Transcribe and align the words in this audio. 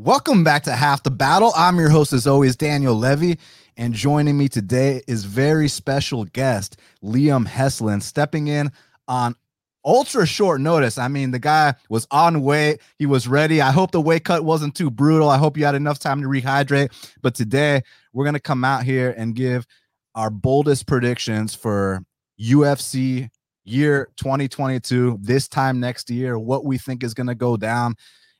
Welcome 0.00 0.44
back 0.44 0.62
to 0.62 0.72
Half 0.74 1.02
the 1.02 1.10
Battle. 1.10 1.52
I'm 1.56 1.76
your 1.76 1.88
host, 1.88 2.12
as 2.12 2.24
always, 2.24 2.54
Daniel 2.54 2.94
Levy, 2.94 3.36
and 3.76 3.92
joining 3.92 4.38
me 4.38 4.48
today 4.48 5.02
is 5.08 5.24
very 5.24 5.66
special 5.66 6.24
guest 6.24 6.78
Liam 7.02 7.48
Heslin, 7.48 8.00
stepping 8.00 8.46
in 8.46 8.70
on 9.08 9.34
ultra 9.84 10.24
short 10.24 10.60
notice. 10.60 10.98
I 10.98 11.08
mean, 11.08 11.32
the 11.32 11.40
guy 11.40 11.74
was 11.88 12.06
on 12.12 12.42
weight, 12.42 12.80
he 12.96 13.06
was 13.06 13.26
ready. 13.26 13.60
I 13.60 13.72
hope 13.72 13.90
the 13.90 14.00
weight 14.00 14.22
cut 14.22 14.44
wasn't 14.44 14.76
too 14.76 14.88
brutal. 14.88 15.28
I 15.28 15.36
hope 15.36 15.56
you 15.56 15.64
had 15.64 15.74
enough 15.74 15.98
time 15.98 16.22
to 16.22 16.28
rehydrate. 16.28 16.92
But 17.20 17.34
today, 17.34 17.82
we're 18.12 18.24
going 18.24 18.34
to 18.34 18.40
come 18.40 18.64
out 18.64 18.84
here 18.84 19.12
and 19.18 19.34
give 19.34 19.66
our 20.14 20.30
boldest 20.30 20.86
predictions 20.86 21.56
for 21.56 22.04
UFC 22.40 23.30
year 23.64 24.10
2022, 24.16 25.18
this 25.20 25.48
time 25.48 25.80
next 25.80 26.08
year, 26.08 26.38
what 26.38 26.64
we 26.64 26.78
think 26.78 27.02
is 27.02 27.14
going 27.14 27.26
to 27.26 27.34
go 27.34 27.56
down 27.56 27.96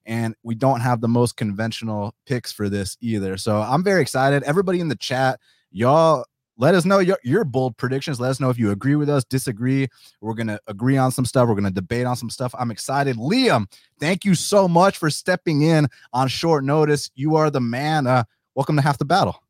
and 0.09 0.35
we 0.43 0.55
don't 0.55 0.81
have 0.81 1.01
the 1.01 1.09
most 1.09 1.37
conventional 1.37 2.15
picks 2.27 2.51
for 2.51 2.69
this 2.69 2.97
either. 3.01 3.37
So 3.37 3.61
I'm 3.61 3.85
very 3.85 4.01
excited. 4.01 4.43
Everybody 4.43 4.81
in 4.81 4.89
the 4.89 4.97
chat, 4.97 5.39
y'all 5.71 6.25
let 6.57 6.75
us 6.75 6.85
know 6.85 6.99
your, 6.99 7.19
your 7.23 7.45
bold 7.45 7.77
predictions. 7.77 8.19
Let 8.19 8.31
us 8.31 8.41
know 8.41 8.51
if 8.51 8.59
you 8.59 8.73
agree 8.73 8.97
with 8.97 9.09
us, 9.09 9.23
disagree. 9.25 9.87
We're 10.21 10.35
going 10.35 10.49
to 10.49 10.59
agree 10.67 10.97
on 10.97 11.13
some 11.13 11.25
stuff. 11.25 11.47
We're 11.47 11.55
going 11.55 11.65
to 11.65 11.71
debate 11.71 12.07
on 12.07 12.17
some 12.17 12.31
stuff. 12.31 12.55
I'm 12.59 12.73
excited. 12.73 13.17
Liam, 13.17 13.71
thank 14.01 14.25
you 14.25 14.35
so 14.35 14.67
much 14.67 14.97
for 14.97 15.11
stepping 15.11 15.63
in 15.63 15.87
on 16.13 16.27
short 16.27 16.65
notice. 16.65 17.11
You 17.15 17.37
are 17.37 17.51
the 17.51 17.61
man. 17.61 18.07
Uh, 18.07 18.25
welcome 18.57 18.75
to 18.77 18.83
Half 18.83 18.99
the 18.99 19.05
Battle. 19.05 19.41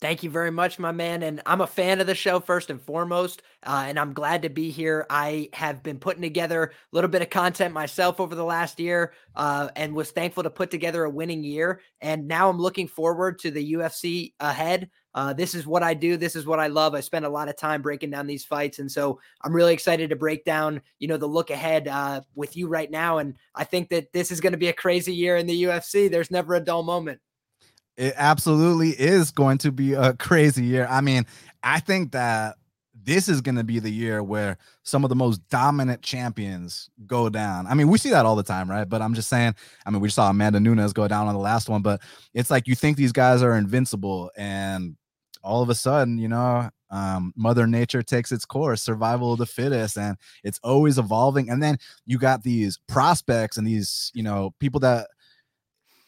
Thank 0.00 0.22
you 0.22 0.30
very 0.30 0.50
much, 0.50 0.78
my 0.78 0.92
man. 0.92 1.22
And 1.22 1.42
I'm 1.44 1.60
a 1.60 1.66
fan 1.66 2.00
of 2.00 2.06
the 2.06 2.14
show 2.14 2.40
first 2.40 2.70
and 2.70 2.80
foremost. 2.80 3.42
Uh, 3.62 3.84
and 3.86 3.98
I'm 3.98 4.14
glad 4.14 4.40
to 4.42 4.48
be 4.48 4.70
here. 4.70 5.04
I 5.10 5.50
have 5.52 5.82
been 5.82 5.98
putting 5.98 6.22
together 6.22 6.64
a 6.64 6.96
little 6.96 7.10
bit 7.10 7.20
of 7.20 7.28
content 7.28 7.74
myself 7.74 8.18
over 8.18 8.34
the 8.34 8.44
last 8.44 8.80
year 8.80 9.12
uh, 9.36 9.68
and 9.76 9.94
was 9.94 10.10
thankful 10.10 10.42
to 10.44 10.50
put 10.50 10.70
together 10.70 11.04
a 11.04 11.10
winning 11.10 11.44
year. 11.44 11.82
And 12.00 12.26
now 12.26 12.48
I'm 12.48 12.58
looking 12.58 12.88
forward 12.88 13.40
to 13.40 13.50
the 13.50 13.74
UFC 13.74 14.32
ahead. 14.40 14.88
Uh, 15.14 15.34
this 15.34 15.54
is 15.54 15.66
what 15.66 15.82
I 15.82 15.92
do. 15.92 16.16
This 16.16 16.34
is 16.34 16.46
what 16.46 16.60
I 16.60 16.68
love. 16.68 16.94
I 16.94 17.00
spend 17.00 17.26
a 17.26 17.30
lot 17.30 17.50
of 17.50 17.58
time 17.58 17.82
breaking 17.82 18.10
down 18.10 18.26
these 18.26 18.44
fights. 18.44 18.78
And 18.78 18.90
so 18.90 19.20
I'm 19.42 19.54
really 19.54 19.74
excited 19.74 20.08
to 20.10 20.16
break 20.16 20.46
down, 20.46 20.80
you 20.98 21.08
know, 21.08 21.18
the 21.18 21.26
look 21.26 21.50
ahead 21.50 21.88
uh, 21.88 22.22
with 22.34 22.56
you 22.56 22.68
right 22.68 22.90
now. 22.90 23.18
And 23.18 23.34
I 23.54 23.64
think 23.64 23.90
that 23.90 24.14
this 24.14 24.30
is 24.30 24.40
going 24.40 24.52
to 24.52 24.58
be 24.58 24.68
a 24.68 24.72
crazy 24.72 25.12
year 25.12 25.36
in 25.36 25.46
the 25.46 25.64
UFC. 25.64 26.10
There's 26.10 26.30
never 26.30 26.54
a 26.54 26.60
dull 26.60 26.84
moment. 26.84 27.20
It 28.00 28.14
absolutely 28.16 28.90
is 28.90 29.30
going 29.30 29.58
to 29.58 29.70
be 29.70 29.92
a 29.92 30.14
crazy 30.14 30.64
year. 30.64 30.86
I 30.88 31.02
mean, 31.02 31.26
I 31.62 31.80
think 31.80 32.12
that 32.12 32.56
this 32.94 33.28
is 33.28 33.42
going 33.42 33.56
to 33.56 33.64
be 33.64 33.78
the 33.78 33.90
year 33.90 34.22
where 34.22 34.56
some 34.84 35.04
of 35.04 35.10
the 35.10 35.16
most 35.16 35.46
dominant 35.50 36.00
champions 36.00 36.88
go 37.06 37.28
down. 37.28 37.66
I 37.66 37.74
mean, 37.74 37.88
we 37.88 37.98
see 37.98 38.08
that 38.08 38.24
all 38.24 38.36
the 38.36 38.42
time, 38.42 38.70
right? 38.70 38.88
But 38.88 39.02
I'm 39.02 39.12
just 39.12 39.28
saying, 39.28 39.54
I 39.84 39.90
mean, 39.90 40.00
we 40.00 40.08
saw 40.08 40.30
Amanda 40.30 40.60
Nunes 40.60 40.94
go 40.94 41.08
down 41.08 41.28
on 41.28 41.34
the 41.34 41.40
last 41.40 41.68
one, 41.68 41.82
but 41.82 42.00
it's 42.32 42.50
like 42.50 42.66
you 42.66 42.74
think 42.74 42.96
these 42.96 43.12
guys 43.12 43.42
are 43.42 43.54
invincible 43.54 44.30
and 44.34 44.96
all 45.42 45.62
of 45.62 45.68
a 45.68 45.74
sudden, 45.74 46.16
you 46.16 46.28
know, 46.28 46.70
um, 46.90 47.34
mother 47.36 47.66
nature 47.66 48.02
takes 48.02 48.32
its 48.32 48.46
course 48.46 48.80
survival 48.80 49.34
of 49.34 49.38
the 49.38 49.46
fittest 49.46 49.98
and 49.98 50.16
it's 50.42 50.58
always 50.62 50.98
evolving 50.98 51.50
and 51.50 51.62
then 51.62 51.76
you 52.06 52.18
got 52.18 52.42
these 52.42 52.78
prospects 52.88 53.56
and 53.56 53.66
these 53.66 54.10
you 54.12 54.24
know 54.24 54.52
people 54.58 54.80
that 54.80 55.06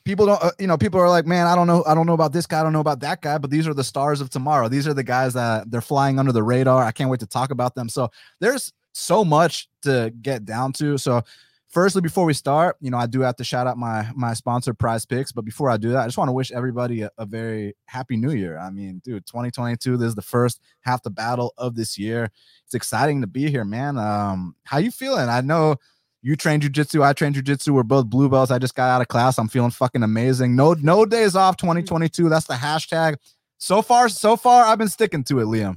people 0.05 0.27
don't 0.27 0.43
uh, 0.43 0.51
you 0.59 0.67
know 0.67 0.77
people 0.77 1.01
are 1.01 1.09
like 1.09 1.27
man 1.27 1.47
i 1.47 1.55
don't 1.55 1.67
know 1.67 1.85
i 1.87 1.95
don't 1.95 2.07
know 2.07 2.13
about 2.13 2.33
this 2.33 2.47
guy 2.47 2.61
i 2.61 2.63
don't 2.63 2.73
know 2.73 2.81
about 2.81 3.01
that 3.01 3.21
guy 3.21 3.39
but 3.39 3.51
these 3.51 3.67
are 3.67 3.75
the 3.75 3.85
stars 3.85 4.21
of 4.21 4.31
tomorrow. 4.31 4.69
These 4.69 4.89
are 4.89 4.95
the 4.95 5.03
guys 5.03 5.35
that 5.35 5.71
they're 5.71 5.81
flying 5.81 6.19
under 6.19 6.33
the 6.33 6.43
radar. 6.43 6.83
I 6.83 6.93
can't 6.93 7.11
wait 7.11 7.21
to 7.21 7.27
talk 7.27 7.51
about 7.51 7.75
them. 7.75 7.89
So 7.89 8.11
there's 8.41 8.73
so 8.93 9.25
much 9.25 9.69
to 9.83 10.13
get 10.23 10.45
down 10.45 10.73
to. 10.75 10.99
So 10.99 11.23
firstly 11.69 12.03
before 12.03 12.27
we 12.27 12.35
start 12.35 12.77
you 12.83 12.91
know 12.91 12.99
i 12.99 13.07
do 13.07 13.23
have 13.23 13.35
to 13.35 13.45
shout 13.45 13.67
out 13.67 13.79
my 13.79 14.07
my 14.15 14.35
sponsor 14.35 14.75
prize 14.75 15.07
picks. 15.07 15.33
But 15.33 15.45
before 15.45 15.71
i 15.71 15.77
do 15.77 15.91
that 15.91 16.03
i 16.03 16.07
just 16.07 16.19
want 16.19 16.29
to 16.29 16.33
wish 16.33 16.53
everybody 16.53 17.03
a, 17.03 17.11
a 17.19 17.27
very 17.27 17.75
happy 17.87 18.17
new 18.17 18.33
year. 18.33 18.59
I 18.59 18.71
mean 18.71 19.01
dude 19.05 19.27
2022 19.27 19.97
this 19.97 20.09
is 20.09 20.15
the 20.15 20.23
first 20.23 20.61
half 20.81 21.03
the 21.03 21.11
battle 21.11 21.55
of 21.59 21.75
this 21.75 21.99
year. 21.99 22.31
It's 22.65 22.75
exciting 22.75 23.21
to 23.21 23.27
be 23.27 23.51
here 23.51 23.65
man. 23.65 23.99
Um 23.99 24.57
how 24.65 24.79
you 24.79 24.91
feeling? 24.91 25.29
I 25.29 25.41
know 25.41 25.77
you 26.23 26.37
train 26.37 26.61
jujitsu. 26.61 27.03
I 27.03 27.13
train 27.13 27.35
jujitsu. 27.35 27.71
We're 27.71 27.83
both 27.83 28.07
blue 28.07 28.29
belts. 28.29 28.53
I 28.53 28.59
just 28.59 28.75
got 28.75 28.89
out 28.89 29.01
of 29.03 29.09
class. 29.09 29.39
I'm 29.39 29.49
feeling 29.49 29.73
fucking 29.73 30.03
amazing. 30.03 30.55
No, 30.55 30.75
no 30.75 31.05
days 31.05 31.35
off 31.35 31.57
2022. 31.57 32.29
That's 32.29 32.47
the 32.47 32.55
hashtag. 32.55 33.17
So 33.59 33.83
far, 33.83 34.09
so 34.09 34.37
far, 34.37 34.65
I've 34.65 34.79
been 34.79 34.89
sticking 34.89 35.25
to 35.25 35.41
it, 35.41 35.45
Liam. 35.45 35.77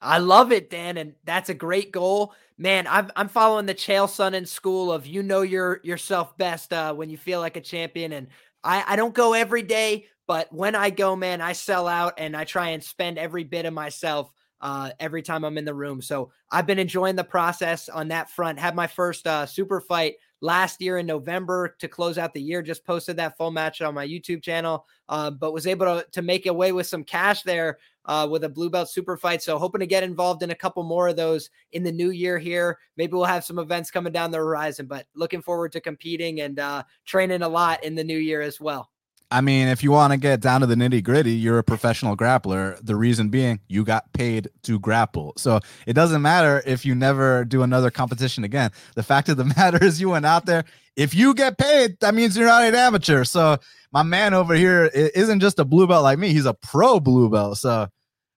I 0.00 0.18
love 0.18 0.52
it, 0.52 0.70
Dan, 0.70 0.96
and 0.96 1.14
that's 1.24 1.48
a 1.48 1.54
great 1.54 1.90
goal, 1.90 2.34
man. 2.58 2.86
I'm 2.86 3.10
I'm 3.16 3.28
following 3.28 3.66
the 3.66 3.74
Chael 3.74 4.06
Sonnen 4.06 4.46
school 4.46 4.92
of 4.92 5.06
you 5.06 5.22
know 5.22 5.42
your 5.42 5.80
yourself 5.82 6.36
best 6.36 6.72
uh, 6.72 6.92
when 6.92 7.08
you 7.08 7.16
feel 7.16 7.40
like 7.40 7.56
a 7.56 7.60
champion, 7.60 8.12
and 8.12 8.28
I 8.62 8.84
I 8.86 8.96
don't 8.96 9.14
go 9.14 9.32
every 9.32 9.62
day, 9.62 10.06
but 10.26 10.52
when 10.52 10.74
I 10.74 10.90
go, 10.90 11.16
man, 11.16 11.40
I 11.40 11.54
sell 11.54 11.88
out 11.88 12.14
and 12.18 12.36
I 12.36 12.44
try 12.44 12.70
and 12.70 12.84
spend 12.84 13.16
every 13.16 13.44
bit 13.44 13.64
of 13.64 13.72
myself 13.72 14.30
uh, 14.64 14.90
every 14.98 15.20
time 15.20 15.44
I'm 15.44 15.58
in 15.58 15.66
the 15.66 15.74
room. 15.74 16.00
So 16.00 16.32
I've 16.50 16.66
been 16.66 16.78
enjoying 16.78 17.16
the 17.16 17.22
process 17.22 17.90
on 17.90 18.08
that 18.08 18.30
front. 18.30 18.58
Had 18.58 18.74
my 18.74 18.86
first 18.86 19.26
uh, 19.26 19.44
super 19.44 19.78
fight 19.78 20.14
last 20.40 20.80
year 20.80 20.96
in 20.96 21.04
November 21.04 21.76
to 21.80 21.86
close 21.86 22.16
out 22.16 22.32
the 22.32 22.40
year. 22.40 22.62
Just 22.62 22.84
posted 22.84 23.18
that 23.18 23.36
full 23.36 23.50
match 23.50 23.82
on 23.82 23.94
my 23.94 24.08
YouTube 24.08 24.42
channel, 24.42 24.86
uh, 25.10 25.30
but 25.30 25.52
was 25.52 25.66
able 25.66 25.84
to, 25.84 26.06
to 26.12 26.22
make 26.22 26.46
away 26.46 26.72
with 26.72 26.86
some 26.86 27.04
cash 27.04 27.42
there 27.42 27.76
uh, 28.06 28.26
with 28.30 28.44
a 28.44 28.48
blue 28.48 28.70
belt 28.70 28.88
super 28.88 29.18
fight. 29.18 29.42
So 29.42 29.58
hoping 29.58 29.80
to 29.80 29.86
get 29.86 30.02
involved 30.02 30.42
in 30.42 30.50
a 30.50 30.54
couple 30.54 30.82
more 30.82 31.08
of 31.08 31.16
those 31.16 31.50
in 31.72 31.82
the 31.82 31.92
new 31.92 32.10
year 32.10 32.38
here. 32.38 32.78
Maybe 32.96 33.12
we'll 33.12 33.24
have 33.26 33.44
some 33.44 33.58
events 33.58 33.90
coming 33.90 34.14
down 34.14 34.30
the 34.30 34.38
horizon, 34.38 34.86
but 34.86 35.06
looking 35.14 35.42
forward 35.42 35.72
to 35.72 35.80
competing 35.80 36.40
and 36.40 36.58
uh, 36.58 36.84
training 37.04 37.42
a 37.42 37.48
lot 37.48 37.84
in 37.84 37.94
the 37.94 38.04
new 38.04 38.18
year 38.18 38.40
as 38.40 38.58
well. 38.58 38.90
I 39.30 39.40
mean, 39.40 39.68
if 39.68 39.82
you 39.82 39.90
want 39.90 40.12
to 40.12 40.16
get 40.16 40.40
down 40.40 40.60
to 40.60 40.66
the 40.66 40.74
nitty 40.74 41.02
gritty, 41.02 41.32
you're 41.32 41.58
a 41.58 41.64
professional 41.64 42.16
grappler. 42.16 42.78
The 42.82 42.94
reason 42.94 43.30
being, 43.30 43.60
you 43.68 43.84
got 43.84 44.12
paid 44.12 44.48
to 44.62 44.78
grapple. 44.78 45.32
So 45.36 45.60
it 45.86 45.94
doesn't 45.94 46.22
matter 46.22 46.62
if 46.66 46.86
you 46.86 46.94
never 46.94 47.44
do 47.44 47.62
another 47.62 47.90
competition 47.90 48.44
again. 48.44 48.70
The 48.94 49.02
fact 49.02 49.28
of 49.28 49.36
the 49.36 49.44
matter 49.56 49.82
is, 49.82 50.00
you 50.00 50.10
went 50.10 50.26
out 50.26 50.46
there. 50.46 50.64
If 50.96 51.14
you 51.14 51.34
get 51.34 51.58
paid, 51.58 51.98
that 52.00 52.14
means 52.14 52.36
you're 52.36 52.46
not 52.46 52.62
an 52.62 52.74
amateur. 52.74 53.24
So 53.24 53.58
my 53.92 54.02
man 54.02 54.34
over 54.34 54.54
here 54.54 54.84
isn't 54.86 55.40
just 55.40 55.58
a 55.58 55.64
blue 55.64 55.86
belt 55.86 56.04
like 56.04 56.18
me, 56.18 56.28
he's 56.28 56.46
a 56.46 56.54
pro 56.54 57.00
blue 57.00 57.28
belt. 57.28 57.58
So 57.58 57.88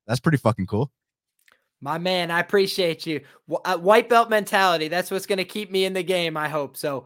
that's 0.07 0.19
pretty 0.19 0.37
fucking 0.37 0.65
cool. 0.65 0.91
My 1.79 1.99
man, 1.99 2.31
I 2.31 2.39
appreciate 2.39 3.05
you. 3.05 3.21
Uh, 3.63 3.77
white 3.77 4.09
belt 4.09 4.31
mentality. 4.31 4.87
That's 4.87 5.11
what's 5.11 5.27
going 5.27 5.37
to 5.37 5.45
keep 5.45 5.69
me 5.69 5.85
in 5.85 5.93
the 5.93 6.01
game, 6.01 6.35
I 6.35 6.49
hope. 6.49 6.75
So 6.75 7.05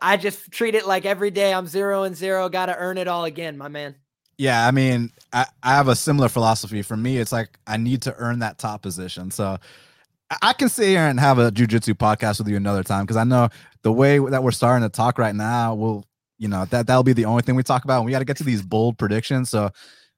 I 0.00 0.16
just 0.16 0.50
treat 0.50 0.74
it 0.74 0.86
like 0.86 1.06
every 1.06 1.30
day 1.30 1.52
I'm 1.52 1.66
zero 1.66 2.04
and 2.04 2.16
zero, 2.16 2.48
got 2.48 2.66
to 2.66 2.76
earn 2.76 2.98
it 2.98 3.08
all 3.08 3.24
again, 3.24 3.56
my 3.56 3.68
man. 3.68 3.94
Yeah, 4.38 4.66
I 4.66 4.70
mean, 4.70 5.10
I, 5.32 5.46
I 5.62 5.74
have 5.74 5.88
a 5.88 5.94
similar 5.94 6.28
philosophy. 6.28 6.82
For 6.82 6.96
me, 6.96 7.18
it's 7.18 7.32
like 7.32 7.58
I 7.66 7.76
need 7.76 8.02
to 8.02 8.14
earn 8.16 8.38
that 8.38 8.58
top 8.58 8.82
position. 8.82 9.30
So 9.30 9.58
I 10.42 10.52
can 10.52 10.68
sit 10.68 10.88
here 10.88 11.06
and 11.06 11.20
have 11.20 11.38
a 11.38 11.50
jujitsu 11.50 11.94
podcast 11.94 12.38
with 12.38 12.48
you 12.48 12.56
another 12.56 12.82
time 12.82 13.04
because 13.04 13.16
I 13.16 13.24
know 13.24 13.48
the 13.82 13.92
way 13.92 14.18
that 14.18 14.42
we're 14.42 14.52
starting 14.52 14.88
to 14.88 14.94
talk 14.94 15.18
right 15.18 15.34
now 15.34 15.74
will, 15.74 16.06
you 16.38 16.48
know, 16.48 16.64
that 16.66 16.86
that'll 16.86 17.02
be 17.02 17.12
the 17.12 17.26
only 17.26 17.42
thing 17.42 17.54
we 17.54 17.62
talk 17.62 17.84
about. 17.84 17.98
And 17.98 18.06
we 18.06 18.12
got 18.12 18.20
to 18.20 18.24
get 18.24 18.38
to 18.38 18.44
these 18.44 18.62
bold 18.62 18.96
predictions. 18.96 19.50
So 19.50 19.70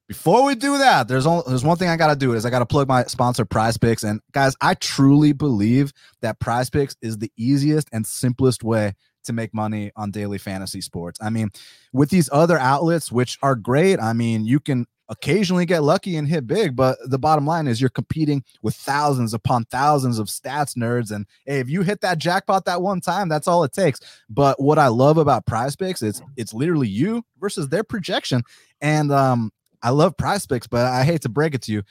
before 0.08 0.44
we 0.44 0.54
do 0.54 0.78
that, 0.78 1.08
there's 1.08 1.26
only 1.26 1.44
there's 1.46 1.64
one 1.64 1.78
thing 1.78 1.88
I 1.88 1.96
gotta 1.96 2.16
do 2.16 2.34
is 2.34 2.44
I 2.44 2.50
gotta 2.50 2.66
plug 2.66 2.86
my 2.86 3.04
sponsor 3.04 3.44
Prize 3.44 3.78
Picks. 3.78 4.02
And 4.02 4.20
guys, 4.32 4.54
I 4.60 4.74
truly 4.74 5.32
believe 5.32 5.92
that 6.20 6.38
Prize 6.38 6.68
Picks 6.68 6.94
is 7.00 7.18
the 7.18 7.32
easiest 7.36 7.88
and 7.92 8.06
simplest 8.06 8.62
way 8.62 8.94
to 9.22 9.32
make 9.32 9.54
money 9.54 9.92
on 9.96 10.10
daily 10.10 10.38
fantasy 10.38 10.80
sports. 10.80 11.18
I 11.22 11.30
mean, 11.30 11.50
with 11.92 12.10
these 12.10 12.28
other 12.32 12.58
outlets, 12.58 13.12
which 13.12 13.38
are 13.42 13.54
great, 13.54 14.00
I 14.00 14.12
mean, 14.12 14.44
you 14.44 14.60
can 14.60 14.86
occasionally 15.12 15.66
get 15.66 15.82
lucky 15.82 16.16
and 16.16 16.26
hit 16.26 16.46
big, 16.46 16.74
but 16.74 16.96
the 17.04 17.18
bottom 17.18 17.46
line 17.46 17.68
is 17.68 17.80
you're 17.80 17.90
competing 17.90 18.42
with 18.62 18.74
thousands 18.74 19.34
upon 19.34 19.64
thousands 19.66 20.18
of 20.18 20.28
stats 20.28 20.74
nerds. 20.74 21.10
And 21.10 21.26
hey, 21.44 21.60
if 21.60 21.68
you 21.68 21.82
hit 21.82 22.00
that 22.00 22.18
jackpot 22.18 22.64
that 22.64 22.80
one 22.80 23.00
time, 23.00 23.28
that's 23.28 23.46
all 23.46 23.62
it 23.62 23.72
takes. 23.72 24.00
But 24.30 24.60
what 24.60 24.78
I 24.78 24.88
love 24.88 25.18
about 25.18 25.44
prize 25.44 25.76
picks 25.76 26.02
is 26.02 26.22
it's 26.36 26.54
literally 26.54 26.88
you 26.88 27.24
versus 27.40 27.68
their 27.68 27.84
projection. 27.84 28.42
And 28.80 29.12
um, 29.12 29.52
I 29.82 29.90
love 29.90 30.16
prize 30.16 30.46
picks, 30.46 30.66
but 30.66 30.86
I 30.86 31.04
hate 31.04 31.22
to 31.22 31.28
break 31.28 31.54
it 31.54 31.62
to 31.62 31.72
you. 31.72 31.82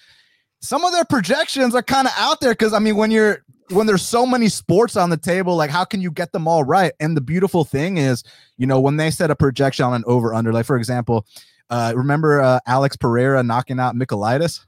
Some 0.60 0.84
of 0.84 0.92
their 0.92 1.06
projections 1.06 1.76
are 1.76 1.84
kind 1.84 2.08
of 2.08 2.14
out 2.18 2.42
there 2.42 2.54
because 2.54 2.74
I 2.74 2.80
mean, 2.80 2.96
when 2.96 3.12
you're 3.12 3.44
when 3.72 3.88
there's 3.88 4.06
so 4.06 4.26
many 4.26 4.50
sports 4.50 4.96
on 4.96 5.10
the 5.10 5.18
table, 5.18 5.56
like 5.56 5.70
how 5.70 5.86
can 5.86 6.02
you 6.02 6.12
get 6.12 6.32
them 6.32 6.48
all 6.48 6.64
right? 6.64 6.94
And 7.00 7.16
the 7.16 7.22
beautiful 7.22 7.64
thing 7.64 7.98
is, 7.98 8.24
you 8.58 8.68
know, 8.68 8.80
when 8.80 8.98
they 8.98 9.12
set 9.12 9.32
a 9.32 9.36
projection 9.36 9.86
on 9.86 9.94
an 9.94 10.04
over 10.06 10.34
under, 10.34 10.54
like 10.54 10.66
for 10.66 10.78
example, 10.78 11.26
uh, 11.70 11.94
remember 11.96 12.42
uh, 12.42 12.60
Alex 12.68 12.98
Pereira 12.98 13.42
knocking 13.44 13.80
out 13.80 13.96
Michailidis? 13.96 14.66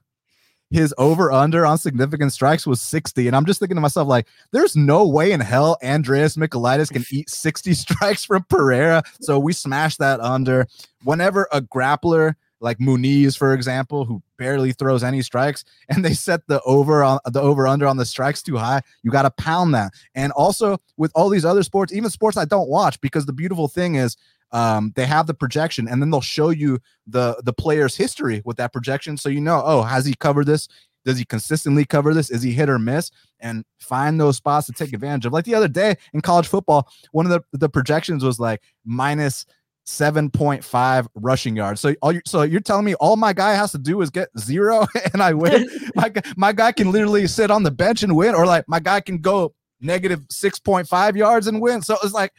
His 0.70 0.94
over 0.98 1.32
under 1.32 1.68
on 1.68 1.78
significant 1.78 2.34
strikes 2.34 2.66
was 2.66 2.82
60. 2.82 3.28
And 3.28 3.36
I'm 3.36 3.46
just 3.46 3.60
thinking 3.60 3.76
to 3.76 3.82
myself, 3.82 4.08
like, 4.08 4.28
there's 4.52 4.76
no 4.76 5.06
way 5.06 5.32
in 5.32 5.40
hell 5.40 5.78
Andreas 5.84 6.36
Michailidis 6.36 6.92
can 6.92 7.06
eat 7.12 7.30
60 7.30 7.74
strikes 7.76 8.26
from 8.26 8.44
Pereira. 8.50 9.04
So 9.22 9.38
we 9.38 9.54
smashed 9.54 10.00
that 10.00 10.20
under. 10.20 10.66
Whenever 11.04 11.48
a 11.52 11.62
grappler 11.62 12.36
like 12.64 12.80
Muniz, 12.80 13.38
for 13.38 13.54
example, 13.54 14.06
who 14.06 14.24
barely 14.38 14.72
throws 14.72 15.04
any 15.04 15.22
strikes, 15.22 15.64
and 15.90 16.04
they 16.04 16.14
set 16.14 16.48
the 16.48 16.62
over 16.62 17.04
on 17.04 17.20
the 17.26 17.42
over 17.42 17.68
under 17.68 17.86
on 17.86 17.98
the 17.98 18.06
strikes 18.06 18.42
too 18.42 18.58
high. 18.58 18.82
You 19.04 19.12
got 19.12 19.24
to 19.24 19.32
pound 19.32 19.76
that. 19.76 19.92
And 20.16 20.32
also 20.32 20.80
with 20.98 21.12
all 21.14 21.30
these 21.30 21.46
other 21.46 21.62
sports, 21.62 21.94
even 21.94 22.10
sports 22.10 22.38
I 22.38 22.46
don't 22.46 22.70
watch, 22.70 23.00
because 23.02 23.26
the 23.26 23.34
beautiful 23.34 23.68
thing 23.68 23.96
is 23.96 24.16
um, 24.52 24.94
they 24.96 25.06
have 25.06 25.28
the 25.28 25.34
projection, 25.34 25.88
and 25.88 26.02
then 26.02 26.10
they'll 26.10 26.22
show 26.22 26.50
you 26.50 26.80
the 27.06 27.42
the 27.44 27.54
player's 27.54 27.96
history 27.96 28.42
with 28.46 28.58
that 28.58 28.74
projection, 28.74 29.18
so 29.18 29.30
you 29.30 29.42
know, 29.42 29.62
oh, 29.64 29.84
has 29.84 30.06
he 30.06 30.14
covered 30.16 30.46
this? 30.46 30.68
Does 31.06 31.18
he 31.18 31.26
consistently 31.26 31.84
cover 31.84 32.14
this? 32.14 32.30
Is 32.30 32.44
he 32.44 32.54
hit 32.54 32.70
or 32.70 32.80
miss? 32.80 33.12
And 33.42 33.66
find 33.80 34.22
those 34.22 34.38
spots 34.38 34.68
to 34.68 34.72
take 34.72 34.94
advantage 34.94 35.26
of. 35.26 35.34
Like 35.34 35.44
the 35.44 35.56
other 35.56 35.68
day 35.68 35.96
in 36.14 36.22
college 36.22 36.48
football, 36.48 36.88
one 37.12 37.26
of 37.26 37.32
the, 37.32 37.58
the 37.58 37.68
projections 37.68 38.24
was 38.24 38.40
like 38.40 38.62
minus 38.86 39.46
7.5 39.86 41.08
rushing 41.16 41.56
yards. 41.56 41.82
So 41.82 41.94
all 42.02 42.12
you 42.12 42.22
so 42.26 42.44
you're 42.44 42.62
telling 42.62 42.86
me 42.86 42.96
all 42.96 43.16
my 43.16 43.34
guy 43.34 43.54
has 43.54 43.72
to 43.74 43.78
do 43.78 44.02
is 44.02 44.10
get 44.10 44.30
zero 44.40 44.88
and 45.14 45.22
I 45.22 45.34
win. 45.34 45.70
my 45.96 46.12
my 46.38 46.54
guy 46.54 46.72
can 46.72 46.92
literally 46.92 47.28
sit 47.28 47.52
on 47.52 47.64
the 47.64 47.72
bench 47.72 48.04
and 48.04 48.16
win, 48.16 48.36
or 48.36 48.46
like 48.46 48.68
my 48.68 48.80
guy 48.80 49.02
can 49.02 49.18
go 49.18 49.54
negative 49.82 50.22
6.5 50.30 51.16
yards 51.18 51.48
and 51.48 51.62
win. 51.62 51.82
So 51.82 51.98
it's 52.04 52.14
like 52.14 52.32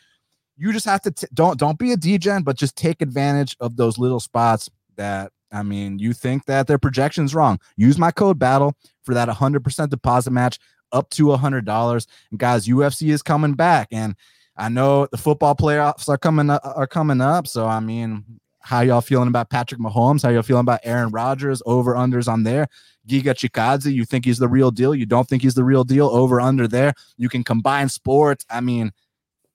you 0.57 0.73
just 0.73 0.87
have 0.87 1.03
to 1.03 1.11
t- 1.11 1.27
don't 1.35 1.59
don't 1.59 1.79
be 1.79 1.93
a 1.93 1.97
degen, 1.97 2.43
but 2.43 2.57
just 2.57 2.77
take 2.77 3.03
advantage 3.03 3.57
of 3.61 3.77
those 3.77 3.99
little 3.99 4.21
spots 4.21 4.71
that 4.97 5.33
I 5.53 5.63
mean, 5.63 5.99
you 5.99 6.13
think 6.13 6.47
that 6.47 6.67
their 6.67 6.79
projection's 6.79 7.35
wrong. 7.35 7.61
Use 7.77 7.97
my 7.97 8.11
code 8.11 8.39
battle 8.39 8.75
for 9.05 9.15
that 9.15 9.29
100% 9.29 9.89
deposit 9.89 10.33
match 10.33 10.59
up 10.91 11.11
to 11.11 11.27
$100. 11.27 12.07
And 12.31 12.41
guys, 12.41 12.67
UFC 12.67 13.13
is 13.13 13.23
coming 13.23 13.55
back 13.55 13.89
and 13.93 14.17
I 14.57 14.69
know 14.69 15.07
the 15.11 15.19
football 15.19 15.55
playoffs 15.55 16.09
are 16.09 16.19
coming 16.19 16.51
up, 16.51 16.63
are 16.65 16.87
coming 16.87 17.21
up, 17.21 17.47
so 17.47 17.67
I 17.67 17.81
mean, 17.81 18.25
how 18.61 18.81
y'all 18.81 19.01
feeling 19.01 19.29
about 19.29 19.51
Patrick 19.51 19.81
Mahomes? 19.81 20.23
How 20.23 20.31
y'all 20.31 20.43
feeling 20.43 20.63
about 20.63 20.81
Aaron 20.85 21.11
Rodgers? 21.11 21.63
Over 21.67 21.95
unders 21.95 22.29
on 22.29 22.45
there. 22.45 22.69
Giga 23.07 23.35
Chikadze, 23.35 23.93
you 23.93 24.05
think 24.07 24.25
he's 24.25 24.39
the 24.39 24.49
real 24.49 24.71
deal? 24.71 24.95
You 24.95 25.05
don't 25.05 25.29
think 25.29 25.43
he's 25.43 25.55
the 25.55 25.65
real 25.65 25.85
deal? 25.85 26.07
Over 26.07 26.41
under 26.41 26.67
there. 26.67 26.95
You 27.19 27.29
can 27.29 27.45
combine 27.45 27.91
sports. 27.91 28.47
I 28.49 28.63
mean, 28.63 28.93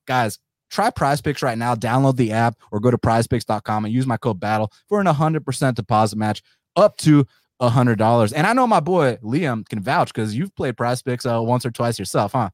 guys, 0.06 0.38
try 0.70 0.90
prize 0.90 1.22
picks 1.22 1.42
right 1.42 1.58
now 1.58 1.76
download 1.76 2.16
the 2.16 2.32
app 2.32 2.56
or 2.72 2.80
go 2.80 2.92
to 2.92 2.98
prizepicks.com 2.98 3.86
and 3.86 3.94
use 3.94 4.06
my 4.06 4.18
code 4.18 4.40
battle 4.40 4.72
for 4.88 5.00
an 5.00 5.08
100% 5.08 5.76
deposit 5.76 6.18
match 6.18 6.44
up 6.76 6.98
to 6.98 7.26
a 7.60 7.70
hundred 7.70 7.98
dollars 7.98 8.32
and 8.32 8.48
i 8.48 8.54
know 8.54 8.66
my 8.66 8.80
boy 8.80 9.18
liam 9.22 9.68
can 9.68 9.82
vouch 9.82 10.14
because 10.14 10.34
you've 10.34 10.56
played 10.56 10.78
prize 10.78 11.02
picks 11.02 11.26
uh, 11.26 11.42
once 11.42 11.66
or 11.66 11.72
twice 11.72 12.00
yourself 12.00 12.32
huh 12.32 12.50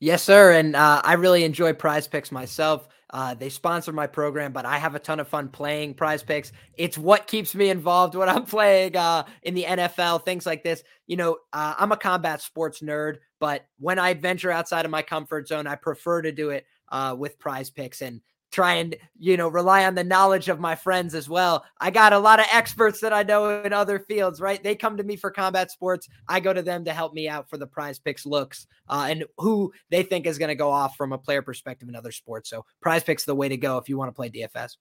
yes 0.00 0.22
sir 0.22 0.52
and 0.52 0.76
uh, 0.76 1.00
i 1.04 1.14
really 1.14 1.44
enjoy 1.44 1.72
prize 1.72 2.06
picks 2.06 2.30
myself 2.30 2.88
uh, 3.10 3.34
they 3.34 3.48
sponsor 3.48 3.92
my 3.92 4.06
program, 4.06 4.52
but 4.52 4.66
I 4.66 4.78
have 4.78 4.94
a 4.94 4.98
ton 4.98 5.20
of 5.20 5.28
fun 5.28 5.48
playing 5.48 5.94
prize 5.94 6.22
picks. 6.22 6.50
It's 6.76 6.98
what 6.98 7.26
keeps 7.26 7.54
me 7.54 7.70
involved 7.70 8.14
when 8.14 8.28
I'm 8.28 8.44
playing 8.46 8.96
uh, 8.96 9.24
in 9.42 9.54
the 9.54 9.64
NFL, 9.64 10.24
things 10.24 10.44
like 10.44 10.64
this. 10.64 10.82
You 11.06 11.16
know, 11.16 11.38
uh, 11.52 11.74
I'm 11.78 11.92
a 11.92 11.96
combat 11.96 12.42
sports 12.42 12.80
nerd, 12.80 13.16
but 13.38 13.66
when 13.78 13.98
I 13.98 14.14
venture 14.14 14.50
outside 14.50 14.84
of 14.84 14.90
my 14.90 15.02
comfort 15.02 15.46
zone, 15.46 15.66
I 15.66 15.76
prefer 15.76 16.22
to 16.22 16.32
do 16.32 16.50
it 16.50 16.66
uh, 16.90 17.14
with 17.16 17.38
prize 17.38 17.70
picks 17.70 18.02
and 18.02 18.20
try 18.56 18.72
and 18.76 18.96
you 19.18 19.36
know 19.36 19.48
rely 19.48 19.84
on 19.84 19.94
the 19.94 20.02
knowledge 20.02 20.48
of 20.48 20.58
my 20.58 20.74
friends 20.74 21.14
as 21.14 21.28
well. 21.28 21.62
I 21.78 21.90
got 21.90 22.14
a 22.14 22.18
lot 22.18 22.40
of 22.40 22.46
experts 22.50 23.00
that 23.00 23.12
i 23.12 23.22
know 23.22 23.60
in 23.60 23.74
other 23.74 23.98
fields 23.98 24.40
right? 24.40 24.62
They 24.62 24.74
come 24.74 24.96
to 24.96 25.04
me 25.04 25.16
for 25.16 25.30
combat 25.30 25.70
sports. 25.70 26.08
I 26.26 26.40
go 26.40 26.54
to 26.54 26.62
them 26.62 26.82
to 26.86 26.92
help 26.94 27.12
me 27.12 27.28
out 27.28 27.50
for 27.50 27.58
the 27.58 27.66
prize 27.66 27.98
picks 27.98 28.24
looks 28.24 28.66
uh, 28.88 29.08
and 29.10 29.26
who 29.36 29.74
they 29.90 30.02
think 30.02 30.24
is 30.24 30.38
going 30.38 30.48
to 30.48 30.54
go 30.54 30.70
off 30.70 30.96
from 30.96 31.12
a 31.12 31.18
player 31.18 31.42
perspective 31.42 31.90
in 31.90 31.94
other 31.94 32.12
sports. 32.12 32.48
So 32.48 32.64
prize 32.80 33.04
picks 33.04 33.26
the 33.26 33.34
way 33.34 33.50
to 33.50 33.58
go 33.58 33.76
if 33.76 33.90
you 33.90 33.98
want 33.98 34.08
to 34.08 34.16
play 34.16 34.30
dfs 34.30 34.76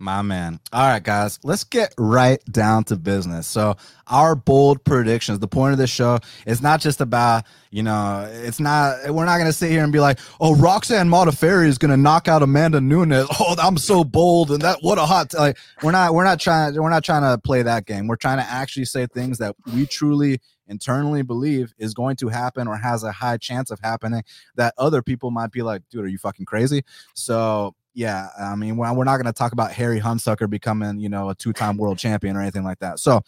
my 0.00 0.22
man. 0.22 0.60
All 0.72 0.86
right, 0.86 1.02
guys, 1.02 1.38
let's 1.42 1.64
get 1.64 1.94
right 1.98 2.42
down 2.50 2.84
to 2.84 2.96
business. 2.96 3.46
So, 3.46 3.76
our 4.06 4.34
bold 4.34 4.82
predictions. 4.84 5.38
The 5.38 5.48
point 5.48 5.72
of 5.72 5.78
this 5.78 5.90
show 5.90 6.18
is 6.46 6.62
not 6.62 6.80
just 6.80 7.00
about, 7.00 7.44
you 7.70 7.82
know, 7.82 8.28
it's 8.32 8.60
not, 8.60 9.10
we're 9.10 9.24
not 9.24 9.36
going 9.36 9.46
to 9.48 9.52
sit 9.52 9.70
here 9.70 9.84
and 9.84 9.92
be 9.92 10.00
like, 10.00 10.18
oh, 10.40 10.54
Roxanne 10.56 11.08
Modafferi 11.08 11.66
is 11.66 11.78
going 11.78 11.90
to 11.90 11.96
knock 11.96 12.28
out 12.28 12.42
Amanda 12.42 12.80
Nunes. 12.80 13.26
Oh, 13.40 13.54
I'm 13.58 13.76
so 13.76 14.02
bold. 14.04 14.50
And 14.50 14.62
that, 14.62 14.78
what 14.80 14.98
a 14.98 15.06
hot, 15.06 15.30
t-. 15.30 15.38
like, 15.38 15.58
we're 15.82 15.92
not, 15.92 16.12
we're 16.12 16.24
not 16.24 16.40
trying, 16.40 16.74
we're 16.74 16.90
not 16.90 17.04
trying 17.04 17.22
to 17.22 17.38
play 17.38 17.62
that 17.62 17.86
game. 17.86 18.08
We're 18.08 18.16
trying 18.16 18.38
to 18.38 18.44
actually 18.44 18.86
say 18.86 19.06
things 19.06 19.38
that 19.38 19.54
we 19.72 19.86
truly 19.86 20.40
internally 20.66 21.22
believe 21.22 21.72
is 21.78 21.94
going 21.94 22.16
to 22.16 22.28
happen 22.28 22.68
or 22.68 22.76
has 22.76 23.02
a 23.02 23.12
high 23.12 23.36
chance 23.36 23.70
of 23.70 23.78
happening 23.80 24.22
that 24.56 24.74
other 24.76 25.02
people 25.02 25.30
might 25.30 25.50
be 25.50 25.62
like, 25.62 25.82
dude, 25.90 26.04
are 26.04 26.08
you 26.08 26.18
fucking 26.18 26.46
crazy? 26.46 26.82
So, 27.14 27.74
yeah, 27.98 28.28
I 28.40 28.54
mean, 28.54 28.76
we're 28.76 29.02
not 29.02 29.16
going 29.16 29.26
to 29.26 29.32
talk 29.32 29.50
about 29.50 29.72
Harry 29.72 30.00
Hunsucker 30.00 30.48
becoming, 30.48 31.00
you 31.00 31.08
know, 31.08 31.30
a 31.30 31.34
two-time 31.34 31.76
world 31.76 31.98
champion 31.98 32.36
or 32.36 32.40
anything 32.40 32.62
like 32.62 32.78
that. 32.78 33.00
So 33.00 33.22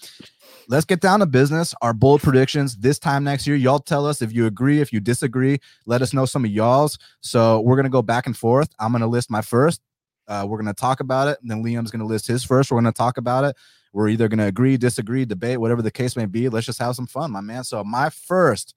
let's 0.69 0.85
get 0.85 1.01
down 1.01 1.19
to 1.19 1.27
business. 1.27 1.75
Our 1.83 1.93
bold 1.93 2.23
predictions 2.23 2.77
this 2.77 2.97
time 3.01 3.25
next 3.25 3.49
year. 3.49 3.57
Y'all 3.57 3.81
tell 3.81 4.07
us 4.07 4.23
if 4.23 4.33
you 4.33 4.47
agree, 4.47 4.81
if 4.81 4.93
you 4.93 5.01
disagree. 5.01 5.59
Let 5.87 6.03
us 6.03 6.13
know 6.15 6.25
some 6.25 6.45
of 6.45 6.53
y'all's. 6.53 6.99
So 7.21 7.59
we're 7.63 7.75
going 7.75 7.83
to 7.83 7.91
go 7.91 8.01
back 8.01 8.27
and 8.27 8.37
forth. 8.37 8.71
I'm 8.79 8.93
going 8.93 9.01
to 9.01 9.09
list 9.09 9.29
my 9.29 9.43
first. 9.43 9.81
Uh, 10.29 10.47
we're 10.49 10.63
going 10.63 10.73
to 10.73 10.81
talk 10.81 11.01
about 11.01 11.27
it. 11.27 11.39
And 11.43 11.51
then 11.51 11.65
Liam's 11.65 11.91
going 11.91 11.99
to 11.99 12.07
list 12.07 12.29
his 12.29 12.45
first. 12.45 12.71
We're 12.71 12.81
going 12.81 12.93
to 12.93 12.97
talk 12.97 13.19
about 13.19 13.43
it. 13.43 13.57
We're 13.93 14.07
either 14.07 14.29
going 14.29 14.39
to 14.39 14.47
agree, 14.47 14.77
disagree, 14.77 15.25
debate, 15.25 15.59
whatever 15.59 15.83
the 15.83 15.91
case 15.91 16.15
may 16.15 16.27
be. 16.27 16.49
Let's 16.49 16.67
just 16.67 16.79
have 16.79 16.95
some 16.95 17.09
fun, 17.09 17.33
my 17.33 17.41
man. 17.41 17.65
So 17.65 17.83
my 17.83 18.09
first 18.09 18.77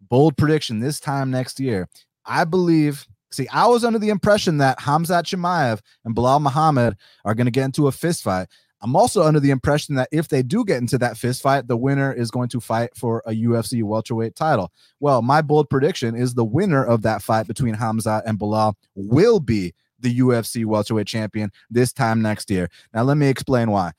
bold 0.00 0.38
prediction 0.38 0.80
this 0.80 1.00
time 1.00 1.30
next 1.30 1.60
year, 1.60 1.86
I 2.24 2.44
believe– 2.44 3.06
See, 3.30 3.48
I 3.48 3.66
was 3.66 3.84
under 3.84 3.98
the 3.98 4.08
impression 4.08 4.58
that 4.58 4.78
Hamzat 4.78 5.24
Chimaev 5.24 5.80
and 6.04 6.16
Belal 6.16 6.40
Muhammad 6.40 6.96
are 7.24 7.34
going 7.34 7.46
to 7.46 7.50
get 7.50 7.64
into 7.64 7.86
a 7.86 7.92
fist 7.92 8.22
fight. 8.22 8.48
I'm 8.80 8.94
also 8.94 9.24
under 9.24 9.40
the 9.40 9.50
impression 9.50 9.96
that 9.96 10.08
if 10.12 10.28
they 10.28 10.42
do 10.42 10.64
get 10.64 10.78
into 10.78 10.98
that 10.98 11.16
fist 11.16 11.42
fight, 11.42 11.66
the 11.66 11.76
winner 11.76 12.12
is 12.12 12.30
going 12.30 12.48
to 12.50 12.60
fight 12.60 12.90
for 12.94 13.22
a 13.26 13.32
UFC 13.32 13.82
welterweight 13.82 14.36
title. 14.36 14.72
Well, 15.00 15.20
my 15.20 15.42
bold 15.42 15.68
prediction 15.68 16.14
is 16.14 16.34
the 16.34 16.44
winner 16.44 16.84
of 16.84 17.02
that 17.02 17.20
fight 17.20 17.48
between 17.48 17.74
Hamzat 17.74 18.22
and 18.24 18.38
Belal 18.38 18.74
will 18.94 19.40
be 19.40 19.74
the 19.98 20.20
UFC 20.20 20.64
welterweight 20.64 21.08
champion 21.08 21.50
this 21.70 21.92
time 21.92 22.22
next 22.22 22.50
year. 22.50 22.68
Now, 22.94 23.02
let 23.02 23.16
me 23.16 23.26
explain 23.26 23.70
why. 23.70 23.92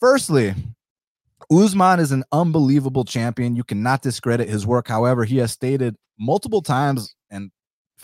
Firstly, 0.00 0.54
Usman 1.50 2.00
is 2.00 2.12
an 2.12 2.24
unbelievable 2.32 3.04
champion. 3.04 3.54
You 3.54 3.64
cannot 3.64 4.00
discredit 4.00 4.48
his 4.48 4.66
work. 4.66 4.88
However, 4.88 5.24
he 5.24 5.36
has 5.38 5.52
stated 5.52 5.96
multiple 6.18 6.62
times 6.62 7.14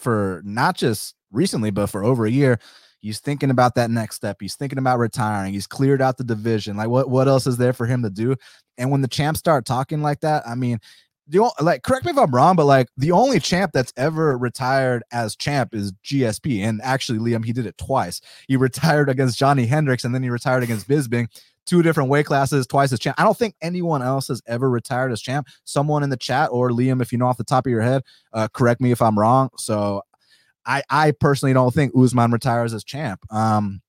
for 0.01 0.43
not 0.45 0.77
just 0.77 1.15
recently, 1.31 1.71
but 1.71 1.87
for 1.87 2.05
over 2.05 2.27
a 2.27 2.31
year. 2.31 2.59
He's 3.01 3.19
thinking 3.19 3.51
about 3.51 3.77
that 3.77 3.91
next 3.91 4.17
step. 4.17 4.37
He's 4.41 4.57
thinking 4.57 4.79
about 4.79 4.99
retiring. 4.99 5.55
He's 5.55 5.67
cleared 5.67 6.03
out 6.03 6.19
the 6.19 6.25
division. 6.25 6.77
Like 6.77 6.89
what 6.89 7.09
what 7.09 7.29
else 7.29 7.47
is 7.47 7.57
there 7.57 7.73
for 7.73 7.87
him 7.87 8.03
to 8.03 8.11
do? 8.11 8.37
And 8.77 8.91
when 8.91 9.01
the 9.01 9.09
champs 9.09 9.39
start 9.39 9.65
talking 9.65 10.03
like 10.03 10.21
that, 10.21 10.47
I 10.47 10.55
mean, 10.55 10.81
the 11.27 11.51
like 11.61 11.83
correct 11.83 12.05
me 12.05 12.11
if 12.11 12.19
I'm 12.19 12.35
wrong, 12.35 12.57
but 12.57 12.67
like 12.67 12.89
the 12.97 13.13
only 13.13 13.41
champ 13.41 13.71
that's 13.73 13.93
ever 13.97 14.37
retired 14.37 15.03
as 15.13 15.37
champ 15.37 15.75
is 15.75 15.93
GSP. 16.05 16.61
And 16.61 16.81
actually, 16.83 17.19
Liam, 17.21 17.45
he 17.45 17.53
did 17.53 17.67
it 17.67 17.79
twice. 17.79 18.21
He 18.49 18.57
retired 18.59 19.09
against 19.09 19.39
Johnny 19.39 19.65
Hendricks 19.65 20.05
and 20.05 20.15
then 20.15 20.23
he 20.23 20.29
retired 20.29 20.63
against 20.63 20.89
Bisping 20.89 21.29
two 21.67 21.83
different 21.83 22.11
weight 22.11 22.27
classes, 22.27 22.67
twice 22.67 22.93
as 22.93 22.99
champ. 22.99 23.19
I 23.19 23.25
don't 23.25 23.37
think 23.37 23.55
anyone 23.63 24.03
else 24.03 24.29
has 24.29 24.43
ever 24.47 24.69
retired 24.69 25.13
as 25.13 25.21
champ. 25.21 25.47
Someone 25.65 26.03
in 26.03 26.11
the 26.11 26.17
chat 26.17 26.51
or 26.53 26.71
Liam, 26.71 27.01
if 27.01 27.13
you 27.13 27.19
know 27.19 27.27
off 27.27 27.37
the 27.37 27.45
top 27.45 27.67
of 27.67 27.71
your 27.71 27.83
head, 27.83 28.03
uh, 28.33 28.49
correct 28.53 28.81
me 28.81 28.91
if 28.91 29.01
I'm 29.01 29.19
wrong. 29.19 29.51
So 29.57 30.03
I, 30.67 30.83
I 30.91 31.13
personally 31.13 31.53
don't 31.53 31.73
think 31.73 31.93
Usman 31.97 32.33
retires 32.33 32.75
as 32.75 32.85
champ. 32.85 33.21
Um, 33.33 33.83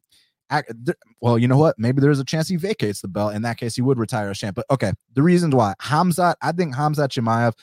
well, 1.21 1.37
you 1.37 1.47
know 1.47 1.57
what? 1.57 1.79
Maybe 1.79 2.01
there's 2.01 2.19
a 2.19 2.25
chance 2.25 2.49
he 2.49 2.57
vacates 2.57 3.01
the 3.01 3.07
belt. 3.07 3.33
In 3.33 3.41
that 3.43 3.57
case, 3.57 3.75
he 3.75 3.81
would 3.81 3.97
retire 3.97 4.29
as 4.29 4.37
champ. 4.37 4.55
But 4.55 4.65
okay, 4.69 4.91
the 5.13 5.23
reasons 5.23 5.55
why 5.55 5.73
Hamzat, 5.81 6.35
I 6.41 6.51
think 6.51 6.75
Hamzat 6.75 7.09
Chimaev, 7.09 7.53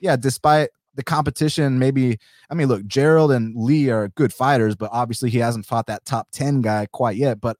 yeah, 0.00 0.16
despite 0.16 0.70
the 0.94 1.02
competition, 1.02 1.78
maybe 1.78 2.18
I 2.50 2.54
mean, 2.54 2.68
look, 2.68 2.86
Gerald 2.86 3.32
and 3.32 3.54
Li 3.54 3.90
are 3.90 4.08
good 4.08 4.32
fighters, 4.32 4.76
but 4.76 4.90
obviously 4.92 5.30
he 5.30 5.38
hasn't 5.38 5.66
fought 5.66 5.86
that 5.86 6.04
top 6.04 6.28
10 6.32 6.62
guy 6.62 6.86
quite 6.90 7.16
yet. 7.16 7.40
But 7.40 7.56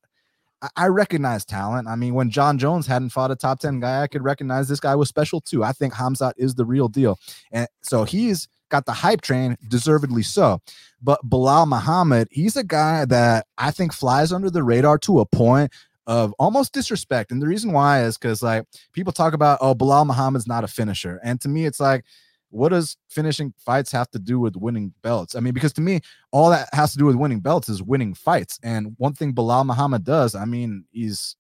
I 0.77 0.89
recognize 0.89 1.45
talent. 1.45 1.87
I 1.87 1.95
mean, 1.95 2.15
when 2.15 2.31
Jon 2.31 2.59
Jones 2.59 2.87
hadn't 2.87 3.11
fought 3.11 3.31
a 3.31 3.37
top 3.37 3.61
10 3.61 3.81
guy, 3.81 4.03
I 4.03 4.07
could 4.09 4.25
recognize 4.25 4.69
this 4.69 4.81
guy 4.81 4.95
was 4.95 5.09
special 5.09 5.41
too. 5.41 5.63
I 5.63 5.73
think 5.73 5.95
Hamzat 5.95 6.33
is 6.37 6.55
the 6.55 6.65
real 6.65 6.89
deal. 6.89 7.19
And 7.53 7.69
so 7.83 8.05
he's 8.05 8.49
got 8.69 8.85
the 8.85 8.93
hype 8.93 9.21
train, 9.21 9.57
deservedly 9.69 10.23
so. 10.23 10.61
But 11.01 11.21
Belal 11.29 11.69
Muhammad, 11.69 12.29
he's 12.31 12.57
a 12.57 12.65
guy 12.65 13.05
that 13.05 13.47
I 13.57 13.71
think 13.71 13.93
flies 13.93 14.33
under 14.33 14.51
the 14.51 14.65
radar 14.65 14.99
to 14.99 15.21
a 15.21 15.27
point 15.27 15.73
of 16.09 16.35
almost 16.39 16.73
disrespect. 16.73 17.31
And 17.31 17.41
the 17.41 17.47
reason 17.47 17.73
why 17.73 18.03
is 18.03 18.19
because 18.19 18.43
like 18.43 18.65
people 18.93 19.13
talk 19.13 19.35
about, 19.35 19.59
oh, 19.61 19.75
Belal 19.75 20.07
Muhammad's 20.07 20.49
not 20.49 20.65
a 20.65 20.69
finisher. 20.69 21.21
And 21.23 21.41
to 21.43 21.49
me, 21.49 21.67
it's 21.67 21.81
like, 21.81 22.05
what 22.51 22.71
does 22.71 22.97
finishing 23.09 23.53
fights 23.59 23.93
have 23.93 24.11
to 24.11 24.19
do 24.19 24.41
with 24.41 24.57
winning 24.57 24.93
belts? 25.03 25.35
I 25.35 25.41
mean, 25.41 25.55
because 25.55 25.73
to 25.75 25.81
me, 25.81 26.01
all 26.33 26.51
that 26.51 26.69
has 26.73 26.93
to 26.93 26.99
do 26.99 27.05
with 27.05 27.17
winning 27.17 27.41
belts 27.41 27.69
is 27.69 27.83
winning 27.83 28.15
fights. 28.15 28.59
And 28.63 28.95
one 28.99 29.15
thing 29.15 29.35
Belal 29.35 29.67
Muhammad 29.67 30.05
does, 30.05 30.35
I 30.35 30.45
mean, 30.45 30.85
he's 30.91 31.37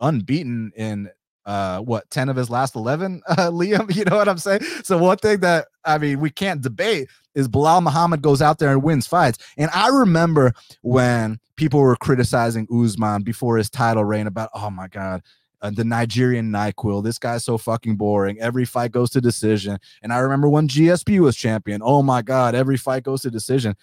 unbeaten 0.00 0.72
in 0.76 1.10
uh 1.44 1.80
what 1.80 2.08
10 2.10 2.28
of 2.28 2.36
his 2.36 2.50
last 2.50 2.76
11 2.76 3.22
uh, 3.28 3.50
liam 3.50 3.92
you 3.96 4.04
know 4.04 4.16
what 4.16 4.28
i'm 4.28 4.38
saying 4.38 4.60
so 4.84 4.96
one 4.98 5.16
thing 5.16 5.40
that 5.40 5.66
i 5.84 5.98
mean 5.98 6.20
we 6.20 6.30
can't 6.30 6.60
debate 6.60 7.08
is 7.34 7.48
belal 7.48 7.82
muhammad 7.82 8.22
goes 8.22 8.40
out 8.40 8.58
there 8.58 8.70
and 8.70 8.82
wins 8.82 9.08
fights 9.08 9.38
and 9.56 9.70
i 9.74 9.88
remember 9.88 10.52
when 10.82 11.40
people 11.56 11.80
were 11.80 11.96
criticizing 11.96 12.68
usman 12.70 13.22
before 13.22 13.56
his 13.56 13.70
title 13.70 14.04
reign 14.04 14.28
about 14.28 14.50
oh 14.54 14.70
my 14.70 14.86
god 14.88 15.22
uh, 15.60 15.70
the 15.70 15.84
Nigerian 15.84 16.50
Nyquil. 16.50 17.02
This 17.02 17.18
guy's 17.18 17.44
so 17.44 17.58
fucking 17.58 17.96
boring. 17.96 18.38
Every 18.40 18.64
fight 18.64 18.92
goes 18.92 19.10
to 19.10 19.20
decision. 19.20 19.78
And 20.02 20.12
I 20.12 20.18
remember 20.18 20.48
when 20.48 20.68
GSP 20.68 21.20
was 21.20 21.36
champion. 21.36 21.80
Oh 21.84 22.02
my 22.02 22.22
God, 22.22 22.54
every 22.54 22.76
fight 22.76 23.02
goes 23.02 23.22
to 23.22 23.30
decision. 23.30 23.74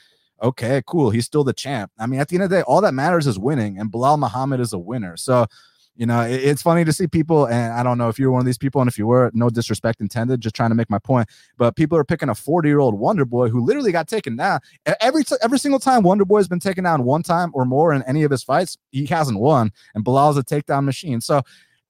okay, 0.41 0.82
cool. 0.86 1.10
He's 1.10 1.25
still 1.25 1.44
the 1.44 1.53
champ. 1.53 1.91
I 1.98 2.08
mean, 2.08 2.20
at 2.20 2.27
the 2.27 2.36
end 2.36 2.44
of 2.44 2.50
the 2.50 2.58
day, 2.58 2.62
all 2.63 2.82
that 2.82 2.94
matters 2.94 3.27
is 3.27 3.39
winning, 3.39 3.79
and 3.79 3.91
Belal 3.91 4.20
Muhammad 4.20 4.60
is 4.60 4.74
a 4.74 4.79
winner. 4.79 5.17
So, 5.17 5.48
you 5.96 6.05
know, 6.05 6.22
it, 6.22 6.44
it's 6.44 6.62
funny 6.62 6.84
to 6.84 6.91
see 6.91 7.08
people, 7.08 7.46
and 7.48 7.72
I 7.72 7.84
don't 7.84 7.98
know 7.98 8.10
if 8.10 8.20
you're 8.20 8.32
one 8.32 8.41
of 8.41 8.46
these 8.46 8.58
people, 8.58 8.82
and 8.82 8.89
if 8.89 8.98
you 8.98 9.08
were, 9.08 9.32
no 9.34 9.50
disrespect 9.50 10.01
intended, 10.01 10.41
just 10.41 10.55
trying 10.55 10.72
to 10.72 10.75
make 10.75 10.89
my 10.89 11.00
point. 11.00 11.29
But 11.58 11.75
people 11.77 11.98
are 11.98 12.03
picking 12.03 12.29
a 12.29 12.36
40 12.36 12.67
year 12.67 12.79
old 12.79 13.00
Wonder 13.00 13.25
Boy 13.25 13.48
who 13.50 13.63
literally 13.63 13.91
got 13.91 14.08
taken 14.08 14.36
down 14.36 14.60
every 15.00 15.24
every 15.41 15.60
single 15.60 15.79
time 15.79 16.03
Wonder 16.03 16.25
Boy 16.25 16.38
has 16.38 16.48
been 16.48 16.60
taken 16.60 16.84
down 16.84 17.03
one 17.03 17.24
time 17.24 17.51
or 17.53 17.65
more 17.65 17.94
in 17.94 18.03
any 18.03 18.24
of 18.24 18.32
his 18.32 18.44
fights, 18.44 18.77
he 18.91 19.05
hasn't 19.05 19.39
won, 19.39 19.72
and 19.94 20.03
Belal's 20.03 20.38
a 20.38 20.44
takedown 20.44 20.84
machine. 20.84 21.22
So 21.22 21.44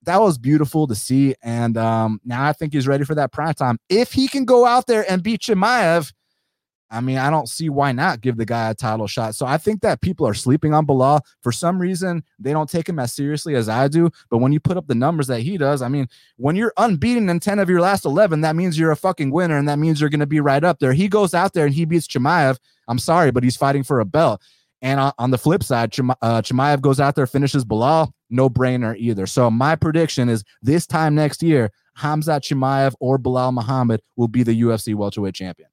that 0.06 0.22
was 0.22 0.38
beautiful 0.38 0.88
to 0.88 0.96
see. 0.96 1.36
And 1.44 1.78
um, 1.78 2.22
now 2.24 2.46
I 2.46 2.54
think 2.54 2.74
he's 2.74 2.88
ready 2.88 3.04
for 3.04 3.16
that 3.16 3.32
prime 3.32 3.54
time. 3.54 3.78
If 3.90 4.14
he 4.14 4.28
can 4.28 4.46
go 4.46 4.66
out 4.66 4.88
there 4.88 5.10
and 5.10 5.22
beat 5.22 5.42
Chimaev, 5.42 6.12
I 6.92 7.02
mean, 7.02 7.18
I 7.18 7.30
don't 7.30 7.50
see 7.50 7.68
why 7.68 7.92
not 7.92 8.22
give 8.22 8.38
the 8.38 8.46
guy 8.46 8.70
a 8.70 8.76
title 8.76 9.08
shot. 9.08 9.36
So 9.36 9.46
I 9.46 9.58
think 9.58 9.82
that 9.82 10.02
people 10.02 10.28
are 10.28 10.36
sleeping 10.36 10.74
on 10.74 10.86
Belal. 10.86 11.22
For 11.42 11.52
some 11.52 11.80
reason, 11.80 12.24
they 12.40 12.54
don't 12.54 12.70
take 12.70 12.88
him 12.88 13.00
as 13.00 13.12
seriously 13.12 13.56
as 13.56 13.68
I 13.68 13.88
do. 13.88 14.12
But 14.30 14.38
when 14.38 14.52
you 14.52 14.60
put 14.60 14.78
up 14.78 14.88
the 14.88 14.96
numbers 14.96 15.28
that 15.28 15.42
he 15.42 15.58
does, 15.58 15.82
I 15.82 15.88
mean, 15.88 16.08
when 16.38 16.56
you're 16.56 16.74
unbeaten 16.78 17.28
in 17.28 17.40
10 17.40 17.60
of 17.60 17.70
your 17.70 17.82
last 17.82 18.06
11, 18.06 18.42
that 18.42 18.56
means 18.56 18.78
you're 18.78 18.92
a 18.92 18.96
fucking 18.96 19.32
winner. 19.32 19.58
And 19.58 19.68
that 19.68 19.80
means 19.80 20.00
you're 20.00 20.12
going 20.12 20.20
to 20.20 20.28
be 20.28 20.40
right 20.40 20.64
up 20.64 20.80
there. 20.80 20.94
He 20.94 21.08
goes 21.08 21.34
out 21.34 21.54
there 21.54 21.66
and 21.66 21.74
he 21.74 21.86
beats 21.86 22.08
Chimaev. 22.08 22.60
I'm 22.88 23.00
sorry, 23.00 23.32
but 23.32 23.44
he's 23.44 23.58
fighting 23.58 23.84
for 23.84 24.00
a 24.00 24.06
belt. 24.06 24.42
And 24.82 25.12
on, 25.18 25.32
the 25.32 25.38
flip 25.38 25.64
side, 25.64 25.98
uh, 25.98 26.42
Chimaev 26.42 26.82
goes 26.82 27.00
out 27.00 27.16
there, 27.16 27.26
finishes 27.26 27.66
Belal, 27.66 28.12
no 28.30 28.50
brainer 28.50 28.96
either. 28.98 29.26
So 29.26 29.50
my 29.50 29.76
prediction 29.76 30.30
is 30.30 30.44
this 30.62 30.86
time 30.86 31.16
next 31.16 31.42
year, 31.42 31.72
Hamzat 31.98 32.42
Chimaev 32.42 32.94
or 33.00 33.18
Belal 33.18 33.54
Muhammad 33.54 34.02
will 34.16 34.28
be 34.28 34.44
the 34.44 34.62
UFC 34.62 34.94
welterweight 34.94 35.34
champion. 35.34 35.70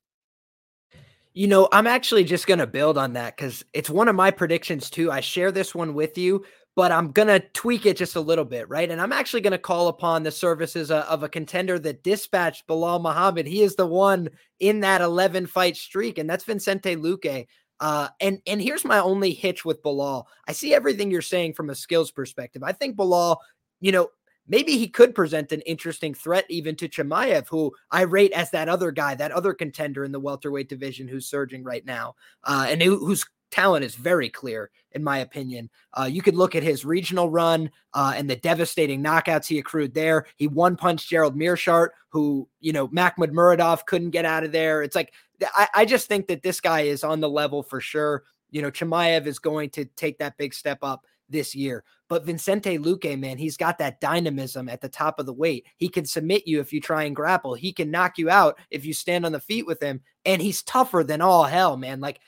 You 1.35 1.47
know, 1.47 1.69
I'm 1.73 1.87
actually 1.87 2.25
just 2.25 2.47
going 2.47 2.59
to 2.59 2.67
build 2.67 2.99
on 2.99 3.15
that 3.15 3.37
because 3.37 3.65
it's 3.73 3.89
one 3.89 4.09
of 4.09 4.15
my 4.15 4.31
predictions 4.31 4.91
too. 4.91 5.11
I 5.11 5.21
share 5.21 5.51
this 5.51 5.75
one 5.75 5.95
with 5.95 6.19
you, 6.19 6.45
but 6.77 6.93
I'm 6.93 7.11
going 7.11 7.29
to 7.29 7.41
tweak 7.41 7.87
it 7.87 7.97
just 7.97 8.17
a 8.17 8.21
little 8.21 8.45
bit, 8.45 8.69
right? 8.69 8.91
And 8.91 9.01
I'm 9.01 9.13
actually 9.13 9.41
going 9.41 9.53
to 9.53 9.59
call 9.59 9.89
upon 9.89 10.23
the 10.23 10.31
services 10.31 10.91
uh, 10.91 11.07
of 11.09 11.23
a 11.23 11.29
contender 11.29 11.79
that 11.79 12.03
dispatched 12.03 12.67
Belal 12.67 13.01
Muhammad. 13.01 13.47
He 13.47 13.63
is 13.63 13.77
the 13.77 13.87
one 13.87 14.29
in 14.61 14.81
that 14.81 15.01
11 15.01 15.47
fight 15.47 15.77
streak, 15.77 16.19
and 16.19 16.29
that's 16.29 16.45
Vicente 16.45 16.97
Luque. 16.97 17.47
Uh, 17.83 18.09
and 18.21 18.41
and 18.47 18.63
here's 18.63 18.85
my 18.85 19.01
only 19.01 19.33
hitch 19.33 19.65
with 19.65 19.83
Belal. 19.83 20.27
I 20.47 20.53
see 20.53 20.73
everything 20.73 21.11
you're 21.11 21.21
saying 21.21 21.55
from 21.55 21.69
a 21.69 21.75
skills 21.75 22.13
perspective. 22.13 22.63
I 22.63 22.71
think 22.71 22.97
Belal, 22.97 23.39
you 23.81 23.91
know, 23.91 24.11
maybe 24.47 24.79
he 24.79 24.87
could 24.87 25.17
present 25.17 25.51
an 25.51 25.63
interesting 25.63 26.15
threat 26.15 26.45
even 26.49 26.77
to 26.77 26.89
Chimaev, 26.89 27.49
who 27.49 27.73
I 27.91 28.03
rate 28.03 28.31
as 28.35 28.53
that 28.53 28.69
other 28.69 28.93
guy, 28.93 29.17
that 29.17 29.33
other 29.33 29.53
contender 29.53 30.05
in 30.05 30.13
the 30.13 30.21
welterweight 30.21 30.69
division 30.69 31.09
who's 31.09 31.27
surging 31.27 31.65
right 31.65 31.85
now, 31.85 32.15
uh, 32.45 32.67
and 32.69 32.81
who, 32.81 33.05
whose 33.05 33.25
talent 33.51 33.85
is 33.85 33.97
very 33.97 34.31
clear, 34.31 34.71
in 34.93 35.03
my 35.03 35.19
opinion. 35.19 35.69
Uh, 35.93 36.09
you 36.11 36.23
could 36.23 36.37
look 36.37 36.55
at 36.55 36.63
his 36.63 36.85
regional 36.85 37.31
run 37.31 37.69
uh, 37.95 38.15
and 38.17 38.31
the 38.31 38.37
devastating 38.37 39.03
knockouts 39.03 39.47
he 39.47 39.59
accrued 39.59 39.93
there. 39.93 40.27
He 40.37 40.47
one 40.47 40.77
punched 40.77 41.11
Gerald 41.11 41.37
Meerschaert, 41.37 41.91
who, 42.11 42.49
you 42.61 42.73
know, 42.73 42.87
Makhmud 42.89 43.33
Muradov 43.33 43.85
couldn't 43.87 44.11
get 44.11 44.25
out 44.25 44.45
of 44.45 44.53
there. 44.53 44.83
It's 44.83 44.95
like, 44.95 45.13
I, 45.55 45.69
I 45.75 45.85
just 45.85 46.09
think 46.09 46.29
that 46.29 46.43
this 46.43 46.61
guy 46.61 46.83
is 46.83 47.05
on 47.05 47.21
the 47.21 47.29
level 47.29 47.63
for 47.63 47.81
sure. 47.81 48.25
You 48.51 48.63
know, 48.63 48.71
Chimaev 48.71 49.27
is 49.27 49.39
going 49.39 49.71
to 49.71 49.85
take 49.85 50.19
that 50.19 50.37
big 50.37 50.55
step 50.55 50.79
up 50.83 51.07
this 51.29 51.55
year. 51.55 51.85
But 52.09 52.25
Vincente 52.25 52.79
Luque, 52.79 53.19
man, 53.19 53.39
he's 53.39 53.57
got 53.57 53.79
that 53.79 54.01
dynamism 54.01 54.69
at 54.69 54.81
the 54.81 54.89
top 54.89 55.19
of 55.19 55.27
the 55.27 55.33
weight. 55.33 55.67
He 55.77 55.89
can 55.89 56.05
submit 56.05 56.47
you 56.47 56.61
if 56.61 56.73
you 56.73 56.81
try 56.81 57.05
and 57.05 57.17
grapple. 57.17 57.55
He 57.55 57.73
can 57.73 57.91
knock 57.91 58.19
you 58.19 58.31
out 58.31 58.59
if 58.71 58.85
you 58.85 58.93
stand 58.93 59.25
on 59.25 59.33
the 59.33 59.41
feet 59.41 59.67
with 59.67 59.83
him. 59.83 60.03
And 60.25 60.41
he's 60.41 60.63
tougher 60.63 61.03
than 61.03 61.21
all 61.21 61.45
hell, 61.45 61.77
man. 61.77 62.01
Like 62.01 62.21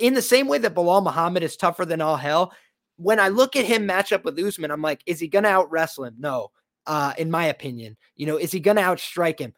in 0.00 0.14
the 0.14 0.22
same 0.22 0.48
way 0.48 0.58
that 0.58 0.74
Belal 0.74 1.02
Muhammad 1.02 1.42
is 1.42 1.56
tougher 1.56 1.84
than 1.84 2.00
all 2.00 2.16
hell. 2.16 2.52
When 2.96 3.20
I 3.20 3.28
look 3.28 3.54
at 3.54 3.64
him 3.64 3.86
match 3.86 4.12
up 4.12 4.24
with 4.24 4.38
Usman, 4.38 4.70
I'm 4.70 4.82
like, 4.82 5.02
is 5.06 5.20
he 5.20 5.28
gonna 5.28 5.48
out 5.48 5.70
wrestle 5.70 6.04
him? 6.04 6.16
No. 6.18 6.50
Uh, 6.86 7.12
in 7.18 7.30
my 7.30 7.46
opinion, 7.46 7.96
you 8.16 8.26
know, 8.26 8.38
is 8.38 8.50
he 8.50 8.60
gonna 8.60 8.80
outstrike 8.80 9.38
him? 9.38 9.54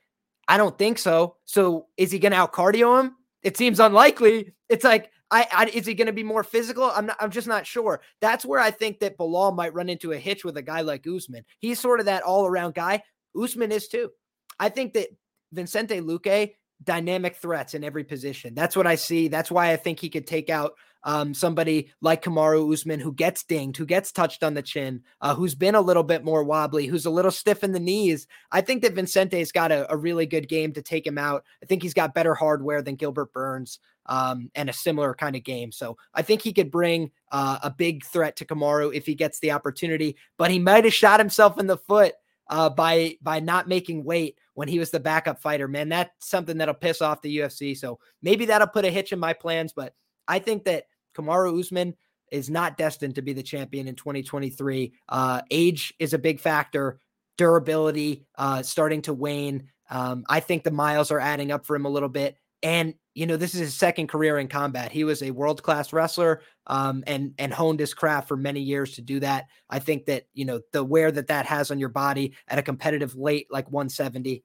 I 0.48 0.56
don't 0.56 0.76
think 0.76 0.98
so. 0.98 1.36
So 1.44 1.86
is 1.96 2.10
he 2.10 2.18
gonna 2.18 2.36
out 2.36 2.52
cardio 2.52 3.00
him? 3.00 3.16
It 3.42 3.56
seems 3.56 3.80
unlikely. 3.80 4.52
It's 4.68 4.84
like 4.84 5.10
I, 5.30 5.46
I 5.52 5.64
is 5.66 5.86
he 5.86 5.94
going 5.94 6.06
to 6.06 6.12
be 6.12 6.24
more 6.24 6.42
physical? 6.42 6.84
I'm 6.84 7.06
not. 7.06 7.16
I'm 7.20 7.30
just 7.30 7.46
not 7.46 7.66
sure. 7.66 8.00
That's 8.20 8.44
where 8.44 8.60
I 8.60 8.70
think 8.70 9.00
that 9.00 9.16
Belal 9.16 9.54
might 9.54 9.74
run 9.74 9.88
into 9.88 10.12
a 10.12 10.18
hitch 10.18 10.44
with 10.44 10.56
a 10.56 10.62
guy 10.62 10.80
like 10.80 11.06
Usman. 11.06 11.44
He's 11.58 11.78
sort 11.78 12.00
of 12.00 12.06
that 12.06 12.22
all 12.22 12.46
around 12.46 12.74
guy. 12.74 13.02
Usman 13.40 13.72
is 13.72 13.88
too. 13.88 14.10
I 14.58 14.68
think 14.68 14.94
that 14.94 15.08
Vicente 15.52 16.00
Luque 16.00 16.52
dynamic 16.82 17.36
threats 17.36 17.74
in 17.74 17.84
every 17.84 18.04
position. 18.04 18.54
That's 18.54 18.74
what 18.74 18.86
I 18.86 18.96
see. 18.96 19.28
That's 19.28 19.50
why 19.50 19.72
I 19.72 19.76
think 19.76 20.00
he 20.00 20.08
could 20.08 20.26
take 20.26 20.50
out 20.50 20.72
um, 21.04 21.34
somebody 21.34 21.92
like 22.00 22.22
Kamaru 22.22 22.72
Usman 22.72 23.00
who 23.00 23.12
gets 23.12 23.44
dinged, 23.44 23.76
who 23.76 23.86
gets 23.86 24.12
touched 24.12 24.42
on 24.42 24.54
the 24.54 24.62
chin, 24.62 25.02
uh, 25.20 25.34
who's 25.34 25.54
been 25.54 25.74
a 25.74 25.80
little 25.80 26.02
bit 26.02 26.24
more 26.24 26.44
wobbly, 26.44 26.86
who's 26.86 27.06
a 27.06 27.10
little 27.10 27.30
stiff 27.30 27.64
in 27.64 27.72
the 27.72 27.80
knees. 27.80 28.26
I 28.52 28.60
think 28.60 28.82
that 28.82 28.94
Vincente's 28.94 29.52
got 29.52 29.72
a, 29.72 29.90
a 29.92 29.96
really 29.96 30.26
good 30.26 30.48
game 30.48 30.72
to 30.74 30.82
take 30.82 31.06
him 31.06 31.18
out. 31.18 31.44
I 31.62 31.66
think 31.66 31.82
he's 31.82 31.94
got 31.94 32.14
better 32.14 32.34
hardware 32.34 32.82
than 32.82 32.96
Gilbert 32.96 33.32
Burns 33.32 33.78
um, 34.06 34.50
and 34.54 34.68
a 34.68 34.74
similar 34.74 35.14
kind 35.14 35.36
of 35.36 35.44
game. 35.44 35.72
So 35.72 35.96
I 36.14 36.22
think 36.22 36.42
he 36.42 36.52
could 36.52 36.70
bring 36.70 37.10
uh, 37.32 37.58
a 37.62 37.70
big 37.70 38.04
threat 38.04 38.36
to 38.36 38.44
Kamaru 38.44 38.94
if 38.94 39.06
he 39.06 39.14
gets 39.14 39.40
the 39.40 39.52
opportunity, 39.52 40.16
but 40.36 40.50
he 40.50 40.58
might 40.58 40.84
have 40.84 40.94
shot 40.94 41.20
himself 41.20 41.58
in 41.58 41.66
the 41.66 41.78
foot 41.78 42.14
uh, 42.48 42.68
by 42.68 43.16
by 43.22 43.38
not 43.40 43.68
making 43.68 44.04
weight 44.04 44.36
when 44.54 44.68
he 44.68 44.78
was 44.78 44.90
the 44.90 45.00
backup 45.00 45.40
fighter. 45.40 45.68
Man, 45.68 45.88
that's 45.88 46.10
something 46.18 46.58
that'll 46.58 46.74
piss 46.74 47.00
off 47.00 47.22
the 47.22 47.38
UFC. 47.38 47.76
So 47.76 48.00
maybe 48.22 48.46
that'll 48.46 48.66
put 48.66 48.84
a 48.84 48.90
hitch 48.90 49.12
in 49.12 49.20
my 49.20 49.32
plans. 49.32 49.72
But 49.72 49.94
I 50.26 50.40
think 50.40 50.64
that 50.64 50.84
Kamaru 51.14 51.58
Usman 51.58 51.94
is 52.30 52.48
not 52.48 52.76
destined 52.76 53.16
to 53.16 53.22
be 53.22 53.32
the 53.32 53.42
champion 53.42 53.88
in 53.88 53.94
2023. 53.94 54.92
Uh, 55.08 55.42
age 55.50 55.94
is 55.98 56.12
a 56.12 56.18
big 56.18 56.40
factor. 56.40 56.98
Durability 57.36 58.26
uh, 58.36 58.62
starting 58.62 59.02
to 59.02 59.14
wane. 59.14 59.68
Um, 59.88 60.24
I 60.28 60.40
think 60.40 60.62
the 60.62 60.70
miles 60.70 61.10
are 61.10 61.20
adding 61.20 61.50
up 61.50 61.66
for 61.66 61.74
him 61.74 61.86
a 61.86 61.90
little 61.90 62.08
bit. 62.08 62.36
And 62.62 62.94
you 63.14 63.26
know, 63.26 63.36
this 63.36 63.54
is 63.54 63.60
his 63.60 63.74
second 63.74 64.06
career 64.06 64.38
in 64.38 64.48
combat. 64.48 64.92
He 64.92 65.04
was 65.04 65.22
a 65.22 65.30
world 65.30 65.62
class 65.62 65.92
wrestler, 65.92 66.42
um, 66.68 67.02
and 67.06 67.34
and 67.38 67.52
honed 67.52 67.80
his 67.80 67.92
craft 67.92 68.28
for 68.28 68.36
many 68.36 68.60
years 68.60 68.94
to 68.94 69.02
do 69.02 69.18
that. 69.20 69.46
I 69.68 69.78
think 69.78 70.06
that 70.06 70.26
you 70.32 70.44
know 70.44 70.60
the 70.72 70.84
wear 70.84 71.10
that 71.10 71.26
that 71.26 71.46
has 71.46 71.70
on 71.70 71.80
your 71.80 71.88
body 71.88 72.34
at 72.48 72.58
a 72.58 72.62
competitive 72.62 73.16
late 73.16 73.48
like 73.50 73.70
170, 73.70 74.44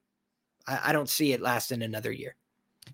I, 0.66 0.80
I 0.86 0.92
don't 0.92 1.08
see 1.08 1.32
it 1.32 1.40
lasting 1.40 1.82
another 1.82 2.10
year. 2.10 2.34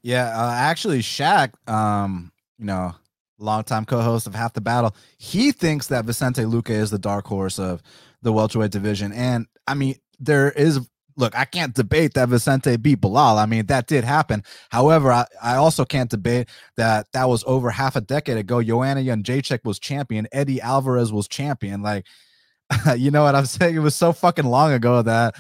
Yeah, 0.03 0.29
uh, 0.29 0.53
actually, 0.53 1.01
Shaq, 1.01 1.53
um, 1.69 2.33
you 2.59 2.67
know, 2.67 2.95
longtime 3.43 3.85
co-host 3.85 4.27
of 4.27 4.35
Half 4.35 4.55
the 4.55 4.61
Battle, 4.61 4.95
he 5.19 5.53
thinks 5.53 5.89
that 5.89 6.05
Vicente 6.05 6.43
Luque 6.43 6.71
is 6.71 6.91
the 6.91 6.99
dark 6.99 7.27
horse 7.27 7.59
of 7.59 7.83
the 8.23 8.33
welterweight 8.33 8.71
division, 8.71 9.13
and 9.13 9.47
I 9.67 9.75
mean, 9.75 9.97
there 10.19 10.51
is 10.51 10.81
look, 11.17 11.37
I 11.37 11.45
can't 11.45 11.75
debate 11.75 12.15
that 12.15 12.29
Vicente 12.29 12.77
beat 12.77 13.01
Belal. 13.01 13.37
I 13.37 13.47
mean, 13.47 13.67
that 13.67 13.87
did 13.87 14.05
happen. 14.05 14.43
However, 14.71 15.13
I, 15.13 15.27
I 15.43 15.57
also 15.57 15.85
can't 15.85 16.11
debate 16.11 16.49
that 16.77 17.07
that 17.13 17.29
was 17.29 17.45
over 17.47 17.71
half 17.71 17.97
a 17.97 18.01
decade 18.01 18.37
ago. 18.37 18.63
Joanna 18.63 19.01
Jędrzejczyk 19.01 19.65
was 19.65 19.79
champion. 19.79 20.27
Eddie 20.33 20.61
Alvarez 20.61 21.13
was 21.13 21.29
champion. 21.29 21.83
Like, 21.83 22.07
you 22.97 23.11
know 23.11 23.25
what 23.25 23.35
I'm 23.35 23.47
saying? 23.47 23.77
It 23.77 23.81
was 23.81 23.95
so 23.95 24.13
fucking 24.13 24.47
long 24.47 24.73
ago 24.73 25.03
that 25.03 25.37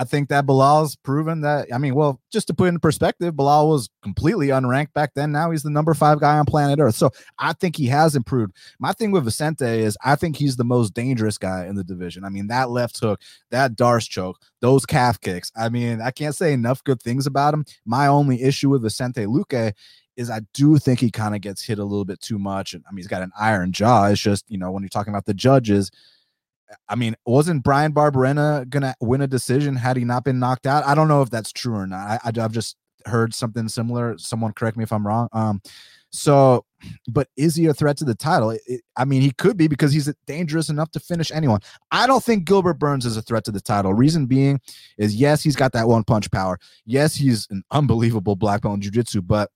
I 0.00 0.04
think 0.04 0.30
that 0.30 0.46
Belal's 0.46 0.96
proven 0.96 1.42
that. 1.42 1.68
I 1.74 1.76
mean, 1.76 1.94
well, 1.94 2.22
just 2.32 2.46
to 2.46 2.54
put 2.54 2.70
in 2.70 2.78
perspective, 2.78 3.34
Belal 3.34 3.68
was 3.68 3.90
completely 4.02 4.46
unranked 4.48 4.94
back 4.94 5.12
then. 5.14 5.30
Now 5.30 5.50
he's 5.50 5.62
the 5.62 5.68
number 5.68 5.92
five 5.92 6.20
guy 6.20 6.38
on 6.38 6.46
planet 6.46 6.78
Earth. 6.80 6.94
So 6.94 7.10
I 7.38 7.52
think 7.52 7.76
he 7.76 7.84
has 7.88 8.16
improved. 8.16 8.56
My 8.78 8.92
thing 8.92 9.10
with 9.10 9.24
Vicente 9.24 9.66
is 9.66 9.98
I 10.02 10.16
think 10.16 10.36
he's 10.36 10.56
the 10.56 10.64
most 10.64 10.94
dangerous 10.94 11.36
guy 11.36 11.66
in 11.66 11.74
the 11.74 11.84
division. 11.84 12.24
I 12.24 12.30
mean, 12.30 12.46
that 12.46 12.70
left 12.70 12.98
hook, 12.98 13.20
that 13.50 13.76
D'Arce 13.76 14.06
choke, 14.06 14.38
those 14.60 14.86
calf 14.86 15.20
kicks. 15.20 15.52
I 15.54 15.68
mean, 15.68 16.00
I 16.00 16.12
can't 16.12 16.34
say 16.34 16.54
enough 16.54 16.82
good 16.82 17.02
things 17.02 17.26
about 17.26 17.52
him. 17.52 17.66
My 17.84 18.06
only 18.06 18.42
issue 18.42 18.70
with 18.70 18.80
Vicente 18.80 19.26
Luque 19.26 19.74
is 20.16 20.30
I 20.30 20.40
do 20.54 20.78
think 20.78 21.00
he 21.00 21.10
kind 21.10 21.34
of 21.34 21.42
gets 21.42 21.62
hit 21.62 21.78
a 21.78 21.84
little 21.84 22.06
bit 22.06 22.22
too 22.22 22.38
much. 22.38 22.72
And 22.72 22.82
I 22.88 22.92
mean, 22.92 23.00
he's 23.00 23.06
got 23.06 23.20
an 23.20 23.32
iron 23.38 23.70
jaw. 23.72 24.06
It's 24.06 24.20
just, 24.22 24.50
you 24.50 24.56
know, 24.56 24.70
when 24.70 24.82
you're 24.82 24.88
talking 24.88 25.12
about 25.12 25.26
the 25.26 25.34
judges, 25.34 25.90
I 26.88 26.94
mean, 26.94 27.16
wasn't 27.26 27.64
Bryan 27.64 27.92
Barberena 27.92 28.68
gonna 28.68 28.94
win 29.00 29.20
a 29.20 29.26
decision 29.26 29.76
had 29.76 29.96
he 29.96 30.04
not 30.04 30.24
been 30.24 30.38
knocked 30.38 30.66
out? 30.66 30.84
I 30.84 30.94
don't 30.94 31.08
know 31.08 31.22
if 31.22 31.30
that's 31.30 31.52
true 31.52 31.74
or 31.74 31.86
not. 31.86 32.20
I, 32.24 32.32
have 32.40 32.52
just 32.52 32.76
heard 33.06 33.34
something 33.34 33.68
similar. 33.68 34.16
Someone 34.18 34.52
correct 34.52 34.76
me 34.76 34.84
if 34.84 34.92
I'm 34.92 35.06
wrong. 35.06 35.28
Um, 35.32 35.60
so, 36.12 36.64
but 37.08 37.28
is 37.36 37.54
he 37.54 37.66
a 37.66 37.74
threat 37.74 37.96
to 37.98 38.04
the 38.04 38.14
title? 38.14 38.50
It, 38.50 38.60
it, 38.66 38.80
I 38.96 39.04
mean, 39.04 39.22
he 39.22 39.30
could 39.30 39.56
be 39.56 39.68
because 39.68 39.92
he's 39.92 40.12
dangerous 40.26 40.68
enough 40.68 40.90
to 40.92 41.00
finish 41.00 41.30
anyone. 41.30 41.60
I 41.92 42.06
don't 42.06 42.22
think 42.22 42.46
Gilbert 42.46 42.74
Burns 42.74 43.06
is 43.06 43.16
a 43.16 43.22
threat 43.22 43.44
to 43.44 43.52
the 43.52 43.60
title. 43.60 43.94
Reason 43.94 44.26
being 44.26 44.60
is 44.98 45.14
yes, 45.14 45.42
he's 45.42 45.56
got 45.56 45.72
that 45.72 45.88
one 45.88 46.02
punch 46.02 46.30
power. 46.30 46.58
Yes, 46.84 47.14
he's 47.14 47.46
an 47.50 47.62
unbelievable 47.70 48.34
black 48.34 48.62
belt 48.62 48.74
in 48.74 48.80
jiu-jitsu, 48.80 49.22
but 49.22 49.50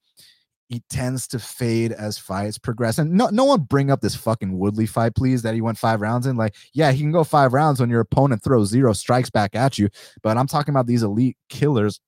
he 0.68 0.82
tends 0.88 1.28
to 1.28 1.38
fade 1.38 1.92
as 1.92 2.18
fights 2.18 2.58
progress. 2.58 2.98
And 2.98 3.12
no, 3.12 3.28
no 3.28 3.44
one 3.44 3.62
bring 3.62 3.90
up 3.90 4.00
this 4.00 4.14
fucking 4.14 4.58
Woodley 4.58 4.86
fight, 4.86 5.14
please, 5.14 5.42
that 5.42 5.54
he 5.54 5.60
went 5.60 5.78
five 5.78 6.00
rounds 6.00 6.26
in. 6.26 6.36
Like, 6.36 6.54
yeah, 6.72 6.90
he 6.92 7.00
can 7.00 7.12
go 7.12 7.22
five 7.22 7.52
rounds 7.52 7.80
when 7.80 7.90
your 7.90 8.00
opponent 8.00 8.42
throws 8.42 8.70
zero 8.70 8.92
strikes 8.92 9.30
back 9.30 9.54
at 9.54 9.78
you. 9.78 9.88
But 10.22 10.36
I'm 10.36 10.46
talking 10.46 10.72
about 10.72 10.86
these 10.86 11.02
elite 11.02 11.36
killers 11.48 12.00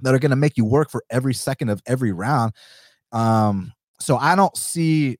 that 0.00 0.14
are 0.14 0.18
going 0.18 0.30
to 0.30 0.36
make 0.36 0.56
you 0.56 0.64
work 0.64 0.90
for 0.90 1.04
every 1.10 1.34
second 1.34 1.68
of 1.68 1.82
every 1.86 2.12
round. 2.12 2.52
Um, 3.12 3.72
so 4.00 4.16
I 4.16 4.34
don't 4.34 4.56
see 4.56 5.18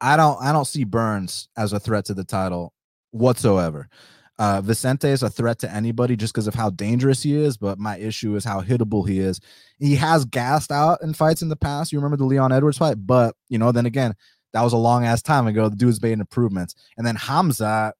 I 0.00 0.16
don't 0.16 0.40
I 0.40 0.52
don't 0.52 0.66
see 0.66 0.84
Burns 0.84 1.48
as 1.56 1.72
a 1.72 1.80
threat 1.80 2.04
to 2.06 2.14
the 2.14 2.24
title 2.24 2.72
whatsoever. 3.10 3.88
Uh, 4.38 4.60
Vicente 4.60 5.08
is 5.08 5.22
a 5.22 5.30
threat 5.30 5.58
to 5.60 5.72
anybody 5.72 6.14
just 6.14 6.34
because 6.34 6.46
of 6.46 6.54
how 6.54 6.68
dangerous 6.68 7.22
he 7.22 7.34
is, 7.34 7.56
but 7.56 7.78
my 7.78 7.96
issue 7.96 8.36
is 8.36 8.44
how 8.44 8.60
hittable 8.60 9.08
he 9.08 9.18
is. 9.18 9.40
He 9.78 9.96
has 9.96 10.26
gassed 10.26 10.70
out 10.70 11.02
in 11.02 11.14
fights 11.14 11.40
in 11.40 11.48
the 11.48 11.56
past. 11.56 11.90
You 11.90 11.98
remember 11.98 12.18
the 12.18 12.26
Leon 12.26 12.52
Edwards 12.52 12.76
fight, 12.76 12.96
but 12.98 13.34
you 13.48 13.58
know, 13.58 13.72
then 13.72 13.86
again, 13.86 14.14
that 14.52 14.62
was 14.62 14.74
a 14.74 14.78
long 14.78 15.04
ass 15.04 15.22
time 15.22 15.46
ago. 15.46 15.68
The 15.68 15.76
dude's 15.76 16.02
made 16.02 16.18
improvements, 16.18 16.74
and 16.96 17.06
then 17.06 17.16
Hamza. 17.16 17.94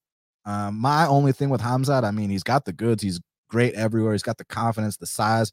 Um, 0.45 0.79
my 0.79 1.09
only 1.09 1.33
thing 1.33 1.51
with 1.51 1.61
Hamza, 1.61 2.03
I 2.05 2.13
mean, 2.13 2.31
he's 2.31 2.45
got 2.45 2.67
the 2.67 2.73
goods. 2.73 3.03
He's 3.03 3.21
great 3.49 3.75
everywhere. 3.75 4.13
He's 4.13 4.23
got 4.23 4.39
the 4.39 4.45
confidence, 4.45 4.97
the 4.97 5.07
size. 5.07 5.51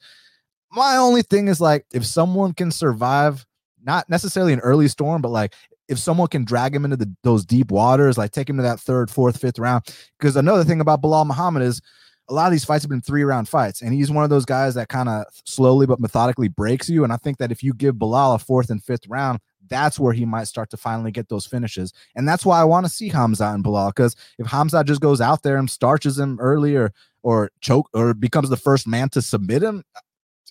My 0.71 0.97
only 0.97 1.23
thing 1.23 1.47
is 1.47 1.59
like 1.59 1.85
if 1.93 2.05
someone 2.05 2.53
can 2.53 2.71
survive, 2.71 3.45
not 3.81 4.09
necessarily 4.09 4.53
an 4.53 4.59
early 4.59 4.87
storm, 4.87 5.21
but 5.21 5.29
like 5.29 5.53
if 5.87 5.99
someone 5.99 6.27
can 6.27 6.45
drag 6.45 6.75
him 6.75 6.85
into 6.85 6.97
the, 6.97 7.13
those 7.23 7.45
deep 7.45 7.71
waters, 7.71 8.17
like 8.17 8.31
take 8.31 8.49
him 8.49 8.57
to 8.57 8.63
that 8.63 8.79
third, 8.79 9.09
fourth, 9.09 9.39
fifth 9.39 9.59
round. 9.59 9.83
Because 10.17 10.35
another 10.35 10.63
thing 10.63 10.81
about 10.81 11.01
Belal 11.01 11.25
Muhammad 11.25 11.63
is 11.63 11.81
a 12.29 12.33
lot 12.33 12.45
of 12.45 12.51
these 12.51 12.63
fights 12.63 12.83
have 12.83 12.89
been 12.89 13.01
three 13.01 13.23
round 13.23 13.49
fights, 13.49 13.81
and 13.81 13.93
he's 13.93 14.09
one 14.09 14.23
of 14.23 14.29
those 14.29 14.45
guys 14.45 14.75
that 14.75 14.87
kind 14.87 15.09
of 15.09 15.25
slowly 15.45 15.85
but 15.85 15.99
methodically 15.99 16.47
breaks 16.47 16.89
you. 16.89 17.03
And 17.03 17.11
I 17.11 17.17
think 17.17 17.37
that 17.37 17.51
if 17.51 17.61
you 17.61 17.73
give 17.73 17.95
Belal 17.95 18.35
a 18.35 18.39
fourth 18.39 18.69
and 18.69 18.83
fifth 18.83 19.07
round, 19.07 19.39
that's 19.67 19.99
where 19.99 20.13
he 20.13 20.25
might 20.25 20.47
start 20.47 20.69
to 20.71 20.77
finally 20.77 21.11
get 21.11 21.29
those 21.29 21.45
finishes. 21.45 21.93
And 22.15 22.27
that's 22.27 22.45
why 22.45 22.59
I 22.59 22.63
want 22.63 22.85
to 22.85 22.91
see 22.91 23.09
Hamza 23.09 23.45
and 23.47 23.63
Belal. 23.63 23.89
Because 23.89 24.15
if 24.37 24.47
Hamza 24.47 24.83
just 24.83 25.01
goes 25.01 25.21
out 25.21 25.43
there 25.43 25.57
and 25.57 25.69
starches 25.69 26.17
him 26.17 26.39
early 26.39 26.75
or 26.75 26.93
or 27.23 27.51
choke 27.61 27.89
or 27.93 28.13
becomes 28.13 28.49
the 28.49 28.57
first 28.57 28.87
man 28.87 29.09
to 29.09 29.21
submit 29.21 29.63
him, 29.63 29.83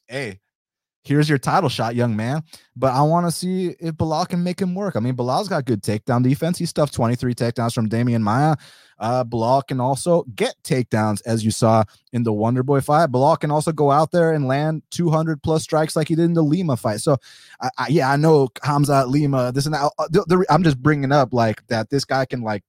hey, 0.08 0.40
here's 1.04 1.28
your 1.28 1.38
title 1.38 1.68
shot, 1.68 1.94
young 1.94 2.16
man. 2.16 2.42
But 2.76 2.92
I 2.92 3.02
want 3.02 3.26
to 3.26 3.32
see 3.32 3.74
if 3.80 3.94
Belal 3.94 4.28
can 4.28 4.42
make 4.42 4.60
him 4.60 4.74
work. 4.74 4.96
I 4.96 5.00
mean, 5.00 5.16
Belal's 5.16 5.48
got 5.48 5.64
good 5.64 5.82
takedown 5.82 6.22
defense. 6.22 6.58
He 6.58 6.66
stuffed 6.66 6.94
23 6.94 7.34
takedowns 7.34 7.74
from 7.74 7.88
Demian 7.88 8.22
Maia. 8.22 8.56
Uh, 8.98 9.24
Belal 9.24 9.66
can 9.66 9.80
also 9.80 10.22
get 10.36 10.54
takedowns, 10.62 11.20
as 11.26 11.44
you 11.44 11.50
saw 11.50 11.82
in 12.12 12.22
the 12.22 12.32
Wonder 12.32 12.62
Boy 12.62 12.80
fight. 12.80 13.10
Belal 13.10 13.38
can 13.38 13.50
also 13.50 13.72
go 13.72 13.90
out 13.90 14.12
there 14.12 14.32
and 14.32 14.46
land 14.46 14.82
200 14.90 15.42
plus 15.42 15.64
strikes 15.64 15.96
like 15.96 16.08
he 16.08 16.14
did 16.14 16.24
in 16.24 16.34
the 16.34 16.42
Lima 16.42 16.76
fight. 16.76 17.00
So, 17.00 17.16
I, 17.60 17.70
I, 17.78 17.88
yeah, 17.88 18.10
I 18.10 18.16
know 18.16 18.48
Hamza 18.62 19.04
Lima. 19.06 19.50
This 19.52 19.66
and 19.66 19.74
that. 19.74 19.90
Uh, 19.98 20.44
I'm 20.48 20.62
just 20.62 20.80
bringing 20.80 21.10
up 21.10 21.32
like 21.32 21.66
that. 21.66 21.90
This 21.90 22.04
guy 22.04 22.24
can 22.26 22.42
like 22.42 22.62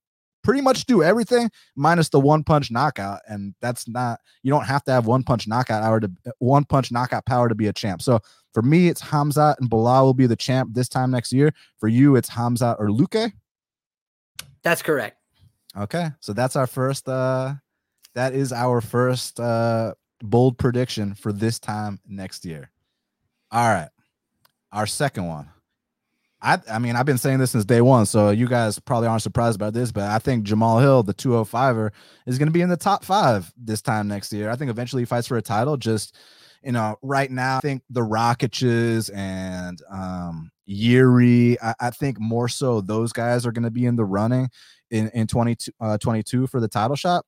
pretty 0.44 0.62
much 0.62 0.86
do 0.86 1.02
everything 1.02 1.50
minus 1.76 2.10
the 2.10 2.20
one 2.20 2.44
punch 2.44 2.70
knockout 2.70 3.20
and 3.28 3.56
that's 3.62 3.88
not 3.88 4.20
you 4.44 4.52
don't 4.52 4.66
have 4.66 4.84
to 4.84 4.92
have 4.92 5.06
one 5.06 5.24
punch 5.24 5.48
knockout 5.48 5.84
hour 5.84 6.00
to 6.00 6.12
one 6.40 6.66
punch 6.66 6.92
knockout 6.92 7.26
power 7.26 7.50
to 7.50 7.56
be 7.56 7.68
a 7.68 7.74
champ. 7.74 8.02
So 8.02 8.20
for 8.54 8.62
me 8.62 8.90
it's 8.90 9.02
hamza 9.02 9.56
and 9.60 9.70
Belal 9.70 10.04
will 10.04 10.14
be 10.14 10.28
the 10.28 10.36
champ 10.36 10.74
this 10.74 10.90
time 10.90 11.12
next 11.12 11.34
year. 11.34 11.54
For 11.80 11.88
you 11.88 12.16
it's 12.16 12.30
hamza 12.30 12.76
or 12.78 12.88
Luque. 12.88 13.32
that's 14.62 14.82
correct. 14.82 15.18
Okay 15.78 16.10
so 16.20 16.34
that's 16.34 16.56
our 16.56 16.68
first 16.68 17.08
uh 17.08 17.54
that 18.16 18.34
is 18.34 18.52
our 18.52 18.82
first 18.82 19.40
uh 19.40 19.94
bold 20.22 20.58
prediction 20.58 21.16
for 21.16 21.34
this 21.34 21.60
time 21.60 22.00
next 22.08 22.46
year. 22.46 22.70
All 23.52 23.70
right 23.70 23.90
our 24.72 24.88
second 24.88 25.28
one 25.28 25.50
I, 26.44 26.60
I 26.70 26.78
mean, 26.78 26.98
I've 26.98 27.06
been 27.06 27.18
saying 27.18 27.40
this 27.40 27.52
since 27.52 27.64
day 27.64 27.80
one, 27.80 28.06
so 28.06 28.30
you 28.30 28.48
guys 28.48 28.78
probably 28.78 29.08
aren't 29.08 29.22
surprised 29.22 29.56
about 29.56 29.74
this, 29.74 29.94
but 29.94 30.04
I 30.04 30.20
think 30.20 30.44
Jamal 30.44 30.80
Hill, 30.80 31.02
the 31.02 31.14
205er, 31.14 31.92
is 32.28 32.38
going 32.38 32.48
to 32.48 32.54
be 32.54 32.62
in 32.62 32.70
the 32.70 32.76
top 32.76 33.06
five 33.06 33.52
this 33.58 33.82
time 33.82 34.10
next 34.10 34.34
year. 34.34 34.50
I 34.50 34.58
think 34.58 34.70
eventually 34.70 35.04
he 35.04 35.06
fights 35.06 35.28
for 35.28 35.38
a 35.38 35.42
title. 35.42 35.78
Just, 35.78 36.18
you 36.62 36.74
know, 36.74 36.98
right 37.02 37.32
now, 37.32 37.58
I 37.58 37.62
think 37.62 37.84
the 37.90 38.02
Rakiches 38.02 39.10
and 39.16 39.82
um, 39.90 40.52
Yuri, 40.66 41.58
I, 41.62 41.76
I 41.80 41.90
think 41.92 42.20
more 42.20 42.50
so 42.50 42.82
those 42.82 43.14
guys 43.14 43.46
are 43.46 43.54
going 43.54 43.64
to 43.64 43.72
be 43.72 43.86
in 43.86 43.96
the 43.96 44.06
running 44.06 44.50
in, 44.92 45.10
in 45.14 45.28
22, 45.28 45.72
uh, 45.80 45.98
22 45.98 46.48
for 46.48 46.60
the 46.60 46.68
title 46.68 46.98
shot 46.98 47.26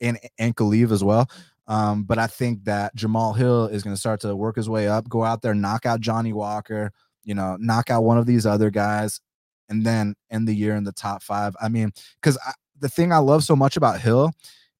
and, 0.00 0.18
and 0.36 0.56
Kaliv 0.56 0.90
as 0.90 1.04
well. 1.04 1.30
Um, 1.68 2.02
but 2.02 2.18
I 2.18 2.26
think 2.26 2.64
that 2.64 2.96
Jamal 2.96 3.34
Hill 3.34 3.66
is 3.66 3.84
going 3.84 3.94
to 3.94 4.00
start 4.00 4.20
to 4.22 4.34
work 4.34 4.56
his 4.56 4.68
way 4.68 4.88
up, 4.88 5.08
go 5.08 5.22
out 5.22 5.42
there, 5.42 5.54
knock 5.54 5.86
out 5.86 6.00
Johnny 6.00 6.32
Walker 6.32 6.92
you 7.28 7.34
know, 7.34 7.58
knock 7.60 7.90
out 7.90 8.04
one 8.04 8.16
of 8.16 8.24
these 8.24 8.46
other 8.46 8.70
guys 8.70 9.20
and 9.68 9.84
then 9.84 10.14
end 10.30 10.48
the 10.48 10.54
year 10.54 10.74
in 10.76 10.84
the 10.84 10.92
top 10.92 11.22
five. 11.22 11.54
I 11.60 11.68
mean, 11.68 11.92
because 12.20 12.38
the 12.80 12.88
thing 12.88 13.12
I 13.12 13.18
love 13.18 13.44
so 13.44 13.54
much 13.54 13.76
about 13.76 14.00
Hill 14.00 14.32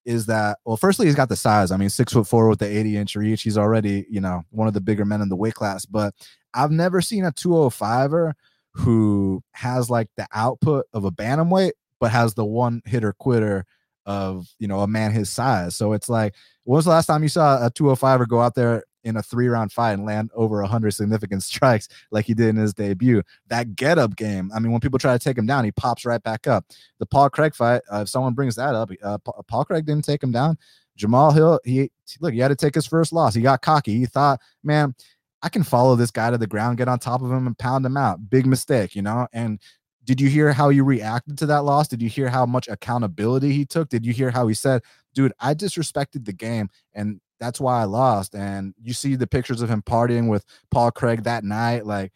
is 0.06 0.24
that, 0.26 0.56
well, 0.64 0.78
firstly, 0.78 1.04
he's 1.04 1.14
got 1.14 1.28
the 1.28 1.36
size. 1.36 1.70
I 1.70 1.76
mean, 1.76 1.90
six 1.90 2.14
foot 2.14 2.26
four 2.26 2.48
with 2.48 2.58
the 2.58 2.66
80 2.66 2.96
inch 2.96 3.16
reach. 3.16 3.42
He's 3.42 3.58
already, 3.58 4.06
you 4.08 4.22
know, 4.22 4.44
one 4.48 4.66
of 4.66 4.72
the 4.72 4.80
bigger 4.80 5.04
men 5.04 5.20
in 5.20 5.28
the 5.28 5.36
weight 5.36 5.52
class. 5.52 5.84
But 5.84 6.14
I've 6.54 6.70
never 6.70 7.02
seen 7.02 7.26
a 7.26 7.32
205er 7.32 8.32
who 8.72 9.42
has 9.52 9.90
like 9.90 10.08
the 10.16 10.26
output 10.32 10.86
of 10.94 11.04
a 11.04 11.12
bantamweight, 11.12 11.72
but 12.00 12.12
has 12.12 12.32
the 12.32 12.46
one 12.46 12.80
hitter 12.86 13.12
quitter 13.12 13.66
of, 14.06 14.46
you 14.58 14.68
know, 14.68 14.80
a 14.80 14.88
man 14.88 15.12
his 15.12 15.28
size. 15.28 15.76
So 15.76 15.92
it's 15.92 16.08
like, 16.08 16.34
when 16.64 16.76
was 16.76 16.86
the 16.86 16.92
last 16.92 17.06
time 17.06 17.22
you 17.22 17.28
saw 17.28 17.66
a 17.66 17.70
205er 17.70 18.26
go 18.26 18.40
out 18.40 18.54
there 18.54 18.84
in 19.08 19.16
a 19.16 19.22
three 19.22 19.48
round 19.48 19.72
fight 19.72 19.92
and 19.92 20.04
land 20.04 20.30
over 20.34 20.60
100 20.60 20.92
significant 20.92 21.42
strikes 21.44 21.88
like 22.10 22.26
he 22.26 22.34
did 22.34 22.48
in 22.48 22.56
his 22.56 22.74
debut. 22.74 23.22
That 23.48 23.74
get 23.74 23.98
up 23.98 24.16
game. 24.16 24.50
I 24.54 24.60
mean, 24.60 24.70
when 24.70 24.80
people 24.80 24.98
try 24.98 25.12
to 25.12 25.18
take 25.18 25.36
him 25.36 25.46
down, 25.46 25.64
he 25.64 25.72
pops 25.72 26.04
right 26.04 26.22
back 26.22 26.46
up. 26.46 26.66
The 26.98 27.06
Paul 27.06 27.30
Craig 27.30 27.54
fight, 27.54 27.82
uh, 27.92 28.02
if 28.02 28.08
someone 28.08 28.34
brings 28.34 28.54
that 28.56 28.74
up, 28.74 28.90
uh, 29.02 29.18
Paul 29.18 29.64
Craig 29.64 29.86
didn't 29.86 30.04
take 30.04 30.22
him 30.22 30.32
down. 30.32 30.56
Jamal 30.96 31.30
Hill, 31.32 31.60
he 31.64 31.90
look, 32.20 32.34
he 32.34 32.40
had 32.40 32.48
to 32.48 32.56
take 32.56 32.74
his 32.74 32.86
first 32.86 33.12
loss. 33.12 33.34
He 33.34 33.40
got 33.40 33.62
cocky. 33.62 33.96
He 33.96 34.06
thought, 34.06 34.40
man, 34.62 34.94
I 35.42 35.48
can 35.48 35.62
follow 35.62 35.94
this 35.94 36.10
guy 36.10 36.30
to 36.30 36.38
the 36.38 36.46
ground, 36.46 36.78
get 36.78 36.88
on 36.88 36.98
top 36.98 37.22
of 37.22 37.30
him, 37.30 37.46
and 37.46 37.56
pound 37.56 37.86
him 37.86 37.96
out. 37.96 38.28
Big 38.28 38.46
mistake, 38.46 38.96
you 38.96 39.02
know. 39.02 39.28
And 39.32 39.60
did 40.04 40.20
you 40.20 40.28
hear 40.28 40.52
how 40.52 40.70
he 40.70 40.80
reacted 40.80 41.38
to 41.38 41.46
that 41.46 41.64
loss? 41.64 41.86
Did 41.86 42.02
you 42.02 42.08
hear 42.08 42.28
how 42.28 42.46
much 42.46 42.66
accountability 42.66 43.52
he 43.52 43.64
took? 43.64 43.88
Did 43.88 44.04
you 44.04 44.12
hear 44.12 44.30
how 44.30 44.48
he 44.48 44.54
said, 44.54 44.82
dude, 45.14 45.32
I 45.38 45.54
disrespected 45.54 46.24
the 46.24 46.32
game 46.32 46.70
and 46.94 47.20
that's 47.40 47.60
why 47.60 47.80
I 47.80 47.84
lost. 47.84 48.34
And 48.34 48.74
you 48.82 48.92
see 48.92 49.14
the 49.14 49.26
pictures 49.26 49.62
of 49.62 49.70
him 49.70 49.82
partying 49.82 50.28
with 50.28 50.44
Paul 50.70 50.90
Craig 50.90 51.24
that 51.24 51.44
night. 51.44 51.86
Like 51.86 52.12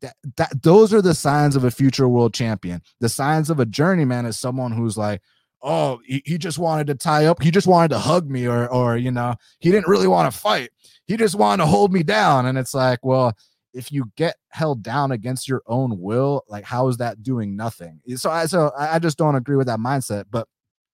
that, 0.00 0.14
that 0.36 0.62
those 0.62 0.92
are 0.94 1.02
the 1.02 1.14
signs 1.14 1.56
of 1.56 1.64
a 1.64 1.70
future 1.70 2.08
world 2.08 2.34
champion. 2.34 2.82
The 3.00 3.08
signs 3.08 3.50
of 3.50 3.60
a 3.60 3.66
journeyman 3.66 4.26
is 4.26 4.38
someone 4.38 4.72
who's 4.72 4.96
like, 4.96 5.22
oh, 5.62 6.00
he, 6.04 6.22
he 6.24 6.38
just 6.38 6.58
wanted 6.58 6.86
to 6.86 6.94
tie 6.94 7.26
up, 7.26 7.42
he 7.42 7.50
just 7.50 7.66
wanted 7.66 7.88
to 7.88 7.98
hug 7.98 8.30
me, 8.30 8.46
or 8.46 8.68
or 8.68 8.96
you 8.96 9.10
know, 9.10 9.34
he 9.58 9.70
didn't 9.70 9.88
really 9.88 10.06
want 10.06 10.32
to 10.32 10.38
fight. 10.38 10.70
He 11.06 11.16
just 11.16 11.34
wanted 11.34 11.62
to 11.64 11.66
hold 11.68 11.92
me 11.92 12.02
down. 12.02 12.46
And 12.46 12.58
it's 12.58 12.74
like, 12.74 13.00
well, 13.02 13.36
if 13.74 13.92
you 13.92 14.10
get 14.16 14.36
held 14.50 14.82
down 14.82 15.12
against 15.12 15.48
your 15.48 15.62
own 15.66 16.00
will, 16.00 16.44
like 16.48 16.64
how 16.64 16.88
is 16.88 16.96
that 16.98 17.22
doing 17.22 17.56
nothing? 17.56 18.00
So 18.16 18.30
I 18.30 18.46
so 18.46 18.72
I 18.78 18.98
just 18.98 19.18
don't 19.18 19.36
agree 19.36 19.56
with 19.56 19.66
that 19.66 19.78
mindset. 19.80 20.24
But 20.30 20.48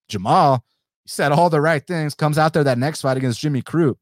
Jamal, 0.08 0.64
said 1.06 1.32
all 1.32 1.50
the 1.50 1.60
right 1.60 1.86
things, 1.86 2.14
comes 2.14 2.38
out 2.38 2.52
there 2.52 2.64
that 2.64 2.78
next 2.78 3.02
fight 3.02 3.16
against 3.16 3.40
Jimmy 3.40 3.62
Crute. 3.62 3.96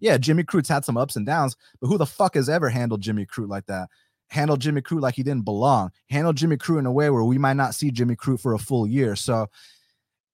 Yeah, 0.00 0.18
Jimmy 0.18 0.42
Crute's 0.42 0.68
had 0.68 0.84
some 0.84 0.96
ups 0.96 1.16
and 1.16 1.26
downs, 1.26 1.56
but 1.80 1.88
who 1.88 1.98
the 1.98 2.06
fuck 2.06 2.34
has 2.34 2.48
ever 2.48 2.68
handled 2.68 3.00
Jimmy 3.00 3.26
Crute 3.26 3.48
like 3.48 3.66
that? 3.66 3.88
Handled 4.28 4.60
Jimmy 4.60 4.82
Crute 4.82 5.00
like 5.00 5.14
he 5.14 5.22
didn't 5.22 5.44
belong. 5.44 5.90
Handled 6.10 6.36
Jimmy 6.36 6.56
Crute 6.56 6.80
in 6.80 6.86
a 6.86 6.92
way 6.92 7.10
where 7.10 7.24
we 7.24 7.38
might 7.38 7.56
not 7.56 7.74
see 7.74 7.90
Jimmy 7.90 8.16
Crute 8.16 8.40
for 8.40 8.54
a 8.54 8.58
full 8.58 8.86
year. 8.86 9.16
So, 9.16 9.46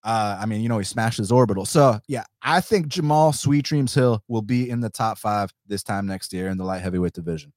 uh, 0.05 0.39
I 0.41 0.47
mean, 0.47 0.63
you 0.63 0.69
know, 0.69 0.79
he 0.79 0.85
smashed 0.85 1.19
his 1.19 1.31
orbital. 1.31 1.65
So, 1.65 2.01
yeah, 2.09 2.25
I 2.43 2.61
think 2.61 2.89
Jamal 2.89 3.33
Sweet 3.33 3.65
Dreams 3.65 3.95
Hill 3.95 4.23
will 4.29 4.43
be 4.43 4.69
in 4.69 4.81
the 4.81 4.91
top 4.91 5.19
five 5.19 5.53
this 5.67 5.83
time 5.83 6.07
next 6.07 6.33
year 6.33 6.49
in 6.49 6.57
the 6.57 6.65
light 6.65 6.83
heavyweight 6.83 7.13
division. 7.13 7.53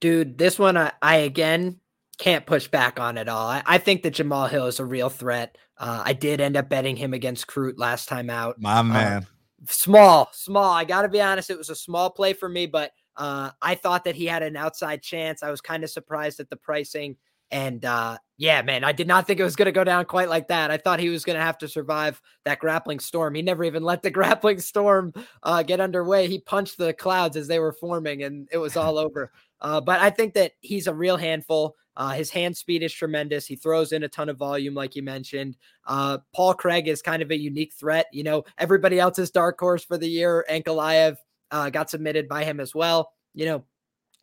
Dude, 0.00 0.36
this 0.36 0.58
one 0.58 0.76
I, 0.76 0.92
I 1.00 1.16
again 1.16 1.80
can't 2.18 2.46
push 2.46 2.68
back 2.68 3.00
on 3.00 3.18
at 3.18 3.28
all. 3.28 3.48
I, 3.48 3.62
I, 3.66 3.78
think 3.78 4.02
that 4.02 4.14
Jamal 4.14 4.46
Hill 4.46 4.66
is 4.66 4.80
a 4.80 4.84
real 4.84 5.08
threat. 5.08 5.56
Uh, 5.78 6.02
I 6.04 6.12
did 6.12 6.40
end 6.40 6.56
up 6.56 6.68
betting 6.68 6.96
him 6.96 7.14
against 7.14 7.46
Crute 7.46 7.78
last 7.78 8.08
time 8.08 8.30
out. 8.30 8.60
My 8.60 8.78
uh, 8.78 8.82
man. 8.82 9.26
Small, 9.68 10.28
small. 10.32 10.72
I 10.72 10.84
got 10.84 11.02
to 11.02 11.08
be 11.08 11.20
honest, 11.20 11.50
it 11.50 11.58
was 11.58 11.70
a 11.70 11.74
small 11.74 12.10
play 12.10 12.32
for 12.32 12.48
me, 12.48 12.66
but 12.66 12.92
uh, 13.16 13.50
I 13.62 13.74
thought 13.74 14.04
that 14.04 14.16
he 14.16 14.26
had 14.26 14.42
an 14.42 14.56
outside 14.56 15.02
chance. 15.02 15.42
I 15.42 15.50
was 15.50 15.60
kind 15.60 15.84
of 15.84 15.90
surprised 15.90 16.40
at 16.40 16.50
the 16.50 16.56
pricing. 16.56 17.16
And 17.50 17.84
uh, 17.84 18.18
yeah, 18.36 18.62
man, 18.62 18.82
I 18.84 18.92
did 18.92 19.06
not 19.06 19.26
think 19.26 19.38
it 19.38 19.44
was 19.44 19.54
going 19.54 19.66
to 19.66 19.72
go 19.72 19.84
down 19.84 20.06
quite 20.06 20.28
like 20.28 20.48
that. 20.48 20.70
I 20.70 20.76
thought 20.76 20.98
he 20.98 21.08
was 21.08 21.24
going 21.24 21.38
to 21.38 21.44
have 21.44 21.58
to 21.58 21.68
survive 21.68 22.20
that 22.44 22.58
grappling 22.58 22.98
storm. 22.98 23.34
He 23.34 23.42
never 23.42 23.64
even 23.64 23.84
let 23.84 24.02
the 24.02 24.10
grappling 24.12 24.58
storm 24.58 25.12
uh, 25.42 25.62
get 25.62 25.80
underway. 25.80 26.26
He 26.26 26.40
punched 26.40 26.78
the 26.78 26.92
clouds 26.92 27.36
as 27.36 27.46
they 27.46 27.60
were 27.60 27.72
forming, 27.72 28.24
and 28.24 28.48
it 28.50 28.58
was 28.58 28.76
all 28.76 28.98
over. 28.98 29.30
Uh, 29.64 29.80
but 29.80 29.98
I 29.98 30.10
think 30.10 30.34
that 30.34 30.52
he's 30.60 30.86
a 30.86 30.94
real 30.94 31.16
handful. 31.16 31.74
Uh, 31.96 32.10
his 32.10 32.30
hand 32.30 32.54
speed 32.54 32.82
is 32.82 32.92
tremendous. 32.92 33.46
He 33.46 33.56
throws 33.56 33.92
in 33.92 34.02
a 34.02 34.08
ton 34.08 34.28
of 34.28 34.36
volume, 34.36 34.74
like 34.74 34.94
you 34.94 35.02
mentioned. 35.02 35.56
Uh, 35.86 36.18
Paul 36.34 36.52
Craig 36.52 36.86
is 36.86 37.00
kind 37.00 37.22
of 37.22 37.30
a 37.30 37.38
unique 37.38 37.72
threat. 37.72 38.06
You 38.12 38.24
know, 38.24 38.44
everybody 38.58 39.00
else's 39.00 39.30
dark 39.30 39.58
horse 39.58 39.82
for 39.82 39.96
the 39.96 40.06
year, 40.06 40.44
Ankalaev, 40.50 41.16
uh, 41.50 41.70
got 41.70 41.88
submitted 41.88 42.28
by 42.28 42.44
him 42.44 42.60
as 42.60 42.74
well. 42.74 43.10
You 43.32 43.46
know, 43.46 43.64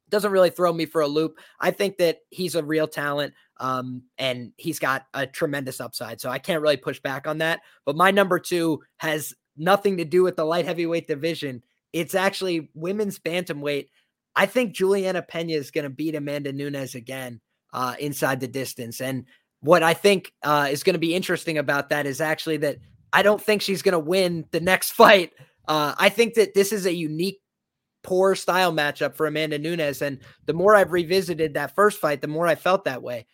doesn't 0.10 0.32
really 0.32 0.51
throw 0.51 0.71
me 0.71 0.86
for 0.86 1.01
a 1.01 1.08
loop. 1.08 1.39
I 1.60 1.71
think 1.71 1.97
that 1.97 2.19
he's 2.30 2.54
a 2.54 2.63
real 2.63 2.88
talent 2.88 3.34
um, 3.60 4.04
and 4.19 4.51
he's 4.58 4.77
got 4.77 5.08
a 5.15 5.25
tremendous 5.25 5.82
upside. 5.82 6.21
So 6.21 6.30
I 6.30 6.38
can't 6.38 6.62
really 6.62 6.77
push 6.77 6.99
back 6.99 7.25
on 7.25 7.39
that. 7.39 7.62
But 7.86 7.95
my 7.95 8.12
number 8.12 8.38
two 8.38 8.82
has 8.97 9.34
nothing 9.58 9.97
to 9.97 10.06
do 10.06 10.21
with 10.21 10.36
the 10.36 10.45
light 10.45 10.65
heavyweight 10.65 11.08
division. 11.08 11.63
It's 11.93 12.13
actually 12.13 12.69
women's 12.75 13.17
bantamweight 13.17 13.88
I 14.36 14.46
think 14.46 14.74
Julianna 14.74 15.22
Peña 15.22 15.56
is 15.56 15.72
going 15.72 15.84
to 15.84 15.89
beat 15.89 16.15
Amanda 16.15 16.54
Nunes 16.54 16.96
again 16.96 17.41
uh, 17.74 17.96
inside 18.00 18.39
the 18.39 18.48
distance. 18.48 19.02
And 19.02 19.26
what 19.62 19.84
I 19.84 19.94
think 19.94 20.34
uh, 20.44 20.67
is 20.72 20.84
going 20.84 20.94
to 20.94 21.00
be 21.00 21.15
interesting 21.15 21.58
about 21.58 21.89
that 21.89 22.06
is 22.06 22.22
actually 22.22 22.58
that 22.58 22.78
I 23.13 23.24
don't 23.24 23.41
think 23.41 23.62
she's 23.62 23.82
going 23.82 23.94
to 23.94 24.00
win 24.00 24.46
the 24.52 24.62
next 24.62 24.91
fight. 24.94 25.32
Uh, 25.67 25.94
I 25.98 26.10
think 26.10 26.36
that 26.36 26.54
this 26.54 26.72
is 26.72 26.86
a 26.86 26.94
unique 26.94 27.41
poor 28.04 28.36
style 28.36 28.74
matchup 28.74 29.15
for 29.15 29.28
Amanda 29.28 29.60
Nunes. 29.60 30.02
And 30.02 30.20
the 30.46 30.54
more 30.54 30.76
I've 30.76 30.91
revisited 30.91 31.54
that 31.54 31.76
first 31.76 32.00
fight, 32.00 32.22
the 32.22 32.28
more 32.28 32.48
I 32.48 32.56
felt 32.56 32.86
that 32.86 33.04
way. 33.04 33.28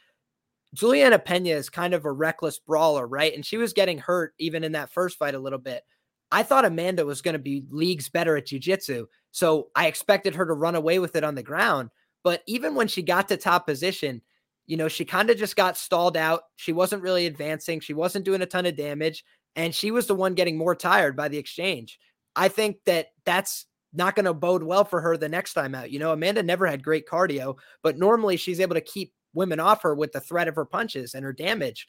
Julianna 0.73 1.19
Peña 1.19 1.55
is 1.55 1.69
kind 1.69 1.93
of 1.93 2.03
a 2.05 2.11
reckless 2.11 2.59
brawler, 2.59 3.07
right? 3.07 3.33
And 3.33 3.45
she 3.45 3.57
was 3.57 3.73
getting 3.73 3.97
hurt 3.97 4.33
even 4.37 4.63
in 4.63 4.73
that 4.73 4.91
first 4.91 5.17
fight 5.17 5.35
a 5.35 5.39
little 5.39 5.59
bit. 5.59 5.83
I 6.31 6.43
thought 6.43 6.65
Amanda 6.65 7.05
was 7.05 7.21
going 7.21 7.33
to 7.33 7.39
be 7.39 7.63
leagues 7.69 8.09
better 8.09 8.35
at 8.35 8.47
jiu-jitsu. 8.47 9.07
So 9.31 9.69
I 9.75 9.87
expected 9.87 10.35
her 10.35 10.45
to 10.45 10.53
run 10.53 10.75
away 10.75 10.99
with 10.99 11.15
it 11.15 11.23
on 11.23 11.35
the 11.35 11.43
ground. 11.43 11.89
But 12.23 12.43
even 12.47 12.75
when 12.75 12.87
she 12.87 13.01
got 13.01 13.27
to 13.29 13.37
top 13.37 13.65
position, 13.65 14.21
you 14.65 14.75
know, 14.75 14.89
she 14.89 15.05
kind 15.05 15.29
of 15.29 15.37
just 15.37 15.55
got 15.55 15.77
stalled 15.77 16.17
out. 16.17 16.41
She 16.57 16.73
wasn't 16.73 17.03
really 17.03 17.25
advancing. 17.25 17.79
She 17.79 17.93
wasn't 17.93 18.25
doing 18.25 18.41
a 18.41 18.45
ton 18.45 18.65
of 18.65 18.75
damage. 18.75 19.23
And 19.55 19.73
she 19.73 19.91
was 19.91 20.07
the 20.07 20.15
one 20.15 20.33
getting 20.33 20.57
more 20.57 20.75
tired 20.75 21.15
by 21.15 21.29
the 21.29 21.37
exchange. 21.37 21.99
I 22.35 22.49
think 22.49 22.77
that 22.85 23.07
that's 23.25 23.65
not 23.93 24.15
going 24.15 24.25
to 24.25 24.33
bode 24.33 24.63
well 24.63 24.83
for 24.83 25.01
her 25.01 25.15
the 25.15 25.29
next 25.29 25.53
time 25.53 25.73
out. 25.73 25.91
You 25.91 25.99
know, 25.99 26.11
Amanda 26.11 26.43
never 26.43 26.67
had 26.67 26.83
great 26.83 27.07
cardio, 27.07 27.55
but 27.81 27.97
normally 27.97 28.35
she's 28.37 28.59
able 28.59 28.75
to 28.75 28.81
keep 28.81 29.13
women 29.33 29.59
off 29.59 29.81
her 29.83 29.95
with 29.95 30.11
the 30.11 30.19
threat 30.19 30.47
of 30.47 30.55
her 30.55 30.65
punches 30.65 31.15
and 31.15 31.23
her 31.23 31.33
damage. 31.33 31.87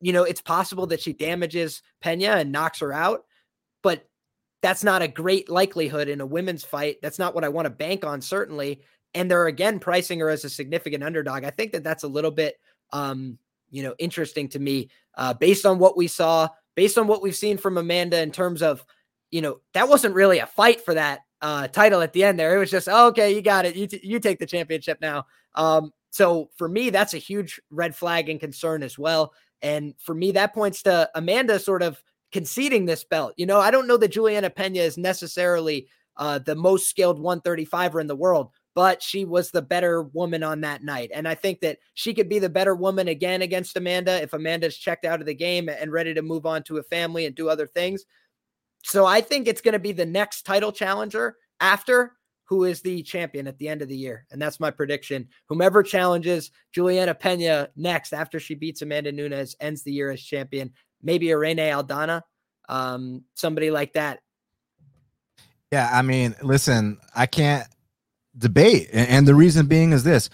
You 0.00 0.12
know, 0.12 0.24
it's 0.24 0.40
possible 0.40 0.86
that 0.88 1.02
she 1.02 1.12
damages 1.12 1.82
Peña 2.02 2.40
and 2.40 2.50
knocks 2.50 2.80
her 2.80 2.92
out, 2.92 3.24
but 3.84 4.08
that's 4.62 4.82
not 4.82 5.02
a 5.02 5.08
great 5.08 5.50
likelihood 5.50 6.08
in 6.08 6.22
a 6.22 6.26
women's 6.26 6.64
fight. 6.64 6.96
That's 7.02 7.18
not 7.18 7.34
what 7.34 7.44
I 7.44 7.50
want 7.50 7.66
to 7.66 7.70
bank 7.70 8.04
on, 8.04 8.22
certainly. 8.22 8.80
And 9.12 9.30
they're 9.30 9.46
again 9.46 9.78
pricing 9.78 10.18
her 10.20 10.30
as 10.30 10.44
a 10.44 10.50
significant 10.50 11.04
underdog. 11.04 11.44
I 11.44 11.50
think 11.50 11.72
that 11.72 11.84
that's 11.84 12.02
a 12.02 12.08
little 12.08 12.30
bit, 12.30 12.56
um, 12.90 13.38
you 13.70 13.82
know, 13.82 13.94
interesting 13.98 14.48
to 14.48 14.58
me 14.58 14.88
uh, 15.16 15.34
based 15.34 15.66
on 15.66 15.78
what 15.78 15.98
we 15.98 16.08
saw, 16.08 16.48
based 16.74 16.96
on 16.96 17.06
what 17.06 17.22
we've 17.22 17.36
seen 17.36 17.58
from 17.58 17.76
Amanda 17.76 18.20
in 18.22 18.32
terms 18.32 18.62
of, 18.62 18.84
you 19.30 19.42
know, 19.42 19.60
that 19.74 19.88
wasn't 19.88 20.14
really 20.14 20.38
a 20.38 20.46
fight 20.46 20.80
for 20.80 20.94
that 20.94 21.20
uh, 21.42 21.68
title 21.68 22.00
at 22.00 22.14
the 22.14 22.24
end 22.24 22.38
there. 22.38 22.56
It 22.56 22.58
was 22.58 22.70
just, 22.70 22.88
oh, 22.90 23.08
okay, 23.08 23.34
you 23.34 23.42
got 23.42 23.66
it. 23.66 23.76
You, 23.76 23.86
t- 23.86 24.00
you 24.02 24.18
take 24.18 24.38
the 24.38 24.46
championship 24.46 24.98
now. 25.02 25.26
Um, 25.54 25.92
so 26.08 26.48
for 26.56 26.68
me, 26.68 26.88
that's 26.88 27.12
a 27.12 27.18
huge 27.18 27.60
red 27.70 27.94
flag 27.94 28.30
and 28.30 28.40
concern 28.40 28.82
as 28.82 28.98
well. 28.98 29.34
And 29.60 29.94
for 29.98 30.14
me, 30.14 30.32
that 30.32 30.54
points 30.54 30.82
to 30.84 31.10
Amanda 31.14 31.58
sort 31.58 31.82
of 31.82 32.02
conceding 32.34 32.84
this 32.84 33.04
belt. 33.04 33.32
You 33.36 33.46
know, 33.46 33.60
I 33.60 33.70
don't 33.70 33.86
know 33.86 33.96
that 33.96 34.10
Julianna 34.10 34.50
Peña 34.50 34.80
is 34.80 34.98
necessarily 34.98 35.86
uh, 36.16 36.40
the 36.40 36.56
most 36.56 36.90
skilled 36.90 37.22
135er 37.22 38.00
in 38.00 38.08
the 38.08 38.16
world, 38.16 38.50
but 38.74 39.00
she 39.00 39.24
was 39.24 39.52
the 39.52 39.62
better 39.62 40.02
woman 40.02 40.42
on 40.42 40.60
that 40.62 40.82
night. 40.82 41.12
And 41.14 41.28
I 41.28 41.36
think 41.36 41.60
that 41.60 41.78
she 41.94 42.12
could 42.12 42.28
be 42.28 42.40
the 42.40 42.48
better 42.48 42.74
woman 42.74 43.06
again 43.06 43.42
against 43.42 43.76
Amanda 43.76 44.20
if 44.20 44.32
Amanda's 44.32 44.76
checked 44.76 45.04
out 45.04 45.20
of 45.20 45.26
the 45.26 45.34
game 45.34 45.68
and 45.68 45.92
ready 45.92 46.12
to 46.12 46.22
move 46.22 46.44
on 46.44 46.64
to 46.64 46.78
a 46.78 46.82
family 46.82 47.24
and 47.24 47.36
do 47.36 47.48
other 47.48 47.68
things. 47.68 48.04
So 48.82 49.06
I 49.06 49.20
think 49.20 49.46
it's 49.46 49.60
going 49.60 49.74
to 49.74 49.78
be 49.78 49.92
the 49.92 50.04
next 50.04 50.42
title 50.42 50.72
challenger 50.72 51.36
after 51.60 52.16
who 52.46 52.64
is 52.64 52.80
the 52.80 53.04
champion 53.04 53.46
at 53.46 53.58
the 53.58 53.68
end 53.68 53.80
of 53.80 53.88
the 53.88 53.96
year. 53.96 54.26
And 54.32 54.42
that's 54.42 54.58
my 54.58 54.72
prediction. 54.72 55.28
Whomever 55.48 55.84
challenges 55.84 56.50
Julianna 56.72 57.14
Peña 57.14 57.68
next 57.76 58.12
after 58.12 58.40
she 58.40 58.56
beats 58.56 58.82
Amanda 58.82 59.12
Nunes 59.12 59.54
ends 59.60 59.84
the 59.84 59.92
year 59.92 60.10
as 60.10 60.20
champion. 60.20 60.72
Maybe 61.04 61.30
Irene 61.30 61.58
Aldana, 61.58 62.22
um, 62.68 63.24
somebody 63.34 63.70
like 63.70 63.92
that. 63.92 64.20
Yeah, 65.70 65.90
I 65.92 66.02
mean, 66.02 66.34
listen, 66.42 66.98
I 67.14 67.26
can't 67.26 67.66
debate. 68.36 68.88
And 68.92 69.28
the 69.28 69.34
reason 69.34 69.66
being 69.66 69.92
is 69.92 70.04
this 70.04 70.30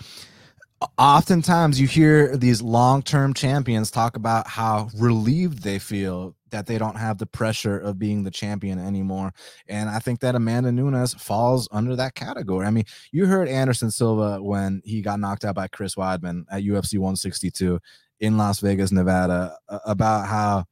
oftentimes 0.98 1.80
you 1.80 1.86
hear 1.86 2.36
these 2.36 2.62
long-term 2.62 3.34
champions 3.34 3.90
talk 3.90 4.16
about 4.16 4.46
how 4.46 4.88
relieved 4.96 5.62
they 5.62 5.78
feel 5.78 6.34
that 6.50 6.66
they 6.66 6.78
don't 6.78 6.96
have 6.96 7.18
the 7.18 7.26
pressure 7.26 7.78
of 7.78 7.98
being 7.98 8.24
the 8.24 8.30
champion 8.30 8.78
anymore 8.78 9.30
and 9.68 9.90
i 9.90 9.98
think 9.98 10.20
that 10.20 10.34
amanda 10.34 10.72
nunes 10.72 11.12
falls 11.14 11.68
under 11.70 11.94
that 11.94 12.14
category 12.14 12.66
i 12.66 12.70
mean 12.70 12.84
you 13.12 13.26
heard 13.26 13.46
anderson 13.46 13.90
silva 13.90 14.42
when 14.42 14.80
he 14.84 15.02
got 15.02 15.20
knocked 15.20 15.44
out 15.44 15.54
by 15.54 15.68
chris 15.68 15.96
weidman 15.96 16.44
at 16.50 16.62
ufc 16.62 16.94
162 16.94 17.78
in 18.20 18.36
las 18.36 18.60
vegas 18.60 18.92
nevada 18.92 19.56
about 19.86 20.26
how 20.26 20.64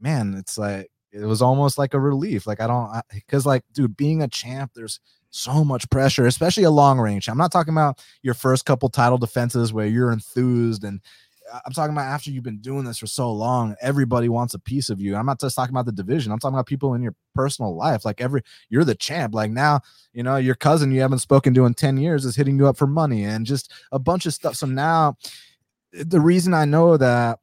man 0.00 0.34
it's 0.34 0.56
like 0.58 0.90
it 1.12 1.24
was 1.24 1.42
almost 1.42 1.78
like 1.78 1.94
a 1.94 2.00
relief 2.00 2.46
like 2.46 2.60
i 2.60 2.66
don't 2.66 2.90
because 3.12 3.46
like 3.46 3.62
dude 3.72 3.96
being 3.96 4.22
a 4.22 4.28
champ 4.28 4.70
there's 4.74 5.00
so 5.30 5.64
much 5.64 5.88
pressure, 5.90 6.26
especially 6.26 6.64
a 6.64 6.70
long 6.70 6.98
range. 6.98 7.28
I'm 7.28 7.38
not 7.38 7.52
talking 7.52 7.72
about 7.72 8.02
your 8.22 8.34
first 8.34 8.64
couple 8.64 8.88
title 8.88 9.18
defenses 9.18 9.72
where 9.72 9.86
you're 9.86 10.12
enthused 10.12 10.84
and 10.84 11.00
uh, 11.52 11.60
I'm 11.64 11.72
talking 11.72 11.92
about 11.94 12.06
after 12.06 12.30
you've 12.30 12.44
been 12.44 12.60
doing 12.60 12.84
this 12.84 12.98
for 12.98 13.06
so 13.06 13.32
long, 13.32 13.74
everybody 13.80 14.28
wants 14.28 14.54
a 14.54 14.58
piece 14.58 14.90
of 14.90 15.00
you. 15.00 15.16
I'm 15.16 15.26
not 15.26 15.40
just 15.40 15.56
talking 15.56 15.74
about 15.74 15.86
the 15.86 15.92
division. 15.92 16.32
I'm 16.32 16.38
talking 16.38 16.54
about 16.54 16.66
people 16.66 16.94
in 16.94 17.02
your 17.02 17.14
personal 17.34 17.74
life. 17.74 18.04
Like 18.04 18.20
every 18.20 18.42
you're 18.68 18.84
the 18.84 18.94
champ. 18.94 19.34
Like 19.34 19.50
now, 19.50 19.80
you 20.12 20.22
know, 20.22 20.36
your 20.36 20.54
cousin 20.54 20.92
you 20.92 21.00
haven't 21.00 21.20
spoken 21.20 21.54
to 21.54 21.64
in 21.64 21.74
10 21.74 21.96
years 21.96 22.24
is 22.24 22.36
hitting 22.36 22.58
you 22.58 22.66
up 22.66 22.76
for 22.76 22.86
money 22.86 23.24
and 23.24 23.46
just 23.46 23.72
a 23.92 23.98
bunch 23.98 24.26
of 24.26 24.34
stuff. 24.34 24.56
So 24.56 24.66
now 24.66 25.16
the 25.92 26.20
reason 26.20 26.54
I 26.54 26.64
know 26.64 26.96
that 26.96 27.38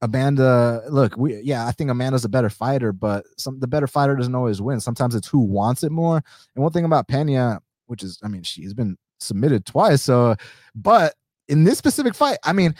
Amanda, 0.00 0.82
look, 0.90 1.16
we 1.16 1.40
yeah, 1.42 1.66
I 1.66 1.72
think 1.72 1.90
Amanda's 1.90 2.24
a 2.24 2.28
better 2.28 2.50
fighter, 2.50 2.92
but 2.92 3.24
some 3.38 3.60
the 3.60 3.68
better 3.68 3.86
fighter 3.86 4.16
doesn't 4.16 4.34
always 4.34 4.60
win. 4.60 4.80
Sometimes 4.80 5.14
it's 5.14 5.28
who 5.28 5.38
wants 5.38 5.84
it 5.84 5.92
more. 5.92 6.22
And 6.54 6.62
one 6.62 6.72
thing 6.72 6.84
about 6.84 7.08
Pena, 7.08 7.60
which 7.86 8.02
is, 8.02 8.18
I 8.22 8.28
mean, 8.28 8.42
she's 8.42 8.74
been 8.74 8.96
submitted 9.20 9.64
twice. 9.64 10.02
So, 10.02 10.34
but 10.74 11.14
in 11.48 11.64
this 11.64 11.78
specific 11.78 12.14
fight, 12.14 12.38
I 12.42 12.52
mean, 12.52 12.74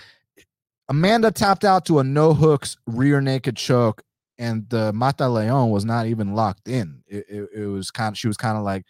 Amanda 0.89 1.31
tapped 1.31 1.65
out 1.65 1.87
to 1.87 2.01
a 2.01 2.05
no 2.05 2.35
hooks 2.35 2.77
rear 2.87 3.21
naked 3.21 3.57
choke, 3.57 4.03
and 4.37 4.69
the 4.69 4.93
Mata 4.93 5.29
Leon 5.29 5.71
was 5.71 5.85
not 5.85 6.07
even 6.07 6.35
locked 6.35 6.69
in. 6.69 7.05
It, 7.07 7.25
it, 7.29 7.49
it 7.55 7.67
was 7.67 7.93
kind 7.93 8.15
of 8.15 8.19
she 8.19 8.27
was 8.27 8.37
kind 8.37 8.59
of 8.59 8.65
like, 8.65 8.85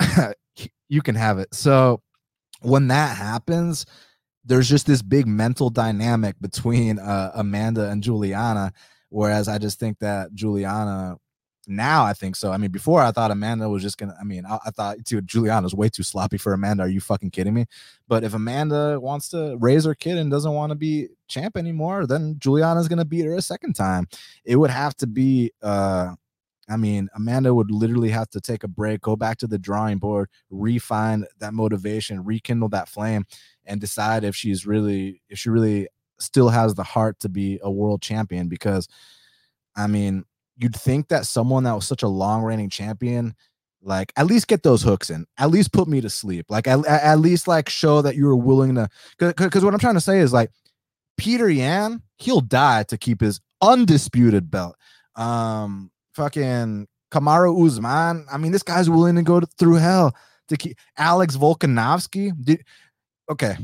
you 0.88 1.02
can 1.02 1.16
have 1.16 1.38
it. 1.38 1.54
So 1.54 2.00
when 2.62 2.88
that 2.88 3.16
happens, 3.16 3.84
there's 4.44 4.68
just 4.68 4.86
this 4.86 5.02
big 5.02 5.26
mental 5.26 5.70
dynamic 5.70 6.36
between 6.40 6.98
uh, 6.98 7.32
Amanda 7.34 7.90
and 7.90 8.02
Julianna. 8.02 8.72
Whereas 9.08 9.46
I 9.46 9.58
just 9.58 9.78
think 9.78 9.98
that 9.98 10.32
Julianna 10.34 11.16
now 11.68 12.04
I 12.04 12.12
think 12.12 12.34
so. 12.34 12.50
I 12.50 12.56
mean, 12.56 12.70
before 12.72 13.02
I 13.02 13.12
thought 13.12 13.30
Amanda 13.30 13.68
was 13.68 13.82
just 13.82 13.98
gonna. 13.98 14.16
I 14.20 14.24
mean, 14.24 14.44
I, 14.44 14.58
I 14.66 14.70
thought 14.70 15.04
dude, 15.04 15.28
Julianna's 15.28 15.74
way 15.74 15.88
too 15.88 16.02
sloppy 16.02 16.38
for 16.38 16.52
Amanda. 16.52 16.82
Are 16.82 16.88
you 16.88 17.00
fucking 17.00 17.30
kidding 17.30 17.54
me? 17.54 17.66
But 18.08 18.24
if 18.24 18.34
Amanda 18.34 18.98
wants 18.98 19.28
to 19.28 19.56
raise 19.60 19.84
her 19.84 19.94
kid 19.94 20.18
and 20.18 20.30
doesn't 20.30 20.52
want 20.52 20.70
to 20.70 20.76
be 20.76 21.08
champ 21.28 21.56
anymore, 21.56 22.06
then 22.06 22.36
Julianna's 22.38 22.88
gonna 22.88 23.04
beat 23.04 23.26
her 23.26 23.34
a 23.34 23.42
second 23.42 23.74
time. 23.74 24.08
It 24.44 24.56
would 24.56 24.70
have 24.70 24.96
to 24.96 25.06
be. 25.06 25.52
uh 25.62 26.14
I 26.68 26.76
mean, 26.76 27.08
Amanda 27.14 27.54
would 27.54 27.70
literally 27.70 28.10
have 28.10 28.30
to 28.30 28.40
take 28.40 28.62
a 28.62 28.68
break, 28.68 29.00
go 29.00 29.16
back 29.16 29.38
to 29.38 29.46
the 29.46 29.58
drawing 29.58 29.98
board, 29.98 30.28
refine 30.50 31.24
that 31.38 31.54
motivation, 31.54 32.24
rekindle 32.24 32.68
that 32.70 32.88
flame, 32.88 33.24
and 33.64 33.80
decide 33.80 34.24
if 34.24 34.36
she's 34.36 34.66
really 34.66 35.22
if 35.28 35.38
she 35.38 35.50
really 35.50 35.88
still 36.18 36.48
has 36.48 36.74
the 36.74 36.84
heart 36.84 37.18
to 37.20 37.28
be 37.28 37.58
a 37.62 37.70
world 37.70 38.00
champion 38.00 38.48
because 38.48 38.88
I 39.74 39.86
mean, 39.86 40.24
you'd 40.56 40.76
think 40.76 41.08
that 41.08 41.26
someone 41.26 41.64
that 41.64 41.74
was 41.74 41.86
such 41.86 42.02
a 42.02 42.08
long 42.08 42.42
reigning 42.42 42.70
champion 42.70 43.34
like 43.84 44.12
at 44.16 44.26
least 44.26 44.46
get 44.46 44.62
those 44.62 44.82
hooks 44.82 45.10
in 45.10 45.26
at 45.38 45.50
least 45.50 45.72
put 45.72 45.88
me 45.88 46.00
to 46.00 46.08
sleep 46.08 46.46
like 46.48 46.68
at, 46.68 46.86
at 46.86 47.18
least 47.18 47.48
like 47.48 47.68
show 47.68 48.00
that 48.00 48.14
you 48.14 48.26
were 48.26 48.36
willing 48.36 48.76
to 48.76 48.88
because 49.18 49.64
what 49.64 49.74
i'm 49.74 49.80
trying 49.80 49.94
to 49.94 50.00
say 50.00 50.20
is 50.20 50.32
like 50.32 50.52
Petr 51.20 51.54
Yan 51.54 52.02
he'll 52.18 52.40
die 52.40 52.82
to 52.84 52.98
keep 52.98 53.20
his 53.20 53.40
undisputed 53.60 54.50
belt. 54.50 54.76
Um 55.14 55.91
fucking 56.14 56.86
Kamaru 57.10 57.66
Usman 57.66 58.26
i 58.32 58.36
mean 58.38 58.52
this 58.52 58.62
guy's 58.62 58.88
willing 58.88 59.16
to 59.16 59.22
go 59.22 59.40
to, 59.40 59.46
through 59.46 59.74
hell 59.74 60.14
to 60.48 60.56
keep 60.56 60.76
alex 60.96 61.36
volkanovski 61.36 62.32
did, 62.42 62.64
okay, 63.30 63.56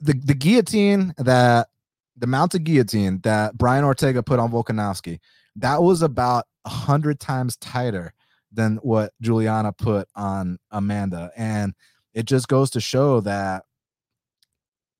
the 0.00 0.14
the 0.24 0.34
guillotine 0.34 1.14
that 1.18 1.68
the 2.16 2.26
mounted 2.26 2.64
guillotine 2.64 3.20
that 3.22 3.56
Brian 3.56 3.84
Ortega 3.84 4.22
put 4.22 4.38
on 4.38 4.50
Volkanovski, 4.50 5.18
that 5.56 5.82
was 5.82 6.02
about 6.02 6.44
a 6.64 6.68
hundred 6.68 7.20
times 7.20 7.56
tighter 7.56 8.12
than 8.52 8.76
what 8.76 9.12
Julianna 9.20 9.72
put 9.72 10.08
on 10.14 10.58
Amanda, 10.70 11.30
and 11.36 11.74
it 12.12 12.26
just 12.26 12.48
goes 12.48 12.70
to 12.70 12.80
show 12.80 13.20
that 13.20 13.64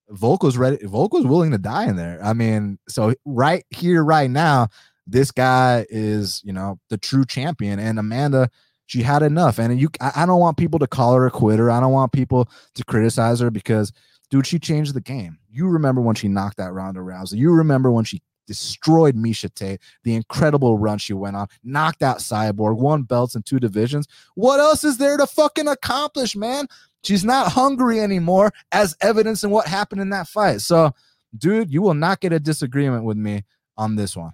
Volk 0.09 0.42
was 0.42 0.57
ready. 0.57 0.79
Volk 0.87 1.12
was 1.12 1.27
willing 1.27 1.51
to 1.51 1.59
die 1.59 1.87
in 1.87 1.96
there. 1.96 2.18
I 2.22 2.33
mean, 2.33 2.79
so 2.88 3.14
right 3.25 3.64
here, 3.70 4.05
right 4.05 4.31
now, 4.31 4.68
this 5.07 5.31
guy 5.31 5.87
is 5.91 6.43
you 6.45 6.53
know 6.53 6.79
the 6.91 6.99
true 6.99 7.25
champion, 7.25 7.79
and 7.79 7.99
Amanda 7.99 8.51
she 8.93 9.03
had 9.03 9.23
enough. 9.23 9.59
And 9.59 9.81
you, 9.81 9.88
I, 10.01 10.27
don't 10.27 10.38
want 10.38 10.59
people 10.59 10.79
to 10.79 10.87
call 10.87 11.15
her 11.15 11.27
a 11.27 11.31
quitter. 11.31 11.71
I 11.71 11.81
don't 11.81 11.93
want 11.93 12.12
people 12.12 12.51
to 12.75 12.85
criticize 12.85 13.41
her 13.41 13.51
because, 13.51 13.91
dude, 14.31 14.47
she 14.47 14.59
changed 14.59 14.93
the 14.93 15.01
game. 15.01 15.38
You 15.51 15.67
remember 15.69 16.03
when 16.03 16.15
she 16.15 16.29
knocked 16.29 16.59
that 16.59 16.75
Ronda 16.75 17.01
Rousey. 17.01 17.38
You 17.38 17.53
remember 17.53 17.91
when 17.91 18.05
she 18.05 18.21
destroyed 18.47 19.17
Miesha 19.17 19.55
Tate, 19.55 19.81
the 20.05 20.15
incredible 20.15 20.77
run 20.77 20.99
she 20.99 21.15
went 21.15 21.37
on, 21.37 21.47
knocked 21.65 22.03
out 22.03 22.19
Cyborg, 22.19 22.77
won 22.77 23.05
belts 23.05 23.35
in 23.35 23.43
two 23.43 23.59
divisions. 23.59 24.07
What 24.35 24.61
else 24.61 24.85
is 24.85 24.99
there 24.99 25.17
to 25.17 25.27
fucking 25.27 25.69
accomplish, 25.69 26.37
man? 26.37 26.67
She's 27.03 27.25
not 27.25 27.53
hungry 27.53 27.99
anymore, 27.99 28.53
as 28.73 28.95
evidence 29.01 29.43
in 29.43 29.49
what 29.49 29.67
happened 29.67 30.03
in 30.03 30.11
that 30.11 30.29
fight. 30.29 30.61
So, 30.61 30.93
dude, 31.37 31.73
you 31.73 31.81
will 31.81 31.95
not 31.95 32.21
get 32.21 32.35
a 32.35 32.38
disagreement 32.38 33.05
with 33.05 33.17
me 33.17 33.45
on 33.79 33.97
this 33.97 34.17
one. 34.17 34.33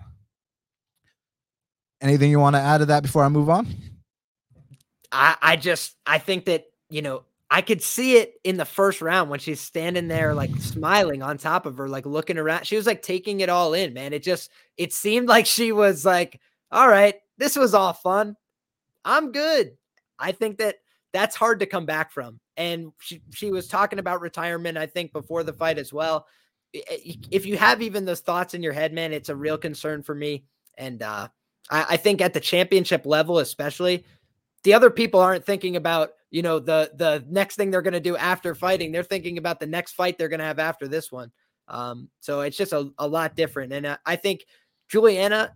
Anything 2.00 2.30
you 2.30 2.38
want 2.38 2.54
to 2.56 2.60
add 2.60 2.78
to 2.78 2.86
that 2.86 3.02
before 3.02 3.24
I 3.24 3.28
move 3.28 3.50
on? 3.50 3.66
I, 5.10 5.36
I 5.40 5.56
just 5.56 5.96
I 6.06 6.18
think 6.18 6.44
that 6.46 6.66
you 6.90 7.02
know 7.02 7.24
I 7.50 7.62
could 7.62 7.82
see 7.82 8.16
it 8.18 8.34
in 8.44 8.56
the 8.56 8.64
first 8.64 9.00
round 9.00 9.30
when 9.30 9.40
she's 9.40 9.60
standing 9.60 10.08
there 10.08 10.34
like 10.34 10.54
smiling 10.58 11.22
on 11.22 11.38
top 11.38 11.64
of 11.66 11.78
her, 11.78 11.88
like 11.88 12.04
looking 12.04 12.36
around. 12.36 12.66
She 12.66 12.76
was 12.76 12.86
like 12.86 13.02
taking 13.02 13.40
it 13.40 13.48
all 13.48 13.74
in, 13.74 13.94
man. 13.94 14.12
It 14.12 14.22
just 14.22 14.50
it 14.76 14.92
seemed 14.92 15.28
like 15.28 15.46
she 15.46 15.72
was 15.72 16.04
like, 16.04 16.40
all 16.70 16.88
right, 16.88 17.14
this 17.38 17.56
was 17.56 17.74
all 17.74 17.94
fun. 17.94 18.36
I'm 19.04 19.32
good. 19.32 19.72
I 20.18 20.32
think 20.32 20.58
that 20.58 20.76
that's 21.12 21.36
hard 21.36 21.60
to 21.60 21.66
come 21.66 21.86
back 21.86 22.12
from. 22.12 22.38
And 22.56 22.92
she 23.00 23.22
she 23.32 23.50
was 23.50 23.66
talking 23.66 23.98
about 23.98 24.20
retirement, 24.20 24.76
I 24.76 24.86
think, 24.86 25.12
before 25.12 25.42
the 25.42 25.52
fight 25.52 25.78
as 25.78 25.92
well. 25.92 26.26
If 26.74 27.46
you 27.46 27.56
have 27.56 27.80
even 27.80 28.04
those 28.04 28.20
thoughts 28.20 28.52
in 28.52 28.62
your 28.62 28.74
head, 28.74 28.92
man, 28.92 29.14
it's 29.14 29.30
a 29.30 29.36
real 29.36 29.56
concern 29.56 30.02
for 30.02 30.14
me. 30.14 30.44
And 30.76 31.02
uh 31.02 31.28
I, 31.70 31.86
I 31.90 31.96
think 31.96 32.20
at 32.20 32.34
the 32.34 32.40
championship 32.40 33.06
level, 33.06 33.38
especially, 33.38 34.04
the 34.64 34.74
other 34.74 34.90
people 34.90 35.20
aren't 35.20 35.44
thinking 35.44 35.76
about 35.76 36.10
you 36.30 36.42
know 36.42 36.58
the 36.58 36.90
the 36.94 37.24
next 37.28 37.56
thing 37.56 37.70
they're 37.70 37.82
going 37.82 37.94
to 37.94 38.00
do 38.00 38.16
after 38.16 38.54
fighting. 38.54 38.92
They're 38.92 39.02
thinking 39.02 39.38
about 39.38 39.60
the 39.60 39.66
next 39.66 39.92
fight 39.92 40.18
they're 40.18 40.28
going 40.28 40.40
to 40.40 40.46
have 40.46 40.58
after 40.58 40.88
this 40.88 41.10
one. 41.10 41.30
Um 41.68 42.08
so 42.20 42.40
it's 42.40 42.56
just 42.56 42.72
a, 42.72 42.90
a 42.98 43.06
lot 43.06 43.36
different. 43.36 43.72
And 43.72 43.86
I, 43.86 43.98
I 44.04 44.16
think 44.16 44.44
julianna 44.88 45.54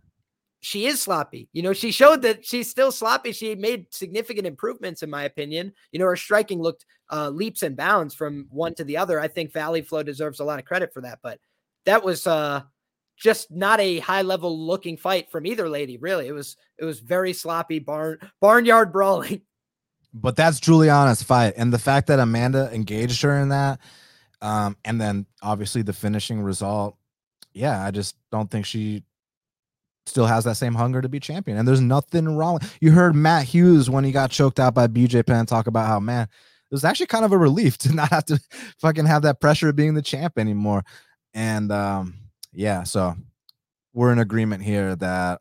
she 0.61 0.87
is 0.87 1.03
sloppy. 1.03 1.49
You 1.53 1.63
know 1.63 1.73
she 1.73 1.91
showed 1.91 2.23
that 2.23 2.45
she's 2.47 2.71
still 2.71 2.93
sloppy. 2.93 3.33
She 3.33 3.55
made 3.55 3.93
significant 3.93 4.47
improvements 4.47 5.03
in 5.03 5.11
my 5.11 5.25
opinion. 5.25 5.73
You 5.91 5.99
know 5.99 6.07
her 6.07 6.17
striking 6.17 6.61
looked 6.61 6.87
uh 7.11 7.31
leaps 7.31 7.63
and 7.63 7.77
bounds 7.77 8.15
from 8.15 8.47
one 8.51 8.75
to 8.77 8.85
the 8.85 8.97
other. 8.97 9.21
I 9.21 9.29
think 9.29 9.53
valley 9.53 9.83
flow 9.83 10.03
deserves 10.03 10.41
a 10.41 10.45
lot 10.45 10.59
of 10.59 10.65
credit 10.65 10.93
for 10.95 11.03
that 11.03 11.19
but 11.23 11.39
that 11.85 12.03
was 12.03 12.27
uh 12.27 12.63
just 13.23 13.51
not 13.51 13.81
a 13.81 14.01
high 14.01 14.23
level 14.23 14.67
looking 14.67 14.97
fight 14.97 15.31
from 15.31 15.47
either 15.47 15.69
lady. 15.69 15.97
Really, 15.97 16.27
it 16.27 16.33
was 16.33 16.57
it 16.79 16.85
was 16.85 17.01
very 17.01 17.33
sloppy 17.33 17.79
barn 17.79 18.19
barnyard 18.41 18.93
brawling. 18.93 19.43
But 20.15 20.37
that's 20.37 20.61
Julianna's 20.61 21.23
fight, 21.23 21.55
and 21.57 21.73
the 21.73 21.79
fact 21.79 22.09
that 22.09 22.19
Amanda 22.19 22.69
engaged 22.71 23.23
her 23.23 23.35
in 23.39 23.49
that, 23.49 23.81
um, 24.43 24.77
and 24.85 25.01
then 25.01 25.25
obviously 25.41 25.81
the 25.81 25.95
finishing 25.95 26.43
result. 26.43 26.99
Yeah, 27.55 27.83
I 27.83 27.93
just 27.93 28.15
don't 28.31 28.51
think 28.51 28.67
she 28.67 29.05
still 30.05 30.27
has 30.27 30.45
that 30.45 30.57
same 30.57 30.75
hunger 30.75 31.01
to 31.01 31.09
be 31.09 31.19
champion. 31.19 31.57
And 31.57 31.67
there's 31.67 31.81
nothing 31.81 32.37
wrong. 32.37 32.61
You 32.81 32.93
heard 32.93 33.15
Matt 33.15 33.45
Hughes 33.45 33.89
when 33.89 34.05
he 34.05 34.13
got 34.13 34.31
choked 34.31 34.61
out 34.61 34.75
by 34.75 34.87
BJ 34.87 35.27
Penn 35.27 35.47
talk 35.47 35.67
about 35.67 35.87
how 35.87 35.99
man, 35.99 36.25
it 36.25 36.75
was 36.75 36.85
actually 36.85 37.07
kind 37.07 37.25
of 37.25 37.33
a 37.33 37.39
relief 37.39 37.79
to 37.79 37.95
not 37.95 38.11
have 38.11 38.27
to 38.27 38.41
fucking 38.81 39.07
have 39.07 39.23
that 39.23 39.41
pressure 39.41 39.71
of 39.71 39.77
being 39.77 39.95
the 39.95 40.03
champ 40.03 40.39
anymore. 40.39 40.85
And 41.35 41.73
um, 41.73 42.15
yeah, 42.53 42.83
so 42.83 43.17
we're 43.93 44.13
in 44.13 44.19
agreement 44.19 44.63
here 44.63 44.97
that 44.97 45.41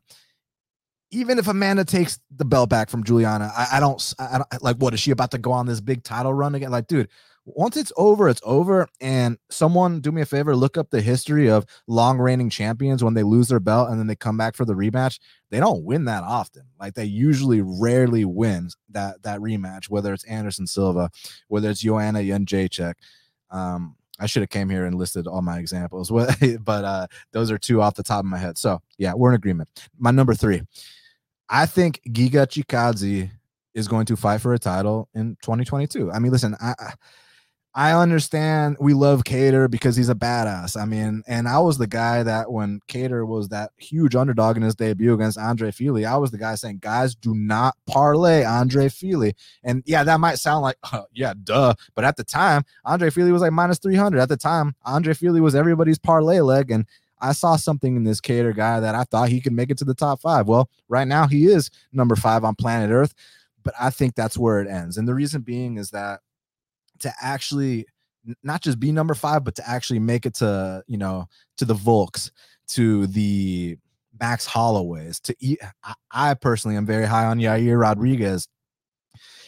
even 1.12 1.38
if 1.38 1.47
Amanda 1.47 1.84
takes 1.84 2.19
the 2.36 2.45
belt 2.45 2.69
back 2.69 2.89
from 2.89 3.04
Julianna, 3.04 3.52
I, 3.56 3.67
I, 3.74 3.80
don't, 3.80 4.13
I 4.17 4.43
like 4.62 4.78
what 4.78 4.93
is 4.93 5.00
she 5.00 5.12
about 5.12 5.32
to 5.32 5.38
go 5.38 5.52
on 5.52 5.65
this 5.65 5.82
big 5.82 6.04
title 6.04 6.34
run 6.34 6.56
again? 6.56 6.71
Like, 6.71 6.88
dude, 6.88 7.10
once 7.45 7.76
it's 7.76 7.91
over, 7.97 8.30
it's 8.30 8.41
over. 8.45 8.88
And 9.02 9.38
someone 9.50 10.00
do 10.00 10.12
me 10.12 10.21
a 10.21 10.26
favor, 10.26 10.56
look 10.56 10.78
up 10.78 10.89
the 10.89 11.02
history 11.02 11.50
of 11.50 11.65
long 11.88 12.17
reigning 12.17 12.50
champions 12.50 13.04
when 13.04 13.13
they 13.13 13.24
lose 13.24 13.50
their 13.50 13.60
belt 13.60 13.89
and 13.89 14.00
then 14.00 14.08
they 14.08 14.15
come 14.15 14.38
back 14.38 14.56
for 14.56 14.63
the 14.63 14.74
rematch. 14.74 15.19
They 15.50 15.60
don't 15.60 15.84
win 15.84 16.06
that 16.06 16.24
often. 16.24 16.63
Like 16.80 16.93
they 16.93 17.06
usually 17.06 17.62
rarely 17.62 18.24
win 18.24 18.69
that 18.89 19.24
that 19.24 19.39
rematch, 19.39 19.89
whether 19.89 20.13
it's 20.13 20.24
Anderson 20.26 20.67
Silva, 20.67 21.10
whether 21.47 21.69
it's 21.69 21.82
Joanna 21.82 22.19
Jędrzejczyk. 22.19 22.93
Um, 23.50 23.95
I 24.22 24.28
should 24.28 24.44
have 24.44 24.50
came 24.50 24.70
here 24.70 24.86
and 24.86 24.96
listed 24.96 25.28
all 25.28 25.42
my 25.42 25.58
examples, 25.58 26.12
but 26.60 26.86
uh, 26.86 27.08
those 27.32 27.50
are 27.50 27.58
two 27.58 27.82
off 27.82 27.96
the 27.96 28.04
top 28.04 28.20
of 28.20 28.26
my 28.26 28.38
head. 28.38 28.58
So 28.58 28.80
yeah, 28.98 29.14
we're 29.14 29.30
in 29.30 29.36
agreement. 29.36 29.68
My 29.98 30.12
number 30.12 30.36
three, 30.36 30.62
I 31.50 31.66
think 31.66 32.00
Giga 32.08 32.46
Chikadze 32.48 33.32
is 33.74 33.88
going 33.88 34.06
to 34.06 34.16
fight 34.16 34.42
for 34.42 34.54
a 34.54 34.60
title 34.60 35.10
in 35.16 35.38
2022. 35.42 36.12
I 36.12 36.20
mean, 36.20 36.32
listen, 36.32 36.56
I 36.62 36.76
I 36.80 36.94
understand 37.74 38.76
we 38.82 38.94
love 38.94 39.24
Kattar 39.24 39.72
because 39.72 39.96
he's 39.96 40.10
a 40.10 40.16
badass. 40.16 40.80
I 40.80 40.84
mean, 40.84 41.24
and 41.26 41.48
I 41.48 41.60
was 41.60 41.78
the 41.78 41.88
guy 41.88 42.22
that 42.22 42.52
when 42.52 42.82
Kattar 42.90 43.26
was 43.26 43.48
that 43.50 43.72
huge 43.78 44.14
underdog 44.14 44.58
in 44.58 44.64
his 44.64 44.76
debut 44.76 45.14
against 45.14 45.38
Andre 45.38 45.72
Fili, 45.72 46.06
I 46.06 46.18
was 46.18 46.32
the 46.32 46.38
guy 46.38 46.56
saying, 46.56 46.80
guys, 46.82 47.16
do 47.16 47.34
not 47.34 47.78
parlay 47.88 48.44
Andre 48.44 48.90
Fili. 48.90 49.36
And 49.64 49.84
yeah, 49.86 50.04
that 50.04 50.20
might 50.20 50.40
sound 50.40 50.64
like, 50.64 50.78
yeah, 51.14 51.34
duh. 51.44 51.74
But 51.96 52.04
at 52.04 52.18
the 52.18 52.26
time, 52.26 52.64
Andre 52.84 53.10
Fili 53.10 53.32
was 53.32 53.42
like 53.42 53.54
minus 53.54 53.80
300. 53.80 54.20
At 54.20 54.30
the 54.30 54.38
time, 54.38 54.76
Andre 54.84 55.14
Fili 55.14 55.40
was 55.40 55.56
everybody's 55.56 56.00
parlay 56.00 56.42
leg. 56.42 56.72
And 56.72 56.86
I 57.22 57.32
saw 57.32 57.56
something 57.56 57.96
in 57.96 58.04
this 58.04 58.20
Kattar 58.20 58.54
guy 58.54 58.82
that 58.82 58.96
I 58.96 59.04
thought 59.04 59.30
he 59.30 59.40
could 59.40 59.54
make 59.54 59.70
it 59.70 59.78
to 59.78 59.86
the 59.86 59.94
top 59.94 60.20
five. 60.20 60.48
Well, 60.48 60.70
right 60.90 61.08
now 61.08 61.28
he 61.28 61.46
is 61.46 61.70
number 61.94 62.18
five 62.18 62.44
on 62.44 62.56
planet 62.56 62.90
Earth, 62.90 63.14
but 63.64 63.74
I 63.80 63.92
think 63.92 64.16
that's 64.16 64.38
where 64.38 64.60
it 64.60 64.68
ends. 64.68 64.98
And 64.98 65.08
the 65.08 65.14
reason 65.14 65.42
being 65.42 65.78
is 65.78 65.92
that 65.92 66.20
to 67.02 67.14
actually 67.22 67.86
not 68.44 68.62
just 68.62 68.80
be 68.80 68.92
number 68.92 69.14
five, 69.14 69.44
but 69.44 69.56
to 69.56 69.70
actually 69.70 70.00
make 70.00 70.26
it 70.26 70.36
to 70.36 70.84
you 70.88 70.98
know 70.98 71.28
to 71.58 71.66
the 71.66 71.74
Volks, 71.74 72.32
to 72.70 73.08
the 73.08 73.78
Max 74.20 74.48
Holloways, 74.48 75.22
to. 75.22 75.36
I, 76.12 76.34
personally 76.36 76.78
am 76.78 76.86
very 76.86 77.06
high 77.06 77.26
on 77.26 77.40
Yair 77.40 77.80
Rodriguez. 77.80 78.48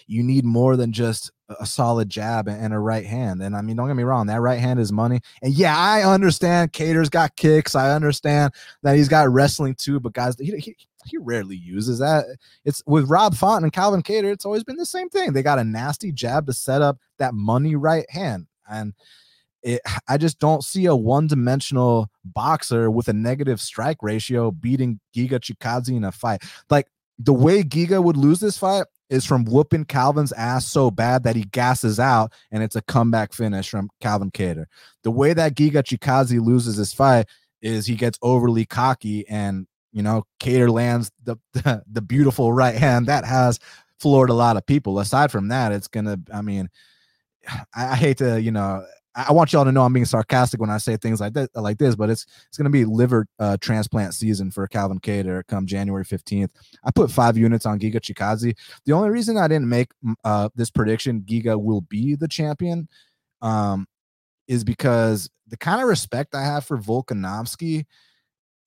You 0.08 0.24
need 0.24 0.46
more 0.46 0.76
than 0.76 0.92
just 0.92 1.32
a 1.60 1.66
solid 1.66 2.10
jab 2.10 2.48
and 2.48 2.74
a 2.74 2.80
right 2.80 3.06
hand. 3.06 3.42
And 3.42 3.56
I 3.56 3.62
mean, 3.62 3.76
don't 3.76 3.88
get 3.88 3.96
me 3.96 4.04
wrong, 4.04 4.28
that 4.28 4.42
right 4.42 4.60
hand 4.60 4.80
is 4.80 4.92
money. 4.92 5.22
And 5.42 5.54
yeah, 5.54 5.78
I 5.78 6.04
understand 6.04 6.74
Kattar's 6.74 7.10
got 7.10 7.36
kicks. 7.36 7.76
I 7.76 7.94
understand 7.94 8.54
that 8.82 8.96
he's 8.96 9.10
got 9.10 9.32
wrestling 9.32 9.76
too, 9.76 10.00
but 10.00 10.14
guys, 10.14 10.36
he, 10.40 10.58
he, 10.58 10.76
he 11.06 11.18
rarely 11.18 11.56
uses 11.56 12.00
that. 12.00 12.26
It's 12.66 12.82
with 12.86 13.10
Rob 13.10 13.36
Font 13.36 13.64
and 13.64 13.74
Calvin 13.74 14.04
Kattar, 14.04 14.32
it's 14.32 14.46
always 14.46 14.64
been 14.64 14.78
the 14.78 14.86
same 14.86 15.10
thing. 15.10 15.34
They 15.34 15.44
got 15.44 15.60
a 15.60 15.64
nasty 15.64 16.12
jab 16.12 16.48
to 16.48 16.54
set 16.54 16.82
up 16.82 16.98
that 17.18 17.34
money 17.34 17.76
right 17.76 18.10
hand. 18.10 18.48
And 18.70 18.94
it, 19.62 19.82
I 20.08 20.18
just 20.18 20.40
don't 20.40 20.64
see 20.64 20.86
a 20.86 20.96
one 20.96 21.28
dimensional 21.28 22.10
boxer 22.26 22.92
with 22.92 23.08
a 23.08 23.14
negative 23.14 23.62
strike 23.62 24.02
ratio 24.02 24.52
beating 24.52 25.00
Giga 25.16 25.40
Chikadze 25.40 25.96
in 25.96 26.04
a 26.04 26.12
fight. 26.12 26.44
Like 26.70 26.88
the 27.20 27.34
way 27.34 27.64
Giga 27.64 28.04
would 28.04 28.18
lose 28.18 28.40
this 28.40 28.58
fight 28.58 28.86
is 29.14 29.26
from 29.26 29.46
whooping 29.46 29.86
Calvin's 29.86 30.34
ass 30.34 30.66
so 30.66 30.90
bad 30.90 31.24
that 31.24 31.36
he 31.36 31.44
gasses 31.44 32.00
out 32.00 32.34
and 32.52 32.64
it's 32.64 32.76
a 32.76 32.82
comeback 32.82 33.32
finish 33.32 33.70
from 33.70 33.90
Calvin 34.02 34.32
Kattar. 34.32 34.66
The 35.04 35.12
way 35.12 35.34
that 35.34 35.56
Giga 35.56 35.84
Chikadze 35.84 36.44
loses 36.44 36.78
this 36.78 36.94
fight 36.94 37.28
is 37.62 37.86
he 37.86 37.96
gets 37.96 38.18
overly 38.22 38.66
cocky 38.66 39.28
and 39.30 39.68
you 39.94 40.02
know, 40.02 40.24
Kattar 40.40 40.70
lands 40.70 41.12
the, 41.24 41.38
the, 41.54 41.84
the 41.90 42.02
beautiful 42.02 42.52
right 42.52 42.76
hand 42.76 43.06
that 43.06 43.24
has 43.24 43.60
floored 44.00 44.32
a 44.32 44.34
lot 44.34 44.58
of 44.58 44.66
people. 44.66 45.00
Aside 45.00 45.32
from 45.32 45.50
that, 45.50 45.72
it's 45.72 45.88
gonna. 45.88 46.18
I 46.34 46.42
mean, 46.42 46.70
I, 47.74 47.92
I 47.92 47.96
hate 47.96 48.18
to, 48.18 48.42
you 48.42 48.52
know, 48.52 48.84
I 49.16 49.32
want 49.32 49.54
y'all 49.54 49.66
to 49.66 49.72
know 49.72 49.84
I'm 49.84 49.94
being 49.94 50.06
sarcastic 50.06 50.60
when 50.60 50.72
I 50.72 50.78
say 50.78 50.98
things 50.98 51.22
like 51.22 51.34
that, 51.34 51.50
like 51.56 51.78
this, 51.78 51.96
but 51.96 52.10
it's 52.10 52.26
it's 52.48 52.58
going 52.58 52.66
to 52.66 52.72
be 52.72 52.84
liver 52.84 53.28
uh, 53.38 53.58
transplant 53.62 54.14
season 54.16 54.50
for 54.50 54.68
Calvin 54.68 55.00
Kattar 55.00 55.46
come 55.48 55.68
January 55.68 56.04
15th. 56.04 56.50
I 56.84 56.92
put 56.92 57.12
five 57.12 57.38
units 57.38 57.66
on 57.66 57.80
Giga 57.80 57.98
Chikadze. 57.98 58.56
The 58.86 58.94
only 58.94 59.10
reason 59.10 59.38
I 59.38 59.48
didn't 59.48 59.70
make 59.70 59.92
uh, 60.24 60.50
this 60.56 60.72
prediction, 60.72 61.22
Giga 61.22 61.62
will 61.62 61.82
be 61.82 62.16
the 62.16 62.28
champion, 62.28 62.88
um, 63.42 63.88
is 64.48 64.64
because 64.64 65.30
the 65.48 65.58
kind 65.58 65.82
of 65.82 65.88
respect 65.88 66.34
I 66.34 66.44
have 66.44 66.66
for 66.66 66.78
Volkanovski. 66.80 67.86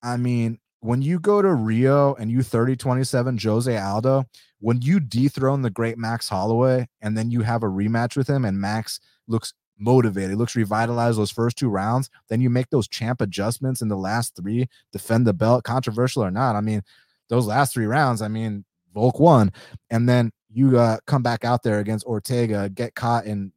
I 0.02 0.16
mean, 0.16 0.59
when 0.80 1.02
you 1.02 1.18
go 1.18 1.42
to 1.42 1.52
Rio 1.52 2.14
and 2.14 2.30
you 2.30 2.42
30 2.42 2.76
27 2.76 3.38
Jose 3.38 3.76
Aldo, 3.76 4.24
when 4.61 4.80
you 4.80 5.00
dethrone 5.00 5.62
the 5.62 5.70
great 5.70 5.98
Max 5.98 6.28
Holloway 6.28 6.87
and 7.00 7.18
then 7.18 7.30
you 7.32 7.40
have 7.40 7.64
a 7.64 7.66
rematch 7.66 8.16
with 8.16 8.28
him 8.28 8.44
and 8.44 8.61
Max 8.61 9.00
looks 9.26 9.52
motivated, 9.79 10.39
looks 10.39 10.57
revitalized 10.57 11.19
those 11.19 11.31
first 11.31 11.57
two 11.57 11.69
rounds, 11.69 12.11
then 12.29 12.41
you 12.41 12.51
make 12.51 12.71
those 12.71 12.89
champ 12.89 13.21
adjustments 13.21 13.83
in 13.83 13.89
the 13.89 13.97
last 13.97 14.35
three, 14.37 14.69
defend 14.93 15.27
the 15.27 15.33
belt, 15.33 15.65
controversial 15.65 16.25
or 16.25 16.31
not. 16.31 16.57
I 16.57 16.61
mean, 16.61 16.83
those 17.29 17.47
last 17.47 17.75
three 17.75 17.87
rounds, 17.87 18.23
I 18.23 18.29
mean, 18.29 18.65
Volk 18.95 19.21
won. 19.21 19.53
And 19.91 20.09
then 20.09 20.33
you 20.51 20.79
uh, 20.79 20.99
come 21.07 21.23
back 21.23 21.45
out 21.45 21.62
there 21.62 21.81
against 21.81 22.07
Ortega, 22.07 22.69
get 22.69 22.95
caught 22.95 23.27
in 23.27 23.53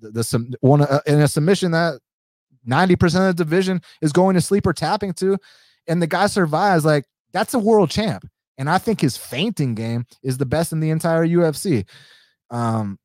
the, 0.00 0.10
the 0.10 0.56
one 0.60 0.82
uh, 0.82 1.00
in 1.06 1.20
a 1.20 1.28
submission 1.28 1.72
that 1.72 2.00
90% 2.68 3.02
of 3.28 3.36
the 3.36 3.44
division 3.44 3.80
is 4.02 4.12
going 4.12 4.34
to 4.34 4.40
sleep 4.40 4.66
or 4.66 4.72
tapping 4.72 5.12
to 5.14 5.38
and 5.86 6.02
the 6.02 6.06
guy 6.06 6.26
survives, 6.26 6.84
like 6.84 7.04
that's 7.32 7.54
a 7.54 7.58
world 7.58 7.90
champ. 7.90 8.28
And 8.58 8.70
I 8.70 8.78
think 8.78 9.00
his 9.00 9.16
feinting 9.16 9.74
game 9.74 10.06
is 10.22 10.38
the 10.38 10.46
best 10.46 10.72
in 10.72 10.80
the 10.80 10.90
entire 10.90 11.26
UFC. 11.26 11.86
Um, 12.50 12.98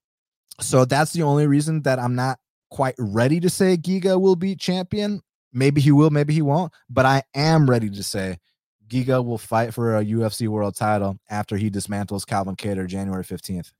so 0.60 0.86
that's 0.86 1.12
the 1.12 1.24
only 1.24 1.47
reason 1.47 1.82
that 1.84 2.00
I'm 2.00 2.15
not 2.15 2.39
quite 2.71 2.95
ready 2.97 3.39
to 3.39 3.49
say 3.49 3.77
Giga 3.77 4.19
will 4.19 4.36
be 4.36 4.55
champion. 4.55 5.21
maybe 5.53 5.81
he 5.81 5.91
will, 5.91 6.10
maybe 6.10 6.34
he 6.34 6.41
won't. 6.41 6.73
But 6.89 7.05
I 7.05 7.23
am 7.36 7.69
ready 7.69 7.89
to 7.89 8.03
say 8.03 8.39
Giga 8.88 9.23
will 9.23 9.38
fight 9.38 9.73
for 9.73 9.97
a 9.97 10.03
UFC 10.03 10.47
world 10.47 10.75
title 10.75 11.17
after 11.29 11.57
he 11.57 11.69
dismantles 11.69 12.25
Calvin 12.25 12.55
Kattar 12.55 12.88
January 12.88 13.23
15th. 13.23 13.71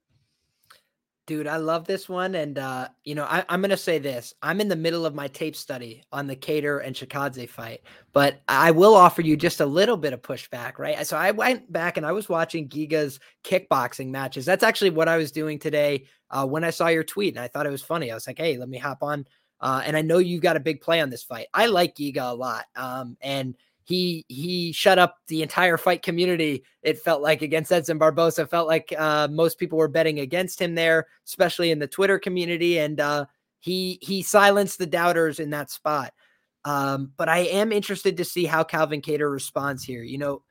Dude, 1.28 1.48
I 1.48 1.58
love 1.58 1.86
this 1.86 2.10
one. 2.10 2.34
And, 2.36 2.58
uh, 2.58 2.88
you 3.04 3.14
know, 3.14 3.26
I, 3.26 3.46
am 3.48 3.62
going 3.62 3.70
to 3.70 3.78
say 3.78 4.00
this. 4.00 4.34
I'm 4.42 4.60
in 4.60 4.68
the 4.68 4.76
middle 4.76 5.06
of 5.06 5.14
my 5.14 5.28
tape 5.28 5.56
study 5.56 6.04
on 6.12 6.26
the 6.26 6.36
Kattar 6.36 6.84
and 6.84 6.96
Chikadze 6.96 7.48
fight, 7.48 7.82
but 8.12 8.42
I 8.48 8.72
will 8.72 8.96
offer 8.96 9.22
you 9.22 9.38
just 9.38 9.62
a 9.62 9.66
little 9.66 9.98
bit 9.98 10.14
of 10.14 10.24
pushback, 10.24 10.80
right? 10.80 11.06
So 11.06 11.16
I 11.16 11.32
went 11.32 11.72
back 11.72 11.98
and 11.98 12.06
I 12.06 12.12
was 12.12 12.28
watching 12.28 12.68
Giga's 12.68 13.20
kickboxing 13.44 14.08
matches. 14.08 14.46
That's 14.46 14.64
actually 14.64 14.90
what 14.90 15.08
I 15.08 15.18
was 15.18 15.32
doing 15.32 15.60
today 15.60 16.06
uh, 16.32 16.48
when 16.48 16.64
I 16.64 16.72
saw 16.72 16.88
your 16.88 17.04
tweet. 17.04 17.36
And 17.36 17.44
I 17.44 17.48
thought 17.48 17.68
it 17.68 17.72
was 17.72 17.84
funny. 17.84 18.12
I 18.12 18.16
was 18.16 18.26
like, 18.26 18.40
hey, 18.40 18.58
let 18.58 18.68
me 18.68 18.80
hop 18.80 19.04
on. 19.04 19.26
Uh, 19.60 19.84
and 19.86 19.96
I 19.96 20.02
know 20.02 20.18
you've 20.18 20.42
got 20.42 20.58
a 20.58 20.62
big 20.62 20.82
play 20.82 21.02
on 21.02 21.12
this 21.12 21.24
fight. 21.24 21.48
I 21.54 21.68
like 21.68 21.96
Giga 21.96 22.32
a 22.32 22.34
lot. 22.34 22.66
Um, 22.76 23.16
and, 23.22 23.56
he 23.92 24.26
he 24.30 24.72
shut 24.72 24.98
up 24.98 25.18
the 25.28 25.42
entire 25.42 25.78
fight 25.78 26.02
community. 26.02 26.64
It 26.82 27.00
felt 27.00 27.22
like 27.22 27.42
against 27.42 27.74
Edson 27.74 27.98
Barboza. 27.98 28.48
Felt 28.48 28.68
like 28.68 28.94
uh, 28.98 29.28
most 29.30 29.60
people 29.60 29.78
were 29.78 29.90
betting 29.90 30.20
against 30.20 30.62
him 30.62 30.76
there, 30.76 31.08
especially 31.28 31.72
in 31.72 31.80
the 31.80 31.88
Twitter 31.88 32.18
community, 32.18 32.80
and 32.80 33.02
uh, 33.02 33.26
he 33.60 34.00
he 34.02 34.24
silenced 34.24 34.78
the 34.78 34.86
doubters 34.86 35.40
in 35.40 35.50
that 35.50 35.70
spot. 35.70 36.14
Um, 36.64 37.12
but 37.18 37.28
I 37.28 37.40
am 37.40 37.74
interested 37.74 38.16
to 38.16 38.24
see 38.24 38.46
how 38.46 38.64
Calvin 38.64 39.02
Kattar 39.02 39.30
responds 39.30 39.84
here. 39.84 40.04
You 40.04 40.20
know, 40.20 40.44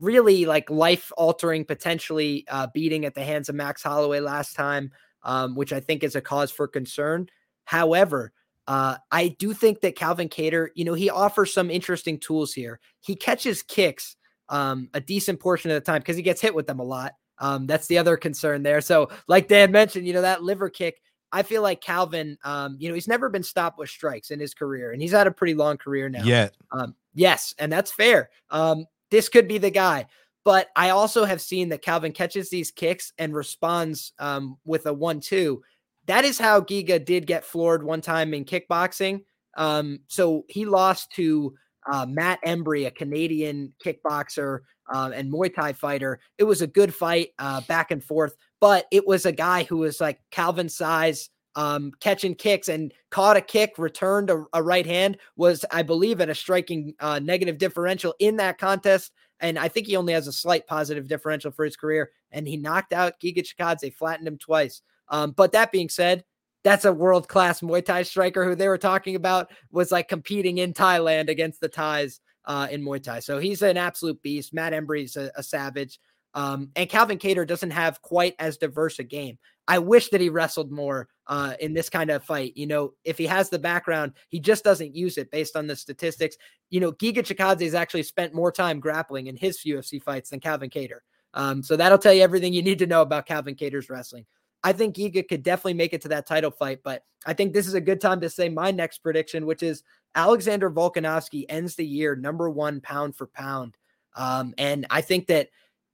really 0.00 0.44
like 0.44 0.68
life 0.68 1.12
altering, 1.16 1.64
potentially 1.64 2.44
uh, 2.48 2.66
beating 2.74 3.04
at 3.04 3.14
the 3.14 3.22
hands 3.22 3.48
of 3.48 3.54
Max 3.54 3.84
Holloway 3.84 4.18
last 4.18 4.56
time, 4.56 4.90
um, 5.22 5.54
which 5.54 5.72
I 5.72 5.78
think 5.78 6.02
is 6.02 6.16
a 6.16 6.20
cause 6.20 6.50
for 6.50 6.66
concern. 6.66 7.28
However, 7.64 8.32
uh, 8.66 8.96
I 9.10 9.28
do 9.28 9.52
think 9.52 9.80
that 9.80 9.96
Calvin 9.96 10.28
Kattar, 10.28 10.68
you 10.74 10.84
know, 10.84 10.94
he 10.94 11.10
offers 11.10 11.52
some 11.52 11.70
interesting 11.70 12.18
tools 12.18 12.52
here. 12.52 12.80
He 13.00 13.16
catches 13.16 13.62
kicks 13.62 14.16
um, 14.48 14.88
a 14.94 15.00
decent 15.00 15.40
portion 15.40 15.70
of 15.70 15.74
the 15.76 15.80
time 15.80 16.00
because 16.00 16.16
he 16.16 16.22
gets 16.22 16.40
hit 16.40 16.54
with 16.54 16.66
them 16.66 16.80
a 16.80 16.84
lot. 16.84 17.14
Um, 17.38 17.66
that's 17.66 17.86
the 17.86 17.98
other 17.98 18.16
concern 18.16 18.62
there. 18.62 18.80
So, 18.80 19.10
like 19.26 19.48
Dan 19.48 19.72
mentioned, 19.72 20.06
you 20.06 20.12
know, 20.12 20.22
that 20.22 20.42
liver 20.42 20.68
kick, 20.68 21.00
I 21.32 21.42
feel 21.42 21.62
like 21.62 21.80
Calvin, 21.80 22.36
um, 22.44 22.76
you 22.78 22.88
know, 22.88 22.94
he's 22.94 23.08
never 23.08 23.28
been 23.28 23.42
stopped 23.42 23.78
with 23.78 23.88
strikes 23.88 24.30
in 24.30 24.40
his 24.40 24.52
career, 24.52 24.92
and 24.92 25.00
he's 25.00 25.12
had 25.12 25.26
a 25.26 25.32
pretty 25.32 25.54
long 25.54 25.78
career 25.78 26.08
now. 26.08 26.24
Yeah. 26.24 26.48
Um, 26.72 26.94
yes, 27.14 27.54
and 27.58 27.72
that's 27.72 27.92
fair. 27.92 28.30
Um, 28.50 28.86
this 29.10 29.28
could 29.28 29.48
be 29.48 29.58
the 29.58 29.70
guy. 29.70 30.06
But 30.42 30.68
I 30.74 30.90
also 30.90 31.24
have 31.26 31.40
seen 31.40 31.68
that 31.68 31.82
Calvin 31.82 32.12
catches 32.12 32.48
these 32.48 32.70
kicks 32.70 33.12
and 33.18 33.34
responds 33.34 34.14
um, 34.18 34.56
with 34.64 34.86
a 34.86 34.92
one-two 34.92 35.62
that 36.06 36.24
is 36.24 36.38
how 36.38 36.60
Giga 36.60 37.04
did 37.04 37.26
get 37.26 37.44
floored 37.44 37.82
one 37.82 38.00
time 38.00 38.34
in 38.34 38.44
kickboxing. 38.44 39.22
Um, 39.56 40.00
so 40.08 40.44
he 40.48 40.64
lost 40.64 41.12
to 41.12 41.54
uh, 41.90 42.06
Matt 42.06 42.40
Embree, 42.46 42.86
a 42.86 42.90
Canadian 42.90 43.72
kickboxer 43.84 44.60
uh, 44.92 45.10
and 45.14 45.32
Muay 45.32 45.54
Thai 45.54 45.72
fighter. 45.72 46.20
It 46.38 46.44
was 46.44 46.62
a 46.62 46.66
good 46.66 46.94
fight, 46.94 47.30
uh, 47.38 47.60
back 47.62 47.90
and 47.90 48.02
forth, 48.02 48.36
but 48.60 48.86
it 48.90 49.06
was 49.06 49.26
a 49.26 49.32
guy 49.32 49.64
who 49.64 49.78
was 49.78 50.00
like 50.00 50.20
Calvin 50.30 50.68
size, 50.68 51.30
um, 51.56 51.92
catching 52.00 52.34
kicks 52.34 52.68
and 52.68 52.92
caught 53.10 53.36
a 53.36 53.40
kick, 53.40 53.74
returned 53.78 54.30
a, 54.30 54.44
a 54.52 54.62
right 54.62 54.86
hand, 54.86 55.18
was, 55.36 55.64
I 55.70 55.82
believe, 55.82 56.20
at 56.20 56.28
a 56.28 56.34
striking 56.34 56.94
uh, 57.00 57.18
negative 57.18 57.58
differential 57.58 58.14
in 58.18 58.36
that 58.36 58.58
contest. 58.58 59.12
And 59.40 59.58
I 59.58 59.68
think 59.68 59.86
he 59.86 59.96
only 59.96 60.12
has 60.12 60.26
a 60.26 60.32
slight 60.32 60.66
positive 60.66 61.08
differential 61.08 61.50
for 61.50 61.64
his 61.64 61.76
career. 61.76 62.10
And 62.30 62.46
he 62.46 62.56
knocked 62.56 62.92
out 62.92 63.20
Giga 63.20 63.42
Chikadze, 63.42 63.94
flattened 63.94 64.28
him 64.28 64.38
twice. 64.38 64.82
Um, 65.10 65.32
but 65.32 65.52
that 65.52 65.72
being 65.72 65.88
said, 65.88 66.24
that's 66.62 66.84
a 66.84 66.92
world 66.92 67.28
class 67.28 67.60
Muay 67.60 67.84
Thai 67.84 68.02
striker 68.02 68.44
who 68.44 68.54
they 68.54 68.68
were 68.68 68.78
talking 68.78 69.16
about 69.16 69.50
was 69.70 69.90
like 69.90 70.08
competing 70.08 70.58
in 70.58 70.72
Thailand 70.72 71.28
against 71.28 71.60
the 71.60 71.68
Thais 71.68 72.20
uh, 72.44 72.68
in 72.70 72.82
Muay 72.82 73.02
Thai. 73.02 73.20
So 73.20 73.38
he's 73.38 73.62
an 73.62 73.76
absolute 73.76 74.20
beast. 74.22 74.52
Matt 74.52 74.72
Embree's 74.72 75.16
a, 75.16 75.30
a 75.36 75.42
savage. 75.42 75.98
Um, 76.34 76.70
and 76.76 76.88
Calvin 76.88 77.18
Kattar 77.18 77.46
doesn't 77.46 77.70
have 77.70 78.02
quite 78.02 78.34
as 78.38 78.56
diverse 78.56 78.98
a 78.98 79.04
game. 79.04 79.38
I 79.66 79.78
wish 79.78 80.08
that 80.10 80.20
he 80.20 80.28
wrestled 80.28 80.70
more 80.70 81.08
uh, 81.26 81.54
in 81.60 81.74
this 81.74 81.88
kind 81.88 82.10
of 82.10 82.24
fight. 82.24 82.56
You 82.56 82.66
know, 82.66 82.92
if 83.04 83.18
he 83.18 83.26
has 83.26 83.48
the 83.48 83.58
background, 83.58 84.12
he 84.28 84.40
just 84.40 84.64
doesn't 84.64 84.94
use 84.94 85.16
it 85.16 85.30
based 85.30 85.56
on 85.56 85.66
the 85.66 85.76
statistics. 85.76 86.36
You 86.70 86.80
know, 86.80 86.92
Giga 86.92 87.18
Chikadze 87.18 87.62
has 87.62 87.74
actually 87.74 88.02
spent 88.02 88.34
more 88.34 88.52
time 88.52 88.80
grappling 88.80 89.28
in 89.28 89.36
his 89.36 89.60
UFC 89.64 90.02
fights 90.02 90.30
than 90.30 90.40
Calvin 90.40 90.70
Kattar. 90.70 91.00
Um, 91.34 91.62
so 91.62 91.76
that'll 91.76 91.98
tell 91.98 92.12
you 92.12 92.22
everything 92.22 92.52
you 92.52 92.62
need 92.62 92.80
to 92.80 92.86
know 92.86 93.02
about 93.02 93.26
Calvin 93.26 93.54
Kattar's 93.54 93.88
wrestling. 93.88 94.26
I 94.62 94.72
think 94.72 94.96
Giga 94.96 95.26
could 95.26 95.42
definitely 95.42 95.74
make 95.74 95.92
it 95.92 96.02
to 96.02 96.08
that 96.08 96.26
title 96.26 96.50
fight. 96.50 96.80
But 96.84 97.02
I 97.26 97.32
think 97.32 97.52
this 97.52 97.66
is 97.66 97.74
a 97.74 97.80
good 97.80 98.00
time 98.00 98.20
to 98.20 98.30
say 98.30 98.48
my 98.48 98.70
next 98.70 98.98
prediction, 98.98 99.46
which 99.46 99.62
is 99.62 99.82
Alexander 100.14 100.70
Volkanovski 100.70 101.46
ends 101.48 101.76
the 101.76 101.86
year 101.86 102.16
number 102.16 102.50
one 102.50 102.80
pound 102.80 103.16
for 103.16 103.26
pound. 103.26 103.76
Um, 104.16 104.54
and 104.58 104.86
I 104.90 105.00
think 105.00 105.28
that 105.28 105.48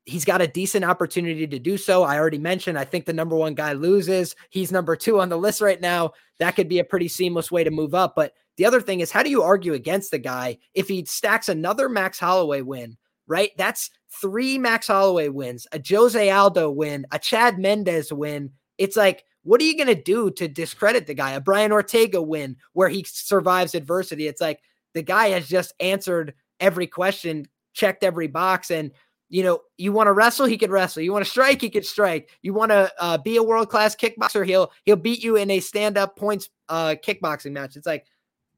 he's 0.05 0.25
got 0.25 0.41
a 0.41 0.47
decent 0.47 0.85
opportunity 0.85 1.47
to 1.47 1.59
do 1.59 1.77
so. 1.77 2.05
I 2.05 2.19
already 2.19 2.39
mentioned, 2.39 2.79
I 2.79 2.85
think 2.85 3.05
the 3.05 3.13
number 3.13 3.37
one 3.37 3.55
guy 3.55 3.73
loses. 3.73 4.35
He's 4.51 4.73
number 4.73 4.97
two 4.97 5.21
on 5.21 5.29
the 5.29 5.37
list 5.37 5.61
right 5.61 5.81
now. 5.81 6.13
That 6.39 6.53
could 6.53 6.69
be 6.69 6.79
a 6.79 6.85
pretty 6.85 7.09
seamless 7.09 7.51
way 7.51 7.65
to 7.65 7.71
move 7.71 7.95
up. 7.95 8.15
But 8.15 8.33
the 8.57 8.65
other 8.65 8.81
thing 8.81 9.01
is, 9.01 9.11
how 9.11 9.23
do 9.23 9.31
you 9.31 9.43
argue 9.43 9.75
against 9.75 10.13
the 10.13 10.19
guy 10.19 10.59
if 10.75 10.89
he 10.89 11.05
stacks 11.05 11.49
another 11.49 11.89
Max 11.89 12.19
Holloway 12.19 12.63
win? 12.63 12.97
Right? 13.27 13.51
That's 13.57 13.91
three 14.21 14.59
Max 14.59 14.87
Holloway 14.87 15.29
wins, 15.29 15.67
a 15.73 15.81
Jose 15.89 16.31
Aldo 16.31 16.71
win, 16.71 17.07
a 17.11 17.19
Chad 17.19 17.59
Mendes 17.59 18.13
win. 18.13 18.51
It's 18.79 18.97
like, 18.97 19.25
what 19.43 19.61
are 19.61 19.65
you 19.65 19.77
going 19.77 19.95
to 19.95 20.03
do 20.03 20.31
to 20.33 20.49
discredit 20.49 21.07
the 21.07 21.15
guy? 21.15 21.33
A 21.33 21.41
Brian 21.41 21.73
Ortega 21.73 22.21
win 22.21 22.57
where 22.73 22.89
he 22.89 23.05
survives 23.07 23.75
adversity. 23.75 24.27
It's 24.27 24.41
like 24.41 24.61
the 24.95 25.03
guy 25.03 25.29
has 25.29 25.49
just 25.49 25.73
answered 25.79 26.35
every 26.59 26.87
question, 26.87 27.47
checked 27.73 28.03
every 28.03 28.27
box, 28.27 28.71
and 28.71 28.91
you 29.29 29.43
know, 29.43 29.61
you 29.77 29.93
want 29.93 30.07
to 30.07 30.13
wrestle, 30.13 30.47
he 30.47 30.57
could 30.57 30.71
wrestle. 30.71 31.03
You 31.03 31.13
want 31.13 31.25
to 31.25 31.31
strike, 31.31 31.61
he 31.61 31.69
could 31.69 31.85
strike. 31.85 32.31
You 32.43 32.55
want 32.55 32.71
to 32.71 32.93
uh, 32.99 33.19
be 33.19 33.37
a 33.37 33.43
world 33.43 33.69
class 33.69 33.97
kickboxer, 33.97 34.47
he'll 34.47 34.71
he'll 34.85 34.97
beat 34.97 35.23
you 35.23 35.37
in 35.37 35.51
a 35.51 35.61
stand 35.61 35.99
up 35.99 36.17
points 36.17 36.49
uh, 36.69 36.95
kickboxing 37.05 37.53
match. 37.53 37.77
It's 37.77 37.87
like, 37.87 38.07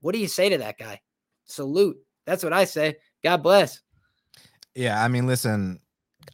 what 0.01 0.13
do 0.13 0.19
you 0.19 0.29
say 0.29 0.51
to 0.51 0.59
that 0.59 0.79
guy? 0.79 1.01
Salute. 1.47 1.97
That's 2.27 2.45
what 2.45 2.53
I 2.53 2.65
say. 2.65 2.97
God 3.25 3.43
bless. 3.43 3.81
Yeah, 4.79 5.03
I 5.03 5.09
mean, 5.09 5.27
listen, 5.27 5.81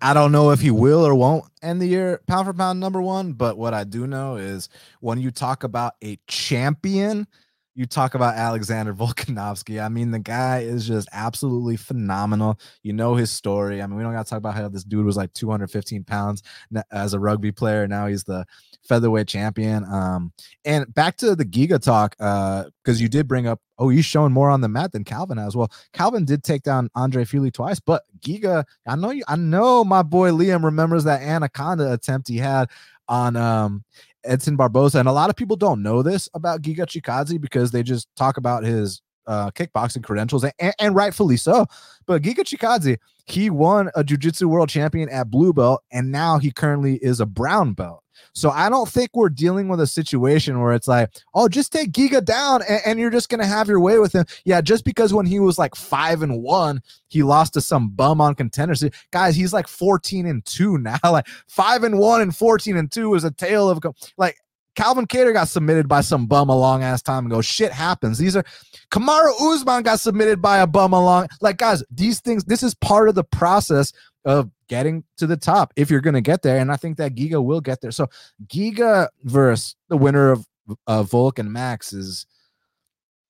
I 0.02 0.12
don't 0.12 0.30
know 0.30 0.50
if 0.50 0.60
he 0.60 0.70
will 0.70 1.06
or 1.06 1.14
won't 1.14 1.46
end 1.62 1.80
the 1.80 1.86
year 1.86 2.20
pound 2.26 2.46
for 2.46 2.52
pound 2.52 2.78
number 2.78 3.00
one, 3.00 3.32
but 3.32 3.56
what 3.56 3.72
I 3.72 3.84
do 3.84 4.06
know 4.06 4.36
is 4.36 4.68
when 5.00 5.18
you 5.18 5.30
talk 5.30 5.64
about 5.64 5.94
a 6.04 6.18
champion, 6.26 7.26
you 7.74 7.86
talk 7.86 8.14
about 8.14 8.36
Alexander 8.36 8.94
Volkanovski. 8.94 9.84
I 9.84 9.88
mean, 9.88 10.10
the 10.10 10.18
guy 10.18 10.60
is 10.60 10.86
just 10.86 11.08
absolutely 11.12 11.76
phenomenal. 11.76 12.58
You 12.82 12.92
know 12.92 13.14
his 13.14 13.30
story. 13.30 13.82
I 13.82 13.86
mean, 13.86 13.96
we 13.96 14.02
don't 14.02 14.12
got 14.12 14.26
to 14.26 14.30
talk 14.30 14.38
about 14.38 14.54
how 14.54 14.68
this 14.68 14.84
dude 14.84 15.04
was 15.04 15.16
like 15.16 15.32
215 15.34 16.04
pounds 16.04 16.42
as 16.90 17.14
a 17.14 17.18
rugby 17.18 17.52
player. 17.52 17.86
Now 17.86 18.06
he's 18.06 18.24
the 18.24 18.44
featherweight 18.88 19.28
champion. 19.28 19.84
Um, 19.84 20.32
and 20.64 20.92
back 20.94 21.16
to 21.18 21.34
the 21.34 21.44
Giga 21.44 21.82
talk, 21.82 22.14
uh, 22.20 22.64
because 22.82 23.00
you 23.00 23.08
did 23.08 23.26
bring 23.26 23.46
up, 23.46 23.60
oh, 23.78 23.88
he's 23.88 24.04
showing 24.04 24.32
more 24.32 24.50
on 24.50 24.60
the 24.60 24.68
mat 24.68 24.92
than 24.92 25.04
Calvin 25.04 25.38
has. 25.38 25.56
Well, 25.56 25.70
Calvin 25.92 26.24
did 26.24 26.44
take 26.44 26.62
down 26.62 26.90
Andre 26.94 27.24
Fili 27.24 27.50
twice, 27.50 27.80
but 27.80 28.04
Giga, 28.20 28.64
I 28.86 28.96
know 28.96 29.10
you, 29.10 29.24
I 29.26 29.36
know 29.36 29.84
my 29.84 30.02
boy 30.02 30.30
Liam 30.30 30.62
remembers 30.64 31.04
that 31.04 31.22
anaconda 31.22 31.92
attempt 31.92 32.28
he 32.28 32.36
had 32.36 32.70
on 33.08 33.36
um 33.36 33.84
Edson 34.24 34.56
Barboza. 34.56 34.98
And 34.98 35.08
a 35.08 35.12
lot 35.12 35.30
of 35.30 35.36
people 35.36 35.56
don't 35.56 35.82
know 35.82 36.02
this 36.02 36.28
about 36.34 36.62
Giga 36.62 36.86
Chikadze 36.86 37.40
because 37.40 37.70
they 37.70 37.82
just 37.82 38.08
talk 38.16 38.36
about 38.36 38.64
his 38.64 39.02
uh, 39.26 39.50
kickboxing 39.52 40.04
credentials, 40.04 40.44
and, 40.58 40.74
and, 40.78 40.94
rightfully 40.94 41.38
so. 41.38 41.66
But 42.06 42.22
Giga 42.22 42.40
Chikadze, 42.40 42.98
he 43.24 43.48
won 43.48 43.90
a 43.94 44.04
jiu-jitsu 44.04 44.48
world 44.48 44.68
champion 44.68 45.08
at 45.08 45.30
blue 45.30 45.54
belt, 45.54 45.82
and 45.90 46.12
now 46.12 46.38
he 46.38 46.50
currently 46.50 46.96
is 46.96 47.20
a 47.20 47.26
brown 47.26 47.72
belt. 47.72 48.03
So 48.32 48.50
I 48.50 48.68
don't 48.68 48.88
think 48.88 49.10
we're 49.14 49.28
dealing 49.28 49.68
with 49.68 49.80
a 49.80 49.86
situation 49.86 50.60
where 50.60 50.72
it's 50.72 50.88
like, 50.88 51.10
oh, 51.34 51.48
just 51.48 51.72
take 51.72 51.92
Giga 51.92 52.24
down 52.24 52.62
and, 52.68 52.80
and, 52.86 52.98
you're 52.98 53.10
just 53.10 53.28
gonna 53.28 53.46
have 53.46 53.68
your 53.68 53.80
way 53.80 53.98
with 53.98 54.14
him. 54.14 54.24
Yeah, 54.44 54.60
just 54.60 54.84
because 54.84 55.12
when 55.12 55.26
he 55.26 55.40
was 55.40 55.58
like 55.58 55.74
five 55.74 56.22
and 56.22 56.42
one, 56.42 56.80
he 57.08 57.22
lost 57.22 57.54
to 57.54 57.60
some 57.60 57.88
bum 57.88 58.20
on 58.20 58.34
contenders. 58.34 58.84
Guys, 59.10 59.36
he's 59.36 59.52
like 59.52 59.68
14 59.68 60.26
and 60.26 60.44
two 60.44 60.78
now. 60.78 60.98
Like 61.04 61.26
five 61.46 61.84
and 61.84 61.98
one 61.98 62.20
and 62.20 62.34
14 62.34 62.76
and 62.76 62.90
two 62.90 63.14
is 63.14 63.24
a 63.24 63.30
tale 63.30 63.68
of 63.68 63.82
like 64.16 64.36
Calvin 64.74 65.06
Kattar 65.06 65.32
got 65.32 65.48
submitted 65.48 65.88
by 65.88 66.00
some 66.00 66.26
bum 66.26 66.48
a 66.48 66.56
long 66.56 66.82
ass 66.82 67.02
time 67.02 67.26
ago. 67.26 67.40
Shit 67.40 67.72
happens. 67.72 68.18
These 68.18 68.36
are 68.36 68.44
Kamaru 68.90 69.32
Usman 69.40 69.82
got 69.82 70.00
submitted 70.00 70.42
by 70.42 70.58
a 70.58 70.66
bum 70.66 70.92
along. 70.92 71.28
Like 71.40 71.58
guys, 71.58 71.82
these 71.90 72.20
things. 72.20 72.44
This 72.44 72.62
is 72.62 72.74
part 72.74 73.08
of 73.08 73.14
the 73.14 73.24
process 73.24 73.92
of 74.24 74.50
getting 74.68 75.04
to 75.18 75.26
the 75.26 75.36
top 75.36 75.72
if 75.76 75.90
you're 75.90 76.00
going 76.00 76.14
to 76.14 76.20
get 76.20 76.42
there. 76.42 76.58
And 76.58 76.70
I 76.72 76.76
think 76.76 76.96
that 76.98 77.14
Giga 77.14 77.42
will 77.42 77.60
get 77.60 77.80
there. 77.80 77.90
So 77.90 78.08
Giga 78.46 79.08
versus 79.22 79.76
the 79.88 79.96
winner 79.96 80.32
of 80.32 80.46
uh, 80.86 81.02
Volk 81.02 81.38
and 81.38 81.52
Max 81.52 81.92
is. 81.92 82.26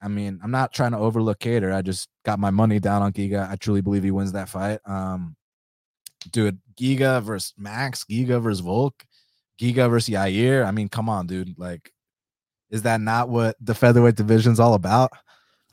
I 0.03 0.09
mean, 0.09 0.39
I'm 0.43 0.51
not 0.51 0.74
trying 0.74 0.93
to 0.93 0.99
overlook 0.99 1.39
Kattar. 1.39 1.74
I 1.74 1.80
just 1.80 2.11
got 2.26 2.39
my 2.39 2.51
money 2.51 2.78
down 2.78 3.01
on 3.01 3.11
Giga. 3.14 3.49
I 3.49 3.57
truly 3.57 3.80
believe 3.80 4.03
he 4.03 4.11
wins 4.11 4.32
that 4.32 4.51
fight. 4.51 4.78
Um, 4.85 5.35
dude, 6.30 6.59
Giga 6.78 7.22
versus 7.22 7.55
Max, 7.57 8.05
Giga 8.05 8.43
versus 8.43 8.61
Volk 8.61 9.03
Giga 9.61 9.89
versus 9.91 10.12
Yair. 10.12 10.64
I 10.64 10.70
mean, 10.70 10.89
come 10.89 11.09
on, 11.09 11.26
dude. 11.26 11.59
Like, 11.59 11.93
is 12.70 12.82
that 12.82 13.01
not 13.01 13.28
what 13.28 13.57
the 13.61 13.74
featherweight 13.74 14.16
division's 14.16 14.61
all 14.61 14.74
about? 14.74 15.12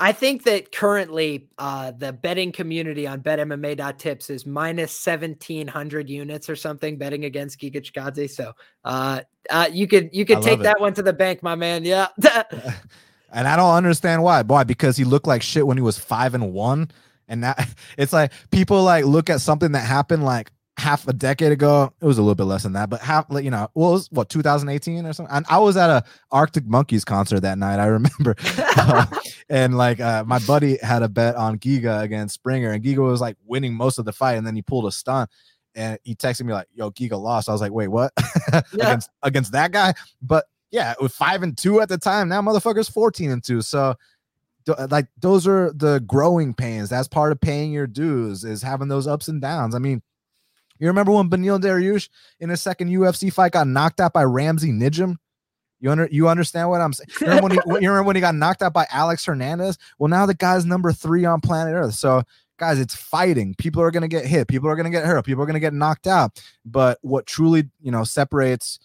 I 0.01 0.13
think 0.13 0.45
that 0.45 0.71
currently 0.71 1.47
uh, 1.59 1.91
the 1.91 2.11
betting 2.11 2.51
community 2.51 3.05
on 3.05 3.21
betmma.tips 3.21 4.31
is 4.31 4.47
minus 4.47 5.05
1700 5.05 6.09
units 6.09 6.49
or 6.49 6.55
something 6.55 6.97
betting 6.97 7.25
against 7.25 7.61
Giga 7.61 7.75
Chikadze. 7.75 8.31
So 8.31 8.53
uh, 8.83 9.21
uh, 9.51 9.69
you 9.71 9.87
could 9.87 10.09
you 10.11 10.25
could 10.25 10.41
take 10.41 10.61
that 10.61 10.81
one 10.81 10.95
to 10.95 11.03
the 11.03 11.13
bank, 11.13 11.43
my 11.43 11.53
man. 11.53 11.85
Yeah. 11.85 12.07
and 13.31 13.47
I 13.47 13.55
don't 13.55 13.75
understand 13.75 14.23
why. 14.23 14.41
Why? 14.41 14.63
Because 14.63 14.97
he 14.97 15.03
looked 15.03 15.27
like 15.27 15.43
shit 15.43 15.67
when 15.67 15.77
he 15.77 15.83
was 15.83 15.99
five 15.99 16.33
and 16.33 16.51
one. 16.51 16.89
And 17.27 17.43
that 17.43 17.69
it's 17.97 18.11
like 18.11 18.31
people 18.49 18.81
like 18.81 19.05
look 19.05 19.29
at 19.29 19.39
something 19.39 19.73
that 19.73 19.85
happened 19.85 20.25
like 20.25 20.51
half 20.81 21.07
a 21.07 21.13
decade 21.13 21.51
ago. 21.51 21.93
It 22.01 22.05
was 22.05 22.17
a 22.17 22.21
little 22.21 22.35
bit 22.35 22.45
less 22.45 22.63
than 22.63 22.73
that, 22.73 22.89
but 22.89 23.01
half, 23.01 23.27
you 23.29 23.51
know, 23.51 23.69
well, 23.75 23.91
was 23.91 24.07
what 24.11 24.29
2018 24.29 25.05
or 25.05 25.13
something. 25.13 25.33
And 25.33 25.45
I 25.47 25.59
was 25.59 25.77
at 25.77 25.89
a 25.89 26.03
Arctic 26.31 26.65
Monkeys 26.65 27.05
concert 27.05 27.41
that 27.41 27.57
night. 27.57 27.79
I 27.79 27.85
remember, 27.85 28.35
uh, 28.57 29.05
and 29.49 29.77
like 29.77 29.99
uh, 29.99 30.23
my 30.25 30.39
buddy 30.39 30.77
had 30.81 31.03
a 31.03 31.09
bet 31.09 31.35
on 31.35 31.59
Giga 31.59 32.01
against 32.01 32.33
Springer, 32.33 32.71
and 32.71 32.83
Giga 32.83 32.97
was 32.97 33.21
like 33.21 33.37
winning 33.45 33.73
most 33.75 33.99
of 33.99 34.05
the 34.05 34.11
fight, 34.11 34.33
and 34.33 34.45
then 34.45 34.55
he 34.55 34.61
pulled 34.61 34.87
a 34.87 34.91
stunt. 34.91 35.29
And 35.73 35.97
he 36.03 36.15
texted 36.15 36.43
me 36.43 36.51
like, 36.51 36.67
"Yo, 36.73 36.91
Giga 36.91 37.21
lost." 37.21 37.47
I 37.47 37.53
was 37.53 37.61
like, 37.61 37.71
"Wait, 37.71 37.87
what?" 37.87 38.11
yeah. 38.53 38.61
against 38.73 39.09
against 39.23 39.51
that 39.53 39.71
guy? 39.71 39.93
But 40.21 40.45
yeah, 40.71 40.91
it 40.91 41.01
was 41.01 41.15
five 41.15 41.43
and 41.43 41.57
two 41.57 41.79
at 41.79 41.89
the 41.89 41.97
time. 41.97 42.27
Now 42.27 42.41
motherfucker's 42.41 42.89
14 42.89 43.31
and 43.31 43.43
two. 43.43 43.61
So 43.61 43.95
like 44.89 45.07
those 45.19 45.47
are 45.47 45.71
the 45.73 46.03
growing 46.07 46.53
pains. 46.53 46.89
That's 46.89 47.07
part 47.07 47.31
of 47.31 47.39
paying 47.39 47.71
your 47.71 47.87
dues 47.87 48.43
is 48.43 48.61
having 48.61 48.87
those 48.87 49.07
ups 49.07 49.27
and 49.27 49.41
downs. 49.41 49.75
I 49.75 49.79
mean, 49.79 50.01
you 50.81 50.87
remember 50.87 51.11
when 51.11 51.29
Beneil 51.29 51.59
Dariush 51.59 52.09
in 52.39 52.49
his 52.49 52.61
second 52.61 52.89
UFC 52.89 53.31
fight 53.31 53.53
got 53.53 53.67
knocked 53.67 53.99
out 53.99 54.13
by 54.13 54.23
Ramsey 54.23 54.71
Nijem? 54.71 55.17
You 55.79 55.91
under 55.91 56.07
you 56.11 56.27
understand 56.27 56.69
what 56.69 56.81
I'm 56.81 56.93
saying? 56.93 57.09
You 57.21 57.27
remember, 57.27 57.41
when 57.43 57.51
he, 57.51 57.83
you 57.83 57.89
remember 57.89 58.03
when 58.03 58.15
he 58.15 58.21
got 58.21 58.35
knocked 58.35 58.61
out 58.61 58.73
by 58.73 58.85
Alex 58.91 59.25
Hernandez? 59.25 59.77
Well, 59.97 60.09
now 60.09 60.25
the 60.25 60.33
guy's 60.33 60.65
number 60.65 60.91
three 60.91 61.25
on 61.25 61.41
planet 61.41 61.73
Earth. 61.73 61.95
So, 61.95 62.23
guys, 62.57 62.79
it's 62.79 62.95
fighting. 62.95 63.55
People 63.55 63.81
are 63.81 63.91
gonna 63.91 64.07
get 64.07 64.25
hit. 64.25 64.47
People 64.47 64.69
are 64.69 64.75
gonna 64.75 64.91
get 64.91 65.05
hurt. 65.05 65.25
People 65.25 65.41
are 65.43 65.47
gonna 65.47 65.59
get 65.59 65.73
knocked 65.73 66.05
out. 66.05 66.39
But 66.65 66.99
what 67.01 67.25
truly, 67.25 67.69
you 67.81 67.91
know, 67.91 68.03
separates 68.03 68.79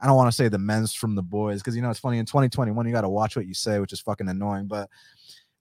I 0.00 0.06
don't 0.06 0.16
want 0.16 0.30
to 0.30 0.36
say 0.36 0.48
the 0.48 0.58
men's 0.58 0.92
from 0.92 1.14
the 1.14 1.22
boys 1.22 1.62
because 1.62 1.74
you 1.74 1.82
know 1.82 1.90
it's 1.90 2.00
funny 2.00 2.18
in 2.18 2.26
2021 2.26 2.86
you 2.86 2.92
got 2.92 3.00
to 3.02 3.08
watch 3.08 3.36
what 3.36 3.46
you 3.46 3.54
say, 3.54 3.78
which 3.78 3.92
is 3.92 4.00
fucking 4.00 4.28
annoying. 4.28 4.66
But 4.66 4.90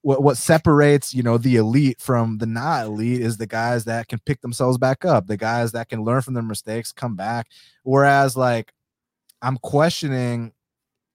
what 0.05 0.21
what 0.21 0.37
separates 0.37 1.15
you 1.15 1.23
know 1.23 1.35
the 1.35 1.55
elite 1.55 1.99
from 1.99 2.37
the 2.37 2.45
not 2.45 2.85
elite 2.85 3.21
is 3.21 3.37
the 3.37 3.47
guys 3.47 3.85
that 3.85 4.07
can 4.07 4.19
pick 4.23 4.39
themselves 4.41 4.77
back 4.77 5.03
up 5.03 5.25
the 5.25 5.35
guys 5.35 5.71
that 5.71 5.89
can 5.89 6.03
learn 6.03 6.21
from 6.21 6.35
their 6.35 6.43
mistakes 6.43 6.91
come 6.91 7.15
back. 7.15 7.47
Whereas 7.81 8.37
like 8.37 8.71
i'm 9.41 9.57
questioning 9.57 10.53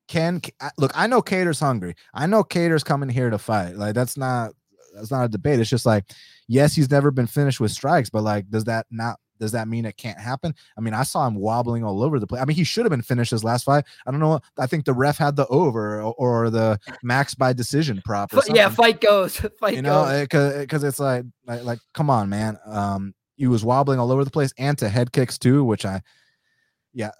can 0.08 0.40
look 0.76 0.90
i 0.96 1.06
know 1.06 1.22
Kattar's 1.22 1.60
hungry. 1.60 1.94
I 2.12 2.26
know 2.26 2.42
Kattar's 2.42 2.82
coming 2.82 3.08
here 3.08 3.30
to 3.30 3.38
fight. 3.38 3.76
Like 3.76 3.94
that's 3.94 4.16
not 4.16 4.54
that's 4.92 5.12
not 5.12 5.24
a 5.24 5.28
debate. 5.28 5.60
It's 5.60 5.70
just 5.70 5.86
like 5.86 6.10
yes 6.48 6.74
he's 6.74 6.90
never 6.90 7.12
been 7.12 7.28
finished 7.28 7.60
with 7.60 7.70
strikes 7.70 8.10
but 8.10 8.24
like 8.24 8.50
does 8.50 8.64
that 8.64 8.86
not 8.90 9.20
does 9.40 9.52
that 9.52 9.66
mean 9.66 9.84
it 9.84 9.96
can't 9.96 10.18
happen? 10.18 10.54
I 10.76 10.80
mean, 10.80 10.94
I 10.94 11.02
saw 11.02 11.26
him 11.26 11.34
wobbling 11.34 11.82
all 11.82 12.02
over 12.02 12.20
the 12.20 12.26
place. 12.26 12.42
I 12.42 12.44
mean, 12.44 12.56
he 12.56 12.64
should 12.64 12.84
have 12.84 12.90
been 12.90 13.02
finished 13.02 13.30
his 13.30 13.42
last 13.42 13.64
fight. 13.64 13.84
I 14.06 14.10
don't 14.10 14.20
know. 14.20 14.40
I 14.58 14.66
think 14.66 14.84
the 14.84 14.92
ref 14.92 15.18
had 15.18 15.34
the 15.34 15.46
over 15.48 16.00
or, 16.02 16.14
or 16.14 16.50
the 16.50 16.78
max 17.02 17.34
by 17.34 17.52
decision 17.52 18.00
prop. 18.04 18.30
yeah, 18.54 18.68
fight 18.68 19.00
goes. 19.00 19.36
Fight 19.60 19.72
goes. 19.72 19.76
you 19.76 19.82
know, 19.82 20.26
because 20.28 20.84
it's 20.84 21.00
like, 21.00 21.24
like, 21.46 21.64
like, 21.64 21.78
come 21.94 22.10
on, 22.10 22.28
man. 22.28 22.58
Um, 22.66 23.14
he 23.36 23.46
was 23.46 23.64
wobbling 23.64 23.98
all 23.98 24.12
over 24.12 24.24
the 24.24 24.30
place 24.30 24.52
and 24.58 24.76
to 24.78 24.88
head 24.88 25.12
kicks 25.12 25.38
too, 25.38 25.64
which 25.64 25.84
I, 25.84 26.02
yeah, 26.92 27.10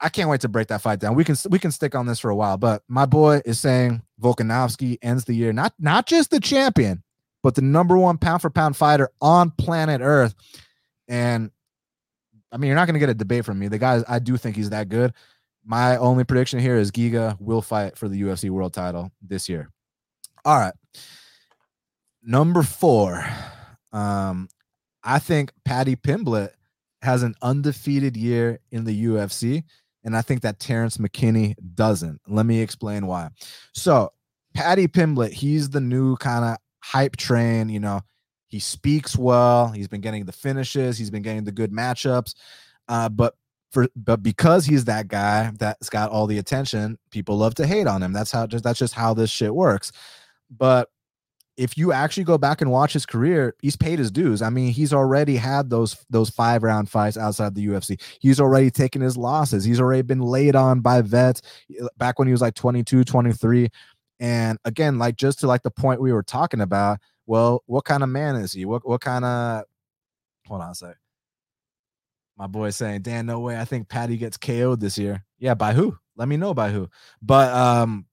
I 0.00 0.08
can't 0.08 0.30
wait 0.30 0.40
to 0.42 0.48
break 0.48 0.68
that 0.68 0.82
fight 0.82 1.00
down. 1.00 1.14
We 1.14 1.24
can 1.24 1.36
we 1.50 1.58
can 1.58 1.72
stick 1.72 1.94
on 1.94 2.06
this 2.06 2.20
for 2.20 2.30
a 2.30 2.36
while, 2.36 2.56
but 2.56 2.82
my 2.88 3.06
boy 3.06 3.40
is 3.44 3.58
saying 3.58 4.02
Volkanovski 4.22 4.98
ends 5.02 5.24
the 5.24 5.34
year 5.34 5.52
not 5.52 5.74
not 5.78 6.06
just 6.06 6.30
the 6.30 6.40
champion, 6.40 7.02
but 7.42 7.54
the 7.54 7.62
number 7.62 7.98
one 7.98 8.18
pound 8.18 8.42
for 8.42 8.50
pound 8.50 8.76
fighter 8.76 9.10
on 9.20 9.50
planet 9.50 10.00
Earth. 10.02 10.34
And 11.08 11.50
I 12.54 12.56
mean, 12.56 12.68
you're 12.68 12.76
not 12.76 12.86
going 12.86 12.94
to 12.94 13.00
get 13.00 13.08
a 13.08 13.14
debate 13.14 13.44
from 13.44 13.58
me. 13.58 13.66
The 13.66 13.78
guy, 13.78 14.04
I 14.08 14.20
do 14.20 14.36
think 14.36 14.54
he's 14.54 14.70
that 14.70 14.88
good. 14.88 15.12
My 15.64 15.96
only 15.96 16.22
prediction 16.22 16.60
here 16.60 16.76
is 16.76 16.92
Giga 16.92 17.36
will 17.40 17.60
fight 17.60 17.98
for 17.98 18.08
the 18.08 18.22
UFC 18.22 18.48
world 18.48 18.72
title 18.72 19.10
this 19.20 19.48
year. 19.48 19.70
All 20.44 20.58
right. 20.58 20.74
Number 22.22 22.62
four. 22.62 23.26
Um, 23.92 24.48
I 25.02 25.18
think 25.18 25.52
Paddy 25.64 25.96
Pimblett 25.96 26.50
has 27.02 27.24
an 27.24 27.34
undefeated 27.42 28.16
year 28.16 28.60
in 28.70 28.84
the 28.84 29.04
UFC. 29.04 29.64
And 30.04 30.16
I 30.16 30.22
think 30.22 30.42
that 30.42 30.60
Terrence 30.60 30.98
McKinney 30.98 31.56
doesn't. 31.74 32.20
Let 32.28 32.46
me 32.46 32.60
explain 32.60 33.06
why. 33.06 33.30
So, 33.72 34.12
Paddy 34.54 34.86
Pimblett, 34.86 35.32
he's 35.32 35.70
the 35.70 35.80
new 35.80 36.16
kind 36.16 36.44
of 36.44 36.58
hype 36.84 37.16
train, 37.16 37.68
you 37.68 37.80
know, 37.80 38.02
he 38.48 38.58
speaks 38.58 39.16
well. 39.16 39.68
He's 39.68 39.88
been 39.88 40.00
getting 40.00 40.24
the 40.24 40.32
finishes. 40.32 40.98
He's 40.98 41.10
been 41.10 41.22
getting 41.22 41.44
the 41.44 41.52
good 41.52 41.72
matchups. 41.72 42.34
Uh, 42.88 43.08
but 43.08 43.34
for 43.72 43.88
but 43.96 44.22
because 44.22 44.64
he's 44.64 44.84
that 44.84 45.08
guy 45.08 45.50
that's 45.58 45.90
got 45.90 46.10
all 46.10 46.26
the 46.26 46.38
attention, 46.38 46.98
people 47.10 47.36
love 47.36 47.54
to 47.56 47.66
hate 47.66 47.86
on 47.86 48.02
him. 48.02 48.12
That's 48.12 48.30
how 48.30 48.46
just 48.46 48.64
that's 48.64 48.78
just 48.78 48.94
how 48.94 49.14
this 49.14 49.30
shit 49.30 49.54
works. 49.54 49.90
But 50.50 50.88
if 51.56 51.78
you 51.78 51.92
actually 51.92 52.24
go 52.24 52.36
back 52.36 52.60
and 52.60 52.70
watch 52.70 52.92
his 52.92 53.06
career, 53.06 53.54
he's 53.62 53.76
paid 53.76 53.98
his 53.98 54.10
dues. 54.10 54.42
I 54.42 54.50
mean, 54.50 54.72
he's 54.72 54.92
already 54.92 55.36
had 55.36 55.70
those 55.70 56.04
those 56.10 56.30
five 56.30 56.62
round 56.62 56.88
fights 56.88 57.16
outside 57.16 57.54
the 57.54 57.66
UFC. 57.66 58.00
He's 58.20 58.40
already 58.40 58.70
taken 58.70 59.00
his 59.00 59.16
losses. 59.16 59.64
He's 59.64 59.80
already 59.80 60.02
been 60.02 60.20
laid 60.20 60.56
on 60.56 60.80
by 60.80 61.02
vets 61.02 61.42
back 61.96 62.18
when 62.18 62.28
he 62.28 62.32
was 62.32 62.40
like 62.40 62.54
22, 62.54 63.04
23. 63.04 63.68
And 64.20 64.58
again, 64.64 64.98
like 64.98 65.16
just 65.16 65.40
to 65.40 65.46
like 65.46 65.62
the 65.62 65.70
point 65.70 66.00
we 66.00 66.12
were 66.12 66.22
talking 66.22 66.60
about, 66.60 66.98
well, 67.26 67.62
what 67.66 67.84
kind 67.84 68.02
of 68.02 68.08
man 68.08 68.36
is 68.36 68.52
he? 68.52 68.64
What 68.64 68.86
what 68.86 69.00
kind 69.00 69.24
of 69.24 69.64
hold 70.46 70.60
on 70.60 70.70
a 70.70 70.74
sec. 70.74 70.96
My 72.36 72.46
boy 72.46 72.70
saying, 72.70 73.02
Dan, 73.02 73.26
no 73.26 73.40
way. 73.40 73.58
I 73.58 73.64
think 73.64 73.88
Paddy 73.88 74.16
gets 74.16 74.36
KO'd 74.36 74.80
this 74.80 74.98
year. 74.98 75.24
Yeah, 75.38 75.54
by 75.54 75.72
who? 75.72 75.96
Let 76.16 76.28
me 76.28 76.36
know 76.36 76.52
by 76.52 76.70
who. 76.70 76.88
But 77.22 77.52
um 77.54 78.06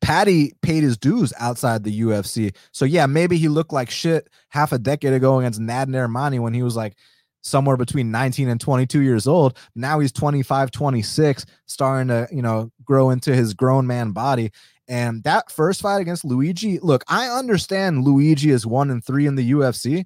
Paddy 0.00 0.52
paid 0.60 0.82
his 0.82 0.98
dues 0.98 1.32
outside 1.38 1.82
the 1.82 2.00
UFC. 2.00 2.54
So 2.72 2.84
yeah, 2.84 3.06
maybe 3.06 3.38
he 3.38 3.48
looked 3.48 3.72
like 3.72 3.90
shit 3.90 4.28
half 4.50 4.72
a 4.72 4.78
decade 4.78 5.14
ago 5.14 5.38
against 5.38 5.60
Nad 5.60 5.88
Narimani 5.88 6.40
when 6.40 6.52
he 6.52 6.62
was 6.62 6.76
like 6.76 6.94
somewhere 7.42 7.76
between 7.76 8.10
19 8.10 8.48
and 8.48 8.60
22 8.60 9.00
years 9.00 9.26
old. 9.26 9.56
Now 9.74 10.00
he's 10.00 10.12
25, 10.12 10.70
26, 10.70 11.46
starting 11.66 12.08
to, 12.08 12.28
you 12.30 12.42
know, 12.42 12.70
grow 12.84 13.10
into 13.10 13.34
his 13.34 13.54
grown 13.54 13.86
man 13.86 14.12
body. 14.12 14.50
And 14.88 15.22
that 15.24 15.50
first 15.50 15.80
fight 15.80 16.00
against 16.00 16.24
Luigi, 16.24 16.78
look, 16.80 17.04
I 17.08 17.28
understand 17.28 18.04
Luigi 18.04 18.50
is 18.50 18.66
one 18.66 18.90
and 18.90 19.04
three 19.04 19.26
in 19.26 19.34
the 19.34 19.52
UFC. 19.52 20.04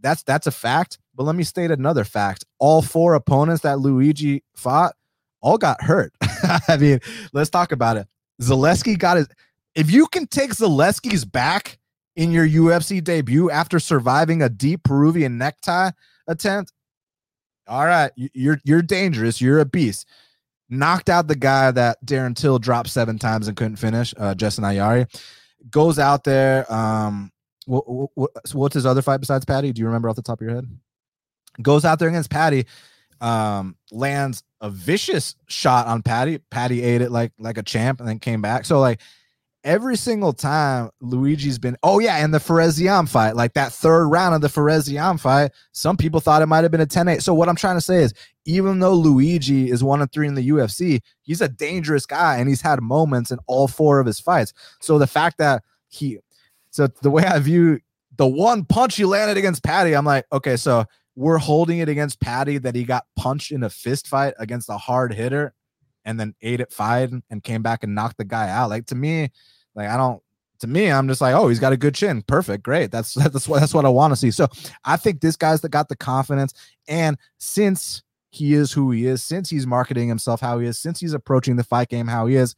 That's 0.00 0.22
that's 0.22 0.46
a 0.46 0.52
fact. 0.52 0.98
But 1.14 1.24
let 1.24 1.34
me 1.34 1.44
state 1.44 1.70
another 1.70 2.04
fact. 2.04 2.44
All 2.58 2.82
four 2.82 3.14
opponents 3.14 3.62
that 3.62 3.80
Luigi 3.80 4.42
fought 4.54 4.94
all 5.40 5.58
got 5.58 5.82
hurt. 5.82 6.12
I 6.68 6.76
mean, 6.76 7.00
let's 7.32 7.50
talk 7.50 7.72
about 7.72 7.96
it. 7.96 8.06
Zaleski 8.40 8.98
got 8.98 9.16
his 9.16 9.28
if 9.74 9.90
you 9.90 10.06
can 10.06 10.26
take 10.26 10.50
Zaleski's 10.50 11.24
back 11.24 11.78
in 12.16 12.30
your 12.30 12.46
UFC 12.46 13.02
debut 13.02 13.50
after 13.50 13.80
surviving 13.80 14.42
a 14.42 14.48
deep 14.48 14.84
Peruvian 14.84 15.38
necktie 15.38 15.90
attempt, 16.28 16.72
all 17.66 17.86
right, 17.86 18.12
you're 18.16 18.60
you're 18.64 18.82
dangerous. 18.82 19.40
You're 19.40 19.58
a 19.58 19.64
beast 19.64 20.06
knocked 20.68 21.08
out 21.08 21.26
the 21.28 21.36
guy 21.36 21.70
that 21.70 22.04
Darren 22.04 22.36
Till 22.36 22.58
dropped 22.58 22.90
seven 22.90 23.18
times 23.18 23.48
and 23.48 23.56
couldn't 23.56 23.76
finish, 23.76 24.14
uh, 24.16 24.34
Jessin 24.34 24.60
Ayari. 24.60 25.06
Goes 25.70 25.98
out 25.98 26.24
there. 26.24 26.70
Um, 26.72 27.32
what, 27.66 27.84
what, 28.14 28.30
what's 28.52 28.74
his 28.74 28.86
other 28.86 29.02
fight 29.02 29.20
besides 29.20 29.44
Paddy? 29.44 29.72
Do 29.72 29.80
you 29.80 29.86
remember 29.86 30.08
off 30.08 30.16
the 30.16 30.22
top 30.22 30.40
of 30.40 30.46
your 30.46 30.54
head? 30.54 30.66
Goes 31.62 31.84
out 31.84 31.98
there 31.98 32.08
against 32.08 32.30
Paddy, 32.30 32.66
um, 33.20 33.76
lands 33.92 34.42
a 34.60 34.70
vicious 34.70 35.36
shot 35.46 35.86
on 35.86 36.02
Paddy. 36.02 36.38
Paddy 36.50 36.82
ate 36.82 37.00
it 37.00 37.10
like 37.10 37.32
like 37.38 37.58
a 37.58 37.62
champ 37.62 38.00
and 38.00 38.08
then 38.08 38.18
came 38.18 38.42
back. 38.42 38.64
So 38.64 38.80
like 38.80 39.00
every 39.64 39.96
single 39.96 40.32
time 40.32 40.90
Luigi's 41.00 41.58
been, 41.58 41.76
oh 41.82 41.98
yeah, 41.98 42.22
and 42.22 42.32
the 42.32 42.38
Fares 42.38 42.78
Ziam 42.78 43.08
fight, 43.08 43.34
like 43.34 43.54
that 43.54 43.72
third 43.72 44.08
round 44.08 44.34
of 44.34 44.42
the 44.42 44.48
Fares 44.48 44.88
Ziam 44.88 45.18
fight, 45.18 45.52
some 45.72 45.96
people 45.96 46.20
thought 46.20 46.42
it 46.42 46.46
might 46.46 46.62
have 46.62 46.70
been 46.70 46.82
a 46.82 46.86
10-8. 46.86 47.22
So 47.22 47.32
what 47.32 47.48
I'm 47.48 47.56
trying 47.56 47.76
to 47.76 47.80
say 47.80 48.02
is, 48.02 48.12
even 48.44 48.78
though 48.78 48.94
Luigi 48.94 49.70
is 49.70 49.82
one 49.82 50.02
and 50.02 50.12
three 50.12 50.28
in 50.28 50.34
the 50.34 50.48
UFC, 50.48 51.00
he's 51.22 51.40
a 51.40 51.48
dangerous 51.48 52.04
guy 52.04 52.36
and 52.36 52.48
he's 52.48 52.60
had 52.60 52.82
moments 52.82 53.30
in 53.30 53.38
all 53.46 53.66
four 53.66 54.00
of 54.00 54.06
his 54.06 54.20
fights. 54.20 54.52
So 54.80 54.98
the 54.98 55.06
fact 55.06 55.38
that 55.38 55.62
he, 55.88 56.18
so 56.70 56.86
the 56.86 57.10
way 57.10 57.24
I 57.24 57.38
view 57.38 57.80
the 58.16 58.26
one 58.26 58.64
punch 58.64 58.96
he 58.96 59.04
landed 59.04 59.38
against 59.38 59.64
Paddy, 59.64 59.96
I'm 59.96 60.04
like, 60.04 60.26
okay, 60.30 60.56
so 60.56 60.84
we're 61.16 61.38
holding 61.38 61.78
it 61.78 61.88
against 61.88 62.20
Paddy 62.20 62.58
that 62.58 62.74
he 62.74 62.84
got 62.84 63.06
punched 63.16 63.50
in 63.50 63.62
a 63.62 63.70
fist 63.70 64.08
fight 64.08 64.34
against 64.38 64.68
a 64.68 64.76
hard 64.76 65.14
hitter 65.14 65.54
and 66.04 66.20
then 66.20 66.34
ate 66.42 66.60
it 66.60 66.72
fine 66.72 67.22
and 67.30 67.42
came 67.42 67.62
back 67.62 67.82
and 67.82 67.94
knocked 67.94 68.18
the 68.18 68.24
guy 68.24 68.50
out. 68.50 68.68
Like 68.68 68.86
to 68.86 68.94
me, 68.94 69.30
like 69.74 69.88
I 69.88 69.96
don't 69.96 70.22
to 70.60 70.66
me, 70.66 70.90
I'm 70.90 71.08
just 71.08 71.20
like, 71.20 71.34
oh, 71.34 71.48
he's 71.48 71.58
got 71.58 71.72
a 71.72 71.76
good 71.76 71.94
chin. 71.94 72.22
Perfect. 72.22 72.62
Great. 72.62 72.90
That's 72.90 73.14
that's 73.14 73.48
what 73.48 73.60
that's 73.60 73.74
what 73.74 73.84
I 73.84 73.90
want 73.90 74.12
to 74.12 74.16
see. 74.16 74.30
So 74.30 74.48
I 74.84 74.96
think 74.96 75.20
this 75.20 75.36
guy's 75.36 75.60
that 75.62 75.70
got 75.70 75.88
the 75.88 75.96
confidence. 75.96 76.54
And 76.88 77.18
since 77.38 78.02
he 78.30 78.54
is 78.54 78.72
who 78.72 78.90
he 78.90 79.06
is, 79.06 79.22
since 79.22 79.48
he's 79.48 79.66
marketing 79.66 80.08
himself 80.08 80.40
how 80.40 80.58
he 80.58 80.66
is, 80.66 80.78
since 80.78 80.98
he's 80.98 81.14
approaching 81.14 81.56
the 81.56 81.64
fight 81.64 81.88
game 81.88 82.06
how 82.06 82.26
he 82.26 82.36
is, 82.36 82.54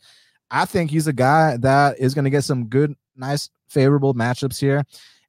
I 0.50 0.64
think 0.64 0.90
he's 0.90 1.06
a 1.06 1.12
guy 1.12 1.56
that 1.58 1.98
is 1.98 2.14
going 2.14 2.24
to 2.24 2.30
get 2.30 2.44
some 2.44 2.66
good 2.66 2.94
nice 3.16 3.50
favorable 3.68 4.14
matchups 4.14 4.60
here. 4.60 4.84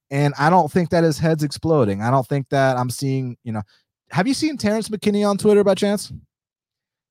And 0.09 0.33
I 0.39 0.49
don't 0.49 0.71
think 0.71 0.89
that 0.91 1.03
his 1.03 1.17
head's 1.17 1.43
exploding. 1.43 2.01
I 2.01 2.11
don't 2.11 2.25
think 2.25 2.47
that 2.49 2.77
I'm 2.77 2.89
seeing, 2.89 3.37
you 3.43 3.51
know, 3.51 3.61
have 4.09 4.25
you 4.25 4.33
seen 4.33 4.55
Terrence 4.55 4.87
McKinney 4.87 5.27
on 5.27 5.37
Twitter 5.37 5.65
by 5.65 5.75
chance? 5.75 6.13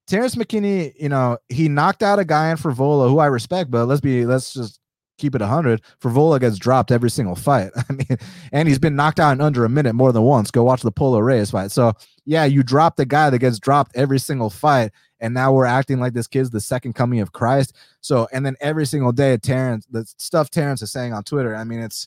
Terrence 0.07 0.36
McKinney, 0.36 0.92
you 0.98 1.09
know, 1.09 1.38
he 1.48 1.68
knocked 1.68 2.02
out 2.02 2.18
a 2.18 2.24
guy 2.24 2.50
in 2.50 2.57
Frevola 2.57 3.09
who 3.09 3.18
I 3.18 3.26
respect, 3.26 3.70
but 3.70 3.86
let's 3.86 4.00
be 4.00 4.24
let's 4.24 4.52
just 4.54 4.80
keep 5.18 5.34
it 5.34 5.40
100. 5.40 5.82
Frevola 6.00 6.40
gets 6.40 6.59
dropped 6.59 6.90
every 6.90 7.11
single 7.11 7.34
fight. 7.34 7.70
I 7.90 7.92
mean, 7.92 8.18
and 8.52 8.68
he's 8.68 8.78
been 8.78 8.96
knocked 8.96 9.20
out 9.20 9.32
in 9.32 9.40
under 9.40 9.64
a 9.64 9.68
minute 9.68 9.94
more 9.94 10.12
than 10.12 10.22
once. 10.22 10.50
Go 10.50 10.64
watch 10.64 10.82
the 10.82 10.92
Polo 10.92 11.18
Reyes 11.18 11.50
fight. 11.50 11.70
So, 11.70 11.92
yeah, 12.24 12.44
you 12.44 12.62
drop 12.62 12.96
the 12.96 13.07
guy 13.07 13.30
that 13.30 13.38
gets 13.38 13.59
dropped 13.59 13.96
every 13.96 14.18
single 14.18 14.50
fight. 14.50 14.92
And 15.18 15.32
now 15.32 15.52
we're 15.52 15.64
acting 15.64 15.98
like 15.98 16.12
this 16.12 16.26
kid's 16.26 16.50
the 16.50 16.61
second 16.61 16.92
coming 16.92 17.20
of 17.20 17.32
Christ. 17.32 17.74
So, 18.02 18.28
and 18.32 18.44
then 18.44 18.57
every 18.61 18.84
single 18.84 19.12
day, 19.12 19.38
Terrence, 19.38 19.86
the 19.90 20.04
stuff 20.18 20.50
Terrence 20.50 20.82
is 20.82 20.92
saying 20.92 21.14
on 21.14 21.24
Twitter, 21.24 21.57
I 21.57 21.64
mean, 21.64 21.80
it's, 21.80 22.07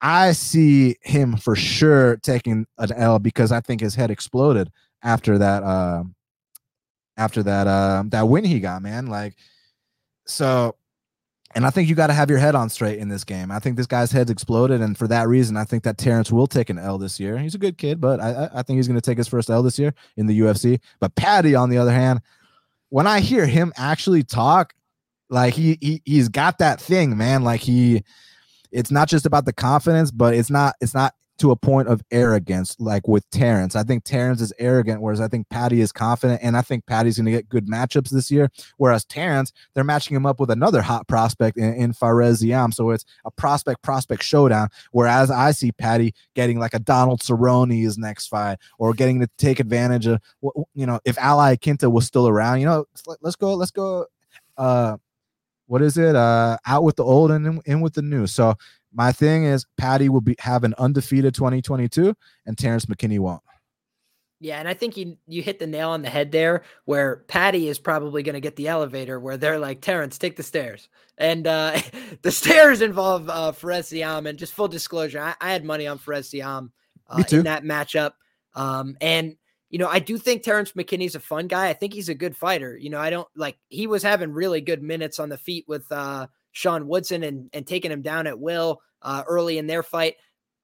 I 0.00 0.32
see 0.32 0.96
him 1.02 1.36
for 1.36 1.56
sure 1.56 2.16
taking 2.18 2.66
an 2.78 2.92
L 2.92 3.18
because 3.18 3.52
I 3.52 3.60
think 3.60 3.80
his 3.80 3.94
head 3.94 4.10
exploded 4.10 4.70
after 5.02 5.36
that, 5.38 5.62
uh, 5.62 6.04
after 7.16 7.42
that, 7.42 7.66
uh, 7.66 8.04
that 8.08 8.28
win 8.28 8.44
he 8.44 8.60
got, 8.60 8.82
man. 8.82 9.06
Like, 9.06 9.36
so 10.26 10.76
and 11.56 11.64
I 11.64 11.70
think 11.70 11.88
you 11.88 11.94
got 11.94 12.08
to 12.08 12.12
have 12.12 12.28
your 12.28 12.38
head 12.38 12.54
on 12.54 12.68
straight 12.68 12.98
in 12.98 13.08
this 13.08 13.24
game. 13.24 13.50
I 13.50 13.60
think 13.60 13.78
this 13.78 13.86
guy's 13.86 14.12
head's 14.12 14.30
exploded, 14.30 14.82
and 14.82 14.96
for 14.96 15.08
that 15.08 15.26
reason, 15.26 15.56
I 15.56 15.64
think 15.64 15.84
that 15.84 15.96
Terrence 15.96 16.30
will 16.30 16.46
take 16.46 16.68
an 16.68 16.78
L 16.78 16.98
this 16.98 17.18
year. 17.18 17.38
He's 17.38 17.54
a 17.54 17.58
good 17.58 17.78
kid, 17.78 17.98
but 17.98 18.20
I, 18.20 18.50
I 18.52 18.62
think 18.62 18.76
he's 18.76 18.86
going 18.86 19.00
to 19.00 19.10
take 19.10 19.16
his 19.16 19.26
first 19.26 19.48
L 19.48 19.62
this 19.62 19.78
year 19.78 19.94
in 20.18 20.26
the 20.26 20.38
UFC. 20.38 20.80
But 21.00 21.14
Paddy, 21.14 21.54
on 21.54 21.70
the 21.70 21.78
other 21.78 21.92
hand, 21.92 22.20
when 22.90 23.06
I 23.06 23.20
hear 23.20 23.46
him 23.46 23.72
actually 23.78 24.22
talk, 24.22 24.74
like 25.30 25.54
he, 25.54 25.78
he 25.80 26.02
he's 26.04 26.28
got 26.28 26.58
that 26.58 26.78
thing, 26.78 27.16
man. 27.16 27.42
Like 27.42 27.62
he, 27.62 28.04
it's 28.70 28.90
not 28.90 29.08
just 29.08 29.24
about 29.24 29.46
the 29.46 29.54
confidence, 29.54 30.10
but 30.10 30.34
it's 30.34 30.50
not 30.50 30.74
it's 30.82 30.94
not 30.94 31.14
to 31.38 31.50
a 31.50 31.56
point 31.56 31.88
of 31.88 32.02
arrogance, 32.10 32.76
like 32.78 33.06
with 33.06 33.28
Terrence. 33.30 33.76
I 33.76 33.82
think 33.82 34.04
Terrence 34.04 34.40
is 34.40 34.52
arrogant, 34.58 35.02
whereas 35.02 35.20
I 35.20 35.28
think 35.28 35.48
Paddy 35.48 35.80
is 35.80 35.92
confident, 35.92 36.40
and 36.42 36.56
I 36.56 36.62
think 36.62 36.86
Paddy's 36.86 37.16
going 37.16 37.26
to 37.26 37.32
get 37.32 37.48
good 37.48 37.66
matchups 37.66 38.10
this 38.10 38.30
year. 38.30 38.50
Whereas 38.78 39.04
Terrence, 39.04 39.52
they're 39.74 39.84
matching 39.84 40.16
him 40.16 40.26
up 40.26 40.40
with 40.40 40.50
another 40.50 40.82
hot 40.82 41.06
prospect 41.08 41.58
in, 41.58 41.74
in 41.74 41.92
Fares 41.92 42.42
Ziam, 42.42 42.72
so 42.72 42.90
it's 42.90 43.04
a 43.24 43.30
prospect 43.30 43.82
prospect 43.82 44.22
showdown. 44.22 44.68
Whereas 44.92 45.30
I 45.30 45.50
see 45.50 45.72
Paddy 45.72 46.14
getting 46.34 46.58
like 46.58 46.74
a 46.74 46.78
Donald 46.78 47.20
Cerrone 47.20 47.76
his 47.80 47.98
next 47.98 48.28
fight, 48.28 48.58
or 48.78 48.94
getting 48.94 49.20
to 49.20 49.28
take 49.38 49.60
advantage 49.60 50.06
of, 50.06 50.20
you 50.74 50.86
know, 50.86 51.00
if 51.04 51.18
Al 51.18 51.38
Iaquinta 51.38 51.90
was 51.90 52.06
still 52.06 52.28
around, 52.28 52.60
you 52.60 52.66
know, 52.66 52.86
let's 53.20 53.36
go, 53.36 53.54
let's 53.54 53.70
go. 53.70 54.06
Uh, 54.56 54.96
what 55.66 55.82
is 55.82 55.98
it? 55.98 56.14
Uh, 56.14 56.56
out 56.66 56.84
with 56.84 56.96
the 56.96 57.04
old 57.04 57.30
and 57.30 57.46
in, 57.46 57.60
in 57.66 57.80
with 57.80 57.94
the 57.94 58.02
new. 58.02 58.26
So 58.26 58.54
my 58.96 59.12
thing 59.12 59.44
is 59.44 59.66
Paddy 59.76 60.08
will 60.08 60.20
be 60.20 60.34
have 60.38 60.64
an 60.64 60.74
undefeated 60.78 61.34
2022 61.34 62.14
and 62.46 62.58
Terrence 62.58 62.86
McKinney 62.86 63.18
won't. 63.18 63.42
Yeah, 64.38 64.58
and 64.58 64.68
I 64.68 64.74
think 64.74 64.98
you 64.98 65.16
you 65.26 65.42
hit 65.42 65.58
the 65.58 65.66
nail 65.66 65.90
on 65.90 66.02
the 66.02 66.10
head 66.10 66.30
there 66.30 66.62
where 66.84 67.24
Paddy 67.28 67.68
is 67.68 67.78
probably 67.78 68.22
going 68.22 68.34
to 68.34 68.40
get 68.40 68.56
the 68.56 68.68
elevator 68.68 69.18
where 69.18 69.38
they're 69.38 69.58
like, 69.58 69.80
Terrence, 69.80 70.18
take 70.18 70.36
the 70.36 70.42
stairs. 70.42 70.88
And 71.16 71.46
uh, 71.46 71.80
the 72.22 72.30
stairs 72.30 72.82
involve 72.82 73.30
uh, 73.30 73.52
Ziam. 73.52 74.28
And 74.28 74.38
just 74.38 74.52
full 74.52 74.68
disclosure, 74.68 75.20
I, 75.20 75.34
I 75.40 75.52
had 75.52 75.64
money 75.64 75.86
on 75.86 75.98
Ziam 75.98 76.70
uh, 77.08 77.22
in 77.30 77.44
that 77.44 77.64
matchup. 77.64 78.12
Um, 78.54 78.96
and, 79.00 79.36
you 79.70 79.78
know, 79.78 79.88
I 79.88 80.00
do 80.00 80.18
think 80.18 80.42
Terrence 80.42 80.72
McKinney's 80.72 81.14
a 81.14 81.20
fun 81.20 81.46
guy. 81.46 81.68
I 81.68 81.72
think 81.72 81.94
he's 81.94 82.10
a 82.10 82.14
good 82.14 82.36
fighter. 82.36 82.76
You 82.76 82.90
know, 82.90 83.00
I 83.00 83.08
don't 83.08 83.28
like, 83.36 83.56
he 83.68 83.86
was 83.86 84.02
having 84.02 84.32
really 84.32 84.60
good 84.60 84.82
minutes 84.82 85.18
on 85.18 85.30
the 85.30 85.38
feet 85.38 85.64
with 85.66 85.90
uh, 85.90 86.26
Sean 86.56 86.88
Woodson 86.88 87.22
and, 87.22 87.50
and 87.52 87.66
taking 87.66 87.92
him 87.92 88.00
down 88.00 88.26
at 88.26 88.40
will 88.40 88.80
uh, 89.02 89.22
early 89.28 89.58
in 89.58 89.66
their 89.66 89.82
fight. 89.82 90.14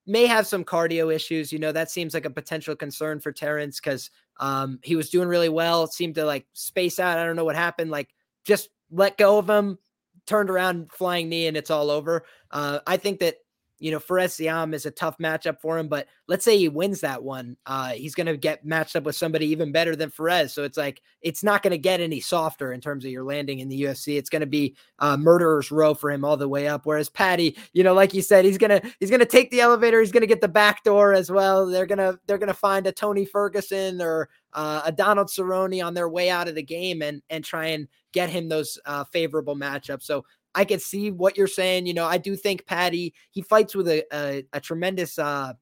May 0.07 0.25
have 0.25 0.47
some 0.47 0.63
cardio 0.63 1.13
issues. 1.13 1.53
You 1.53 1.59
know, 1.59 1.71
that 1.71 1.91
seems 1.91 2.15
like 2.15 2.25
a 2.25 2.31
potential 2.31 2.75
concern 2.75 3.19
for 3.19 3.31
Terrence 3.31 3.79
because 3.79 4.09
um, 4.39 4.79
he 4.81 4.95
was 4.95 5.11
doing 5.11 5.27
really 5.27 5.49
well. 5.49 5.85
Seemed 5.85 6.15
to 6.15 6.25
like 6.25 6.47
space 6.53 6.97
out. 6.97 7.19
I 7.19 7.25
don't 7.25 7.35
know 7.35 7.45
what 7.45 7.55
happened. 7.55 7.91
Like 7.91 8.09
just 8.43 8.69
let 8.89 9.19
go 9.19 9.37
of 9.37 9.47
him, 9.47 9.77
turned 10.25 10.49
around, 10.49 10.91
flying 10.91 11.29
knee, 11.29 11.45
and 11.45 11.55
it's 11.55 11.69
all 11.69 11.91
over. 11.91 12.25
Uh, 12.49 12.79
I 12.87 12.97
think 12.97 13.19
that 13.19 13.35
you 13.83 13.91
know, 13.91 13.99
Fares 13.99 14.37
Ziam 14.37 14.73
is 14.73 14.85
a 14.85 14.91
tough 14.91 15.17
matchup 15.17 15.59
for 15.59 15.77
him, 15.77 15.89
but 15.89 16.07
let's 16.29 16.45
say 16.45 16.57
he 16.57 16.69
wins 16.69 17.01
that 17.01 17.21
one. 17.21 17.57
Uh, 17.65 17.89
he's 17.89 18.15
going 18.15 18.27
to 18.27 18.37
get 18.37 18.63
matched 18.63 18.95
up 18.95 19.03
with 19.03 19.17
somebody 19.17 19.47
even 19.47 19.73
better 19.73 19.93
than 19.93 20.09
Fares. 20.09 20.53
So 20.53 20.63
it's 20.63 20.77
like, 20.77 21.01
it's 21.21 21.43
not 21.43 21.63
going 21.63 21.71
to 21.71 21.77
get 21.77 21.99
any 21.99 22.21
softer 22.21 22.71
in 22.71 22.79
terms 22.79 23.03
of 23.03 23.11
your 23.11 23.25
landing 23.25 23.59
in 23.59 23.67
the 23.67 23.81
UFC. 23.81 24.17
It's 24.17 24.29
going 24.29 24.39
to 24.39 24.45
be 24.45 24.77
uh, 24.99 25.17
murderer's 25.17 25.69
row 25.69 25.93
for 25.93 26.09
him 26.09 26.23
all 26.23 26.37
the 26.37 26.47
way 26.47 26.65
up. 26.65 26.85
Whereas 26.85 27.09
Paddy, 27.09 27.57
you 27.73 27.83
know, 27.83 27.93
like 27.93 28.13
you 28.13 28.21
said, 28.21 28.45
he's 28.45 28.57
going 28.57 28.69
to, 28.79 28.93
he's 29.01 29.09
going 29.09 29.19
to 29.19 29.25
take 29.25 29.51
the 29.51 29.59
elevator. 29.59 29.99
He's 29.99 30.13
going 30.13 30.21
to 30.21 30.27
get 30.27 30.39
the 30.39 30.47
back 30.47 30.85
door 30.85 31.11
as 31.11 31.29
well. 31.29 31.65
They're 31.65 31.85
going 31.85 31.97
to, 31.97 32.17
they're 32.25 32.37
going 32.37 32.47
to 32.47 32.53
find 32.53 32.87
a 32.87 32.93
Tony 32.93 33.25
Ferguson 33.25 34.01
or 34.01 34.29
uh, 34.53 34.83
a 34.85 34.93
Donald 34.93 35.27
Cerrone 35.27 35.85
on 35.85 35.93
their 35.93 36.07
way 36.07 36.29
out 36.29 36.47
of 36.47 36.55
the 36.55 36.63
game 36.63 37.01
and, 37.01 37.21
and 37.29 37.43
try 37.43 37.65
and 37.65 37.89
get 38.13 38.29
him 38.29 38.47
those 38.47 38.79
uh, 38.85 39.03
favorable 39.03 39.57
matchups. 39.57 40.03
So 40.03 40.23
I 40.55 40.65
can 40.65 40.79
see 40.79 41.11
what 41.11 41.37
you're 41.37 41.47
saying. 41.47 41.85
You 41.85 41.93
know, 41.93 42.05
I 42.05 42.17
do 42.17 42.35
think 42.35 42.65
Paddy 42.65 43.13
he 43.31 43.41
fights 43.41 43.75
with 43.75 43.87
a 43.87 44.03
a, 44.13 44.45
a 44.53 44.59
tremendous 44.59 45.17
uh, 45.19 45.53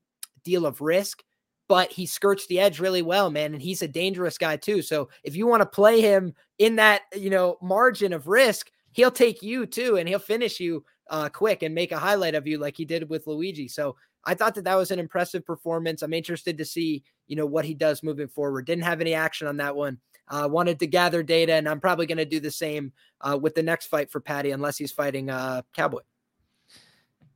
deal 0.44 0.66
of 0.66 0.82
risk, 0.82 1.24
but 1.68 1.92
he 1.92 2.06
skirts 2.06 2.48
the 2.48 2.60
edge 2.60 2.80
really 2.80 3.02
well, 3.02 3.30
man, 3.30 3.54
and 3.54 3.62
he's 3.62 3.82
a 3.82 3.88
dangerous 3.88 4.38
guy 4.38 4.58
too. 4.58 4.82
So 4.82 5.10
if 5.24 5.36
you 5.36 5.48
want 5.48 5.62
to 5.62 5.66
play 5.66 6.02
him 6.02 6.34
in 6.60 6.76
that 6.78 7.02
you 7.16 7.30
know 7.30 7.58
margin 7.62 8.14
of 8.14 8.28
risk, 8.28 8.72
he'll 8.92 9.12
take 9.12 9.42
you 9.42 9.66
too, 9.66 9.98
and 9.98 10.08
he'll 10.08 10.20
finish 10.20 10.60
you 10.60 10.84
uh, 11.10 11.30
quick 11.30 11.64
and 11.64 11.76
make 11.76 11.92
a 11.92 12.00
highlight 12.00 12.36
of 12.36 12.48
you 12.48 12.58
like 12.58 12.78
he 12.78 12.86
did 12.86 13.10
with 13.10 13.28
Luigi. 13.28 13.68
So 13.68 13.96
I 14.24 14.34
thought 14.36 14.56
that 14.56 14.66
that 14.66 14.76
was 14.76 14.92
an 14.92 15.00
impressive 15.00 15.46
performance. 15.46 16.02
I'm 16.02 16.14
interested 16.14 16.58
to 16.58 16.66
see 16.66 17.04
you 17.28 17.36
know 17.36 17.46
what 17.46 17.66
he 17.66 17.74
does 17.74 18.04
moving 18.04 18.28
forward. 18.28 18.66
Didn't 18.66 18.84
have 18.84 19.02
any 19.02 19.14
action 19.14 19.48
on 19.48 19.58
that 19.58 19.76
one. 19.76 20.00
Uh, 20.32 20.48
wanted 20.48 20.80
to 20.80 20.88
gather 20.88 21.22
data, 21.22 21.54
and 21.54 21.68
I'm 21.68 21.82
probably 21.82 22.08
going 22.08 22.18
to 22.18 22.26
do 22.26 22.40
the 22.40 22.50
same 22.50 22.94
uh, 23.20 23.38
with 23.40 23.54
the 23.54 23.62
next 23.62 23.88
fight 23.88 24.10
for 24.10 24.20
Paddy, 24.22 24.52
unless 24.52 24.78
he's 24.78 24.92
fighting 24.92 25.30
uh, 25.30 25.62
Cowboy. 25.76 26.02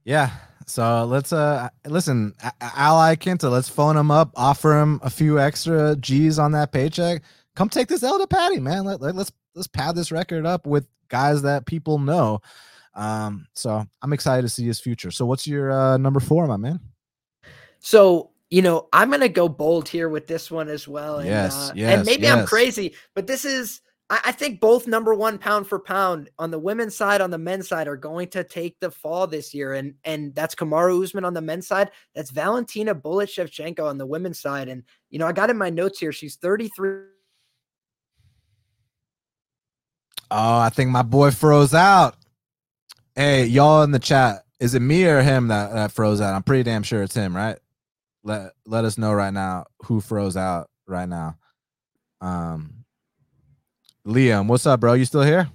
Yeah. 0.06 0.32
So 0.68 1.06
let's 1.06 1.32
uh 1.32 1.70
listen, 1.86 2.34
Ally 2.60 3.16
Iaquinta. 3.16 3.52
Let's 3.52 3.70
phone 3.70 3.98
him 3.98 4.10
up, 4.10 4.32
offer 4.36 4.80
him 4.80 5.00
a 5.04 5.10
few 5.10 5.40
extra 5.40 5.96
G's 5.98 6.40
on 6.40 6.54
that 6.54 6.72
paycheck. 6.72 7.22
Come 7.56 7.70
take 7.70 7.88
this 7.88 8.02
L 8.02 8.18
to 8.18 8.26
Paddy, 8.26 8.60
man. 8.60 8.84
Let, 8.86 9.00
let, 9.00 9.16
let's 9.16 9.32
let's 9.54 9.68
pad 9.68 9.96
this 9.96 10.12
record 10.12 10.46
up 10.46 10.66
with 10.66 10.88
guys 11.10 11.44
that 11.44 11.66
people 11.68 12.00
know. 12.00 12.42
Um, 12.96 13.46
so 13.54 13.86
I'm 14.02 14.14
excited 14.14 14.42
to 14.42 14.50
see 14.50 14.66
his 14.66 14.80
future. 14.80 15.12
So 15.12 15.26
what's 15.26 15.46
your 15.46 15.72
uh, 15.72 15.98
number 15.98 16.20
four, 16.20 16.48
my 16.48 16.58
man? 16.58 16.80
So 17.80 18.32
you 18.50 18.62
know, 18.62 18.88
I'm 18.94 19.10
gonna 19.10 19.30
go 19.30 19.50
bold 19.50 19.90
here 19.90 20.10
with 20.10 20.28
this 20.28 20.52
one 20.52 20.70
as 20.70 20.88
well. 20.88 21.20
And, 21.20 21.28
yes, 21.28 21.70
uh, 21.70 21.74
yes, 21.76 21.98
and 21.98 22.06
maybe 22.06 22.24
yes. 22.24 22.38
I'm 22.38 22.46
crazy, 22.46 22.96
but 23.14 23.28
this 23.28 23.46
is 23.46 23.82
I, 24.10 24.22
I, 24.26 24.32
think 24.32 24.60
both 24.60 24.86
number 24.88 25.16
one 25.16 25.38
pound 25.38 25.68
for 25.68 25.80
pound 25.80 26.30
on 26.38 26.52
the 26.52 26.60
women's 26.60 26.96
side, 26.96 27.22
on 27.22 27.32
the 27.32 27.38
men's 27.38 27.68
side, 27.68 27.88
are 27.88 27.98
going 27.98 28.28
to 28.30 28.44
take 28.44 28.80
the 28.80 28.92
fall 28.92 29.26
this 29.26 29.54
year. 29.54 29.74
And 29.74 29.96
and 30.04 30.34
that's 30.36 30.54
Kamaru 30.54 31.04
Usman 31.04 31.26
on 31.26 31.34
the 31.34 31.42
men's 31.42 31.68
side. 31.68 31.92
That's 32.14 32.30
Valentina 32.32 32.94
Bullet 32.94 33.30
Shevchenko 33.30 33.84
on 33.84 33.98
the 33.98 34.06
women's 34.06 34.40
side. 34.40 34.70
And 34.70 34.84
you 35.10 35.18
know, 35.18 35.28
I 35.28 35.32
got 35.32 35.50
in 35.50 35.58
my 35.58 35.70
notes 35.70 36.00
here. 36.00 36.12
She's 36.12 36.36
33. 36.36 37.00
Oh, 40.32 40.58
I 40.60 40.70
think 40.70 40.92
my 40.92 41.04
boy 41.04 41.32
froze 41.32 41.74
out. 41.74 42.16
Hey, 43.16 43.46
y'all 43.46 43.84
in 43.84 43.92
the 43.92 44.00
chat, 44.00 44.44
is 44.60 44.76
it 44.76 44.82
me 44.82 45.06
or 45.06 45.22
him 45.22 45.48
that, 45.48 45.72
that 45.74 45.92
froze 45.92 46.20
out? 46.20 46.34
I'm 46.34 46.44
pretty 46.44 46.64
damn 46.64 46.84
sure 46.84 47.04
it's 47.04 47.16
him, 47.16 47.36
right? 47.36 47.58
Let 48.26 48.54
let 48.66 48.84
us 48.84 48.98
know 48.98 49.14
right 49.14 49.34
now 49.34 49.66
who 49.84 50.02
froze 50.02 50.36
out 50.36 50.70
right 50.88 51.08
now. 51.08 51.38
Um, 52.20 52.84
Liam, 54.06 54.48
what's 54.48 54.66
up, 54.66 54.82
bro? 54.82 54.94
You 54.94 55.06
still 55.06 55.22
here? 55.22 55.50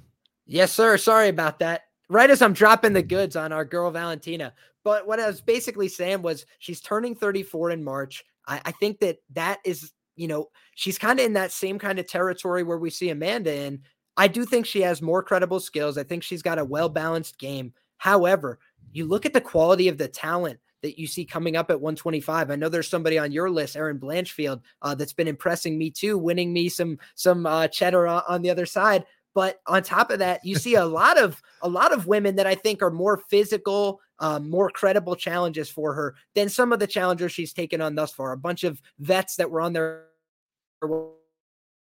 Yes, 0.47 0.73
sir. 0.73 0.97
Sorry 0.97 1.29
about 1.29 1.59
that. 1.59 1.83
Right 2.09 2.31
as 2.31 2.43
I'm 2.43 2.53
dropping 2.53 2.93
the 2.93 3.03
goods 3.03 3.37
on 3.37 3.53
our 3.53 3.65
girl 3.65 3.91
Valentina. 3.91 4.55
But 4.83 5.07
what 5.07 5.21
I 5.21 5.27
was 5.27 5.41
basically 5.41 5.89
saying 5.89 6.23
was 6.23 6.47
she's 6.59 6.81
turning 6.81 7.15
34 7.15 7.73
in 7.73 7.85
March. 7.85 8.25
I, 8.47 8.61
I 8.65 8.73
think 8.73 9.01
that 9.01 9.19
that 9.35 9.59
is, 9.65 9.93
you 10.17 10.27
know, 10.27 10.49
she's 10.75 10.99
kind 10.99 11.21
of 11.21 11.27
in 11.27 11.35
that 11.35 11.53
same 11.53 11.79
kind 11.79 11.99
of 11.99 12.09
territory 12.09 12.63
where 12.63 12.79
we 12.79 12.91
see 12.91 13.11
Amanda 13.11 13.55
in. 13.55 13.83
I 14.17 14.27
do 14.27 14.45
think 14.45 14.67
she 14.67 14.81
has 14.83 15.03
more 15.03 15.23
credible 15.23 15.61
skills. 15.61 15.99
I 15.99 16.03
think 16.03 16.23
she's 16.23 16.43
got 16.43 16.59
a 16.59 16.65
well 16.65 16.89
balanced 16.89 17.39
game. 17.39 17.73
However, 17.99 18.59
you 18.93 19.07
look 19.07 19.27
at 19.27 19.33
the 19.33 19.41
quality 19.41 19.89
of 19.89 19.99
the 19.99 20.09
talent 20.09 20.59
that 20.83 20.99
you 20.99 21.07
see 21.07 21.25
coming 21.25 21.57
up 21.57 21.71
at 21.71 21.81
125. 21.81 22.51
I 22.51 22.57
know 22.57 22.69
there's 22.69 22.89
somebody 22.89 23.19
on 23.19 23.33
your 23.33 23.51
list, 23.51 23.77
Erin 23.77 23.99
Blanchfield, 23.99 24.61
uh, 24.83 24.95
that's 24.95 25.13
been 25.13 25.29
impressing 25.29 25.77
me 25.79 25.91
too, 25.91 26.19
winning 26.19 26.53
me 26.53 26.69
some 26.69 26.99
some 27.15 27.47
uh, 27.47 27.69
cheddar 27.69 28.07
on 28.07 28.43
the 28.43 28.51
other 28.51 28.67
side. 28.67 29.05
But 29.35 29.61
on 29.67 29.83
top 29.83 30.11
of 30.11 30.19
that, 30.19 30.45
you 30.45 30.57
see 30.57 30.75
a 30.75 30.85
lot 30.85 31.17
of 31.19 31.41
a 31.63 31.69
lot 31.69 31.93
of 31.93 32.07
women 32.07 32.37
that 32.37 32.47
I 32.47 32.55
think 32.55 32.83
are 32.83 32.91
more 32.91 33.23
physical, 33.29 34.01
um, 34.19 34.51
more 34.51 34.71
credible 34.71 35.15
challenges 35.15 35.71
for 35.71 35.95
her 35.95 36.17
than 36.35 36.49
some 36.49 36.73
of 36.73 36.81
the 36.81 36.87
challengers 36.87 37.33
she's 37.33 37.53
taken 37.53 37.81
on 37.81 37.95
thus 37.95 38.13
far. 38.13 38.33
A 38.33 38.37
bunch 38.37 38.65
of 38.65 38.81
vets 38.99 39.37
that 39.37 39.51
were 39.51 39.61
on 39.61 39.73
their 39.73 40.07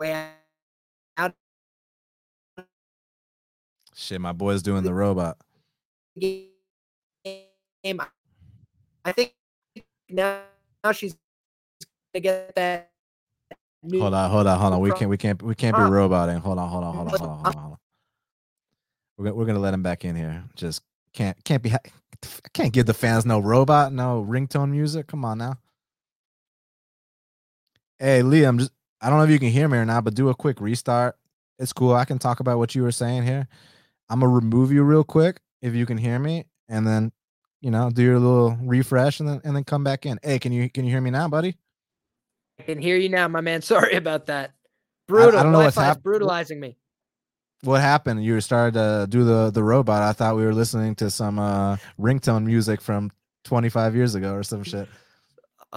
way 0.01 0.29
out. 1.19 1.35
Shit, 3.95 4.21
my 4.21 4.33
boy's 4.33 4.63
doing 4.63 4.83
the 4.83 4.95
robot. 4.95 5.39
I 9.07 9.13
think 9.13 9.35
now, 10.11 10.41
now 10.85 10.93
she's 10.93 11.17
gonna 12.15 12.23
get 12.23 12.55
that. 12.57 12.91
Hold 14.01 14.15
on, 14.15 14.31
hold 14.31 14.47
on, 14.49 14.59
hold 14.61 14.75
on. 14.75 14.81
We 14.81 14.93
can't, 14.93 15.11
we 15.11 15.17
can't, 15.19 15.43
we 15.43 15.55
can't 15.55 15.77
be 15.77 15.85
roboting. 15.85 16.39
Hold 16.39 16.59
on, 16.59 16.69
hold 16.69 16.85
on, 16.85 16.95
hold 16.95 17.09
on, 17.09 17.15
hold 17.15 17.31
on, 17.31 17.39
hold 17.39 17.57
on. 17.57 17.63
Hold 17.63 17.73
on. 17.75 17.79
We're 19.19 19.25
gonna, 19.27 19.37
we're 19.37 19.47
gonna 19.47 19.61
let 19.61 19.75
him 19.75 19.83
back 19.83 20.05
in 20.05 20.17
here. 20.17 20.45
Just 20.57 20.83
can't, 21.15 21.43
can't 21.45 21.63
be, 21.63 21.73
I 21.73 21.79
can't 22.55 22.73
give 22.73 22.87
the 22.87 22.95
fans 22.95 23.27
no 23.27 23.41
robot, 23.41 23.93
no 23.93 24.27
ringtone 24.29 24.71
music. 24.71 25.07
Come 25.09 25.25
on 25.25 25.39
now. 25.39 25.59
Hey, 27.99 28.21
Liam, 28.23 28.59
just 28.59 28.73
I 29.01 29.09
don't 29.11 29.19
know 29.19 29.25
if 29.25 29.31
you 29.31 29.39
can 29.39 29.51
hear 29.51 29.69
me 29.69 29.79
or 29.79 29.85
not, 29.87 30.05
but 30.05 30.15
do 30.15 30.29
a 30.31 30.35
quick 30.35 30.61
restart. 30.61 31.17
It's 31.59 31.73
cool. 31.73 31.95
I 31.95 32.05
can 32.05 32.19
talk 32.19 32.41
about 32.41 32.59
what 32.59 32.75
you 32.75 32.83
were 32.83 32.93
saying 32.93 33.25
here. 33.25 33.49
I'm 34.11 34.21
gonna 34.21 34.33
remove 34.33 34.73
you 34.73 34.83
real 34.85 35.05
quick 35.05 35.41
if 35.63 35.75
you 35.75 35.87
can 35.87 35.99
hear 35.99 36.19
me, 36.19 36.47
and 36.69 36.87
then 36.87 37.13
you 37.61 37.71
know 37.71 37.91
do 37.91 38.03
your 38.03 38.19
little 38.19 38.57
refresh, 38.63 39.21
and 39.21 39.29
then 39.29 39.41
and 39.45 39.57
then 39.57 39.65
come 39.65 39.85
back 39.85 40.07
in. 40.07 40.19
Hey, 40.23 40.39
can 40.39 40.53
you 40.53 40.71
can 40.71 40.85
you 40.85 40.91
hear 40.91 41.01
me 41.01 41.11
now, 41.11 41.29
buddy? 41.29 41.57
I 42.59 42.63
can 42.63 42.81
hear 42.81 42.97
you 42.97 43.09
now, 43.09 43.29
my 43.29 43.41
man. 43.41 43.63
Sorry 43.63 43.95
about 43.95 44.27
that. 44.27 44.53
Brutal. 45.09 45.37
I, 45.37 45.41
I 45.41 45.43
don't 45.43 45.53
know 45.53 45.61
what's 45.61 45.77
happening. 45.77 46.03
Brutalizing 46.03 46.61
me. 46.61 46.77
What 47.63 47.81
happened? 47.81 48.25
You 48.25 48.41
started 48.41 48.75
to 48.75 49.07
do 49.09 49.25
the 49.25 49.51
the 49.51 49.63
robot. 49.63 50.03
I 50.03 50.13
thought 50.13 50.37
we 50.37 50.45
were 50.45 50.55
listening 50.55 50.95
to 50.97 51.11
some 51.11 51.39
uh 51.39 51.77
ringtone 51.99 52.45
music 52.45 52.81
from 52.81 53.11
25 53.45 53.95
years 53.95 54.15
ago 54.15 54.35
or 54.35 54.43
some 54.43 54.63
shit. 54.63 54.89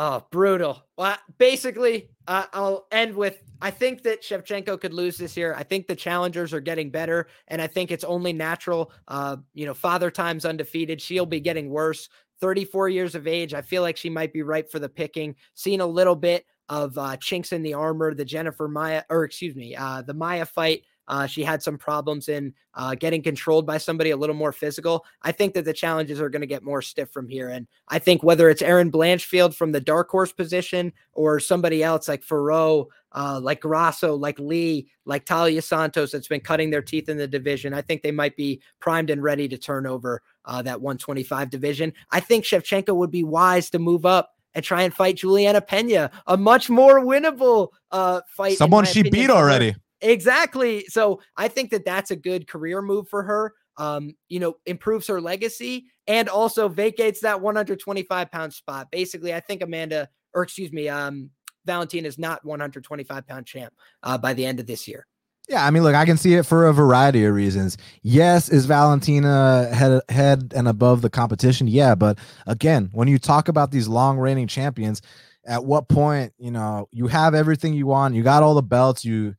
Oh, 0.02 0.26
brutal. 0.32 0.82
Well, 0.98 1.18
basically, 1.40 2.10
uh, 2.26 2.46
I'll 2.54 2.88
end 2.90 3.14
with 3.14 3.44
I 3.62 3.70
think 3.70 4.04
that 4.04 4.24
Shevchenko 4.24 4.80
could 4.80 4.94
lose 4.94 5.18
this 5.18 5.36
year. 5.36 5.54
I 5.54 5.64
think 5.64 5.88
the 5.88 5.96
challengers 5.96 6.54
are 6.54 6.62
getting 6.62 6.90
better, 6.90 7.28
and 7.50 7.62
I 7.62 7.68
think 7.68 7.92
it's 7.92 8.06
only 8.06 8.32
natural. 8.32 8.94
Uh, 9.10 9.36
you 9.54 9.66
know, 9.66 9.74
father 9.74 10.10
time's 10.10 10.46
undefeated. 10.46 11.02
She'll 11.02 11.26
be 11.26 11.42
getting 11.42 11.70
worse. 11.70 12.08
34 12.40 12.88
years 12.88 13.16
of 13.16 13.28
age. 13.28 13.54
I 13.54 13.62
feel 13.62 13.82
like 13.82 13.98
she 13.98 14.10
might 14.10 14.32
be 14.32 14.42
ripe 14.42 14.72
for 14.72 14.80
the 14.80 14.88
picking. 14.88 15.36
Seen 15.56 15.82
a 15.82 15.86
little 15.86 16.16
bit 16.16 16.46
of 16.70 16.98
uh, 16.98 17.18
chinks 17.18 17.52
in 17.52 17.62
the 17.62 17.74
armor, 17.74 18.14
the 18.14 18.24
Jennifer 18.24 18.70
Maia, 18.70 19.04
or 19.10 19.26
excuse 19.26 19.54
me, 19.54 19.76
uh, 19.76 20.02
the 20.04 20.14
Maia 20.14 20.46
fight. 20.46 20.84
Uh, 21.10 21.26
she 21.26 21.44
had 21.44 21.62
some 21.64 21.78
problems 21.78 22.30
in 22.30 22.54
uh, 22.76 22.94
getting 22.94 23.24
controlled 23.24 23.66
by 23.66 23.80
somebody 23.80 24.12
a 24.12 24.18
little 24.18 24.36
more 24.36 24.54
physical. 24.54 25.04
I 25.24 25.32
think 25.32 25.56
that 25.56 25.66
the 25.66 25.74
challenges 25.74 26.22
are 26.22 26.30
going 26.30 26.42
to 26.42 26.48
get 26.48 26.64
more 26.64 26.84
stiff 26.84 27.10
from 27.10 27.28
here. 27.28 27.50
And 27.50 27.68
I 27.88 27.98
think 27.98 28.22
whether 28.22 28.48
it's 28.48 28.62
Erin 28.62 28.92
Blanchfield 28.92 29.56
from 29.56 29.72
the 29.72 29.82
dark 29.82 30.10
horse 30.10 30.32
position 30.32 30.94
or 31.14 31.40
somebody 31.40 31.84
else 31.84 32.08
like 32.08 32.24
Fiorot, 32.24 32.86
uh, 33.12 33.40
like 33.42 33.62
Grasso, 33.62 34.16
like 34.16 34.38
Lee, 34.38 34.88
like 35.06 35.26
Taila 35.26 35.64
Santos 35.64 36.12
that's 36.12 36.28
been 36.28 36.42
cutting 36.42 36.70
their 36.70 36.84
teeth 36.84 37.10
in 37.10 37.18
the 37.18 37.28
division, 37.28 37.74
I 37.74 37.82
think 37.82 38.04
they 38.04 38.12
might 38.12 38.38
be 38.38 38.62
primed 38.80 39.10
and 39.10 39.24
ready 39.24 39.48
to 39.48 39.58
turn 39.58 39.88
over 39.88 40.22
uh, 40.46 40.62
that 40.62 40.80
125 40.80 41.50
division. 41.50 41.92
I 42.12 42.20
think 42.20 42.46
Shevchenko 42.46 42.96
would 42.96 43.12
be 43.12 43.24
wise 43.24 43.72
to 43.72 43.80
move 43.80 44.06
up 44.06 44.36
and 44.54 44.64
try 44.64 44.84
and 44.84 44.94
fight 44.94 45.18
Julianna 45.18 45.62
Peña, 45.62 46.12
a 46.28 46.38
much 46.38 46.70
more 46.70 47.02
winnable 47.02 47.70
uh, 47.92 48.22
fight. 48.28 48.58
Someone 48.58 48.86
she 48.86 49.10
beat 49.10 49.32
already. 49.32 49.76
Exactly. 50.02 50.86
So 50.88 51.22
I 51.36 51.48
think 51.48 51.72
that 51.72 51.86
that's 51.86 52.12
a 52.12 52.16
good 52.16 52.48
career 52.48 52.82
move 52.82 53.08
for 53.08 53.24
her. 53.24 53.54
Um, 53.78 54.16
you 54.28 54.42
know, 54.42 54.56
improves 54.66 55.08
her 55.08 55.22
legacy 55.22 55.86
and 56.06 56.28
also 56.28 56.68
vacates 56.68 57.22
that 57.22 57.40
125 57.40 58.32
pound 58.32 58.54
spot. 58.54 58.92
Basically, 58.92 59.34
I 59.34 59.40
think 59.40 59.62
Amanda, 59.62 60.10
or 60.34 60.44
excuse 60.44 60.74
me, 60.74 60.90
um, 60.90 61.30
Valentina 61.66 62.08
is 62.08 62.20
not 62.20 62.44
125 62.44 63.26
pound 63.26 63.46
champ 63.46 63.74
uh, 64.04 64.18
by 64.18 64.34
the 64.34 64.46
end 64.46 64.60
of 64.60 64.68
this 64.68 64.86
year. 64.88 65.06
Yeah, 65.48 65.66
I 65.66 65.72
mean, 65.72 65.82
look, 65.82 65.96
I 65.96 66.06
can 66.06 66.18
see 66.18 66.36
it 66.36 66.46
for 66.46 66.68
a 66.68 66.74
variety 66.74 67.26
of 67.26 67.34
reasons. 67.34 67.76
Yes, 68.04 68.50
is 68.50 68.68
Valentina 68.68 69.68
head 69.74 70.02
head 70.10 70.54
and 70.56 70.68
above 70.68 71.02
the 71.02 71.10
competition? 71.10 71.68
Yeah, 71.68 71.96
but 71.96 72.20
again, 72.46 72.90
when 72.94 73.08
you 73.08 73.18
talk 73.18 73.48
about 73.48 73.72
these 73.72 73.88
long 73.88 74.20
reigning 74.20 74.48
champions, 74.48 75.02
at 75.48 75.66
what 75.66 75.90
point, 75.90 76.34
you 76.38 76.52
know, 76.52 76.88
you 76.92 77.08
have 77.08 77.34
everything 77.34 77.74
you 77.74 77.88
want, 77.88 78.14
you 78.14 78.22
got 78.22 78.44
all 78.44 78.54
the 78.54 78.62
belts, 78.62 79.04
you 79.04 79.34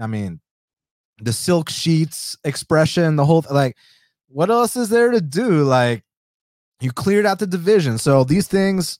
I 0.00 0.06
mean, 0.06 0.40
the 1.20 1.32
silk 1.32 1.68
sheets 1.70 2.36
expression, 2.44 3.16
the 3.16 3.24
whole 3.24 3.44
like, 3.50 3.76
what 4.28 4.50
else 4.50 4.76
is 4.76 4.88
there 4.88 5.10
to 5.10 5.20
do? 5.20 5.62
Like, 5.64 6.04
you 6.80 6.92
cleared 6.92 7.26
out 7.26 7.38
the 7.38 7.46
division. 7.46 7.98
So 7.98 8.24
these 8.24 8.46
things, 8.46 8.98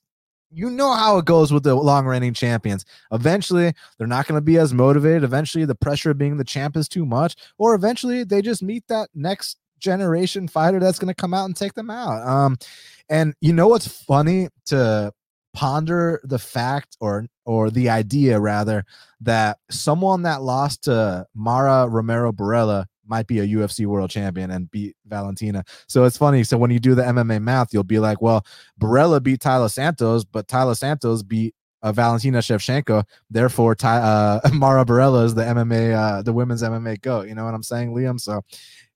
you 0.51 0.71
know 0.71 0.95
how 0.95 1.19
it 1.19 1.27
goes 1.27 1.53
with 1.53 1.63
the 1.63 1.75
long 1.75 2.07
reigning 2.07 2.35
champions. 2.35 2.85
Eventually, 3.13 3.73
they're 3.99 4.07
not 4.07 4.27
going 4.27 4.39
to 4.39 4.45
be 4.45 4.59
as 4.59 4.73
motivated. 4.73 5.23
Eventually, 5.23 5.65
the 5.65 5.75
pressure 5.75 6.11
of 6.11 6.19
being 6.19 6.39
the 6.39 6.45
champ 6.45 6.77
is 6.77 6.89
too 6.89 7.05
much, 7.05 7.37
or 7.59 7.75
eventually, 7.75 8.25
they 8.25 8.43
just 8.43 8.63
meet 8.63 8.85
that 8.89 9.11
next 9.15 9.59
generation 9.79 10.49
fighter 10.49 10.81
that's 10.81 10.99
going 10.99 11.09
to 11.09 11.15
come 11.15 11.35
out 11.35 11.45
and 11.45 11.57
take 11.57 11.75
them 11.75 11.91
out. 11.91 12.27
Um, 12.27 12.57
and 13.09 13.35
you 13.41 13.53
know 13.53 13.69
what's 13.69 13.87
funny 13.87 14.49
to 14.67 15.13
ponder 15.59 16.21
the 16.23 16.39
fact 16.39 16.97
or 17.01 17.27
or 17.45 17.69
the 17.69 17.89
idea 17.91 18.39
rather 18.39 18.85
that 19.21 19.59
someone 19.73 20.23
that 20.23 20.41
lost 20.41 20.85
to 20.85 21.27
Mara 21.35 21.89
Romero 21.89 22.31
Borella 22.31 22.87
might 23.09 23.27
be 23.27 23.41
a 23.41 23.45
UFC 23.45 23.85
world 23.85 24.09
champion 24.09 24.53
and 24.53 24.71
beat 24.71 24.95
Valentina. 25.07 25.65
So 25.89 26.05
it's 26.05 26.17
funny. 26.17 26.45
So 26.45 26.57
when 26.59 26.71
you 26.71 26.79
do 26.79 26.95
the 26.95 27.03
MMA 27.03 27.43
math, 27.43 27.75
you'll 27.75 27.83
be 27.83 27.99
like, 27.99 28.23
well, 28.23 28.47
Borella 28.81 29.21
beat 29.21 29.41
Taila 29.41 29.69
Santos, 29.69 30.25
but 30.25 30.47
Taila 30.47 30.77
Santos 30.77 31.25
beat 31.25 31.57
uh, 31.83 31.91
Valentina 31.91 32.39
Shevchenko. 32.39 33.03
Therefore, 33.29 33.75
Ty, 33.75 33.97
uh, 33.97 34.41
Mara 34.53 34.85
Borella 34.85 35.25
is 35.25 35.35
the 35.35 35.43
MMA, 35.43 35.93
uh, 35.93 36.23
the 36.23 36.33
women's 36.33 36.63
MMA 36.63 37.01
goat. 37.01 37.27
You 37.27 37.35
know 37.35 37.45
what 37.45 37.55
I'm 37.55 37.65
saying, 37.65 37.93
Liam? 37.93 38.21
So 38.21 38.43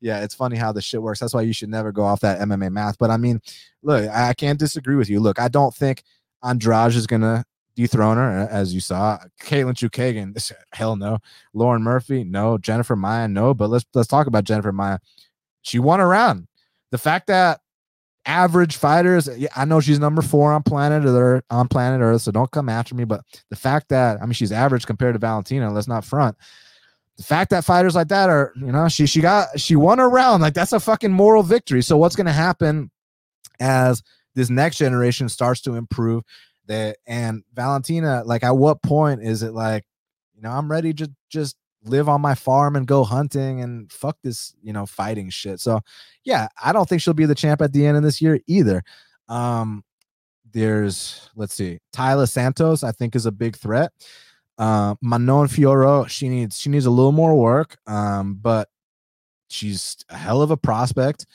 yeah, 0.01 0.23
it's 0.23 0.35
funny 0.37 0.57
how 0.57 0.71
the 0.71 0.81
shit 0.81 1.03
works. 1.03 1.19
That's 1.19 1.35
why 1.35 1.43
you 1.43 1.53
should 1.53 1.71
never 1.71 1.91
go 1.91 2.05
off 2.05 2.21
that 2.21 2.41
MMA 2.41 2.71
math. 2.71 2.99
But 2.99 3.11
I 3.11 3.17
mean, 3.17 3.41
look, 3.83 4.09
I 4.09 4.33
can't 4.35 4.61
disagree 4.61 4.95
with 4.95 5.11
you. 5.11 5.19
Look, 5.19 5.41
I 5.41 5.49
don't 5.49 5.75
think 5.75 6.05
Andrade 6.43 6.95
is 6.95 7.07
gonna 7.07 7.45
dethrone 7.74 8.16
her, 8.16 8.49
as 8.51 8.74
you 8.74 8.80
saw. 8.80 9.18
Katlyn 9.43 9.74
Chookagian, 9.74 10.53
hell 10.72 10.97
no. 10.97 11.18
Lauren 11.55 11.82
Murphy, 11.82 12.24
no. 12.24 12.59
Jennifer 12.59 12.97
Maia, 12.97 13.28
no. 13.28 13.55
But 13.55 13.70
let's 13.70 13.84
let's 13.95 14.09
talk 14.09 14.26
about 14.26 14.45
Jennifer 14.45 14.72
Maia. 14.72 14.99
She 15.62 15.78
won 15.78 16.01
a 16.01 16.07
round. 16.07 16.49
The 16.90 16.99
fact 16.99 17.28
that 17.28 17.61
average 18.26 18.76
fighters, 18.76 19.28
I 19.57 19.64
know 19.64 19.80
she's 19.80 19.99
number 19.99 20.22
four 20.22 20.53
on 20.53 20.62
planet 20.62 21.05
Earth, 21.05 21.45
on 21.51 21.68
planet 21.68 22.01
Earth, 22.01 22.22
so 22.22 22.32
don't 22.32 22.51
come 22.51 22.68
after 22.68 22.95
me. 22.95 23.05
But 23.05 23.22
the 23.51 23.57
fact 23.57 23.88
that 23.88 24.20
I 24.20 24.26
mean 24.26 24.34
she's 24.34 24.53
average 24.53 24.86
compared 24.86 25.14
to 25.14 25.18
Valentina, 25.18 25.72
let's 25.72 25.88
not 25.88 26.05
front. 26.05 26.36
The 27.16 27.24
fact 27.24 27.51
that 27.51 27.64
fighters 27.64 27.95
like 27.95 28.09
that 28.09 28.30
are, 28.30 28.53
you 28.57 28.72
know, 28.72 28.88
she 28.88 29.07
she 29.07 29.20
got 29.20 29.59
she 29.61 29.76
won 29.76 30.01
a 30.01 30.09
round, 30.09 30.43
like 30.43 30.55
that's 30.55 30.72
a 30.72 30.80
fucking 30.80 31.12
moral 31.12 31.43
victory. 31.43 31.82
So 31.82 31.97
what's 31.97 32.16
gonna 32.16 32.32
happen 32.32 32.90
as 33.61 34.03
this 34.35 34.51
next 34.51 34.76
generation 34.76 35.28
starts 35.28 35.61
to 35.61 35.74
improve 35.74 36.22
that 36.66 36.97
and 37.07 37.43
valentina 37.55 38.22
like 38.24 38.45
at 38.45 38.57
what 38.57 38.83
point 38.83 39.22
is 39.22 39.43
it 39.43 39.53
like 39.53 39.85
you 40.35 40.43
know 40.43 40.51
i'm 40.51 40.70
ready 40.70 40.93
to 40.95 41.11
just 41.28 41.57
live 41.85 42.09
on 42.09 42.20
my 42.20 42.35
farm 42.35 42.76
and 42.76 42.87
go 42.87 43.05
hunting 43.05 43.61
and 43.61 43.91
fuck 43.91 44.16
this 44.22 44.55
you 44.62 44.72
know 44.72 44.87
fighting 44.87 45.30
shit. 45.30 45.61
So 45.61 45.80
yeah 46.24 46.49
i 46.62 46.72
don't 46.72 46.89
think 46.89 47.03
she'll 47.03 47.14
be 47.14 47.26
the 47.26 47.35
champ 47.35 47.61
at 47.62 47.72
the 47.72 47.87
end 47.87 47.97
of 47.97 48.03
this 48.03 48.20
year 48.20 48.41
either. 48.47 48.83
Um 49.28 49.85
there's 50.53 51.30
let's 51.35 51.55
see 51.55 51.78
taila 51.95 52.28
santos 52.28 52.85
i 52.85 52.93
think 52.93 53.16
is 53.16 53.26
a 53.26 53.33
big 53.33 53.57
threat. 53.57 53.93
Uh 54.59 54.95
manon 55.01 55.49
fiorot 55.49 56.09
she 56.09 56.28
needs 56.28 56.59
she 56.59 56.70
needs 56.70 56.87
a 56.87 56.91
little 56.91 57.12
more 57.12 57.35
work 57.35 57.78
um 57.87 58.39
but 58.41 58.68
she's 59.49 59.97
a 60.09 60.16
hell 60.16 60.43
of 60.43 60.51
a 60.51 60.57
prospect 60.57 61.26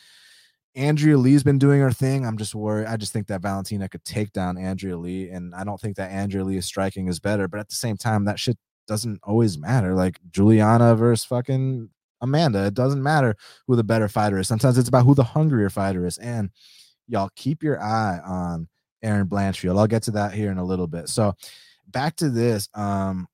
Andrea 0.78 1.18
Lee's 1.18 1.44
been 1.44 1.58
doing 1.58 1.82
her 1.82 1.92
thing. 1.92 2.26
I'm 2.26 2.38
just 2.38 2.54
worried. 2.54 2.86
I 2.86 2.98
just 2.98 3.12
think 3.12 3.28
that 3.28 3.42
Valentina 3.42 3.90
could 3.90 4.06
take 4.06 4.32
down 4.32 4.60
Andrea 4.60 4.96
Lee, 4.96 5.30
and 5.30 5.56
I 5.56 5.64
don't 5.64 5.82
think 5.82 5.98
that 5.98 6.12
Andrea 6.12 6.44
Lee 6.44 6.58
is 6.58 6.66
striking 6.66 7.08
is 7.08 7.20
better. 7.20 7.48
But 7.48 7.60
at 7.60 7.70
the 7.70 7.76
same 7.76 7.98
time, 7.98 8.26
that 8.26 8.40
shit 8.40 8.58
doesn't 8.88 9.20
always 9.24 9.58
matter. 9.58 9.96
Like 9.96 10.20
Julianna 10.30 10.96
versus 10.96 11.26
fucking 11.26 11.90
Amanda, 12.22 12.66
it 12.66 12.76
doesn't 12.76 13.02
matter 13.02 13.36
who 13.66 13.76
the 13.76 13.84
better 13.84 14.08
fighter 14.08 14.38
is. 14.38 14.48
Sometimes 14.48 14.78
it's 14.78 14.88
about 14.88 15.06
who 15.06 15.16
the 15.16 15.24
hungrier 15.24 15.72
fighter 15.72 16.06
is. 16.06 16.20
And 16.20 16.52
y'all 17.08 17.32
keep 17.36 17.64
your 17.64 17.82
eye 17.82 18.20
on 18.24 18.68
Erin 19.02 19.28
Blanchfield. 19.28 19.80
I'll 19.80 19.88
get 19.88 20.04
to 20.04 20.12
that 20.12 20.34
here 20.34 20.52
in 20.52 20.60
a 20.60 20.64
little 20.64 20.88
bit. 20.88 21.10
So 21.10 21.34
back 21.88 22.16
to 22.18 22.30
this. 22.30 22.70
Um, 22.76 23.28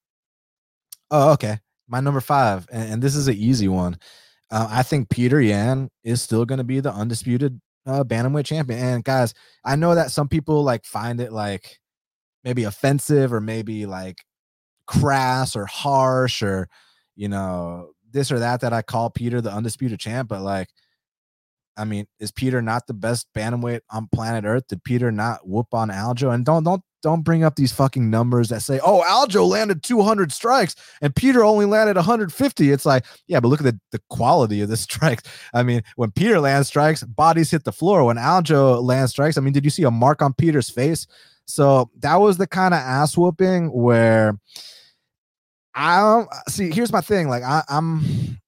oh, 1.11 1.33
okay. 1.33 1.59
My 1.89 1.99
number 1.99 2.21
five, 2.21 2.67
and, 2.71 2.93
and 2.93 3.01
this 3.01 3.15
is 3.15 3.27
an 3.27 3.35
easy 3.35 3.67
one. 3.67 3.97
Uh, 4.53 4.67
I 4.69 4.83
think 4.83 5.09
Peter 5.09 5.41
Yan 5.41 5.89
is 6.03 6.21
still 6.21 6.45
going 6.45 6.59
to 6.59 6.63
be 6.63 6.79
the 6.79 6.93
undisputed 6.93 7.59
uh, 7.87 8.03
bantamweight 8.03 8.45
champion. 8.45 8.79
And 8.79 9.03
guys, 9.03 9.33
I 9.65 9.75
know 9.75 9.95
that 9.95 10.11
some 10.11 10.27
people 10.27 10.63
like 10.63 10.85
find 10.85 11.19
it 11.19 11.33
like 11.33 11.79
maybe 12.43 12.65
offensive 12.65 13.33
or 13.33 13.41
maybe 13.41 13.87
like 13.87 14.17
crass 14.85 15.55
or 15.55 15.65
harsh 15.65 16.43
or 16.43 16.69
you 17.15 17.27
know 17.29 17.93
this 18.11 18.31
or 18.31 18.37
that 18.37 18.61
that 18.61 18.73
I 18.73 18.83
call 18.83 19.09
Peter 19.09 19.41
the 19.41 19.51
undisputed 19.51 19.99
champ, 19.99 20.29
but 20.29 20.43
like 20.43 20.69
I 21.77 21.85
mean, 21.85 22.05
is 22.19 22.31
Peter 22.31 22.61
not 22.61 22.87
the 22.87 22.93
best 22.93 23.27
bantamweight 23.35 23.81
on 23.89 24.07
planet 24.13 24.45
Earth? 24.45 24.67
Did 24.67 24.83
Peter 24.83 25.11
not 25.11 25.47
whoop 25.47 25.73
on 25.73 25.89
Aljo? 25.89 26.33
And 26.33 26.45
don't 26.45 26.63
don't 26.63 26.83
don't 27.01 27.23
bring 27.23 27.43
up 27.43 27.55
these 27.55 27.73
fucking 27.73 28.09
numbers 28.09 28.49
that 28.49 28.61
say, 28.61 28.79
"Oh, 28.83 29.03
Aljo 29.05 29.47
landed 29.47 29.83
200 29.83 30.31
strikes 30.31 30.75
and 31.01 31.15
Peter 31.15 31.43
only 31.43 31.65
landed 31.65 31.95
150." 31.95 32.71
It's 32.71 32.85
like, 32.85 33.05
yeah, 33.27 33.39
but 33.39 33.49
look 33.49 33.59
at 33.59 33.65
the, 33.65 33.79
the 33.91 34.01
quality 34.09 34.61
of 34.61 34.69
the 34.69 34.77
strikes. 34.87 35.23
I 35.53 35.63
mean, 35.63 35.83
when 35.95 36.11
Peter 36.11 36.39
lands 36.39 36.67
strikes, 36.67 37.03
bodies 37.03 37.51
hit 37.51 37.63
the 37.63 37.71
floor. 37.71 38.03
When 38.03 38.17
Aljo 38.17 38.81
lands 38.81 39.11
strikes, 39.11 39.37
I 39.37 39.41
mean, 39.41 39.53
did 39.53 39.63
you 39.65 39.71
see 39.71 39.83
a 39.83 39.91
mark 39.91 40.21
on 40.21 40.33
Peter's 40.33 40.69
face? 40.69 41.07
So 41.45 41.89
that 41.99 42.15
was 42.15 42.37
the 42.37 42.47
kind 42.47 42.73
of 42.73 42.79
ass 42.79 43.17
whooping 43.17 43.67
where 43.67 44.39
I 45.75 45.99
don't 45.99 46.29
see. 46.49 46.71
Here's 46.71 46.93
my 46.93 47.01
thing: 47.01 47.27
like 47.27 47.43
I, 47.43 47.63
I'm 47.67 48.39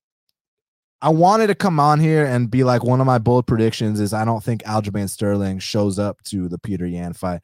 I 1.06 1.10
wanted 1.10 1.48
to 1.48 1.56
come 1.56 1.80
on 1.80 2.00
here 2.00 2.26
and 2.26 2.50
be 2.50 2.64
like 2.64 2.84
one 2.84 3.00
of 3.00 3.06
my 3.06 3.20
bold 3.20 3.46
predictions 3.46 4.00
is 4.00 4.12
I 4.12 4.26
don't 4.26 4.44
think 4.44 4.64
Aljamain 4.64 5.08
Sterling 5.08 5.60
shows 5.60 6.00
up 6.00 6.24
to 6.24 6.50
the 6.50 6.58
Peter 6.58 6.88
Yan 6.88 7.14
fight. 7.14 7.42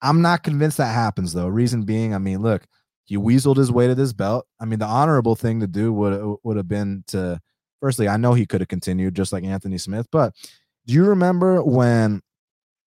I'm 0.00 0.22
not 0.22 0.42
convinced 0.42 0.78
that 0.78 0.94
happens 0.94 1.34
though. 1.34 1.46
Reason 1.46 1.82
being, 1.82 2.14
I 2.14 2.18
mean, 2.18 2.40
look, 2.40 2.62
he 3.04 3.18
weaseled 3.18 3.58
his 3.58 3.70
way 3.70 3.86
to 3.86 3.94
this 3.94 4.14
belt. 4.14 4.46
I 4.58 4.64
mean, 4.64 4.78
the 4.78 4.86
honorable 4.86 5.36
thing 5.36 5.60
to 5.60 5.66
do 5.66 5.92
would 5.92 6.38
would 6.42 6.56
have 6.56 6.68
been 6.68 7.04
to 7.08 7.38
firstly, 7.82 8.08
I 8.08 8.16
know 8.16 8.32
he 8.32 8.46
could 8.46 8.62
have 8.62 8.68
continued 8.68 9.14
just 9.14 9.30
like 9.30 9.44
Anthony 9.44 9.76
Smith, 9.76 10.06
but 10.10 10.32
do 10.86 10.94
you 10.94 11.04
remember 11.04 11.62
when 11.62 12.22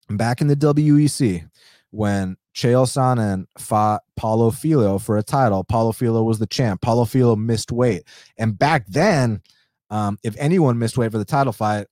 back 0.09 0.41
in 0.41 0.47
the 0.47 0.55
WEC 0.55 1.47
when 1.91 2.35
Chael 2.55 2.87
Sonnen 2.87 3.45
fought 3.59 4.01
Paulo 4.15 4.49
Filho 4.49 4.97
for 4.97 5.19
a 5.19 5.23
title? 5.23 5.63
Paulo 5.63 5.91
Filho 5.91 6.23
was 6.23 6.39
the 6.39 6.47
champ. 6.47 6.81
Paulo 6.81 7.05
Filho 7.05 7.35
missed 7.35 7.71
weight, 7.71 8.05
and 8.39 8.57
back 8.57 8.87
then 8.87 9.43
um, 9.89 10.17
if 10.23 10.35
anyone 10.37 10.79
missed 10.79 10.97
weight 10.97 11.11
for 11.11 11.17
the 11.17 11.25
title 11.25 11.53
fight, 11.53 11.87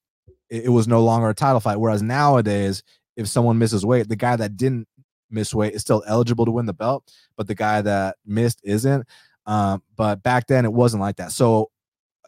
it, 0.50 0.66
it, 0.66 0.70
was 0.70 0.88
no 0.88 1.04
longer 1.04 1.30
a 1.30 1.34
title 1.34 1.60
fight. 1.60 1.78
Whereas 1.78 2.02
nowadays, 2.02 2.84
if 3.16 3.28
someone 3.28 3.58
misses 3.58 3.86
weight, 3.86 4.08
the 4.08 4.16
guy 4.16 4.36
that 4.36 4.56
didn't 4.56 4.88
miss 5.30 5.54
weight 5.54 5.74
is 5.74 5.82
still 5.82 6.04
eligible 6.08 6.46
to 6.46 6.52
win 6.52 6.66
the 6.66 6.74
belt, 6.74 7.12
but 7.36 7.48
the 7.48 7.56
guy 7.56 7.82
that 7.82 8.18
missed 8.26 8.62
isn't. 8.64 9.06
Um, 9.46 9.82
but 9.96 10.22
back 10.24 10.48
then, 10.48 10.66
it 10.66 10.74
wasn't 10.74 11.02
like 11.02 11.18
that. 11.18 11.32
So 11.32 11.72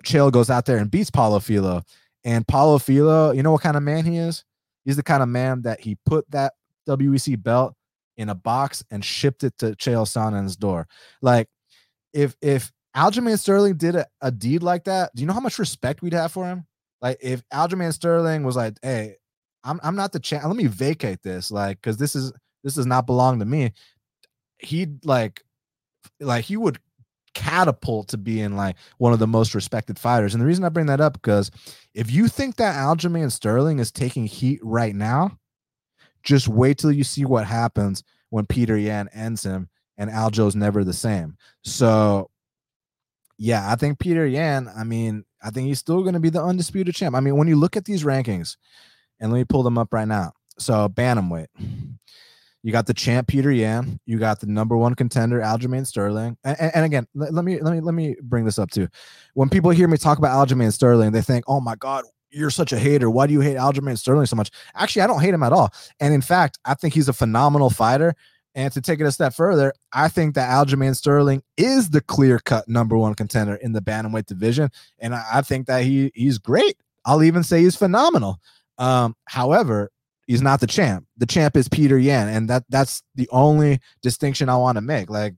Chael 0.03 0.32
goes 0.32 0.49
out 0.49 0.65
there 0.65 0.78
and 0.78 0.89
beats 0.89 1.11
Paulo 1.11 1.39
Filho. 1.39 1.84
And 2.24 2.47
Paulo 2.47 2.80
Filho, 2.80 3.32
you 3.32 3.43
know 3.43 3.51
what 3.51 3.61
kind 3.61 3.78
of 3.78 3.84
man 3.84 4.05
he 4.05 4.17
is? 4.17 4.43
He's 4.86 4.95
the 4.95 5.03
kind 5.03 5.22
of 5.22 5.30
man 5.30 5.61
that 5.63 5.82
he 5.82 5.97
put 6.05 6.30
that 6.32 6.53
WEC 6.88 7.41
belt 7.41 7.76
in 8.17 8.30
a 8.30 8.36
box 8.36 8.84
and 8.89 9.03
shipped 9.03 9.43
it 9.43 9.57
to 9.59 9.72
Chael 9.76 10.07
Sonnen's 10.07 10.55
door. 10.55 10.88
Like, 11.22 11.47
if 12.13 12.36
if 12.41 12.72
Aljamain 13.00 13.39
Sterling 13.39 13.78
did 13.78 13.95
a, 13.95 14.06
a, 14.22 14.30
deed 14.30 14.62
like 14.62 14.84
that, 14.84 15.16
do 15.16 15.22
you 15.22 15.28
know 15.28 15.34
how 15.34 15.39
much 15.39 15.58
respect 15.58 16.02
we'd 16.02 16.14
have 16.14 16.34
for 16.34 16.45
him? 16.45 16.66
Like 17.02 17.18
if 17.22 17.41
Aljamain 17.50 17.93
Sterling 17.93 18.43
was 18.43 18.58
like, 18.58 18.78
"Hey, 18.82 19.16
I'm 19.64 19.80
I'm 19.84 19.95
not 19.95 20.12
the 20.12 20.20
champ. 20.20 20.43
Let 20.43 20.58
me 20.58 20.68
vacate 20.68 21.24
this, 21.24 21.50
like, 21.50 21.78
because 21.78 21.95
this 21.95 22.14
is 22.14 22.34
this 22.64 22.76
does 22.76 22.86
not 22.86 23.06
belong 23.06 23.39
to 23.39 23.45
me." 23.45 23.72
He'd 24.58 25.06
like, 25.06 25.41
like 26.20 26.43
he 26.43 26.58
would 26.58 26.80
catapult 27.34 28.10
to 28.10 28.18
being 28.18 28.58
like 28.58 28.76
one 28.97 29.14
of 29.14 29.20
the 29.20 29.28
most 29.28 29.56
respected 29.56 29.97
fighters. 29.97 30.34
And 30.34 30.41
the 30.41 30.45
reason 30.45 30.66
I 30.66 30.70
bring 30.70 30.88
that 30.88 31.00
up 31.00 31.14
because 31.14 31.52
if 31.93 32.12
you 32.12 32.28
think 32.28 32.58
that 32.58 32.76
Aljamain 32.76 33.32
Sterling 33.32 33.80
is 33.80 33.93
taking 33.93 34.26
heat 34.26 34.60
right 34.62 34.93
now, 34.93 35.38
just 36.24 36.50
wait 36.50 36.80
till 36.80 36.91
you 36.91 37.06
see 37.06 37.24
what 37.24 37.45
happens 37.45 38.04
when 38.30 38.45
Peter 38.45 38.78
Yan 38.78 39.08
ends 39.14 39.43
him 39.43 39.70
and 39.97 40.10
Aljo's 40.10 40.56
never 40.56 40.84
the 40.84 40.91
same. 40.91 41.38
So 41.64 42.30
yeah, 43.40 43.72
I 43.72 43.76
think 43.76 44.00
Peter 44.00 44.28
Yan, 44.28 44.70
I 44.76 44.84
mean, 44.84 45.24
I 45.42 45.50
think 45.50 45.68
he's 45.68 45.80
still 45.80 46.02
going 46.02 46.14
to 46.14 46.20
be 46.20 46.30
the 46.30 46.44
undisputed 46.44 46.94
champ. 46.94 47.16
I 47.16 47.22
mean, 47.22 47.38
when 47.38 47.48
you 47.48 47.56
look 47.56 47.78
at 47.78 47.86
these 47.86 48.04
rankings, 48.04 48.58
and 49.20 49.32
let 49.32 49.38
me 49.38 49.46
pull 49.46 49.64
them 49.64 49.78
up 49.78 49.94
right 49.94 50.08
now. 50.08 50.34
So, 50.58 50.90
Bantamweight, 50.90 51.48
you 52.64 52.72
got 52.74 52.86
the 52.86 52.94
champ 52.94 53.30
Peter 53.30 53.52
Yan, 53.52 54.00
you 54.06 54.20
got 54.20 54.42
the 54.42 54.48
number 54.48 54.76
one 54.76 54.94
contender 54.94 55.40
Aljamain 55.40 55.88
Sterling, 55.88 56.38
and, 56.44 56.58
and, 56.76 56.86
again, 56.86 57.08
let, 57.16 57.34
let, 57.34 57.46
me 57.46 57.62
let 57.62 57.74
me 57.74 57.80
let 57.80 57.94
me 57.94 58.18
bring 58.22 58.44
this 58.44 58.60
up 58.60 58.72
too. 58.72 58.90
When 59.36 59.48
people 59.48 59.72
hear 59.72 59.88
me 59.88 59.98
talk 59.98 60.18
about 60.18 60.48
Aljamain 60.48 60.74
Sterling, 60.74 61.12
they 61.14 61.22
think, 61.22 61.46
"Oh 61.48 61.62
my 61.62 61.76
God, 61.76 62.04
you're 62.30 62.50
such 62.50 62.74
a 62.74 62.80
hater. 62.80 63.10
Why 63.10 63.26
do 63.26 63.34
you 63.34 63.40
hate 63.40 63.56
Aljamain 63.56 63.98
Sterling 63.98 64.26
so 64.26 64.36
much?" 64.36 64.52
Actually, 64.76 65.04
I 65.04 65.08
don't 65.08 65.22
hate 65.22 65.34
him 65.34 65.44
at 65.44 65.54
all, 65.54 65.70
and 66.02 66.14
in 66.14 66.22
fact, 66.22 66.60
I 66.66 66.74
think 66.74 66.94
he's 66.94 67.08
a 67.08 67.14
phenomenal 67.14 67.70
fighter. 67.70 68.16
And 68.56 68.74
to 68.74 68.82
take 68.82 69.00
it 69.00 69.06
a 69.06 69.12
step 69.12 69.34
further, 69.34 69.74
I 69.93 70.08
think 70.08 70.36
that 70.36 70.50
Aljamain 70.50 70.95
Sterling 70.95 71.43
is 71.56 71.91
the 71.91 72.02
clear 72.02 72.39
cut 72.39 72.68
number 72.68 72.97
one 72.97 73.14
contender 73.14 73.56
in 73.56 73.74
the 73.74 73.82
bantamweight 73.82 74.26
division. 74.26 74.70
And 74.97 75.14
I, 75.14 75.24
I 75.34 75.41
think 75.41 75.68
that 75.68 75.84
he 75.84 76.12
he's 76.16 76.38
great. 76.38 76.78
I'll 77.06 77.24
even 77.24 77.43
say 77.43 77.62
he's 77.62 77.76
phenomenal. 77.76 78.39
Um, 78.78 79.16
however, 79.26 79.91
he's 80.28 80.41
not 80.41 80.62
the 80.62 80.68
champ. 80.68 81.06
The 81.18 81.26
champ 81.26 81.56
is 81.56 81.68
Peter 81.68 81.97
Yan, 81.97 82.30
and 82.30 82.50
that 82.50 82.64
that's 82.70 83.04
the 83.16 83.30
only 83.32 83.80
distinction 84.02 84.50
I 84.50 84.58
want 84.58 84.78
to 84.78 84.82
make. 84.82 85.10
Like, 85.10 85.36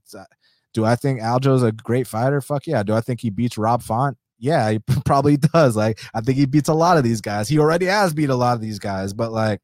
do 0.73 0.85
I 0.85 0.95
think 0.95 1.21
Aljo's 1.21 1.63
a 1.63 1.71
great 1.71 2.07
fighter? 2.07 2.41
Fuck 2.41 2.67
yeah. 2.67 2.83
Do 2.83 2.93
I 2.93 3.01
think 3.01 3.21
he 3.21 3.29
beats 3.29 3.57
Rob 3.57 3.83
Font? 3.83 4.17
Yeah, 4.39 4.71
he 4.71 4.79
probably 5.05 5.37
does. 5.37 5.75
Like, 5.75 5.99
I 6.13 6.21
think 6.21 6.37
he 6.37 6.45
beats 6.45 6.69
a 6.69 6.73
lot 6.73 6.97
of 6.97 7.03
these 7.03 7.21
guys. 7.21 7.47
He 7.47 7.59
already 7.59 7.85
has 7.85 8.13
beat 8.13 8.29
a 8.29 8.35
lot 8.35 8.55
of 8.55 8.61
these 8.61 8.79
guys, 8.79 9.13
but 9.13 9.31
like, 9.31 9.61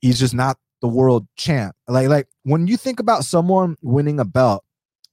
he's 0.00 0.18
just 0.18 0.34
not 0.34 0.56
the 0.80 0.88
world 0.88 1.26
champ. 1.36 1.74
Like 1.86 2.08
like 2.08 2.28
when 2.44 2.66
you 2.66 2.76
think 2.76 3.00
about 3.00 3.24
someone 3.24 3.76
winning 3.82 4.20
a 4.20 4.24
belt, 4.24 4.64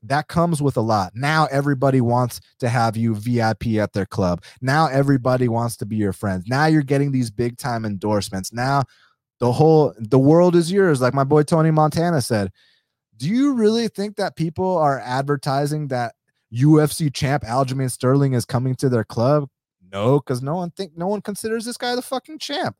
that 0.03 0.27
comes 0.27 0.61
with 0.61 0.77
a 0.77 0.81
lot. 0.81 1.13
Now 1.15 1.47
everybody 1.51 2.01
wants 2.01 2.39
to 2.59 2.69
have 2.69 2.95
you 2.95 3.15
VIP 3.15 3.67
at 3.79 3.93
their 3.93 4.05
club. 4.05 4.43
Now 4.61 4.87
everybody 4.87 5.47
wants 5.47 5.77
to 5.77 5.85
be 5.85 5.95
your 5.95 6.13
friends. 6.13 6.45
Now 6.47 6.67
you're 6.67 6.83
getting 6.83 7.11
these 7.11 7.31
big 7.31 7.57
time 7.57 7.85
endorsements. 7.85 8.53
Now 8.53 8.83
the 9.39 9.51
whole 9.51 9.93
the 9.97 10.19
world 10.19 10.55
is 10.55 10.71
yours 10.71 11.01
like 11.01 11.13
my 11.13 11.23
boy 11.23 11.43
Tony 11.43 11.71
Montana 11.71 12.21
said. 12.21 12.51
Do 13.17 13.29
you 13.29 13.53
really 13.53 13.87
think 13.87 14.17
that 14.17 14.35
people 14.35 14.77
are 14.77 14.99
advertising 14.99 15.87
that 15.87 16.15
UFC 16.53 17.13
champ 17.13 17.43
Aljamain 17.43 17.89
Sterling 17.89 18.33
is 18.33 18.43
coming 18.43 18.75
to 18.75 18.89
their 18.89 19.05
club? 19.05 19.47
No, 19.91 20.19
cuz 20.19 20.41
no 20.41 20.55
one 20.55 20.71
think 20.71 20.97
no 20.97 21.07
one 21.07 21.21
considers 21.21 21.63
this 21.65 21.77
guy 21.77 21.95
the 21.95 22.01
fucking 22.01 22.39
champ 22.39 22.75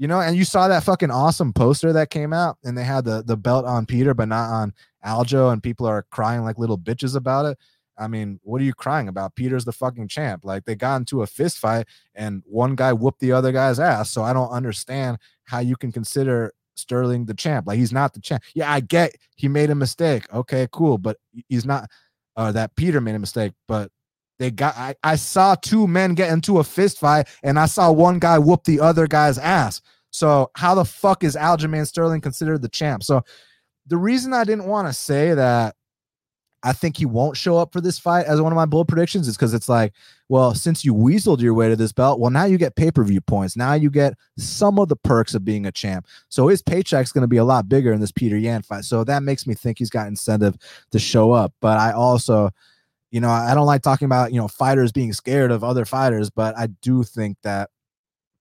you 0.00 0.08
know, 0.08 0.18
and 0.18 0.34
you 0.34 0.46
saw 0.46 0.66
that 0.66 0.82
fucking 0.82 1.10
awesome 1.10 1.52
poster 1.52 1.92
that 1.92 2.08
came 2.08 2.32
out, 2.32 2.56
and 2.64 2.76
they 2.76 2.84
had 2.84 3.04
the 3.04 3.22
the 3.22 3.36
belt 3.36 3.66
on 3.66 3.84
Peter, 3.84 4.14
but 4.14 4.28
not 4.28 4.50
on 4.50 4.72
Aljo, 5.04 5.52
and 5.52 5.62
people 5.62 5.84
are 5.84 6.06
crying 6.10 6.42
like 6.42 6.58
little 6.58 6.78
bitches 6.78 7.14
about 7.14 7.44
it. 7.44 7.58
I 7.98 8.08
mean, 8.08 8.40
what 8.42 8.62
are 8.62 8.64
you 8.64 8.72
crying 8.72 9.08
about? 9.08 9.34
Peter's 9.34 9.66
the 9.66 9.72
fucking 9.72 10.08
champ. 10.08 10.42
Like 10.42 10.64
they 10.64 10.74
got 10.74 10.96
into 10.96 11.20
a 11.20 11.26
fist 11.26 11.58
fight, 11.58 11.86
and 12.14 12.42
one 12.46 12.76
guy 12.76 12.94
whooped 12.94 13.20
the 13.20 13.32
other 13.32 13.52
guy's 13.52 13.78
ass. 13.78 14.10
So 14.10 14.22
I 14.22 14.32
don't 14.32 14.48
understand 14.48 15.18
how 15.44 15.58
you 15.58 15.76
can 15.76 15.92
consider 15.92 16.54
Sterling 16.76 17.26
the 17.26 17.34
champ. 17.34 17.66
Like 17.66 17.78
he's 17.78 17.92
not 17.92 18.14
the 18.14 18.20
champ. 18.20 18.42
Yeah, 18.54 18.72
I 18.72 18.80
get 18.80 19.14
he 19.36 19.48
made 19.48 19.68
a 19.68 19.74
mistake. 19.74 20.24
Okay, 20.32 20.66
cool, 20.72 20.96
but 20.96 21.18
he's 21.50 21.66
not. 21.66 21.90
Uh, 22.36 22.50
that 22.52 22.74
Peter 22.74 23.02
made 23.02 23.16
a 23.16 23.18
mistake, 23.18 23.52
but 23.68 23.92
they 24.40 24.50
got 24.50 24.74
I, 24.76 24.94
I 25.04 25.16
saw 25.16 25.54
two 25.54 25.86
men 25.86 26.14
get 26.14 26.32
into 26.32 26.58
a 26.58 26.64
fist 26.64 26.98
fight 26.98 27.28
and 27.42 27.58
I 27.58 27.66
saw 27.66 27.92
one 27.92 28.18
guy 28.18 28.38
whoop 28.38 28.64
the 28.64 28.80
other 28.80 29.06
guy's 29.06 29.38
ass. 29.38 29.82
So 30.10 30.50
how 30.56 30.74
the 30.74 30.84
fuck 30.84 31.22
is 31.22 31.36
Aljamain 31.36 31.86
Sterling 31.86 32.22
considered 32.22 32.62
the 32.62 32.68
champ? 32.68 33.04
So 33.04 33.22
the 33.86 33.98
reason 33.98 34.32
I 34.32 34.44
didn't 34.44 34.64
want 34.64 34.88
to 34.88 34.94
say 34.94 35.34
that 35.34 35.76
I 36.62 36.72
think 36.72 36.96
he 36.96 37.06
won't 37.06 37.36
show 37.36 37.58
up 37.58 37.72
for 37.72 37.82
this 37.82 37.98
fight 37.98 38.26
as 38.26 38.40
one 38.40 38.50
of 38.50 38.56
my 38.56 38.66
bold 38.66 38.88
predictions 38.88 39.28
is 39.28 39.36
because 39.36 39.54
it's 39.54 39.68
like, 39.68 39.92
well, 40.28 40.54
since 40.54 40.84
you 40.84 40.94
weaseled 40.94 41.40
your 41.40 41.54
way 41.54 41.68
to 41.68 41.76
this 41.76 41.92
belt, 41.92 42.18
well, 42.18 42.30
now 42.30 42.44
you 42.44 42.56
get 42.56 42.76
pay 42.76 42.90
per 42.90 43.04
view 43.04 43.20
points. 43.20 43.56
Now 43.56 43.74
you 43.74 43.90
get 43.90 44.14
some 44.38 44.78
of 44.78 44.88
the 44.88 44.96
perks 44.96 45.34
of 45.34 45.44
being 45.44 45.66
a 45.66 45.72
champ. 45.72 46.06
So 46.30 46.48
his 46.48 46.62
paycheck's 46.62 47.12
going 47.12 47.22
to 47.22 47.28
be 47.28 47.36
a 47.36 47.44
lot 47.44 47.68
bigger 47.68 47.92
in 47.92 48.00
this 48.00 48.12
Peter 48.12 48.38
Yan 48.38 48.62
fight. 48.62 48.84
So 48.84 49.04
that 49.04 49.22
makes 49.22 49.46
me 49.46 49.54
think 49.54 49.78
he's 49.78 49.90
got 49.90 50.08
incentive 50.08 50.56
to 50.92 50.98
show 50.98 51.32
up. 51.32 51.52
But 51.60 51.78
I 51.78 51.92
also 51.92 52.50
you 53.10 53.20
know, 53.20 53.30
I 53.30 53.54
don't 53.54 53.66
like 53.66 53.82
talking 53.82 54.06
about, 54.06 54.32
you 54.32 54.40
know, 54.40 54.48
fighters 54.48 54.92
being 54.92 55.12
scared 55.12 55.50
of 55.50 55.64
other 55.64 55.84
fighters, 55.84 56.30
but 56.30 56.56
I 56.56 56.68
do 56.80 57.02
think 57.02 57.38
that 57.42 57.70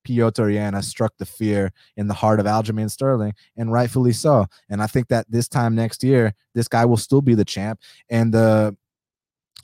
Piotr 0.04 0.50
Yan 0.50 0.74
has 0.74 0.88
struck 0.88 1.14
the 1.18 1.26
fear 1.26 1.72
in 1.98 2.08
the 2.08 2.14
heart 2.14 2.40
of 2.40 2.46
Aljamain 2.46 2.90
Sterling, 2.90 3.34
and 3.58 3.72
rightfully 3.72 4.14
so. 4.14 4.46
And 4.70 4.82
I 4.82 4.88
think 4.88 5.08
that 5.10 5.30
this 5.30 5.48
time 5.48 5.76
next 5.76 6.04
year, 6.04 6.34
this 6.54 6.68
guy 6.68 6.86
will 6.86 6.98
still 6.98 7.22
be 7.22 7.36
the 7.36 7.46
champ. 7.46 7.80
And 8.10 8.34
the 8.34 8.76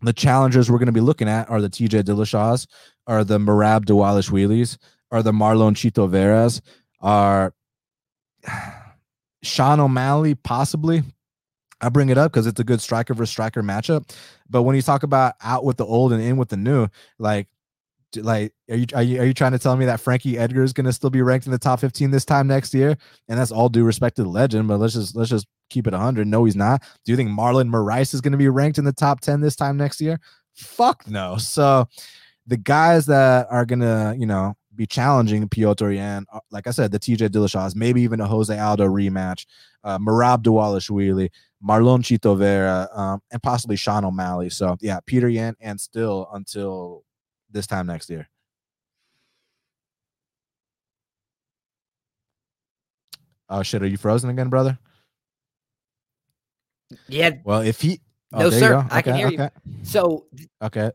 the 0.01 0.14
challengers 0.14 0.70
we're 0.70 0.78
going 0.78 0.88
to 0.88 0.91
be 0.91 0.99
looking 0.99 1.30
at 1.30 1.49
are 1.49 1.62
the 1.62 1.70
TJ 1.70 2.03
Dillashaw's, 2.03 2.68
are 3.08 3.24
the 3.24 3.39
Merab 3.39 3.86
Dvalishvilis, 3.86 4.78
are 5.10 5.24
the 5.24 5.32
Marlon 5.32 5.74
Chito 5.74 6.10
Veras, 6.10 6.62
are 6.99 7.53
Sean 9.43 9.80
O'Malley, 9.80 10.36
possibly, 10.36 11.03
I 11.82 11.90
bring 11.90 12.10
it 12.10 12.18
up 12.18 12.32
because 12.32 12.48
it's 12.48 12.60
a 12.60 12.64
good 12.64 12.82
striker 12.82 13.14
versus 13.14 13.32
striker 13.32 13.62
matchup. 13.62 14.10
But 14.50 14.64
when 14.64 14.76
you 14.76 14.82
talk 14.82 15.04
about 15.04 15.36
out 15.42 15.66
with 15.66 15.78
the 15.78 15.86
old 15.86 16.14
and 16.14 16.22
in 16.22 16.38
with 16.38 16.50
the 16.50 16.58
new, 16.58 16.88
like, 17.20 17.48
like 18.16 18.54
are 18.70 18.78
you 18.78 18.86
are 18.94 19.04
you, 19.04 19.22
are 19.22 19.26
you 19.26 19.34
trying 19.34 19.52
to 19.52 19.60
tell 19.60 19.76
me 19.76 19.86
that 19.86 20.00
Frankie 20.00 20.38
Edgar 20.38 20.64
is 20.64 20.72
going 20.72 20.86
to 20.86 20.94
still 20.94 21.10
be 21.10 21.22
ranked 21.22 21.48
in 21.48 21.52
the 21.52 21.58
top 21.58 21.82
15 21.82 22.12
this 22.12 22.26
time 22.26 22.48
next 22.48 22.74
year? 22.74 22.98
And 23.28 23.38
that's 23.38 23.52
all 23.52 23.70
due 23.70 23.84
respect 23.84 24.16
to 24.18 24.24
the 24.24 24.30
legend, 24.30 24.68
but 24.68 24.78
let's 24.78 24.94
just 24.94 25.16
let's 25.16 25.30
just 25.30 25.48
keep 25.70 25.88
it 25.88 25.94
100. 25.94 26.28
No, 26.28 26.46
he's 26.46 26.56
not. 26.56 26.82
Do 27.04 27.12
you 27.12 27.16
think 27.18 27.30
Marlon 27.30 27.70
Moraes 27.70 28.14
is 28.14 28.22
going 28.22 28.32
to 28.32 28.38
be 28.38 28.50
ranked 28.50 28.78
in 28.78 28.86
the 28.86 28.94
top 28.94 29.20
10 29.20 29.42
this 29.42 29.56
time 29.56 29.78
next 29.78 30.00
year? 30.00 30.20
Fuck 30.54 31.08
no. 31.08 31.38
So 31.38 31.88
the 32.48 32.58
guys 32.58 33.08
that 33.08 33.48
are 33.50 33.66
going 33.66 33.80
to, 33.80 34.16
you 34.18 34.26
know, 34.26 34.56
be 34.76 34.86
challenging 34.86 35.48
Piotr 35.48 35.92
Yan, 35.92 36.26
uh, 36.32 36.40
like 36.52 36.68
I 36.68 36.72
said, 36.72 36.92
the 36.92 37.00
TJ 37.00 37.30
Dillashaw's, 37.30 37.76
maybe 37.76 38.02
even 38.02 38.20
a 38.20 38.28
Jose 38.28 38.58
Aldo 38.58 38.88
rematch, 38.88 39.46
uh, 39.86 40.00
Merab 40.00 40.44
Dvalishvili, 40.44 41.30
Marlon 41.64 42.02
Chito 42.02 42.38
Vera, 42.38 42.90
um, 42.92 43.22
and 43.32 43.42
possibly 43.42 43.78
Sean 43.78 44.04
O'Malley. 44.04 44.50
So 44.50 44.76
yeah, 44.82 45.00
Peter 45.06 45.30
Yan 45.30 45.56
and 45.62 45.80
still 45.80 46.28
until 46.34 47.04
this 47.52 47.68
time 47.68 47.88
next 47.88 48.10
year. 48.10 48.28
Oh 53.48 53.62
shit, 53.62 53.84
are 53.84 53.88
you 53.88 53.98
frozen 53.98 54.30
again, 54.32 54.50
brother? 54.50 54.78
Yeah. 57.08 57.32
Well, 57.44 57.62
if 57.62 57.80
he 57.80 58.02
oh, 58.34 58.40
no, 58.40 58.50
sir, 58.50 58.78
okay, 58.78 58.88
I 58.92 59.02
can 59.02 59.16
hear 59.16 59.28
okay. 59.28 59.50
you. 59.66 59.84
So 59.84 60.26
okay. 60.62 60.92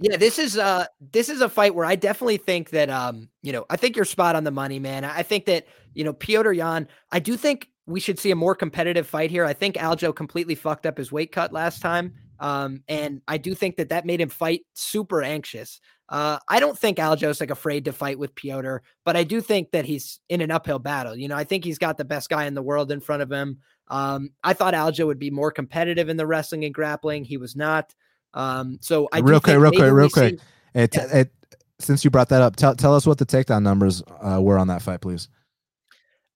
Yeah, 0.00 0.16
this 0.16 0.38
is 0.38 0.56
uh 0.56 0.86
this 1.12 1.28
is 1.28 1.40
a 1.40 1.48
fight 1.48 1.74
where 1.74 1.84
I 1.84 1.96
definitely 1.96 2.36
think 2.36 2.70
that 2.70 2.88
um, 2.88 3.28
you 3.42 3.52
know, 3.52 3.66
I 3.68 3.76
think 3.76 3.96
you're 3.96 4.04
spot 4.04 4.36
on 4.36 4.44
the 4.44 4.50
money, 4.50 4.78
man. 4.78 5.04
I 5.04 5.22
think 5.22 5.46
that, 5.46 5.66
you 5.94 6.04
know, 6.04 6.12
Piotr 6.12 6.52
Yan, 6.52 6.86
I 7.10 7.18
do 7.18 7.36
think 7.36 7.68
we 7.86 7.98
should 8.00 8.18
see 8.18 8.30
a 8.30 8.36
more 8.36 8.54
competitive 8.54 9.06
fight 9.08 9.30
here. 9.30 9.44
I 9.44 9.54
think 9.54 9.76
Aljo 9.76 10.14
completely 10.14 10.54
fucked 10.54 10.86
up 10.86 10.98
his 10.98 11.10
weight 11.10 11.32
cut 11.32 11.52
last 11.52 11.80
time. 11.80 12.14
Um, 12.38 12.82
and 12.86 13.20
I 13.26 13.38
do 13.38 13.54
think 13.54 13.76
that 13.76 13.88
that 13.88 14.06
made 14.06 14.20
him 14.20 14.28
fight 14.28 14.60
super 14.74 15.22
anxious. 15.22 15.80
Uh, 16.08 16.38
I 16.48 16.60
don't 16.60 16.78
think 16.78 16.98
Aljo's 16.98 17.40
like 17.40 17.50
afraid 17.50 17.84
to 17.86 17.92
fight 17.92 18.18
with 18.18 18.34
Piotr, 18.34 18.76
but 19.04 19.16
I 19.16 19.24
do 19.24 19.40
think 19.40 19.72
that 19.72 19.84
he's 19.84 20.20
in 20.28 20.40
an 20.40 20.50
uphill 20.50 20.78
battle. 20.78 21.16
You 21.16 21.28
know, 21.28 21.36
I 21.36 21.44
think 21.44 21.64
he's 21.64 21.78
got 21.78 21.98
the 21.98 22.04
best 22.04 22.28
guy 22.28 22.44
in 22.46 22.54
the 22.54 22.62
world 22.62 22.92
in 22.92 23.00
front 23.00 23.22
of 23.22 23.32
him. 23.32 23.58
Um, 23.88 24.30
I 24.44 24.52
thought 24.52 24.74
Aljo 24.74 25.06
would 25.06 25.18
be 25.18 25.30
more 25.30 25.50
competitive 25.50 26.08
in 26.08 26.16
the 26.16 26.26
wrestling 26.26 26.64
and 26.64 26.72
grappling. 26.74 27.24
He 27.24 27.36
was 27.36 27.56
not. 27.56 27.92
Um, 28.34 28.78
so 28.80 29.08
I 29.12 29.18
real 29.20 29.40
quick, 29.40 29.58
real 29.58 29.70
quick, 29.70 29.92
real 29.92 30.10
quick. 30.10 30.40
it, 30.74 30.94
yeah. 30.94 31.16
it, 31.16 31.32
since 31.78 32.04
you 32.04 32.10
brought 32.10 32.28
that 32.30 32.42
up, 32.42 32.56
tell 32.56 32.74
tell 32.74 32.94
us 32.94 33.06
what 33.06 33.18
the 33.18 33.26
takedown 33.26 33.62
numbers 33.62 34.02
uh, 34.20 34.40
were 34.40 34.58
on 34.58 34.68
that 34.68 34.82
fight, 34.82 35.00
please. 35.00 35.28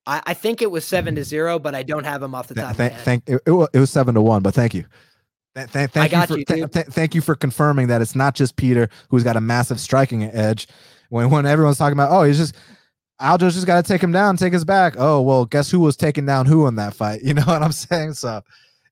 I, 0.06 0.22
I 0.26 0.34
think 0.34 0.62
it 0.62 0.70
was 0.70 0.84
seven 0.84 1.14
to 1.14 1.24
zero, 1.24 1.58
but 1.58 1.74
I 1.74 1.82
don't 1.82 2.04
have 2.04 2.20
them 2.20 2.34
off 2.34 2.48
the 2.48 2.54
top. 2.54 2.76
Th- 2.76 2.92
thank 2.92 3.28
it, 3.28 3.40
it, 3.46 3.78
was 3.78 3.90
seven 3.90 4.14
to 4.14 4.20
one, 4.20 4.42
but 4.42 4.54
thank 4.54 4.74
you. 4.74 4.84
Th- 5.54 5.70
th- 5.70 5.90
thank, 5.90 6.12
you 6.12 6.26
for, 6.26 6.56
you, 6.56 6.66
th- 6.66 6.86
thank 6.86 7.14
you 7.14 7.20
for 7.20 7.34
confirming 7.34 7.88
that 7.88 8.00
it's 8.00 8.16
not 8.16 8.34
just 8.34 8.56
Peter 8.56 8.88
who's 9.10 9.22
got 9.22 9.36
a 9.36 9.40
massive 9.40 9.78
striking 9.78 10.24
edge. 10.24 10.66
When 11.10 11.30
when 11.30 11.46
everyone's 11.46 11.78
talking 11.78 11.92
about, 11.92 12.10
oh, 12.10 12.24
he's 12.24 12.38
just 12.38 12.56
Aljo's 13.20 13.54
just 13.54 13.66
got 13.66 13.84
to 13.84 13.88
take 13.88 14.02
him 14.02 14.12
down, 14.12 14.36
take 14.36 14.52
his 14.52 14.64
back. 14.64 14.94
Oh 14.96 15.20
well, 15.20 15.44
guess 15.44 15.70
who 15.70 15.80
was 15.80 15.96
taking 15.96 16.26
down 16.26 16.46
who 16.46 16.66
in 16.66 16.76
that 16.76 16.94
fight? 16.94 17.20
You 17.24 17.34
know 17.34 17.44
what 17.44 17.62
I'm 17.62 17.72
saying? 17.72 18.14
So 18.14 18.42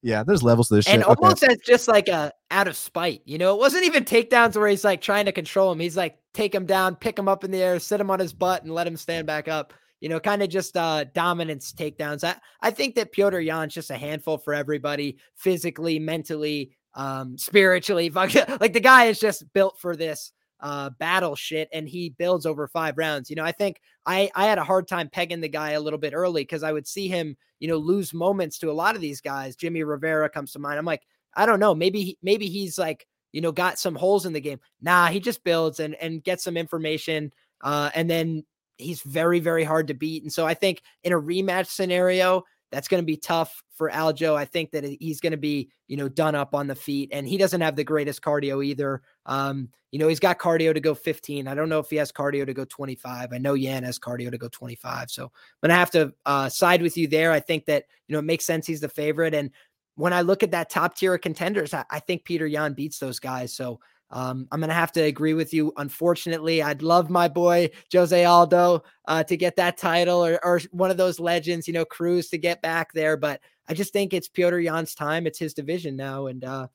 yeah, 0.03 0.23
there's 0.25 0.43
levels 0.43 0.69
to 0.69 0.77
this 0.77 0.89
and 0.89 1.03
shit. 1.03 1.07
almost 1.07 1.45
okay. 1.45 1.53
as 1.53 1.59
just 1.59 1.87
like 1.87 2.09
a 2.09 2.33
out 2.51 2.69
of 2.69 2.77
spite. 2.77 3.23
You 3.25 3.39
know, 3.39 3.55
it 3.55 3.59
wasn't 3.59 3.85
even 3.85 4.05
takedowns 4.05 4.57
where 4.57 4.69
he's 4.69 4.85
like 4.85 5.01
trying 5.01 5.27
to 5.27 5.33
control 5.33 5.71
him. 5.73 5.81
He's 5.81 5.97
like 5.97 6.19
take 6.33 6.55
him 6.55 6.67
down, 6.67 6.97
pick 6.97 7.19
him 7.19 7.29
up 7.29 7.45
in 7.45 7.51
the 7.51 7.63
air, 7.63 7.79
sit 7.79 8.01
him 8.01 8.11
on 8.11 8.19
his 8.19 8.33
butt, 8.33 8.63
and 8.63 8.73
let 8.73 8.87
him 8.87 8.97
stand 8.97 9.27
back 9.27 9.49
up. 9.49 9.75
You 10.01 10.09
know, 10.09 10.19
kind 10.19 10.43
of 10.43 10.49
just 10.49 10.77
uh 10.77 11.05
dominance 11.13 11.73
takedowns. 11.73 12.25
I, 12.25 12.37
I 12.63 12.71
think 12.71 12.95
that 12.95 13.13
Piotr 13.13 13.41
Yan's 13.41 13.75
just 13.75 13.91
a 13.91 13.97
handful 13.97 14.39
for 14.39 14.55
everybody, 14.55 15.19
physically, 15.37 15.99
mentally, 15.99 16.73
um, 16.95 17.37
spiritually. 17.37 18.11
Like 18.15 18.73
the 18.73 18.81
guy 18.81 19.05
is 19.05 19.21
just 19.21 19.53
built 19.53 19.79
for 19.79 19.97
this 19.97 20.33
uh, 20.61 20.91
battle 20.91 21.35
shit 21.35 21.69
and 21.73 21.89
he 21.89 22.11
builds 22.11 22.47
over 22.47 22.69
five 22.69 22.99
rounds. 22.99 23.31
You 23.31 23.37
know, 23.37 23.45
I 23.45 23.53
think 23.53 23.81
I, 24.07 24.31
I 24.35 24.47
had 24.47 24.59
a 24.59 24.65
hard 24.65 24.89
time 24.89 25.09
pegging 25.09 25.41
the 25.41 25.49
guy 25.49 25.73
a 25.73 25.81
little 25.81 25.99
bit 25.99 26.15
early 26.15 26.43
because 26.43 26.63
I 26.63 26.73
would 26.73 26.87
see 26.87 27.09
him, 27.09 27.37
you 27.59 27.69
know, 27.69 27.77
lose 27.77 28.15
moments 28.15 28.59
to 28.59 28.71
a 28.71 28.73
lot 28.73 28.95
of 28.95 29.01
these 29.01 29.21
guys. 29.21 29.57
Jimmy 29.57 29.83
Rivera 29.83 30.29
comes 30.29 30.53
to 30.53 30.59
mind. 30.59 30.79
I'm 30.79 30.85
like, 30.85 31.03
I 31.35 31.47
don't 31.47 31.61
know. 31.61 31.75
Maybe, 31.75 32.19
maybe 32.23 32.49
he's 32.49 32.79
like, 32.79 33.07
you 33.33 33.41
know, 33.41 33.53
got 33.53 33.79
some 33.79 33.95
holes 33.95 34.27
in 34.27 34.33
the 34.33 34.41
game. 34.41 34.61
Nah, 34.81 35.09
he 35.09 35.21
just 35.21 35.45
builds 35.45 35.81
and, 35.81 35.95
and 35.97 36.23
gets 36.23 36.45
some 36.45 36.57
information. 36.57 37.33
Uh, 37.63 37.91
and 37.95 38.11
then 38.11 38.45
he's 38.77 39.03
very, 39.03 39.41
very 39.41 39.65
hard 39.65 39.89
to 39.89 39.95
beat. 39.95 40.23
And 40.23 40.33
so 40.33 40.47
I 40.47 40.55
think 40.55 40.83
in 41.05 41.13
a 41.13 41.21
rematch 41.21 41.67
scenario, 41.67 42.45
that's 42.71 42.89
going 42.89 43.03
to 43.03 43.07
be 43.07 43.17
tough 43.17 43.63
for 43.75 43.91
Aljo. 43.91 44.37
I 44.37 44.45
think 44.45 44.71
that 44.73 44.85
he's 44.85 45.21
going 45.21 45.33
to 45.33 45.37
be, 45.37 45.71
you 45.89 45.97
know, 45.97 46.09
done 46.09 46.35
up 46.35 46.55
on 46.55 46.67
the 46.67 46.75
feet, 46.75 47.11
and 47.13 47.27
he 47.27 47.37
doesn't 47.37 47.61
have 47.61 47.77
the 47.77 47.85
greatest 47.85 48.23
cardio 48.23 48.65
either. 48.65 49.03
Um, 49.31 49.71
you 49.91 49.99
know, 49.99 50.09
he's 50.09 50.21
got 50.21 50.39
cardio 50.39 50.75
to 50.75 50.81
go 50.81 50.95
15. 50.95 51.49
I 51.49 51.55
don't 51.55 51.69
know 51.69 51.79
if 51.79 51.89
he 51.89 51.97
has 51.97 52.13
cardio 52.13 52.45
to 52.45 52.53
go 52.53 52.65
25. 52.65 53.33
I 53.33 53.39
know 53.39 53.55
Yan 53.55 53.85
has 53.85 53.99
cardio 53.99 54.31
to 54.31 54.39
go 54.39 54.49
25. 54.49 55.11
So 55.11 55.25
I'm 55.25 55.31
gonna 55.63 55.79
have 55.79 55.91
to 55.93 56.13
uh, 56.27 56.49
side 56.51 56.83
with 56.83 56.97
you 56.97 57.09
there. 57.09 57.33
I 57.33 57.41
think 57.41 57.65
that 57.67 57.85
you 58.07 58.13
know 58.13 58.19
it 58.19 58.25
makes 58.25 58.45
sense 58.45 58.67
he's 58.67 58.81
the 58.81 58.89
favorite, 58.89 59.35
and 59.35 59.51
when 59.95 60.13
I 60.13 60.23
look 60.23 60.43
at 60.43 60.51
that 60.53 60.71
top 60.71 60.97
tier 60.97 61.15
of 61.15 61.21
contenders, 61.21 61.75
I, 61.75 61.85
I 61.91 62.01
think 62.01 62.25
Peter 62.25 62.47
Yan 62.47 62.73
beats 62.75 62.99
those 62.99 63.19
guys. 63.19 63.53
So 63.53 63.81
um, 64.13 64.49
I'm 64.51 64.61
going 64.61 64.69
to 64.69 64.75
have 64.75 64.93
to 64.93 65.03
agree 65.03 65.35
with 65.35 65.53
you. 65.55 65.73
Unfortunately, 65.77 66.63
I'd 66.63 66.83
love 66.83 67.11
my 67.11 67.29
boy 67.29 67.71
Jose 67.93 68.25
Aldo 68.25 68.83
uh, 69.07 69.23
to 69.25 69.37
get 69.37 69.57
that 69.57 69.77
title 69.77 70.25
or, 70.25 70.45
or 70.45 70.61
one 70.73 70.91
of 70.91 70.97
those 70.97 71.21
legends, 71.21 71.69
you 71.69 71.75
know, 71.75 71.85
Cruz 71.85 72.29
to 72.31 72.39
get 72.39 72.63
back 72.63 72.93
there. 72.93 73.17
But 73.17 73.41
I 73.69 73.75
just 73.75 73.93
think 73.93 74.13
it's 74.13 74.29
Piotr 74.29 74.59
Yan's 74.59 74.95
time. 74.95 75.27
It's 75.27 75.39
his 75.39 75.55
division 75.55 75.97
now. 75.97 76.27
And 76.27 76.45
uh, 76.45 76.67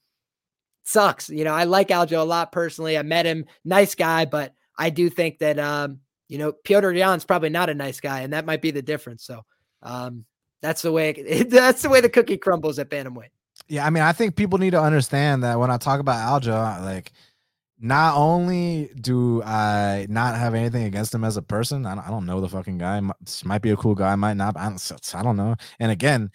sucks. 0.86 1.30
You 1.30 1.44
know, 1.44 1.54
I 1.54 1.66
like 1.66 1.90
Aljo 1.90 2.20
a 2.22 2.24
lot 2.24 2.52
personally. 2.52 2.98
I 2.98 3.02
met 3.02 3.26
him, 3.26 3.46
nice 3.66 3.96
guy, 3.96 4.26
but 4.26 4.54
I 4.78 4.90
do 4.90 5.10
think 5.10 5.40
that, 5.40 5.60
um, 5.60 6.00
you 6.30 6.38
know, 6.38 6.54
Piotr 6.54 6.92
Yan's 6.92 7.26
probably 7.26 7.50
not 7.50 7.70
a 7.70 7.74
nice 7.74 8.00
guy. 8.00 8.22
And 8.22 8.34
that 8.34 8.46
might 8.46 8.62
be 8.62 8.72
the 8.72 8.82
difference. 8.82 9.26
So 9.26 9.44
um, 9.84 10.26
that's 10.62 10.82
the 10.82 10.92
way, 10.92 11.10
it, 11.18 11.50
that's 11.50 11.82
the 11.82 11.90
way 11.90 12.02
the 12.02 12.10
cookie 12.10 12.38
crumbles 12.38 12.80
at 12.80 12.90
Bantamweight. 12.90 13.30
Yeah, 13.68 13.86
I 13.86 13.90
mean, 13.90 14.04
I 14.04 14.14
think 14.14 14.36
people 14.36 14.60
need 14.60 14.72
to 14.72 14.82
understand 14.82 15.44
that 15.44 15.60
when 15.60 15.72
I 15.72 15.78
talk 15.78 16.00
about 16.00 16.42
Aljo, 16.42 16.84
like 16.84 17.12
not 17.80 18.16
only 18.16 18.92
do 19.00 19.42
I 19.44 20.08
not 20.10 20.36
have 20.36 20.54
anything 20.54 20.84
against 20.84 21.14
him 21.14 21.24
as 21.24 21.38
a 21.38 21.42
person, 21.42 21.86
I 21.86 21.96
don't, 21.96 22.08
I 22.08 22.10
don't 22.10 22.26
know 22.26 22.42
the 22.42 22.50
fucking 22.50 22.78
guy. 22.78 23.00
Might, 23.00 23.42
might 23.44 23.62
be 23.62 23.72
a 23.72 23.78
cool 23.78 23.96
guy, 23.96 24.16
might 24.16 24.36
not. 24.36 24.56
I 24.58 24.70
don't, 24.70 25.16
I 25.16 25.24
don't 25.24 25.38
know. 25.38 25.56
And 25.80 25.92
again, 25.92 26.32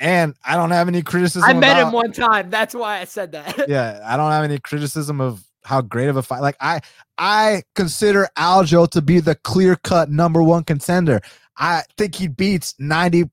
and 0.00 0.34
I 0.44 0.56
don't 0.56 0.70
have 0.70 0.88
any 0.88 1.02
criticism. 1.02 1.48
I 1.48 1.52
met 1.52 1.72
about, 1.72 1.88
him 1.88 1.92
one 1.92 2.12
time. 2.12 2.48
That's 2.48 2.74
why 2.74 3.00
I 3.00 3.04
said 3.04 3.32
that. 3.32 3.64
yeah, 3.68 4.00
I 4.04 4.16
don't 4.16 4.32
have 4.32 4.44
any 4.44 4.58
criticism 4.58 5.20
of 5.20 5.44
how 5.62 5.82
great 5.82 6.08
of 6.08 6.16
a 6.16 6.22
fight. 6.22 6.40
Like 6.40 6.56
I, 6.58 6.80
I 7.18 7.62
consider 7.74 8.26
Aljo 8.36 8.90
to 8.90 9.02
be 9.02 9.20
the 9.20 9.34
clear 9.34 9.76
cut 9.76 10.10
number 10.10 10.42
one 10.42 10.64
contender. 10.64 11.20
I 11.58 11.82
think 11.98 12.14
he 12.14 12.28
beats 12.28 12.74
ninety 12.78 13.24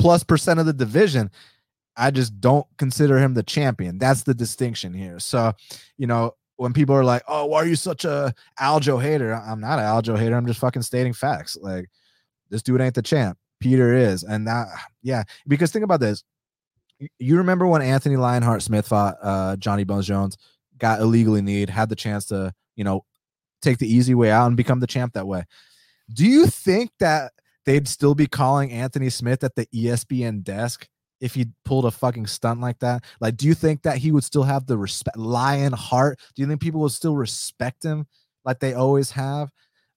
plus 0.00 0.24
percent 0.24 0.58
of 0.58 0.66
the 0.66 0.72
division. 0.72 1.30
I 1.96 2.10
just 2.10 2.40
don't 2.40 2.66
consider 2.76 3.18
him 3.18 3.34
the 3.34 3.42
champion. 3.44 3.98
That's 3.98 4.24
the 4.24 4.34
distinction 4.34 4.92
here. 4.92 5.20
So, 5.20 5.52
you 5.96 6.06
know, 6.06 6.34
when 6.56 6.72
people 6.72 6.96
are 6.96 7.04
like, 7.04 7.22
"Oh, 7.28 7.46
why 7.46 7.58
are 7.58 7.66
you 7.66 7.76
such 7.76 8.04
a 8.04 8.34
Aljo 8.60 9.00
hater?" 9.00 9.32
I'm 9.32 9.60
not 9.60 9.78
an 9.78 9.84
Aljo 9.84 10.18
hater. 10.18 10.34
I'm 10.34 10.46
just 10.46 10.60
fucking 10.60 10.82
stating 10.82 11.12
facts. 11.12 11.56
Like, 11.60 11.88
this 12.48 12.62
dude 12.62 12.80
ain't 12.80 12.96
the 12.96 13.02
champ. 13.02 13.38
Peter 13.60 13.94
is, 13.94 14.22
and 14.22 14.46
that, 14.46 14.68
yeah. 15.02 15.22
Because 15.46 15.70
think 15.70 15.84
about 15.84 16.00
this. 16.00 16.24
You 17.18 17.38
remember 17.38 17.66
when 17.66 17.82
Anthony 17.82 18.16
Lionheart 18.16 18.62
Smith 18.62 18.88
fought 18.88 19.16
uh, 19.22 19.56
Johnny 19.56 19.84
Bones 19.84 20.06
Jones, 20.06 20.36
got 20.78 21.00
illegally 21.00 21.40
kneed, 21.42 21.70
had 21.70 21.88
the 21.88 21.96
chance 21.96 22.26
to, 22.26 22.52
you 22.76 22.84
know, 22.84 23.04
take 23.62 23.78
the 23.78 23.92
easy 23.92 24.14
way 24.14 24.30
out 24.30 24.46
and 24.46 24.56
become 24.56 24.80
the 24.80 24.86
champ 24.86 25.12
that 25.14 25.26
way. 25.26 25.44
Do 26.12 26.26
you 26.26 26.46
think 26.46 26.90
that 26.98 27.32
they'd 27.64 27.88
still 27.88 28.14
be 28.14 28.26
calling 28.26 28.72
Anthony 28.72 29.10
Smith 29.10 29.44
at 29.44 29.54
the 29.54 29.66
ESPN 29.66 30.42
desk 30.42 30.88
if 31.20 31.34
he 31.34 31.46
pulled 31.64 31.84
a 31.84 31.90
fucking 31.90 32.26
stunt 32.26 32.60
like 32.60 32.78
that? 32.80 33.04
Like, 33.20 33.36
do 33.36 33.46
you 33.46 33.54
think 33.54 33.82
that 33.82 33.98
he 33.98 34.10
would 34.10 34.24
still 34.24 34.42
have 34.42 34.66
the 34.66 34.76
respect, 34.76 35.16
lion 35.16 35.72
heart? 35.72 36.18
Do 36.34 36.42
you 36.42 36.48
think 36.48 36.60
people 36.60 36.80
would 36.80 36.92
still 36.92 37.16
respect 37.16 37.84
him 37.84 38.06
like 38.44 38.58
they 38.58 38.74
always 38.74 39.10
have? 39.12 39.50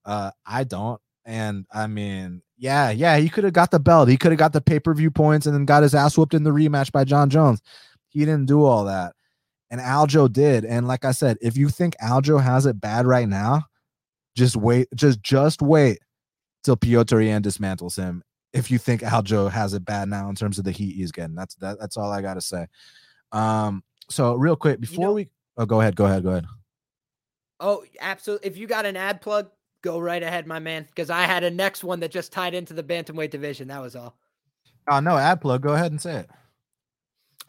Uh, 0.05 0.31
I 0.45 0.65
don't. 0.65 0.99
And 1.25 1.65
I 1.71 1.87
mean, 1.87 2.41
yeah, 2.57 2.91
yeah, 2.91 3.17
he 3.17 3.29
could 3.29 3.43
have 3.43 3.53
got 3.53 3.71
the 3.71 3.79
belt. 3.79 4.09
He 4.09 4.17
could 4.17 4.31
have 4.31 4.39
got 4.39 4.53
the 4.53 4.61
pay 4.61 4.79
per 4.79 4.93
view 4.93 5.11
points 5.11 5.45
and 5.45 5.55
then 5.55 5.65
got 5.65 5.83
his 5.83 5.95
ass 5.95 6.17
whooped 6.17 6.33
in 6.33 6.43
the 6.43 6.51
rematch 6.51 6.91
by 6.91 7.03
Jon 7.03 7.29
Jones. 7.29 7.61
He 8.09 8.19
didn't 8.19 8.45
do 8.45 8.63
all 8.63 8.85
that. 8.85 9.13
And 9.69 9.81
Aljo 9.81 10.31
did. 10.31 10.65
And 10.65 10.87
like 10.87 11.03
I 11.05 11.11
said, 11.11 11.37
if 11.41 11.57
you 11.57 11.69
think 11.69 11.95
Aljo 11.97 12.41
has 12.41 12.65
it 12.65 12.79
bad 12.79 13.05
right 13.05 13.27
now, 13.27 13.63
just 14.35 14.55
wait, 14.55 14.87
just 14.95 15.21
just 15.21 15.61
wait 15.61 15.99
till 16.63 16.75
Piotr 16.75 17.21
Yan 17.21 17.41
dismantles 17.41 17.97
him 17.97 18.23
if 18.53 18.69
you 18.69 18.77
think 18.77 19.01
Aljo 19.01 19.49
has 19.49 19.73
it 19.73 19.83
bad 19.83 20.07
now 20.07 20.29
in 20.29 20.35
terms 20.35 20.59
of 20.59 20.63
the 20.63 20.71
heat 20.71 20.95
he's 20.95 21.11
getting. 21.11 21.35
That's 21.35 21.55
that, 21.55 21.79
that's 21.79 21.97
all 21.97 22.11
I 22.11 22.21
gotta 22.21 22.41
say. 22.41 22.67
Um, 23.31 23.83
so 24.09 24.35
real 24.35 24.55
quick 24.55 24.79
before 24.79 24.95
you 24.95 25.07
know, 25.07 25.13
we 25.13 25.29
oh 25.57 25.65
go 25.65 25.81
ahead, 25.81 25.95
go 25.95 26.05
ahead, 26.05 26.23
go 26.23 26.29
ahead. 26.29 26.45
Oh, 27.59 27.83
absolutely. 27.99 28.47
If 28.47 28.57
you 28.57 28.67
got 28.67 28.85
an 28.85 28.97
ad 28.97 29.21
plug, 29.21 29.49
go 29.83 29.99
right 29.99 30.23
ahead, 30.23 30.47
my 30.47 30.57
man. 30.57 30.87
Because 30.89 31.11
I 31.11 31.23
had 31.23 31.43
a 31.43 31.51
next 31.51 31.83
one 31.83 31.99
that 31.99 32.09
just 32.09 32.31
tied 32.31 32.55
into 32.55 32.73
the 32.73 32.81
bantamweight 32.81 33.29
division. 33.29 33.67
That 33.67 33.81
was 33.81 33.95
all. 33.95 34.15
Oh 34.89 34.99
no, 34.99 35.17
ad 35.17 35.41
plug. 35.41 35.61
Go 35.61 35.73
ahead 35.73 35.91
and 35.91 36.01
say 36.01 36.15
it. 36.21 36.29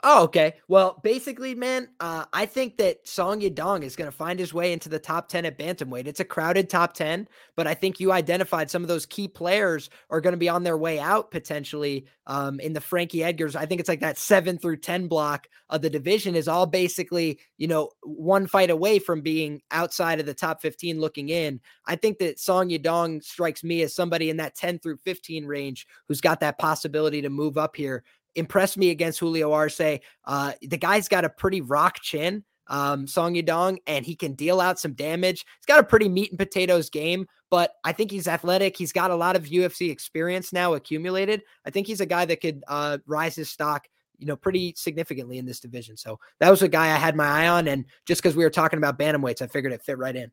Oh, 0.07 0.25
okay. 0.25 0.57
Well, 0.69 1.01
basically, 1.03 1.55
man, 1.55 1.89
uh, 1.99 2.27
I 2.31 2.45
think 2.45 2.77
that 2.77 3.09
Song 3.09 3.41
Yadong 3.41 3.83
is 3.83 3.97
going 3.97 4.11
to 4.11 4.15
find 4.15 4.39
his 4.39 4.53
way 4.53 4.75
into 4.75 4.91
the 4.91 4.99
top 4.99 5.29
10 5.29 5.47
at 5.47 5.59
Bantamweight. 5.59 6.07
It's 6.07 6.21
a 6.21 6.27
crowded 6.27 6.69
top 6.69 6.93
10, 6.93 7.27
but 7.57 7.67
I 7.67 7.73
think 7.73 7.99
you 7.99 8.13
identified 8.13 8.71
some 8.71 8.83
of 8.83 8.89
those 8.89 9.07
key 9.07 9.29
players 9.29 9.89
are 10.11 10.21
going 10.21 10.35
to 10.35 10.39
be 10.39 10.51
on 10.51 10.63
their 10.63 10.77
way 10.77 11.01
out 11.01 11.31
potentially 11.31 12.05
um, 12.27 12.61
in 12.61 12.75
the 12.75 12.83
Frankie 12.83 13.21
Edgars. 13.21 13.57
I 13.57 13.65
think 13.65 13.81
it's 13.81 13.89
like 13.89 14.01
that 14.01 14.19
seven 14.19 14.59
through 14.59 14.77
10 14.77 15.09
block 15.09 15.49
of 15.71 15.81
the 15.81 15.89
division 15.89 16.35
is 16.35 16.49
all 16.49 16.67
basically, 16.67 17.39
you 17.57 17.67
know, 17.67 17.89
one 18.03 18.47
fight 18.47 18.69
away 18.69 18.99
from 18.99 19.23
being 19.23 19.63
outside 19.71 20.21
of 20.21 20.27
the 20.27 20.35
top 20.35 20.61
15 20.61 21.01
looking 21.01 21.31
in. 21.31 21.61
I 21.87 21.97
think 21.97 22.19
that 22.19 22.39
Song 22.39 22.69
Yadong 22.69 23.25
strikes 23.25 23.65
me 23.65 23.81
as 23.81 23.95
somebody 23.95 24.29
in 24.29 24.37
that 24.37 24.55
10 24.55 24.81
through 24.81 24.99
15 24.99 25.47
range 25.47 25.87
who's 26.09 26.21
got 26.21 26.41
that 26.41 26.59
possibility 26.59 27.23
to 27.23 27.31
move 27.31 27.57
up 27.57 27.75
here 27.75 28.05
impressed 28.35 28.77
me 28.77 28.91
against 28.91 29.21
Julio 29.21 29.53
Arce. 29.53 29.81
Uh, 29.81 30.53
the 30.63 30.77
guy's 30.77 31.09
got 31.09 31.25
a 31.25 31.29
pretty 31.29 31.61
rock 31.61 32.01
chin, 32.01 32.45
um, 32.69 33.07
Song 33.07 33.35
Yadong, 33.35 33.79
and 33.87 34.05
he 34.05 34.15
can 34.15 34.35
deal 34.35 34.61
out 34.61 34.79
some 34.79 34.95
damage. 34.95 35.45
He's 35.59 35.67
got 35.67 35.81
a 35.81 35.87
pretty 35.87 36.09
meat 36.09 36.31
and 36.31 36.39
potatoes 36.39 36.91
game, 36.91 37.27
but 37.51 37.73
I 37.85 37.93
think 37.93 38.11
he's 38.11 38.29
athletic. 38.29 38.77
He's 38.77 38.93
got 38.93 39.11
a 39.11 39.17
lot 39.17 39.37
of 39.37 39.45
UFC 39.45 39.91
experience 39.91 40.53
now 40.53 40.75
accumulated. 40.75 41.43
I 41.67 41.71
think 41.71 41.87
he's 41.87 42.01
a 42.01 42.07
guy 42.07 42.25
that 42.25 42.41
could 42.41 42.63
uh, 42.69 42.99
rise 43.07 43.37
his 43.37 43.51
stock 43.51 43.87
you 44.19 44.27
know, 44.27 44.37
pretty 44.37 44.73
significantly 44.77 45.39
in 45.39 45.47
this 45.47 45.61
division. 45.61 45.97
So 45.97 46.19
that 46.41 46.51
was 46.51 46.63
a 46.63 46.69
guy 46.69 46.87
I 46.87 46.99
had 46.99 47.17
my 47.17 47.27
eye 47.27 47.49
on. 47.49 47.69
And 47.69 47.85
just 48.07 48.23
because 48.23 48.37
we 48.37 48.45
were 48.45 48.51
talking 48.51 48.79
about 48.79 48.99
bantamweights, 48.99 49.43
I 49.43 49.49
figured 49.49 49.73
it 49.73 49.83
fit 49.83 49.99
right 49.99 50.15
in. 50.15 50.31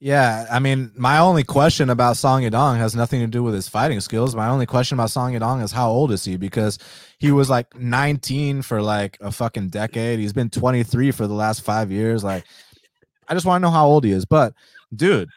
Yeah, 0.00 0.46
I 0.50 0.58
mean, 0.58 0.92
my 0.96 1.18
only 1.18 1.44
question 1.44 1.88
about 1.88 2.18
Song 2.18 2.42
Yadong 2.42 2.76
has 2.76 2.94
nothing 2.94 3.20
to 3.20 3.26
do 3.26 3.42
with 3.42 3.54
his 3.54 3.68
fighting 3.68 4.00
skills. 4.00 4.36
My 4.36 4.48
only 4.48 4.66
question 4.66 4.96
about 4.96 5.10
Song 5.10 5.32
Yadong 5.32 5.62
is 5.62 5.72
how 5.72 5.88
old 5.88 6.12
is 6.12 6.24
he? 6.24 6.36
Because 6.36 6.78
he 7.18 7.32
was 7.32 7.48
like 7.48 7.74
19 7.74 8.60
for 8.60 8.82
like 8.82 9.16
a 9.22 9.32
fucking 9.32 9.70
decade. 9.70 10.18
He's 10.18 10.34
been 10.34 10.50
23 10.50 11.10
for 11.12 11.26
the 11.26 11.32
last 11.32 11.62
five 11.62 11.90
years. 11.90 12.22
Like, 12.22 12.44
I 13.28 13.34
just 13.34 13.46
want 13.46 13.62
to 13.62 13.66
know 13.66 13.72
how 13.72 13.86
old 13.86 14.04
he 14.04 14.10
is. 14.10 14.26
But, 14.26 14.52
dude, 14.94 15.30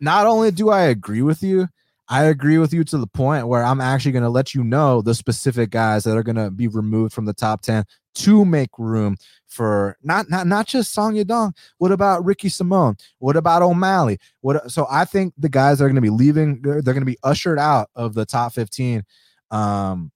not 0.00 0.26
only 0.26 0.50
do 0.50 0.70
I 0.70 0.84
agree 0.84 1.22
with 1.22 1.42
you, 1.42 1.68
I 2.08 2.24
agree 2.24 2.58
with 2.58 2.72
you 2.72 2.84
to 2.84 2.98
the 2.98 3.06
point 3.06 3.48
where 3.48 3.64
I'm 3.64 3.80
actually 3.80 4.12
going 4.12 4.22
to 4.22 4.30
let 4.30 4.54
you 4.54 4.62
know 4.62 5.02
the 5.02 5.14
specific 5.14 5.70
guys 5.70 6.04
that 6.04 6.16
are 6.16 6.22
going 6.22 6.36
to 6.36 6.50
be 6.50 6.68
removed 6.68 7.12
from 7.12 7.24
the 7.24 7.32
top 7.32 7.62
10 7.62 7.84
to 8.16 8.44
make 8.44 8.70
room 8.78 9.16
for 9.46 9.96
not 10.02 10.30
not 10.30 10.46
not 10.46 10.66
just 10.66 10.92
Song 10.92 11.14
Yadong. 11.14 11.52
What 11.78 11.92
about 11.92 12.24
Ricky 12.24 12.48
Simón? 12.48 12.98
What 13.18 13.36
about 13.36 13.62
O'Malley? 13.62 14.18
What 14.40 14.70
so 14.70 14.86
I 14.90 15.04
think 15.04 15.34
the 15.36 15.48
guys 15.48 15.78
that 15.78 15.84
are 15.84 15.88
going 15.88 15.96
to 15.96 16.00
be 16.00 16.10
leaving, 16.10 16.62
they're, 16.62 16.80
they're 16.80 16.94
going 16.94 17.02
to 17.02 17.10
be 17.10 17.18
ushered 17.22 17.58
out 17.58 17.90
of 17.94 18.14
the 18.14 18.24
top 18.24 18.52
15 18.52 19.02
um 19.50 20.10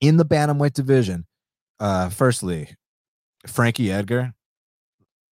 in 0.00 0.16
the 0.16 0.24
bantamweight 0.24 0.72
division. 0.72 1.26
Uh 1.78 2.08
firstly, 2.08 2.76
Frankie 3.46 3.92
Edgar. 3.92 4.34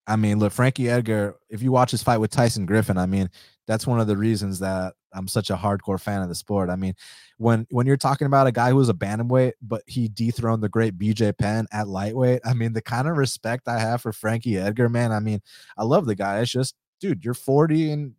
I 0.09 0.17
mean, 0.17 0.39
look, 0.39 0.53
Frankie 0.53 0.89
Edgar, 0.89 1.37
if 1.51 1.63
you 1.63 1.71
watch 1.71 1.91
his 1.91 2.03
fight 2.03 2.17
with 2.17 2.31
Tyson 2.31 2.65
Griffin, 2.65 2.97
I 2.97 3.05
mean, 3.05 3.29
that's 3.67 3.87
one 3.87 4.01
of 4.01 4.07
the 4.07 4.17
reasons 4.17 4.59
that 4.61 4.95
I'm 5.13 5.29
such 5.29 5.51
a 5.51 5.57
hardcore 5.57 6.01
fan 6.01 6.23
of 6.23 6.31
the 6.31 6.35
sport. 6.35 6.71
I 6.71 6.77
mean, 6.77 6.95
when 7.37 7.67
when 7.71 7.87
you're 7.87 7.99
talking 7.99 8.27
about 8.27 8.47
a 8.47 8.53
guy 8.53 8.71
who 8.71 8.77
was 8.77 8.89
a 8.89 8.95
bantamweight, 8.95 9.53
but 9.61 9.83
he 9.87 10.09
dethroned 10.09 10.63
the 10.63 10.69
great 10.71 10.99
BJ 10.99 11.37
Penn 11.37 11.67
at 11.73 11.89
lightweight, 11.89 12.41
I 12.45 12.55
mean, 12.55 12.73
the 12.73 12.81
kind 12.81 13.07
of 13.07 13.19
respect 13.19 13.69
I 13.69 13.79
have 13.79 14.01
for 14.01 14.13
Frankie 14.13 14.57
Edgar, 14.57 14.89
man. 14.89 15.13
I 15.13 15.21
mean, 15.21 15.41
I 15.77 15.85
love 15.85 16.07
the 16.07 16.15
guy. 16.15 16.41
It's 16.41 16.51
just, 16.51 16.75
dude, 17.01 17.23
you're 17.23 17.35
40 17.35 17.93
and 17.93 18.15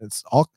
it's 0.00 0.22
all 0.30 0.50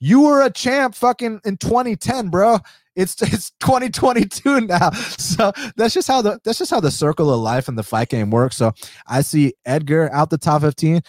you 0.00 0.22
were 0.22 0.42
a 0.42 0.50
champ 0.50 0.94
fucking 0.94 1.40
in 1.44 1.56
2010, 1.56 2.28
bro. 2.28 2.58
It's 2.96 3.20
it's 3.22 3.52
2022 3.60 4.62
now. 4.62 4.90
So 5.18 5.52
that's 5.76 5.94
just 5.94 6.08
how 6.08 6.22
the 6.22 6.40
that's 6.44 6.58
just 6.58 6.70
how 6.70 6.80
the 6.80 6.90
circle 6.90 7.32
of 7.32 7.40
life 7.40 7.68
and 7.68 7.78
the 7.78 7.82
fight 7.82 8.08
game 8.08 8.30
works. 8.30 8.56
So 8.56 8.72
I 9.06 9.20
see 9.20 9.54
Edgar 9.64 10.12
out 10.12 10.30
the 10.30 10.38
top 10.38 10.62
15 10.62 11.02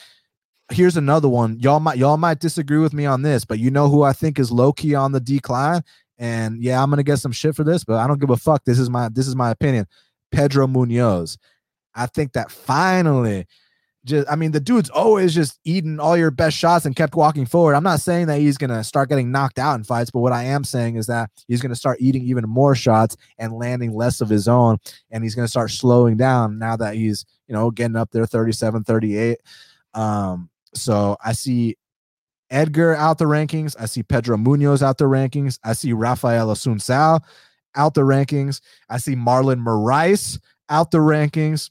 here's 0.72 0.98
another 0.98 1.28
one. 1.28 1.60
Y'all 1.60 1.80
might 1.80 1.98
y'all 1.98 2.18
might 2.18 2.40
disagree 2.40 2.78
with 2.78 2.94
me 2.94 3.06
on 3.06 3.22
this, 3.22 3.46
but 3.46 3.60
you 3.60 3.72
know 3.72 3.90
who 3.90 4.04
I 4.04 4.14
think 4.14 4.40
is 4.40 4.52
low 4.52 4.72
key 4.72 4.96
on 4.96 5.12
the 5.12 5.20
decline. 5.20 5.82
And 6.18 6.62
yeah, 6.64 6.82
I'm 6.82 6.90
gonna 6.90 7.04
get 7.04 7.20
some 7.20 7.32
shit 7.32 7.56
for 7.56 7.64
this, 7.64 7.84
but 7.84 7.96
I 7.96 8.08
don't 8.08 8.20
give 8.20 8.30
a 8.30 8.38
fuck. 8.38 8.64
This 8.66 8.80
is 8.80 8.90
my 8.90 9.10
this 9.10 9.28
is 9.28 9.36
my 9.36 9.52
opinion. 9.52 9.88
Pedro 10.32 10.68
Munhoz. 10.68 11.38
I 11.96 12.06
think 12.06 12.34
that 12.34 12.52
finally, 12.52 13.48
just 14.06 14.30
I 14.32 14.36
mean, 14.36 14.52
the 14.52 14.60
dude's 14.60 14.89
always 14.89 15.34
just 15.34 15.60
eating 15.66 16.00
all 16.00 16.16
your 16.16 16.32
best 16.32 16.58
shots 16.58 16.86
and 16.86 16.95
kept 16.95 17.16
walking 17.16 17.45
forward. 17.45 17.76
I'm 17.76 17.84
not 17.84 18.00
saying 18.00 18.28
that 18.28 18.39
he's 18.39 18.58
gonna 18.58 18.84
start 18.84 19.10
getting 19.10 19.32
knocked 19.32 19.60
out 19.60 19.76
in 19.76 19.84
fights, 19.84 20.12
but 20.12 20.22
what 20.22 20.34
I 20.34 20.43
am 20.43 20.64
saying 20.64 20.95
is 20.95 21.08
that 21.08 21.30
he's 21.47 21.62
gonna 21.62 21.76
start 21.76 21.97
eating 22.00 22.24
even 22.24 22.47
more 22.47 22.76
shots 22.76 23.18
and 23.38 23.54
landing 23.54 23.93
less 23.93 24.22
of 24.22 24.30
his 24.30 24.47
own, 24.47 24.78
and 25.12 25.24
he's 25.24 25.36
gonna 25.36 25.47
start 25.47 25.72
slowing 25.72 26.18
down 26.18 26.58
now 26.58 26.76
that 26.78 26.95
he's 26.95 27.26
you 27.47 27.54
know 27.54 27.72
getting 27.72 27.97
up 27.97 28.12
there 28.12 28.26
37, 28.26 28.84
38. 28.84 29.38
Um, 29.93 30.50
so 30.74 31.18
I 31.24 31.34
see 31.34 31.78
Edgar 32.50 32.95
out 32.95 33.18
the 33.18 33.26
rankings. 33.26 33.76
I 33.80 33.86
see 33.86 34.04
Pedro 34.04 34.38
Munhoz 34.38 34.82
out 34.82 34.97
the 34.97 35.06
rankings. 35.06 35.60
I 35.64 35.74
see 35.74 35.93
Rafael 35.93 36.47
Assunção 36.47 37.22
out 37.76 37.93
the 37.93 38.02
rankings. 38.02 38.62
I 38.89 38.97
see 38.97 39.16
Marlon 39.16 39.62
Moraes 39.62 40.39
out 40.70 40.91
the 40.91 41.00
rankings. 41.00 41.70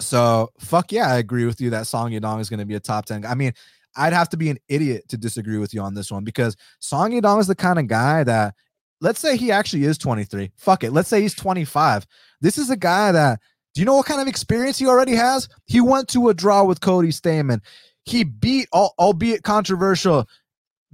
So 0.00 0.50
fuck 0.58 0.92
yeah, 0.92 1.12
I 1.12 1.18
agree 1.18 1.44
with 1.44 1.60
you 1.60 1.70
that 1.70 1.86
Song 1.86 2.10
Yadong 2.10 2.40
is 2.40 2.48
going 2.48 2.60
to 2.60 2.66
be 2.66 2.74
a 2.74 2.80
top 2.80 3.06
10. 3.06 3.24
I 3.24 3.34
mean, 3.34 3.52
I'd 3.96 4.12
have 4.12 4.28
to 4.30 4.36
be 4.36 4.50
an 4.50 4.58
idiot 4.68 5.08
to 5.08 5.16
disagree 5.16 5.58
with 5.58 5.74
you 5.74 5.80
on 5.80 5.94
this 5.94 6.10
one 6.10 6.24
because 6.24 6.56
Song 6.78 7.10
Yadong 7.12 7.40
is 7.40 7.46
the 7.46 7.54
kind 7.54 7.78
of 7.78 7.86
guy 7.86 8.24
that 8.24 8.54
let's 9.00 9.20
say 9.20 9.36
he 9.36 9.50
actually 9.50 9.84
is 9.84 9.98
23. 9.98 10.50
Fuck 10.56 10.84
it. 10.84 10.92
Let's 10.92 11.08
say 11.08 11.20
he's 11.20 11.34
25. 11.34 12.06
This 12.40 12.58
is 12.58 12.70
a 12.70 12.76
guy 12.76 13.12
that 13.12 13.40
do 13.74 13.80
you 13.80 13.84
know 13.84 13.96
what 13.96 14.06
kind 14.06 14.20
of 14.20 14.26
experience 14.26 14.78
he 14.78 14.86
already 14.86 15.14
has? 15.14 15.48
He 15.66 15.80
went 15.80 16.08
to 16.08 16.28
a 16.28 16.34
draw 16.34 16.64
with 16.64 16.80
Cody 16.80 17.10
Stamann. 17.10 17.60
He 18.04 18.24
beat, 18.24 18.68
albeit 18.72 19.44
controversial, 19.44 20.26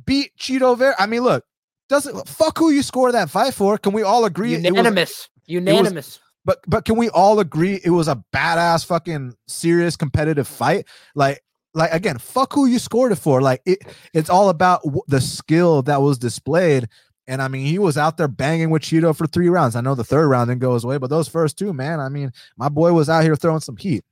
beat 0.04 0.32
Chito 0.38 0.76
Vera. 0.76 0.94
I 0.98 1.06
mean, 1.06 1.22
look, 1.22 1.44
doesn't 1.88 2.28
fuck 2.28 2.58
who 2.58 2.70
you 2.70 2.82
score 2.82 3.12
that 3.12 3.30
fight 3.30 3.54
for. 3.54 3.78
Can 3.78 3.92
we 3.92 4.02
all 4.02 4.24
agree? 4.24 4.56
Unanimous. 4.56 5.10
Was, 5.10 5.28
Unanimous. 5.46 6.20
But 6.46 6.60
but 6.68 6.84
can 6.84 6.96
we 6.96 7.10
all 7.10 7.40
agree 7.40 7.80
it 7.84 7.90
was 7.90 8.08
a 8.08 8.22
badass 8.32 8.86
fucking 8.86 9.34
serious 9.48 9.96
competitive 9.96 10.46
fight? 10.46 10.86
Like 11.16 11.42
like 11.74 11.92
again, 11.92 12.18
fuck 12.18 12.52
who 12.54 12.66
you 12.66 12.78
scored 12.78 13.12
it 13.12 13.16
for. 13.16 13.42
Like 13.42 13.60
it, 13.66 13.80
it's 14.14 14.30
all 14.30 14.48
about 14.48 14.80
the 15.08 15.20
skill 15.20 15.82
that 15.82 16.00
was 16.00 16.18
displayed. 16.18 16.88
And 17.26 17.42
I 17.42 17.48
mean, 17.48 17.66
he 17.66 17.80
was 17.80 17.98
out 17.98 18.16
there 18.16 18.28
banging 18.28 18.70
with 18.70 18.82
Chito 18.82 19.14
for 19.14 19.26
three 19.26 19.48
rounds. 19.48 19.74
I 19.74 19.80
know 19.80 19.96
the 19.96 20.04
third 20.04 20.28
round 20.28 20.48
didn't 20.48 20.60
go 20.60 20.74
his 20.74 20.86
way, 20.86 20.96
but 20.96 21.10
those 21.10 21.26
first 21.26 21.58
two, 21.58 21.72
man, 21.72 21.98
I 21.98 22.08
mean, 22.08 22.30
my 22.56 22.68
boy 22.68 22.92
was 22.92 23.08
out 23.08 23.24
here 23.24 23.34
throwing 23.34 23.58
some 23.58 23.76
heat. 23.76 24.04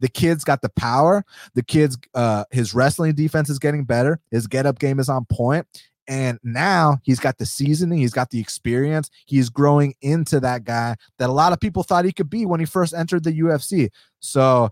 The 0.00 0.08
kid's 0.08 0.42
got 0.42 0.62
the 0.62 0.68
power. 0.70 1.24
The 1.54 1.62
kid's 1.62 1.96
uh 2.14 2.44
his 2.50 2.74
wrestling 2.74 3.14
defense 3.14 3.48
is 3.48 3.60
getting 3.60 3.84
better. 3.84 4.18
His 4.32 4.48
get 4.48 4.66
up 4.66 4.80
game 4.80 4.98
is 4.98 5.08
on 5.08 5.24
point. 5.26 5.66
And 6.08 6.38
now 6.42 6.98
he's 7.02 7.18
got 7.18 7.38
the 7.38 7.46
seasoning, 7.46 7.98
he's 7.98 8.12
got 8.12 8.30
the 8.30 8.40
experience. 8.40 9.10
He's 9.26 9.48
growing 9.48 9.94
into 10.02 10.38
that 10.40 10.64
guy 10.64 10.96
that 11.18 11.28
a 11.28 11.32
lot 11.32 11.52
of 11.52 11.60
people 11.60 11.82
thought 11.82 12.04
he 12.04 12.12
could 12.12 12.30
be 12.30 12.46
when 12.46 12.60
he 12.60 12.66
first 12.66 12.94
entered 12.94 13.24
the 13.24 13.32
UFC. 13.32 13.90
So, 14.20 14.70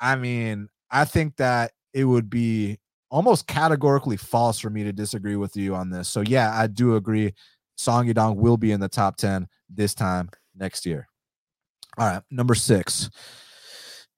I 0.00 0.16
mean, 0.16 0.68
I 0.90 1.04
think 1.04 1.36
that 1.36 1.72
it 1.92 2.04
would 2.04 2.30
be 2.30 2.78
almost 3.10 3.46
categorically 3.46 4.16
false 4.16 4.58
for 4.58 4.70
me 4.70 4.84
to 4.84 4.92
disagree 4.92 5.36
with 5.36 5.56
you 5.56 5.74
on 5.74 5.90
this. 5.90 6.08
So, 6.08 6.20
yeah, 6.20 6.52
I 6.56 6.66
do 6.66 6.96
agree. 6.96 7.34
Song 7.76 8.06
Yadong 8.06 8.36
will 8.36 8.56
be 8.56 8.72
in 8.72 8.80
the 8.80 8.88
top 8.88 9.16
10 9.16 9.48
this 9.68 9.94
time 9.94 10.30
next 10.54 10.86
year. 10.86 11.08
All 11.96 12.06
right, 12.08 12.22
number 12.30 12.54
six. 12.54 13.10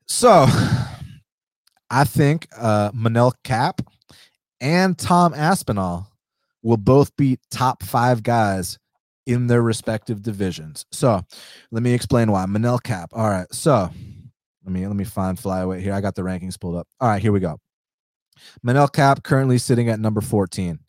So 0.07 0.47
I 1.91 2.05
think 2.05 2.49
uh, 2.57 2.91
Manel 2.93 3.33
Kape 3.45 3.81
and 4.61 4.97
Tom 4.97 5.35
Aspinall 5.35 6.11
will 6.67 6.77
both 6.77 7.15
be 7.17 7.39
top 7.49 7.85
five 7.85 8.25
guys 8.25 8.77
in 9.25 9.47
their 9.47 9.63
respective 9.63 10.21
divisions. 10.21 10.85
So 10.91 11.23
let 11.71 11.83
me 11.83 11.95
explain 11.95 12.33
why. 12.33 12.45
Manel 12.47 12.83
Kape. 12.83 13.11
All 13.13 13.29
right. 13.31 13.47
So 13.53 13.89
let 14.65 14.73
me 14.73 14.85
let 14.85 14.97
me 14.97 15.05
find 15.05 15.39
flyweight 15.39 15.81
here. 15.81 15.95
I 15.95 16.01
got 16.01 16.17
the 16.17 16.23
rankings 16.23 16.59
pulled 16.59 16.75
up. 16.75 16.89
All 17.01 17.09
right, 17.09 17.23
here 17.23 17.31
we 17.31 17.39
go. 17.39 17.59
Manel 18.67 18.93
Kape 18.93 19.23
currently 19.23 19.59
sitting 19.59 19.89
at 19.89 20.01
number 20.01 20.21
14. 20.21 20.81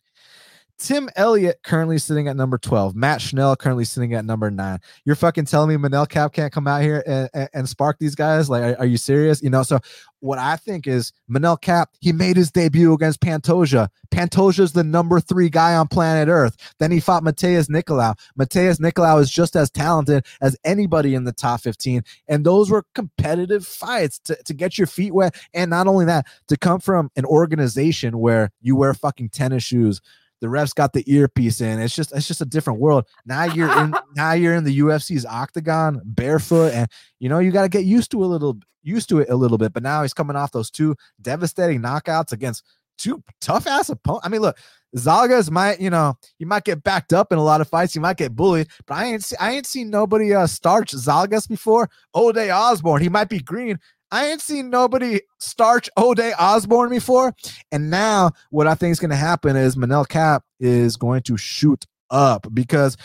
Tim 0.78 1.08
Elliott 1.16 1.58
currently 1.64 1.98
sitting 1.98 2.28
at 2.28 2.36
number 2.36 2.56
12. 2.56 2.94
Matt 2.94 3.20
Schnell 3.20 3.56
currently 3.56 3.84
sitting 3.84 4.14
at 4.14 4.24
number 4.24 4.48
nine. 4.48 4.78
You're 5.04 5.16
fucking 5.16 5.46
telling 5.46 5.68
me 5.68 5.88
Manel 5.88 6.08
Kape 6.08 6.32
can't 6.32 6.52
come 6.52 6.68
out 6.68 6.82
here 6.82 7.02
and, 7.04 7.28
and, 7.34 7.48
and 7.52 7.68
spark 7.68 7.98
these 7.98 8.14
guys? 8.14 8.48
Like, 8.48 8.62
are, 8.62 8.80
are, 8.80 8.86
you 8.86 8.96
serious? 8.96 9.42
You 9.42 9.50
know, 9.50 9.64
so 9.64 9.80
what 10.20 10.38
I 10.38 10.54
think 10.54 10.86
is 10.86 11.12
Manel 11.28 11.60
Kape, 11.60 11.88
he 12.00 12.12
made 12.12 12.36
his 12.36 12.52
debut 12.52 12.92
against 12.92 13.20
Pantoja. 13.20 13.88
Pantoja's 14.12 14.72
the 14.72 14.84
number 14.84 15.18
three 15.18 15.48
guy 15.48 15.74
on 15.74 15.88
planet 15.88 16.28
Earth. 16.28 16.56
Then 16.78 16.92
he 16.92 17.00
fought 17.00 17.24
Matheus 17.24 17.68
Nicolau. 17.68 18.16
Matheus 18.38 18.78
Nicolau 18.78 19.20
is 19.20 19.32
just 19.32 19.56
as 19.56 19.70
talented 19.72 20.24
as 20.40 20.56
anybody 20.64 21.16
in 21.16 21.24
the 21.24 21.32
top 21.32 21.60
15. 21.60 22.04
And 22.28 22.46
those 22.46 22.70
were 22.70 22.84
competitive 22.94 23.66
fights 23.66 24.20
to, 24.20 24.36
to 24.44 24.54
get 24.54 24.78
your 24.78 24.86
feet 24.86 25.12
wet. 25.12 25.34
And 25.52 25.70
not 25.70 25.88
only 25.88 26.04
that, 26.04 26.26
to 26.46 26.56
come 26.56 26.78
from 26.78 27.10
an 27.16 27.24
organization 27.24 28.20
where 28.20 28.50
you 28.60 28.76
wear 28.76 28.94
fucking 28.94 29.30
tennis 29.30 29.64
shoes 29.64 30.00
the 30.40 30.46
refs 30.46 30.74
got 30.74 30.92
the 30.92 31.04
earpiece 31.12 31.60
in. 31.60 31.80
It's 31.80 31.94
just 31.94 32.12
it's 32.12 32.28
just 32.28 32.40
a 32.40 32.46
different 32.46 32.80
world. 32.80 33.06
Now 33.26 33.44
you're 33.44 33.70
in 33.82 33.94
now 34.16 34.32
you're 34.32 34.54
in 34.54 34.64
the 34.64 34.78
UFC's 34.80 35.26
octagon 35.26 36.00
barefoot, 36.04 36.72
and 36.72 36.88
you 37.18 37.28
know 37.28 37.38
you 37.38 37.50
got 37.50 37.62
to 37.62 37.68
get 37.68 37.84
used 37.84 38.10
to 38.12 38.24
a 38.24 38.26
little 38.26 38.58
used 38.82 39.08
to 39.10 39.20
it 39.20 39.30
a 39.30 39.36
little 39.36 39.58
bit. 39.58 39.72
But 39.72 39.82
now 39.82 40.02
he's 40.02 40.14
coming 40.14 40.36
off 40.36 40.52
those 40.52 40.70
two 40.70 40.96
devastating 41.20 41.80
knockouts 41.82 42.32
against 42.32 42.64
two 42.98 43.22
tough 43.40 43.66
ass 43.66 43.88
opponents. 43.88 44.26
I 44.26 44.28
mean, 44.28 44.40
look, 44.40 44.58
Zhalgas 44.96 45.50
might, 45.50 45.80
you 45.80 45.90
know, 45.90 46.16
you 46.38 46.46
might 46.46 46.64
get 46.64 46.82
backed 46.82 47.12
up 47.12 47.32
in 47.32 47.38
a 47.38 47.44
lot 47.44 47.60
of 47.60 47.68
fights. 47.68 47.94
You 47.94 48.00
might 48.00 48.16
get 48.16 48.34
bullied, 48.34 48.68
but 48.86 48.94
I 48.94 49.06
ain't 49.06 49.24
see, 49.24 49.36
I 49.38 49.52
ain't 49.52 49.66
seen 49.66 49.90
nobody 49.90 50.34
uh 50.34 50.46
starch 50.46 50.92
Zhalgas 50.92 51.48
before. 51.48 51.88
Ode 52.14 52.38
Osborne, 52.38 53.02
he 53.02 53.08
might 53.08 53.28
be 53.28 53.40
green. 53.40 53.78
I 54.10 54.26
ain't 54.28 54.40
seen 54.40 54.70
nobody 54.70 55.20
starch 55.38 55.88
Ode 55.96 56.32
Osborne 56.38 56.90
before. 56.90 57.34
And 57.70 57.90
now 57.90 58.32
what 58.50 58.66
I 58.66 58.74
think 58.74 58.92
is 58.92 59.00
going 59.00 59.10
to 59.10 59.16
happen 59.16 59.56
is 59.56 59.76
Manel 59.76 60.08
Kape 60.08 60.42
is 60.60 60.96
going 60.96 61.22
to 61.22 61.36
shoot 61.36 61.86
up 62.10 62.46
because 62.54 62.96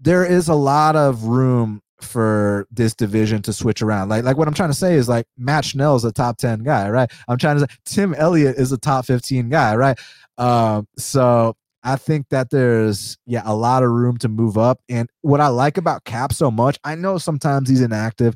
there 0.00 0.24
is 0.24 0.48
a 0.48 0.54
lot 0.54 0.96
of 0.96 1.24
room 1.24 1.82
for 2.00 2.66
this 2.70 2.94
division 2.94 3.42
to 3.42 3.52
switch 3.52 3.82
around. 3.82 4.08
Like, 4.08 4.24
like 4.24 4.36
what 4.36 4.46
I'm 4.46 4.54
trying 4.54 4.70
to 4.70 4.74
say 4.74 4.94
is 4.94 5.08
like 5.08 5.26
Matt 5.36 5.64
Schnell 5.64 5.96
is 5.96 6.04
a 6.04 6.12
top 6.12 6.38
10 6.38 6.60
guy, 6.60 6.88
right? 6.90 7.10
I'm 7.26 7.38
trying 7.38 7.56
to 7.56 7.60
say 7.62 7.76
Tim 7.84 8.14
Elliott 8.14 8.56
is 8.56 8.70
a 8.72 8.78
top 8.78 9.06
15 9.06 9.48
guy, 9.48 9.74
right? 9.74 9.98
Um, 10.36 10.86
so 10.96 11.56
I 11.82 11.96
think 11.96 12.28
that 12.30 12.50
there's 12.50 13.16
yeah 13.26 13.42
a 13.44 13.54
lot 13.54 13.82
of 13.82 13.90
room 13.90 14.16
to 14.18 14.28
move 14.28 14.58
up. 14.58 14.80
And 14.88 15.08
what 15.22 15.40
I 15.40 15.48
like 15.48 15.76
about 15.76 16.04
Cap 16.04 16.32
so 16.32 16.50
much, 16.50 16.78
I 16.84 16.94
know 16.94 17.18
sometimes 17.18 17.68
he's 17.68 17.80
inactive, 17.80 18.34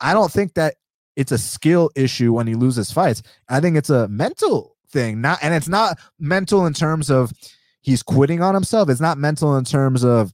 I 0.00 0.14
don't 0.14 0.32
think 0.32 0.54
that 0.54 0.76
it's 1.16 1.32
a 1.32 1.38
skill 1.38 1.90
issue 1.96 2.32
when 2.32 2.46
he 2.46 2.54
loses 2.54 2.92
fights. 2.92 3.22
I 3.48 3.60
think 3.60 3.76
it's 3.76 3.90
a 3.90 4.08
mental 4.08 4.76
thing, 4.90 5.20
not 5.20 5.38
and 5.42 5.52
it's 5.54 5.68
not 5.68 5.98
mental 6.18 6.66
in 6.66 6.72
terms 6.72 7.10
of 7.10 7.32
he's 7.80 8.02
quitting 8.02 8.42
on 8.42 8.54
himself. 8.54 8.88
It's 8.88 9.00
not 9.00 9.18
mental 9.18 9.56
in 9.56 9.64
terms 9.64 10.04
of 10.04 10.32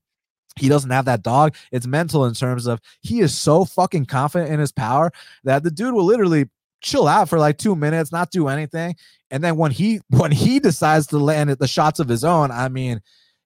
he 0.56 0.68
doesn't 0.68 0.90
have 0.90 1.06
that 1.06 1.22
dog. 1.22 1.54
It's 1.72 1.86
mental 1.86 2.26
in 2.26 2.34
terms 2.34 2.66
of 2.66 2.80
he 3.00 3.20
is 3.20 3.36
so 3.36 3.64
fucking 3.64 4.06
confident 4.06 4.52
in 4.52 4.60
his 4.60 4.72
power 4.72 5.10
that 5.44 5.62
the 5.62 5.70
dude 5.70 5.94
will 5.94 6.04
literally 6.04 6.48
chill 6.80 7.08
out 7.08 7.28
for 7.28 7.38
like 7.38 7.58
two 7.58 7.74
minutes, 7.74 8.12
not 8.12 8.30
do 8.30 8.48
anything. 8.48 8.94
And 9.30 9.42
then 9.42 9.56
when 9.56 9.72
he 9.72 10.00
when 10.10 10.30
he 10.30 10.60
decides 10.60 11.06
to 11.08 11.18
land 11.18 11.50
the 11.50 11.68
shots 11.68 11.98
of 11.98 12.08
his 12.08 12.24
own, 12.24 12.50
I 12.50 12.68
mean, 12.68 13.00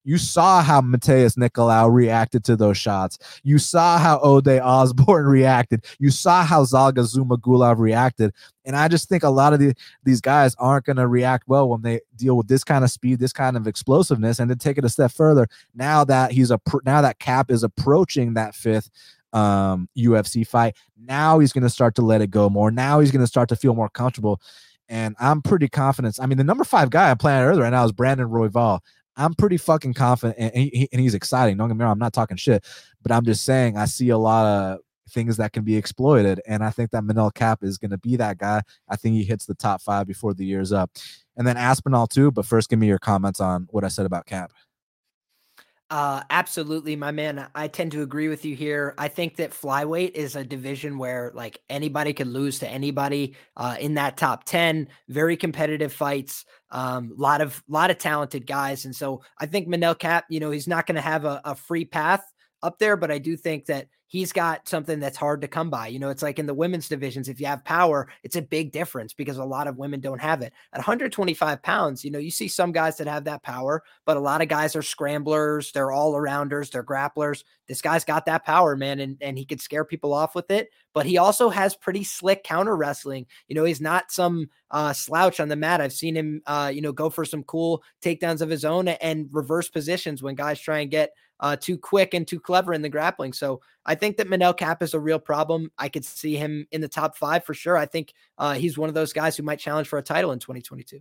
you 0.09 0.17
saw 0.17 0.63
how 0.63 0.81
Matheus 0.81 1.37
Nicolau 1.37 1.93
reacted 1.93 2.43
to 2.45 2.57
those 2.57 2.79
shots. 2.79 3.19
You 3.45 3.59
saw 3.59 3.99
how 3.99 4.19
Ode 4.21 4.49
Osborne 4.49 5.27
reacted. 5.27 5.85
You 5.99 6.11
saw 6.11 6.45
how 6.45 6.65
Zhalga 6.65 7.05
Zhumagulov 7.15 7.79
reacted. 7.79 8.33
And 8.65 8.75
I 8.75 8.89
just 8.89 9.11
think 9.11 9.23
a 9.23 9.29
lot 9.29 9.53
of 9.53 9.59
the, 9.59 9.75
these 10.05 10.23
guys 10.23 10.55
aren't 10.59 10.87
going 10.87 10.97
to 10.97 11.07
react 11.07 11.47
well 11.47 11.69
when 11.69 11.83
they 11.83 12.01
deal 12.17 12.39
with 12.39 12.49
this 12.49 12.65
kind 12.65 12.85
of 12.85 12.91
speed, 12.91 13.19
this 13.19 13.35
kind 13.35 13.55
of 13.55 13.67
explosiveness, 13.67 14.39
and 14.39 14.49
to 14.49 14.57
take 14.57 14.79
it 14.79 14.85
a 14.87 14.89
step 14.89 15.13
further. 15.13 15.47
Now 15.75 16.05
that 16.05 16.33
he's 16.33 16.51
a 16.51 16.59
now 16.87 17.03
that 17.03 17.19
Kape 17.19 17.51
is 17.51 17.63
approaching 17.63 18.33
that 18.33 18.55
fifth 18.55 18.89
um, 19.35 19.91
UFC 19.95 20.47
fight, 20.47 20.75
now 20.99 21.39
he's 21.39 21.53
going 21.53 21.65
to 21.65 21.71
start 21.71 21.95
to 21.97 22.03
let 22.03 22.23
it 22.23 22.31
go 22.31 22.49
more. 22.49 22.71
Now 22.71 23.01
he's 23.01 23.11
going 23.11 23.21
to 23.21 23.27
start 23.27 23.51
to 23.51 23.57
feel 23.57 23.75
more 23.75 23.91
comfortable. 23.91 24.41
And 24.89 25.15
I'm 25.21 25.43
pretty 25.43 25.69
confident. 25.69 26.19
I 26.19 26.25
mean, 26.25 26.39
the 26.39 26.45
number 26.45 26.65
five 26.65 26.89
guy 26.89 27.11
I'm 27.11 27.19
playing 27.19 27.43
earlier 27.43 27.65
right 27.65 27.71
now 27.71 27.85
is 27.85 27.93
Brandon 27.93 28.29
Royval. 28.29 28.81
I'm 29.19 29.35
pretty 29.35 29.57
fucking 29.59 29.95
confident, 29.95 30.39
and, 30.39 30.55
he, 30.55 30.89
and 30.93 31.01
he's 31.01 31.15
exciting. 31.15 31.57
Don't 31.57 31.69
get 31.69 31.77
me 31.77 31.83
wrong, 31.83 31.93
I'm 31.93 31.99
not 31.99 32.13
talking 32.13 32.37
shit, 32.37 32.65
but 33.03 33.13
I'm 33.13 33.25
just 33.25 33.45
saying 33.45 33.77
I 33.77 33.85
see 33.85 34.09
a 34.11 34.19
lot 34.19 34.47
of 34.47 34.79
things 35.11 35.37
that 35.39 35.53
can 35.53 35.65
be 35.65 35.77
exploited, 35.77 36.41
and 36.47 36.65
I 36.65 36.71
think 36.71 36.91
that 36.93 37.03
Manel 37.03 37.35
Kape 37.35 37.63
is 37.63 37.79
going 37.79 37.91
to 37.91 37.99
be 37.99 38.17
that 38.17 38.39
guy. 38.39 38.63
I 38.89 38.97
think 38.97 39.17
he 39.17 39.25
hits 39.25 39.45
the 39.47 39.55
top 39.55 39.83
five 39.83 40.07
before 40.07 40.35
the 40.35 40.47
year's 40.47 40.73
up, 40.73 40.91
and 41.37 41.47
then 41.47 41.57
Aspinall 41.57 42.07
too. 42.07 42.31
But 42.31 42.47
first, 42.47 42.71
give 42.71 42.79
me 42.79 42.87
your 42.87 42.99
comments 42.99 43.41
on 43.41 43.67
what 43.71 43.85
I 43.85 43.89
said 43.89 44.07
about 44.07 44.27
Kape. 44.27 44.51
Uh, 45.91 46.23
absolutely, 46.29 46.97
my 46.97 47.11
man. 47.11 47.49
I 47.55 47.67
tend 47.67 47.93
to 47.93 48.03
agree 48.03 48.29
with 48.29 48.45
you 48.45 48.55
here. 48.55 48.95
I 48.99 49.09
think 49.09 49.37
that 49.37 49.53
flyweight 49.53 50.11
is 50.11 50.37
a 50.37 50.45
division 50.45 50.99
where 50.99 51.33
like 51.35 51.63
anybody 51.71 52.13
can 52.13 52.31
lose 52.31 52.59
to 52.59 52.69
anybody 52.69 53.35
uh, 53.57 53.77
in 53.81 53.95
that 53.95 54.19
top 54.19 54.45
10, 54.45 54.89
very 55.09 55.35
competitive 55.35 55.91
fights, 55.91 56.45
um, 56.73 57.15
lot 57.17 57.41
of, 57.41 57.63
lot 57.69 57.91
of 57.91 57.97
talented 57.97 58.47
guys. 58.47 58.85
And 58.85 58.95
so 58.95 59.23
I 59.39 59.47
think 59.47 59.67
Manel 59.67 59.99
Kape. 59.99 60.25
you 60.29 60.41
know, 60.41 60.51
he's 60.51 60.69
not 60.69 60.87
going 60.87 60.97
to 60.97 61.01
have 61.01 61.25
a, 61.25 61.41
a 61.47 61.55
free 61.55 61.87
path 61.87 62.23
up 62.63 62.79
there, 62.79 62.97
but 62.97 63.11
I 63.11 63.19
do 63.19 63.37
think 63.37 63.67
that 63.67 63.89
he's 64.09 64.33
got 64.33 64.67
something 64.67 64.99
that's 64.99 65.17
hard 65.17 65.43
to 65.43 65.49
come 65.49 65.69
by. 65.71 65.87
You 65.87 65.99
know, 65.99 66.09
it's 66.09 66.23
like 66.23 66.39
in 66.39 66.47
the 66.47 66.55
women's 66.55 66.89
divisions, 66.89 67.29
if 67.29 67.41
you 67.41 67.47
have 67.47 67.65
power, 67.65 68.09
it's 68.23 68.37
a 68.37 68.43
big 68.43 68.73
difference 68.73 69.13
because 69.13 69.37
a 69.37 69.45
lot 69.45 69.69
of 69.69 69.77
women 69.77 70.01
don't 70.01 70.21
have 70.21 70.41
it. 70.41 70.53
At 70.73 70.79
125 70.79 71.63
pounds, 71.63 72.05
you 72.05 72.11
know, 72.11 72.19
you 72.19 72.31
see 72.31 72.49
some 72.49 72.73
guys 72.73 72.97
that 72.97 73.07
have 73.07 73.25
that 73.25 73.43
power, 73.43 73.83
but 74.07 74.17
a 74.17 74.21
lot 74.21 74.41
of 74.41 74.49
guys 74.49 74.75
are 74.75 74.83
scramblers, 74.83 75.73
they're 75.73 75.93
all 75.93 76.15
arounders, 76.15 76.71
they're 76.71 76.83
grapplers. 76.83 77.45
This 77.69 77.83
guy's 77.83 78.05
got 78.05 78.25
that 78.27 78.47
power, 78.47 78.77
man, 78.77 78.99
and, 78.99 79.19
and 79.21 79.37
he 79.37 79.45
could 79.45 79.61
scare 79.61 79.85
people 79.85 80.15
off 80.15 80.35
with 80.35 80.51
it. 80.51 80.71
But 80.95 81.05
he 81.05 81.19
also 81.19 81.51
has 81.51 81.77
pretty 81.77 82.03
slick 82.03 82.43
counter 82.43 82.75
wrestling. 82.75 83.27
You 83.47 83.55
know, 83.55 83.65
he's 83.65 83.81
not 83.81 84.11
some 84.11 84.49
uh, 84.71 84.95
slouch 84.95 85.39
on 85.39 85.49
the 85.49 85.57
mat. 85.57 85.83
I've 85.83 85.93
seen 85.93 86.17
him, 86.17 86.41
uh, 86.47 86.73
you 86.75 86.81
know, 86.81 86.93
go 86.93 87.11
for 87.11 87.27
some 87.27 87.43
cool 87.43 87.83
takedowns 88.03 88.41
of 88.41 88.49
his 88.49 88.65
own 88.65 88.89
and 88.89 89.29
reverse 89.31 89.69
positions 89.69 90.23
when 90.23 90.35
guys 90.35 90.59
try 90.59 90.79
and 90.79 90.91
get 90.91 91.11
uh, 91.41 91.57
too 91.57 91.79
quick 91.79 92.15
and 92.15 92.27
too 92.27 92.41
clever 92.41 92.73
in 92.73 92.83
the 92.83 92.89
grappling. 92.89 93.33
So 93.33 93.61
I 93.85 93.95
think 93.95 94.17
that 94.17 94.29
Manel 94.29 94.57
Kape 94.57 94.83
is 94.83 94.95
a 94.95 95.01
real 95.01 95.19
problem. 95.19 95.71
I 95.79 95.89
could 95.89 96.05
see 96.05 96.37
him 96.37 96.67
in 96.71 96.81
the 96.81 96.89
top 96.89 97.17
five 97.17 97.45
for 97.45 97.55
sure. 97.55 97.77
I 97.77 97.87
think 97.87 98.13
uh, 98.39 98.55
he's 98.55 98.79
one 98.79 98.89
of 98.89 98.95
those 98.95 99.13
guys 99.13 99.37
who 99.37 99.43
might 99.43 99.59
challenge 99.59 99.89
for 99.89 99.99
a 99.99 100.03
title 100.03 100.33
in 100.33 100.39
2022. 100.39 101.01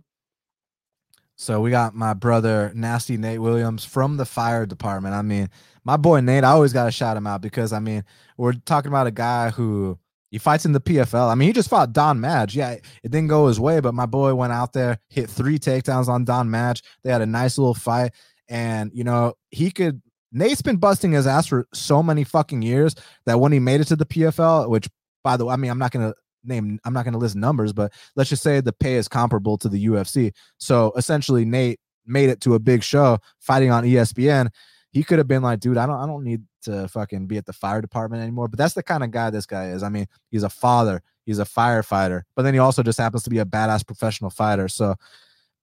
So 1.40 1.60
we 1.60 1.70
got 1.70 1.94
my 1.94 2.14
brother 2.14 2.72
Nasty 2.74 3.16
Nate 3.16 3.40
Williams 3.40 3.84
from 3.84 4.16
the 4.16 4.24
fire 4.24 4.66
department. 4.66 5.14
I 5.14 5.22
mean, 5.22 5.48
my 5.84 5.96
boy 5.96 6.20
Nate, 6.20 6.42
I 6.42 6.50
always 6.50 6.72
got 6.72 6.86
to 6.86 6.90
shout 6.90 7.16
him 7.16 7.28
out 7.28 7.42
because 7.42 7.72
I 7.72 7.78
mean, 7.78 8.04
we're 8.36 8.54
talking 8.54 8.88
about 8.88 9.06
a 9.06 9.12
guy 9.12 9.50
who 9.50 9.98
he 10.30 10.38
fights 10.38 10.66
in 10.66 10.72
the 10.72 10.80
PFL. 10.80 11.30
I 11.30 11.34
mean, 11.36 11.48
he 11.48 11.52
just 11.52 11.70
fought 11.70 11.92
Don 11.92 12.20
Madge. 12.20 12.56
Yeah, 12.56 12.72
it 12.72 12.82
didn't 13.04 13.28
go 13.28 13.46
his 13.46 13.60
way, 13.60 13.80
but 13.80 13.94
my 13.94 14.04
boy 14.04 14.34
went 14.34 14.52
out 14.52 14.72
there, 14.72 14.98
hit 15.08 15.30
three 15.30 15.58
takedowns 15.58 16.08
on 16.08 16.24
Don 16.24 16.50
Madge. 16.50 16.82
They 17.02 17.10
had 17.10 17.22
a 17.22 17.26
nice 17.26 17.56
little 17.56 17.74
fight. 17.74 18.12
And, 18.48 18.90
you 18.92 19.04
know, 19.04 19.34
he 19.50 19.70
could 19.70 20.02
Nate's 20.30 20.62
been 20.62 20.76
busting 20.76 21.12
his 21.12 21.26
ass 21.26 21.46
for 21.46 21.66
so 21.72 22.02
many 22.02 22.24
fucking 22.24 22.62
years 22.62 22.94
that 23.26 23.40
when 23.40 23.52
he 23.52 23.58
made 23.58 23.80
it 23.80 23.86
to 23.86 23.96
the 23.96 24.06
PFL, 24.06 24.68
which 24.68 24.88
by 25.24 25.36
the 25.36 25.44
way, 25.44 25.54
I 25.54 25.56
mean, 25.56 25.70
I'm 25.70 25.78
not 25.78 25.90
gonna 25.90 26.14
name, 26.44 26.78
I'm 26.84 26.92
not 26.92 27.04
gonna 27.04 27.18
list 27.18 27.36
numbers, 27.36 27.72
but 27.72 27.92
let's 28.16 28.30
just 28.30 28.42
say 28.42 28.60
the 28.60 28.72
pay 28.72 28.96
is 28.96 29.08
comparable 29.08 29.56
to 29.58 29.68
the 29.68 29.86
UFC. 29.86 30.32
So 30.58 30.92
essentially, 30.96 31.44
Nate 31.44 31.80
made 32.06 32.28
it 32.28 32.40
to 32.42 32.54
a 32.54 32.58
big 32.58 32.82
show 32.82 33.18
fighting 33.38 33.70
on 33.70 33.84
ESPN. 33.84 34.50
He 34.90 35.02
could 35.02 35.18
have 35.18 35.28
been 35.28 35.42
like, 35.42 35.60
dude, 35.60 35.76
I 35.76 35.86
don't, 35.86 36.00
I 36.00 36.06
don't 36.06 36.24
need 36.24 36.42
to 36.62 36.88
fucking 36.88 37.26
be 37.26 37.36
at 37.36 37.46
the 37.46 37.52
fire 37.52 37.80
department 37.80 38.22
anymore. 38.22 38.48
But 38.48 38.58
that's 38.58 38.74
the 38.74 38.82
kind 38.82 39.04
of 39.04 39.10
guy 39.10 39.30
this 39.30 39.46
guy 39.46 39.70
is. 39.70 39.82
I 39.82 39.88
mean, 39.90 40.06
he's 40.30 40.42
a 40.42 40.48
father, 40.50 41.02
he's 41.24 41.38
a 41.38 41.44
firefighter, 41.44 42.22
but 42.34 42.42
then 42.42 42.54
he 42.54 42.60
also 42.60 42.82
just 42.82 42.98
happens 42.98 43.22
to 43.24 43.30
be 43.30 43.38
a 43.38 43.44
badass 43.44 43.86
professional 43.86 44.30
fighter. 44.30 44.68
So, 44.68 44.94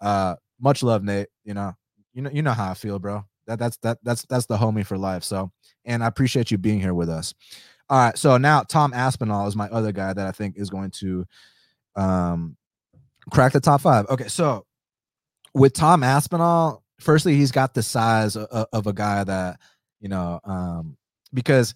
uh, 0.01 0.36
much 0.59 0.84
love, 0.84 1.03
Nate. 1.03 1.28
You 1.43 1.53
know, 1.53 1.74
you 2.13 2.22
know, 2.22 2.30
you 2.32 2.41
know 2.41 2.53
how 2.53 2.72
I 2.72 2.74
feel, 2.76 2.99
bro 2.99 3.26
that 3.48 3.60
that's 3.60 3.78
that 3.78 4.00
that's 4.04 4.26
that's 4.26 4.46
the 4.46 4.58
homie 4.58 4.86
for 4.86 4.98
life. 4.98 5.24
So, 5.24 5.52
and 5.86 6.04
I 6.04 6.08
appreciate 6.08 6.52
you 6.52 6.58
being 6.58 6.80
here 6.80 6.93
with 6.93 7.10
us. 7.10 7.34
All 7.89 8.00
right, 8.00 8.18
so 8.18 8.38
now 8.38 8.64
Tom 8.64 8.93
Aspinall 8.93 9.48
is 9.48 9.56
my 9.56 9.68
other 9.70 9.91
guy 9.91 10.14
that 10.14 10.26
I 10.26 10.32
think 10.32 10.58
is 10.58 10.70
going 10.70 10.91
to 10.91 11.26
um 11.96 12.58
crack 13.32 13.54
the 13.54 13.60
top 13.60 13.82
five. 13.82 14.08
Okay, 14.10 14.28
so 14.28 14.66
with 15.54 15.74
Tom 15.74 16.04
Aspinall, 16.04 16.84
firstly, 17.00 17.36
he's 17.36 17.52
got 17.52 17.74
the 17.74 17.84
size 17.84 18.36
of, 18.36 18.68
of 18.72 18.88
a 18.88 18.93
guy 18.93 19.24
that 19.24 19.60
you 20.00 20.10
know, 20.10 20.39
um, 20.43 20.98
because 21.34 21.74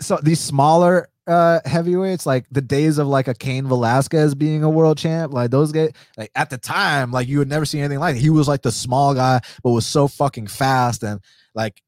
so 0.00 0.18
these 0.22 0.40
smaller 0.40 1.08
uh 1.26 1.60
heavyweights 1.64 2.24
like 2.24 2.46
the 2.50 2.60
days 2.60 2.98
of 2.98 3.06
like 3.08 3.26
a 3.26 3.34
Cain 3.34 3.66
Velasquez 3.66 4.34
being 4.34 4.62
a 4.62 4.70
world 4.70 4.96
champ 4.96 5.32
like 5.32 5.50
those 5.50 5.72
guys 5.72 5.90
like 6.16 6.30
at 6.34 6.50
the 6.50 6.58
time 6.58 7.10
like 7.10 7.26
you 7.26 7.38
would 7.38 7.48
never 7.48 7.64
see 7.64 7.80
anything 7.80 7.98
like 7.98 8.16
it. 8.16 8.20
he 8.20 8.30
was 8.30 8.46
like 8.46 8.62
the 8.62 8.70
small 8.70 9.12
guy 9.14 9.40
but 9.62 9.70
was 9.70 9.86
so 9.86 10.06
fucking 10.06 10.46
fast 10.46 11.02
and 11.02 11.20
like 11.54 11.82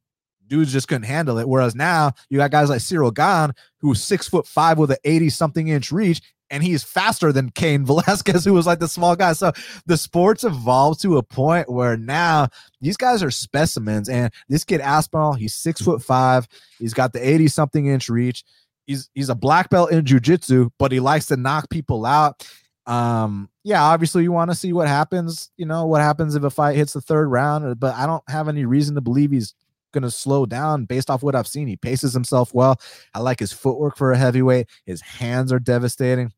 dudes 0.49 0.73
just 0.73 0.89
couldn't 0.89 1.05
handle 1.05 1.39
it 1.39 1.49
whereas 1.49 1.75
now 1.77 2.13
you 2.31 2.39
got 2.39 2.51
guys 2.51 2.69
like 2.69 2.81
Ciryl 2.81 3.15
Gane 3.15 3.55
who's 3.81 4.03
six 4.03 4.29
foot 4.29 4.47
five 4.47 4.77
with 4.77 4.91
an 4.91 4.97
80 5.05 5.31
something 5.31 5.69
inch 5.69 5.93
reach 5.93 6.21
and 6.51 6.63
he's 6.63 6.83
faster 6.83 7.33
than 7.33 7.51
Cain 7.51 7.85
Velasquez, 7.87 8.45
who 8.45 8.55
was 8.55 8.67
like 8.67 8.79
the 8.79 8.89
small 8.89 9.17
guy. 9.17 9.33
So 9.35 9.53
the 9.87 9.97
sports 9.97 10.45
evolved 10.45 11.03
to 11.03 11.19
a 11.19 11.23
point 11.23 11.71
where 11.71 11.97
now 11.97 12.49
these 12.81 12.97
guys 12.97 13.23
are 13.23 13.31
specimens. 13.31 14.09
And 14.09 14.33
this 14.49 14.65
kid 14.65 14.81
Aspinall, 14.81 15.35
he's 15.35 15.55
six 15.55 15.81
foot 15.81 16.03
five. 16.03 16.49
He's 16.79 16.95
got 16.95 17.13
the 17.13 17.27
80 17.27 17.49
something 17.49 17.87
inch 17.87 18.09
reach 18.09 18.45
he's 18.89 19.09
he's 19.15 19.29
a 19.29 19.35
black 19.37 19.71
belt 19.71 19.93
in 19.93 20.05
jujitsu, 20.05 20.71
but 20.79 20.91
he 20.91 20.99
likes 20.99 21.27
to 21.27 21.37
knock 21.37 21.71
people 21.71 22.05
out. 22.05 22.49
Um, 22.87 23.51
yeah, 23.63 23.85
obviously 23.85 24.23
you 24.23 24.33
want 24.33 24.51
to 24.51 24.57
see 24.57 24.73
what 24.73 24.89
happens, 24.89 25.51
you 25.59 25.67
know, 25.67 25.87
what 25.87 26.01
happens 26.01 26.35
if 26.35 26.43
a 26.43 26.51
fight 26.51 26.75
hits 26.75 26.95
the 26.95 27.03
third 27.03 27.29
round, 27.29 27.79
but 27.79 27.95
I 27.95 28.07
don't 28.07 28.25
have 28.29 28.49
any 28.49 28.65
reason 28.65 28.95
to 28.95 29.03
believe 29.03 29.31
he's 29.31 29.55
gonna 29.93 30.11
slow 30.11 30.47
down 30.47 30.87
based 30.87 31.11
off 31.11 31.23
what 31.23 31.35
I've 31.35 31.47
seen. 31.47 31.69
He 31.69 31.77
paces 31.77 32.15
himself 32.15 32.53
well. 32.55 32.81
I 33.15 33.21
like 33.21 33.39
his 33.39 33.53
footwork 33.53 33.97
for 33.97 34.11
a 34.13 34.19
heavyweight, 34.19 34.67
his 34.87 35.03
hands 35.03 35.53
are 35.53 35.61
devastating. 35.61 36.33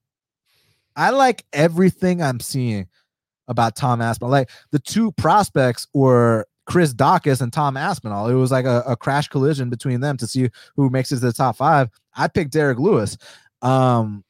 I 0.96 1.10
like 1.10 1.46
everything 1.52 2.20
I'm 2.20 2.40
seeing 2.40 2.88
about 3.46 3.76
Tom 3.76 4.02
Aspinall. 4.02 4.32
Like 4.32 4.50
the 4.72 4.80
two 4.80 5.12
prospects 5.12 5.86
were 5.94 6.46
Chris 6.70 6.94
Daukaus 6.94 7.40
and 7.40 7.52
Tom 7.52 7.76
Aspinall. 7.76 8.28
It 8.28 8.34
was 8.34 8.52
like 8.52 8.64
a, 8.64 8.84
a, 8.86 8.94
crash 8.94 9.26
collision 9.26 9.70
between 9.70 10.00
them 10.00 10.16
to 10.18 10.26
see 10.26 10.50
who 10.76 10.88
makes 10.88 11.10
it 11.10 11.16
to 11.16 11.20
the 11.22 11.32
top 11.32 11.56
five. 11.56 11.90
I 12.14 12.28
picked 12.28 12.52
Derrick 12.52 12.78
Lewis. 12.78 13.18
Um, 13.60 14.22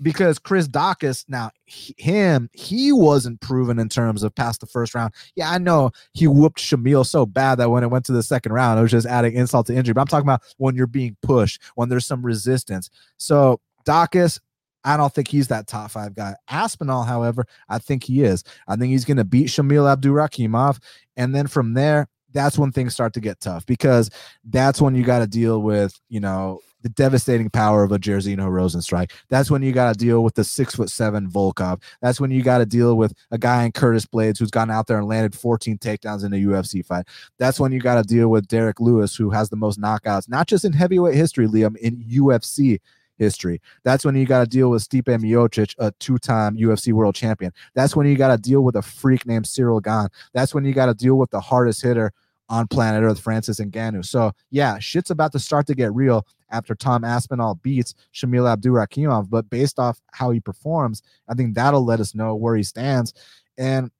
because 0.00 0.38
Chris 0.38 0.68
Daukaus, 0.68 1.26
now 1.28 1.50
he, 1.66 1.94
him, 1.98 2.48
he 2.54 2.92
wasn't 2.92 3.42
proven 3.42 3.78
in 3.78 3.90
terms 3.90 4.22
of 4.22 4.34
past 4.34 4.60
the 4.60 4.66
first 4.66 4.94
round. 4.94 5.12
Yeah, 5.34 5.50
I 5.50 5.58
know 5.58 5.90
he 6.14 6.26
whooped 6.26 6.60
Shamil 6.60 7.04
so 7.04 7.26
bad 7.26 7.56
that 7.56 7.70
when 7.70 7.82
it 7.82 7.90
went 7.90 8.06
to 8.06 8.12
the 8.12 8.22
second 8.22 8.52
round, 8.52 8.78
it 8.78 8.82
was 8.82 8.90
just 8.90 9.06
adding 9.06 9.34
insult 9.34 9.66
to 9.66 9.74
injury. 9.74 9.92
But 9.92 10.00
I'm 10.00 10.06
talking 10.06 10.26
about 10.26 10.44
when 10.56 10.76
you're 10.76 10.86
being 10.86 11.14
pushed, 11.20 11.60
when 11.74 11.90
there's 11.90 12.06
some 12.06 12.24
resistance. 12.24 12.88
So 13.18 13.60
Daukaus, 13.84 14.40
I 14.86 14.96
don't 14.96 15.12
think 15.12 15.28
he's 15.28 15.48
that 15.48 15.66
top 15.66 15.90
five 15.90 16.14
guy. 16.14 16.36
Aspinall, 16.48 17.02
however, 17.02 17.46
I 17.68 17.78
think 17.78 18.04
he 18.04 18.22
is. 18.22 18.44
I 18.68 18.76
think 18.76 18.92
he's 18.92 19.04
going 19.04 19.16
to 19.16 19.24
beat 19.24 19.48
Shamil 19.48 19.94
Abdurakhimov. 19.94 20.78
And 21.16 21.34
then 21.34 21.46
from 21.46 21.74
there, 21.74 22.08
that's 22.32 22.58
when 22.58 22.70
things 22.70 22.92
start 22.92 23.14
to 23.14 23.20
get 23.20 23.40
tough 23.40 23.64
because 23.66 24.10
that's 24.44 24.80
when 24.80 24.94
you 24.94 25.04
got 25.04 25.20
to 25.20 25.26
deal 25.26 25.62
with, 25.62 25.98
you 26.08 26.20
know, 26.20 26.60
the 26.82 26.90
devastating 26.90 27.50
power 27.50 27.82
of 27.82 27.90
a 27.90 27.98
Jairzinho 27.98 28.48
Rozenstruik. 28.48 29.10
That's 29.28 29.50
when 29.50 29.62
you 29.62 29.72
got 29.72 29.92
to 29.92 29.98
deal 29.98 30.22
with 30.22 30.34
the 30.34 30.44
six 30.44 30.76
foot 30.76 30.88
seven 30.88 31.28
Volkov. 31.28 31.82
That's 32.00 32.20
when 32.20 32.30
you 32.30 32.44
got 32.44 32.58
to 32.58 32.66
deal 32.66 32.96
with 32.96 33.12
a 33.32 33.38
guy 33.38 33.64
in 33.64 33.72
Curtis 33.72 34.06
Blaydes 34.06 34.38
who's 34.38 34.52
gone 34.52 34.70
out 34.70 34.86
there 34.86 34.98
and 34.98 35.08
landed 35.08 35.34
14 35.34 35.78
takedowns 35.78 36.24
in 36.24 36.32
a 36.32 36.36
UFC 36.36 36.84
fight. 36.86 37.06
That's 37.38 37.58
when 37.58 37.72
you 37.72 37.80
got 37.80 37.96
to 37.96 38.02
deal 38.02 38.28
with 38.28 38.46
Derrick 38.46 38.78
Lewis, 38.78 39.16
who 39.16 39.30
has 39.30 39.48
the 39.48 39.56
most 39.56 39.80
knockouts, 39.80 40.28
not 40.28 40.46
just 40.46 40.64
in 40.64 40.72
heavyweight 40.72 41.16
history, 41.16 41.48
Liam, 41.48 41.76
in 41.78 42.04
UFC 42.04 42.78
history. 43.16 43.60
That's 43.84 44.04
when 44.04 44.14
you 44.14 44.26
got 44.26 44.40
to 44.40 44.46
deal 44.46 44.70
with 44.70 44.88
Stipe 44.88 45.04
Miocic, 45.04 45.74
a 45.78 45.90
two-time 45.98 46.56
UFC 46.56 46.92
world 46.92 47.14
champion. 47.14 47.52
That's 47.74 47.96
when 47.96 48.06
you 48.06 48.16
got 48.16 48.28
to 48.28 48.38
deal 48.38 48.62
with 48.62 48.76
a 48.76 48.82
freak 48.82 49.26
named 49.26 49.46
Ciryl 49.46 49.82
Gane. 49.82 50.08
That's 50.32 50.54
when 50.54 50.64
you 50.64 50.72
got 50.72 50.86
to 50.86 50.94
deal 50.94 51.16
with 51.16 51.30
the 51.30 51.40
hardest 51.40 51.82
hitter 51.82 52.12
on 52.48 52.68
planet 52.68 53.02
Earth, 53.02 53.18
Francis 53.20 53.58
Ngannou. 53.58 54.04
So 54.04 54.32
yeah, 54.50 54.78
shit's 54.78 55.10
about 55.10 55.32
to 55.32 55.38
start 55.38 55.66
to 55.66 55.74
get 55.74 55.92
real 55.94 56.26
after 56.50 56.74
Tom 56.74 57.04
Aspinall 57.04 57.56
beats 57.56 57.94
Shamil 58.14 58.54
Abdurakhimov. 58.56 59.28
But 59.28 59.50
based 59.50 59.78
off 59.78 60.00
how 60.12 60.30
he 60.30 60.40
performs, 60.40 61.02
I 61.28 61.34
think 61.34 61.54
that'll 61.54 61.84
let 61.84 62.00
us 62.00 62.14
know 62.14 62.34
where 62.34 62.54
he 62.54 62.62
stands. 62.62 63.12
And 63.58 63.90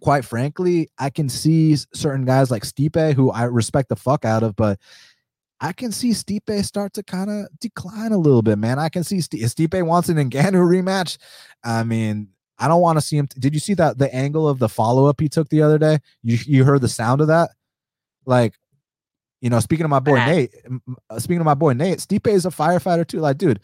quite 0.00 0.24
frankly, 0.24 0.90
I 0.98 1.10
can 1.10 1.28
see 1.28 1.76
certain 1.94 2.24
guys 2.24 2.50
like 2.50 2.64
Stipe, 2.64 3.14
who 3.14 3.30
I 3.30 3.44
respect 3.44 3.88
the 3.88 3.96
fuck 3.96 4.24
out 4.24 4.42
of, 4.42 4.56
but 4.56 4.78
I 5.60 5.72
can 5.72 5.92
see 5.92 6.10
Stipe 6.10 6.64
start 6.64 6.94
to 6.94 7.02
kind 7.02 7.30
of 7.30 7.46
decline 7.60 8.12
a 8.12 8.18
little 8.18 8.42
bit, 8.42 8.58
man. 8.58 8.78
I 8.78 8.88
can 8.88 9.04
see 9.04 9.20
St- 9.20 9.42
Stipe 9.42 9.82
wants 9.84 10.08
an 10.08 10.16
Ngannou 10.16 10.30
rematch. 10.82 11.18
I 11.62 11.84
mean, 11.84 12.28
I 12.58 12.68
don't 12.68 12.80
want 12.80 12.96
to 12.98 13.02
see 13.02 13.16
him. 13.18 13.26
T- 13.26 13.40
Did 13.40 13.54
you 13.54 13.60
see 13.60 13.74
that 13.74 13.98
the 13.98 14.12
angle 14.14 14.48
of 14.48 14.58
the 14.58 14.68
follow 14.68 15.06
up 15.06 15.20
he 15.20 15.28
took 15.28 15.48
the 15.50 15.62
other 15.62 15.78
day? 15.78 15.98
You 16.22 16.38
you 16.46 16.64
heard 16.64 16.80
the 16.80 16.88
sound 16.88 17.20
of 17.20 17.26
that? 17.28 17.50
Like, 18.24 18.54
you 19.40 19.50
know, 19.50 19.60
speaking 19.60 19.84
of 19.84 19.90
my 19.90 19.98
boy 20.00 20.16
Nate, 20.26 20.54
uh, 21.10 21.18
speaking 21.18 21.40
of 21.40 21.46
my 21.46 21.54
boy 21.54 21.72
Nate, 21.74 21.98
Stipe 21.98 22.26
is 22.28 22.46
a 22.46 22.50
firefighter 22.50 23.06
too. 23.06 23.20
Like, 23.20 23.38
dude, 23.38 23.60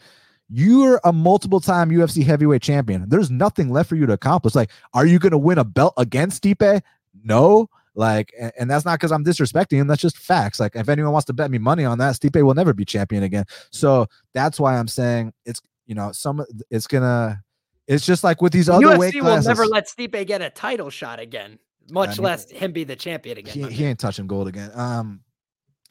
you're 0.49 0.99
a 1.03 1.11
multiple 1.11 1.59
time 1.59 1.89
UFC 1.89 2.23
heavyweight 2.23 2.61
champion. 2.61 3.09
There's 3.09 3.29
nothing 3.31 3.69
left 3.69 3.89
for 3.89 3.95
you 3.95 4.05
to 4.05 4.13
accomplish. 4.13 4.55
Like, 4.55 4.71
are 4.93 5.05
you 5.05 5.19
going 5.19 5.31
to 5.31 5.37
win 5.37 5.57
a 5.57 5.63
belt 5.63 5.93
against 5.97 6.43
Stipe? 6.43 6.81
No. 7.23 7.69
Like, 7.97 8.33
and, 8.39 8.51
and 8.59 8.71
that's 8.71 8.85
not 8.85 8.99
because 8.99 9.11
I'm 9.11 9.25
disrespecting 9.25 9.77
him. 9.77 9.87
That's 9.87 10.01
just 10.01 10.17
facts. 10.17 10.59
Like, 10.59 10.75
if 10.75 10.87
anyone 10.87 11.11
wants 11.11 11.25
to 11.25 11.33
bet 11.33 11.51
me 11.51 11.57
money 11.57 11.83
on 11.83 11.97
that, 11.97 12.15
Stipe 12.15 12.41
will 12.41 12.53
never 12.53 12.73
be 12.73 12.85
champion 12.85 13.23
again. 13.23 13.45
So 13.71 14.07
that's 14.33 14.59
why 14.59 14.77
I'm 14.77 14.87
saying 14.87 15.33
it's, 15.45 15.61
you 15.85 15.95
know, 15.95 16.11
some, 16.11 16.45
it's 16.69 16.87
gonna, 16.87 17.43
it's 17.87 18.05
just 18.05 18.23
like 18.23 18.41
with 18.41 18.53
these 18.53 18.69
other 18.69 18.85
UFC 18.85 18.97
weight 18.97 19.13
classes. 19.19 19.47
will 19.47 19.55
never 19.55 19.65
let 19.65 19.87
Stipe 19.87 20.25
get 20.27 20.41
a 20.41 20.49
title 20.49 20.89
shot 20.89 21.19
again 21.19 21.59
much 21.91 22.09
I 22.09 22.11
mean, 22.13 22.23
less 22.23 22.49
him 22.49 22.71
be 22.71 22.83
the 22.83 22.95
champion 22.95 23.37
again. 23.37 23.53
He, 23.53 23.73
he 23.73 23.85
ain't 23.85 23.99
touching 23.99 24.27
gold 24.27 24.47
again. 24.47 24.71
Um, 24.73 25.21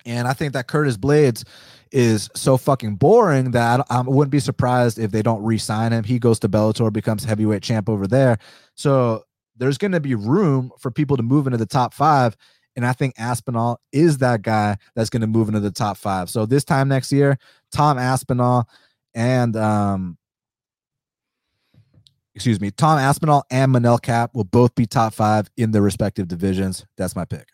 and 0.05 0.29
I 0.29 0.33
think 0.33 0.53
that 0.53 0.69
Curtis 0.69 0.97
Blaydes 0.97 1.45
is 1.91 2.31
so 2.35 2.57
fucking 2.57 2.97
boring 2.97 3.53
that 3.53 3.81
I, 3.91 3.99
I 3.99 4.01
wouldn't 4.03 4.31
be 4.31 4.41
surprised 4.41 4.99
if 4.99 5.11
they 5.11 5.23
don't 5.23 5.43
re-sign 5.43 5.93
him. 5.93 6.05
He 6.05 6.19
goes 6.19 6.39
to 6.41 6.49
Bellator, 6.49 6.93
becomes 6.93 7.25
heavyweight 7.25 7.63
champ 7.63 7.89
over 7.89 8.07
there. 8.07 8.39
So 8.75 9.25
there's 9.57 9.79
going 9.79 9.93
to 9.93 10.01
be 10.01 10.15
room 10.15 10.73
for 10.79 10.91
people 10.91 11.17
to 11.17 11.23
move 11.23 11.47
into 11.47 11.59
the 11.59 11.67
top 11.67 11.95
five. 11.95 12.37
And 12.75 12.85
I 12.85 12.93
think 12.93 13.15
Aspinall 13.17 13.81
is 13.91 14.19
that 14.19 14.43
guy 14.43 14.77
that's 14.95 15.09
going 15.09 15.23
to 15.23 15.27
move 15.27 15.49
into 15.49 15.61
the 15.61 15.71
top 15.71 15.97
five. 15.97 16.29
So 16.29 16.45
this 16.45 16.65
time 16.65 16.89
next 16.89 17.11
year, 17.11 17.39
Tom 17.73 17.99
Aspinall 17.99 18.69
and 19.15 19.57
um, 19.57 20.19
excuse 22.35 22.61
me, 22.61 22.71
Tom 22.71 22.99
Aspinall 22.99 23.45
and 23.51 23.75
Manel 23.75 24.01
Kape 24.01 24.31
will 24.35 24.45
both 24.45 24.75
be 24.75 24.85
top 24.85 25.15
five 25.15 25.49
in 25.57 25.71
their 25.71 25.83
respective 25.83 26.29
divisions. 26.29 26.85
That's 26.99 27.17
my 27.17 27.25
pick. 27.25 27.49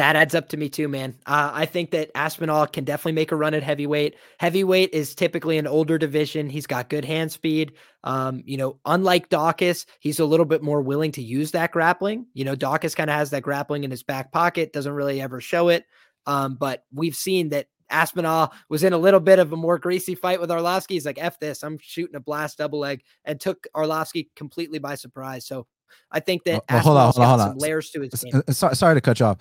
That 0.00 0.16
adds 0.16 0.34
up 0.34 0.48
to 0.48 0.56
me 0.56 0.70
too, 0.70 0.88
man. 0.88 1.14
Uh, 1.26 1.50
I 1.52 1.66
think 1.66 1.90
that 1.90 2.10
Aspinall 2.14 2.66
can 2.66 2.84
definitely 2.84 3.12
make 3.12 3.32
a 3.32 3.36
run 3.36 3.52
at 3.52 3.62
heavyweight. 3.62 4.16
Heavyweight 4.38 4.94
is 4.94 5.14
typically 5.14 5.58
an 5.58 5.66
older 5.66 5.98
division. 5.98 6.48
He's 6.48 6.66
got 6.66 6.88
good 6.88 7.04
hand 7.04 7.30
speed. 7.30 7.74
Um, 8.02 8.42
you 8.46 8.56
know, 8.56 8.80
unlike 8.86 9.28
Daukaus, 9.28 9.84
he's 9.98 10.18
a 10.18 10.24
little 10.24 10.46
bit 10.46 10.62
more 10.62 10.80
willing 10.80 11.12
to 11.12 11.22
use 11.22 11.50
that 11.50 11.72
grappling. 11.72 12.24
You 12.32 12.46
know, 12.46 12.56
Daukaus 12.56 12.96
kind 12.96 13.10
of 13.10 13.16
has 13.16 13.28
that 13.28 13.42
grappling 13.42 13.84
in 13.84 13.90
his 13.90 14.02
back 14.02 14.32
pocket, 14.32 14.72
doesn't 14.72 14.90
really 14.90 15.20
ever 15.20 15.38
show 15.38 15.68
it. 15.68 15.84
Um, 16.24 16.54
but 16.54 16.84
we've 16.94 17.14
seen 17.14 17.50
that 17.50 17.66
Aspinall 17.90 18.54
was 18.70 18.82
in 18.84 18.94
a 18.94 18.98
little 18.98 19.20
bit 19.20 19.38
of 19.38 19.52
a 19.52 19.56
more 19.56 19.78
greasy 19.78 20.14
fight 20.14 20.40
with 20.40 20.48
Arlovsky. 20.48 20.92
He's 20.92 21.04
like, 21.04 21.22
F 21.22 21.38
this, 21.40 21.62
I'm 21.62 21.76
shooting 21.78 22.16
a 22.16 22.20
blast 22.20 22.56
double 22.56 22.78
leg 22.78 23.02
and 23.26 23.38
took 23.38 23.66
Arlovsky 23.76 24.28
completely 24.34 24.78
by 24.78 24.94
surprise. 24.94 25.46
So 25.46 25.66
I 26.10 26.20
think 26.20 26.44
that 26.44 26.64
well, 26.70 26.80
hold 26.80 26.96
on, 26.96 27.12
hold 27.12 27.18
on, 27.18 27.38
hold 27.38 27.50
on. 27.50 27.58
layers 27.58 27.90
to 27.90 28.00
his 28.00 28.24
game. 28.24 28.42
Sorry, 28.48 28.74
sorry 28.74 28.94
to 28.94 29.02
cut 29.02 29.20
you 29.20 29.26
off. 29.26 29.36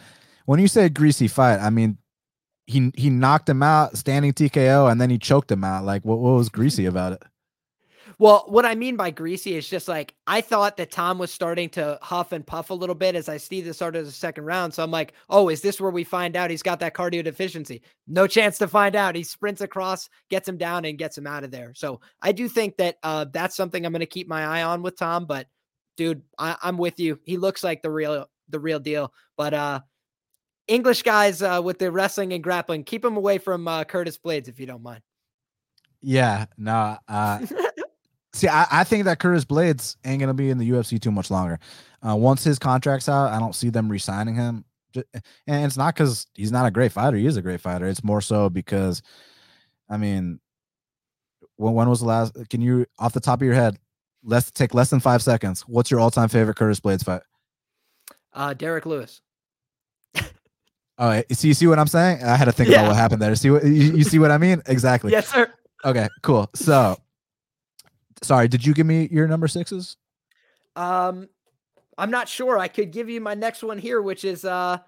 When 0.49 0.59
you 0.59 0.67
say 0.67 0.89
greasy 0.89 1.27
fight, 1.27 1.59
I 1.59 1.69
mean, 1.69 1.99
he 2.65 2.91
he 2.97 3.11
knocked 3.11 3.47
him 3.47 3.61
out 3.61 3.95
standing 3.95 4.33
TKO 4.33 4.91
and 4.91 4.99
then 4.99 5.11
he 5.11 5.19
choked 5.19 5.51
him 5.51 5.63
out. 5.63 5.85
Like, 5.85 6.03
what, 6.03 6.17
what 6.17 6.31
was 6.31 6.49
greasy 6.49 6.87
about 6.87 7.13
it? 7.13 7.21
Well, 8.17 8.45
what 8.47 8.65
I 8.65 8.73
mean 8.73 8.95
by 8.95 9.11
greasy 9.11 9.55
is 9.55 9.69
just 9.69 9.87
like 9.87 10.15
I 10.25 10.41
thought 10.41 10.77
that 10.77 10.89
Tom 10.89 11.19
was 11.19 11.31
starting 11.31 11.69
to 11.69 11.99
huff 12.01 12.31
and 12.31 12.43
puff 12.43 12.71
a 12.71 12.73
little 12.73 12.95
bit 12.95 13.13
as 13.13 13.29
I 13.29 13.37
see 13.37 13.61
the 13.61 13.75
start 13.75 13.95
of 13.95 14.07
the 14.07 14.11
second 14.11 14.45
round. 14.45 14.73
So 14.73 14.81
I'm 14.81 14.89
like, 14.89 15.13
oh, 15.29 15.49
is 15.49 15.61
this 15.61 15.79
where 15.79 15.91
we 15.91 16.03
find 16.03 16.35
out 16.35 16.49
he's 16.49 16.63
got 16.63 16.79
that 16.79 16.95
cardio 16.95 17.23
deficiency? 17.23 17.83
No 18.07 18.25
chance 18.25 18.57
to 18.57 18.67
find 18.67 18.95
out. 18.95 19.13
He 19.13 19.21
sprints 19.21 19.61
across, 19.61 20.09
gets 20.31 20.49
him 20.49 20.57
down, 20.57 20.83
and 20.83 20.97
gets 20.97 21.15
him 21.15 21.27
out 21.27 21.43
of 21.43 21.51
there. 21.51 21.75
So 21.75 22.01
I 22.23 22.31
do 22.31 22.49
think 22.49 22.77
that 22.77 22.97
uh, 23.03 23.27
that's 23.31 23.55
something 23.55 23.85
I'm 23.85 23.91
going 23.91 23.99
to 23.99 24.07
keep 24.07 24.27
my 24.27 24.43
eye 24.43 24.63
on 24.63 24.81
with 24.81 24.97
Tom. 24.97 25.27
But 25.27 25.45
dude, 25.95 26.23
I, 26.39 26.55
am 26.63 26.79
with 26.79 26.99
you. 26.99 27.19
He 27.23 27.37
looks 27.37 27.63
like 27.63 27.83
the 27.83 27.91
real 27.91 28.25
the 28.49 28.59
real 28.59 28.79
deal. 28.79 29.13
But 29.37 29.53
uh, 29.53 29.81
English 30.69 31.03
guys 31.03 31.41
uh, 31.41 31.61
with 31.63 31.79
the 31.79 31.91
wrestling 31.91 32.33
and 32.33 32.43
grappling, 32.43 32.83
keep 32.83 33.03
him 33.03 33.17
away 33.17 33.37
from 33.37 33.67
uh, 33.67 33.83
Curtis 33.83 34.17
Blaydes 34.17 34.47
if 34.47 34.59
you 34.59 34.65
don't 34.65 34.83
mind. 34.83 35.01
Yeah, 36.01 36.45
no, 36.57 36.97
uh, 37.07 37.45
See, 38.33 38.47
I, 38.47 38.67
I, 38.71 38.83
think 38.83 39.05
that 39.05 39.19
Curtis 39.19 39.43
Blaydes 39.43 39.97
ain't 40.05 40.19
gonna 40.19 40.35
be 40.35 40.49
in 40.49 40.59
the 40.59 40.69
UFC 40.69 41.01
too 41.01 41.11
much 41.11 41.31
longer. 41.31 41.59
Uh, 42.07 42.15
once 42.15 42.43
his 42.43 42.59
contract's 42.59 43.09
out, 43.09 43.31
I 43.31 43.39
don't 43.39 43.55
see 43.55 43.69
them 43.69 43.89
re-signing 43.89 44.35
him. 44.35 44.65
And 44.95 45.65
it's 45.65 45.77
not 45.77 45.95
because 45.95 46.27
he's 46.35 46.51
not 46.51 46.65
a 46.65 46.71
great 46.71 46.91
fighter; 46.91 47.17
he 47.17 47.25
is 47.25 47.37
a 47.37 47.41
great 47.41 47.61
fighter. 47.61 47.87
It's 47.87 48.03
more 48.03 48.21
so 48.21 48.49
because, 48.49 49.01
I 49.89 49.97
mean, 49.97 50.39
when, 51.57 51.73
when 51.73 51.89
was 51.89 51.99
the 51.99 52.05
last? 52.05 52.33
Can 52.49 52.61
you, 52.61 52.85
off 52.97 53.13
the 53.13 53.19
top 53.19 53.39
of 53.41 53.45
your 53.45 53.55
head, 53.55 53.77
let's 54.23 54.51
take 54.51 54.73
less 54.73 54.89
than 54.89 54.99
five 54.99 55.21
seconds. 55.21 55.61
What's 55.61 55.91
your 55.91 55.99
all-time 55.99 56.29
favorite 56.29 56.55
Curtis 56.55 56.79
Blaydes 56.79 57.03
fight? 57.03 57.21
Uh, 58.33 58.53
Derrick 58.53 58.85
Lewis. 58.85 59.21
Oh, 60.99 61.23
So 61.31 61.47
you 61.47 61.53
see 61.53 61.65
what 61.65 61.79
I'm 61.79 61.87
saying? 61.87 62.23
I 62.23 62.35
had 62.35 62.45
to 62.45 62.51
think 62.51 62.69
yeah. 62.69 62.81
about 62.81 62.89
what 62.89 62.97
happened 62.97 63.21
there. 63.21 63.33
See 63.35 63.49
what 63.49 63.63
you, 63.63 63.95
you 63.97 64.03
see 64.03 64.19
what 64.19 64.31
I 64.31 64.37
mean? 64.37 64.61
Exactly. 64.67 65.11
Yes, 65.11 65.27
sir. 65.29 65.51
Okay, 65.85 66.07
cool. 66.21 66.49
So 66.53 66.97
Sorry, 68.21 68.47
did 68.47 68.65
you 68.65 68.73
give 68.73 68.85
me 68.85 69.07
your 69.11 69.27
number 69.27 69.47
sixes? 69.47 69.97
Um, 70.75 71.29
I'm 71.97 72.11
not 72.11 72.27
sure. 72.27 72.57
I 72.57 72.67
could 72.67 72.91
give 72.91 73.09
you 73.09 73.21
my 73.21 73.33
next 73.33 73.63
one 73.63 73.77
here, 73.77 74.01
which 74.01 74.23
is 74.23 74.45
uh, 74.45 74.79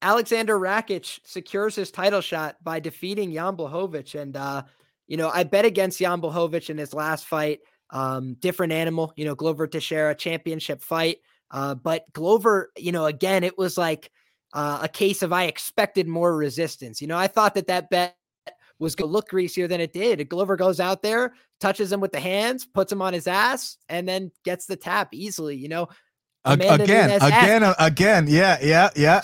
Alexander 0.00 0.58
Rakic 0.58 1.20
secures 1.24 1.74
his 1.74 1.90
title 1.90 2.20
shot 2.20 2.56
by 2.62 2.80
defeating 2.80 3.32
Jan 3.32 3.56
Blachowicz. 3.56 4.20
And, 4.20 4.36
uh, 4.36 4.62
you 5.06 5.16
know, 5.16 5.30
I 5.30 5.44
bet 5.44 5.64
against 5.64 5.98
Jan 5.98 6.20
Blachowicz 6.20 6.70
in 6.70 6.78
his 6.78 6.94
last 6.94 7.26
fight. 7.26 7.60
Um, 7.90 8.34
different 8.34 8.72
animal, 8.72 9.12
you 9.16 9.26
know, 9.26 9.34
Glover 9.34 9.66
Teixeira 9.66 10.14
championship 10.14 10.80
fight. 10.82 11.18
Uh, 11.50 11.74
but 11.74 12.10
Glover, 12.14 12.72
you 12.78 12.90
know, 12.90 13.04
again, 13.04 13.44
it 13.44 13.58
was 13.58 13.76
like 13.76 14.10
uh, 14.52 14.80
a 14.82 14.88
case 14.88 15.22
of 15.22 15.32
I 15.32 15.44
expected 15.44 16.06
more 16.06 16.36
resistance. 16.36 17.00
You 17.00 17.08
know, 17.08 17.16
I 17.16 17.26
thought 17.26 17.54
that 17.54 17.66
that 17.68 17.90
bet 17.90 18.16
was 18.78 18.94
going 18.94 19.08
to 19.08 19.12
look 19.12 19.28
greasier 19.28 19.68
than 19.68 19.80
it 19.80 19.92
did. 19.92 20.28
Glover 20.28 20.56
goes 20.56 20.80
out 20.80 21.02
there, 21.02 21.34
touches 21.60 21.92
him 21.92 22.00
with 22.00 22.12
the 22.12 22.20
hands, 22.20 22.66
puts 22.66 22.90
him 22.92 23.00
on 23.00 23.12
his 23.12 23.26
ass, 23.26 23.78
and 23.88 24.08
then 24.08 24.32
gets 24.44 24.66
the 24.66 24.76
tap 24.76 25.08
easily. 25.12 25.56
You 25.56 25.68
know, 25.68 25.88
again, 26.44 26.80
again, 26.80 27.62
uh, 27.62 27.74
again, 27.78 28.26
yeah, 28.28 28.58
yeah, 28.60 28.90
yeah. 28.96 29.22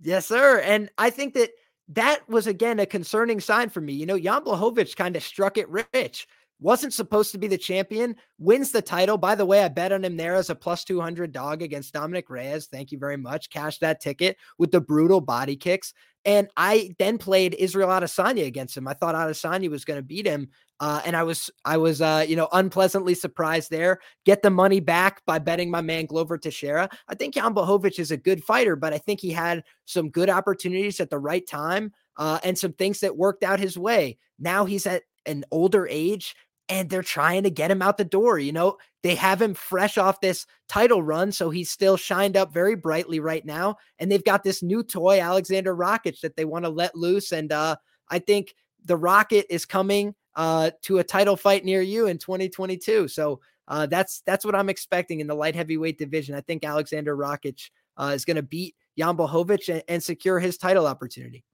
Yes, 0.00 0.26
sir. 0.26 0.60
And 0.60 0.90
I 0.98 1.10
think 1.10 1.34
that 1.34 1.50
that 1.88 2.28
was 2.28 2.46
again 2.46 2.78
a 2.80 2.86
concerning 2.86 3.40
sign 3.40 3.70
for 3.70 3.80
me. 3.80 3.94
You 3.94 4.06
know, 4.06 4.18
Jan 4.18 4.44
Blachowicz 4.44 4.94
kind 4.96 5.16
of 5.16 5.22
struck 5.22 5.56
it 5.56 5.68
rich. 5.68 6.26
Wasn't 6.60 6.92
supposed 6.92 7.32
to 7.32 7.38
be 7.38 7.46
the 7.46 7.58
champion, 7.58 8.16
wins 8.38 8.72
the 8.72 8.82
title. 8.82 9.16
By 9.16 9.34
the 9.34 9.46
way, 9.46 9.62
I 9.62 9.68
bet 9.68 9.92
on 9.92 10.04
him 10.04 10.16
there 10.16 10.34
as 10.34 10.50
a 10.50 10.54
plus 10.54 10.84
200 10.84 11.32
dog 11.32 11.62
against 11.62 11.94
Dominic 11.94 12.28
Reyes. 12.30 12.66
Thank 12.66 12.92
you 12.92 12.98
very 12.98 13.16
much. 13.16 13.50
Cash 13.50 13.78
that 13.78 14.00
ticket 14.00 14.36
with 14.58 14.72
the 14.72 14.80
brutal 14.80 15.20
body 15.20 15.56
kicks. 15.56 15.94
And 16.24 16.48
I 16.56 16.90
then 16.98 17.16
played 17.16 17.54
Israel 17.58 17.88
Adesanya 17.88 18.44
against 18.44 18.76
him. 18.76 18.88
I 18.88 18.94
thought 18.94 19.14
Adesanya 19.14 19.70
was 19.70 19.84
going 19.84 19.98
to 19.98 20.02
beat 20.02 20.26
him. 20.26 20.48
Uh, 20.80 21.00
and 21.04 21.16
I 21.16 21.22
was, 21.22 21.48
I 21.64 21.76
was, 21.76 22.02
uh, 22.02 22.24
you 22.28 22.36
know, 22.36 22.48
unpleasantly 22.52 23.14
surprised 23.14 23.70
there. 23.70 23.98
Get 24.24 24.42
the 24.42 24.50
money 24.50 24.80
back 24.80 25.24
by 25.26 25.38
betting 25.38 25.70
my 25.70 25.80
man 25.80 26.06
Glover 26.06 26.38
Teixeira. 26.38 26.88
I 27.08 27.14
think 27.14 27.34
Jan 27.34 27.54
Blachowicz 27.54 27.98
is 27.98 28.10
a 28.10 28.16
good 28.16 28.44
fighter, 28.44 28.76
but 28.76 28.92
I 28.92 28.98
think 28.98 29.20
he 29.20 29.30
had 29.30 29.64
some 29.86 30.10
good 30.10 30.28
opportunities 30.28 31.00
at 31.00 31.10
the 31.10 31.18
right 31.18 31.46
time 31.46 31.92
uh, 32.16 32.40
and 32.44 32.58
some 32.58 32.72
things 32.72 33.00
that 33.00 33.16
worked 33.16 33.42
out 33.42 33.58
his 33.58 33.78
way. 33.78 34.18
Now 34.38 34.66
he's 34.66 34.86
at 34.86 35.02
an 35.26 35.44
older 35.50 35.86
age 35.88 36.34
and 36.68 36.90
they're 36.90 37.02
trying 37.02 37.42
to 37.44 37.50
get 37.50 37.70
him 37.70 37.82
out 37.82 37.96
the 37.96 38.04
door. 38.04 38.38
You 38.38 38.52
know, 38.52 38.78
they 39.02 39.14
have 39.14 39.40
him 39.40 39.54
fresh 39.54 39.96
off 39.96 40.20
this 40.20 40.46
title 40.68 41.02
run, 41.02 41.32
so 41.32 41.50
he's 41.50 41.70
still 41.70 41.96
shined 41.96 42.36
up 42.36 42.52
very 42.52 42.74
brightly 42.74 43.20
right 43.20 43.44
now. 43.44 43.76
And 43.98 44.10
they've 44.10 44.24
got 44.24 44.44
this 44.44 44.62
new 44.62 44.82
toy, 44.82 45.20
Alexander 45.20 45.74
Rakic, 45.74 46.20
that 46.20 46.36
they 46.36 46.44
want 46.44 46.64
to 46.64 46.70
let 46.70 46.94
loose. 46.94 47.32
And 47.32 47.52
uh, 47.52 47.76
I 48.08 48.18
think 48.18 48.54
the 48.84 48.96
Rocket 48.96 49.46
is 49.52 49.64
coming 49.64 50.14
uh, 50.34 50.70
to 50.82 50.98
a 50.98 51.04
title 51.04 51.36
fight 51.36 51.64
near 51.64 51.82
you 51.82 52.06
in 52.06 52.18
2022. 52.18 53.08
So 53.08 53.40
uh, 53.66 53.86
that's 53.86 54.22
that's 54.22 54.44
what 54.44 54.54
I'm 54.54 54.68
expecting 54.68 55.20
in 55.20 55.26
the 55.26 55.34
light 55.34 55.54
heavyweight 55.54 55.98
division. 55.98 56.34
I 56.34 56.40
think 56.40 56.64
Alexander 56.64 57.16
Rakic 57.16 57.70
uh, 57.96 58.12
is 58.14 58.24
going 58.24 58.36
to 58.36 58.42
beat 58.42 58.74
Jan 58.98 59.16
Blachowicz 59.16 59.68
and, 59.68 59.82
and 59.88 60.02
secure 60.02 60.38
his 60.38 60.56
title 60.56 60.86
opportunity. 60.86 61.44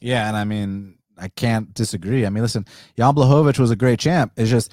Yeah, 0.00 0.28
and 0.28 0.36
I 0.36 0.44
mean, 0.44 0.98
I 1.22 1.28
can't 1.28 1.72
disagree. 1.72 2.26
I 2.26 2.30
mean, 2.30 2.42
listen, 2.42 2.66
Jan 2.96 3.14
Blachowicz 3.14 3.58
was 3.58 3.70
a 3.70 3.76
great 3.76 4.00
champ. 4.00 4.32
It's 4.36 4.50
just, 4.50 4.72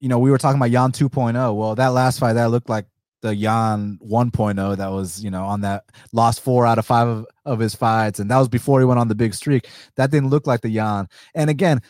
you 0.00 0.08
know, 0.08 0.18
we 0.18 0.30
were 0.30 0.38
talking 0.38 0.60
about 0.60 0.70
Jan 0.70 0.92
2.0. 0.92 1.56
Well, 1.56 1.74
that 1.74 1.88
last 1.88 2.18
fight, 2.18 2.34
that 2.34 2.50
looked 2.50 2.68
like 2.68 2.86
the 3.22 3.34
Jan 3.34 3.98
1.0 4.06 4.76
that 4.76 4.90
was, 4.90 5.24
you 5.24 5.30
know, 5.30 5.44
on 5.44 5.62
that 5.62 5.84
lost 6.12 6.40
four 6.40 6.66
out 6.66 6.78
of 6.78 6.86
five 6.86 7.08
of, 7.08 7.26
of 7.44 7.58
his 7.58 7.74
fights. 7.74 8.20
And 8.20 8.30
that 8.30 8.38
was 8.38 8.48
before 8.48 8.80
he 8.80 8.86
went 8.86 9.00
on 9.00 9.08
the 9.08 9.14
big 9.14 9.34
streak. 9.34 9.68
That 9.96 10.10
didn't 10.10 10.30
look 10.30 10.46
like 10.46 10.60
the 10.60 10.72
Jan. 10.72 11.08
And 11.34 11.50
again, 11.50 11.80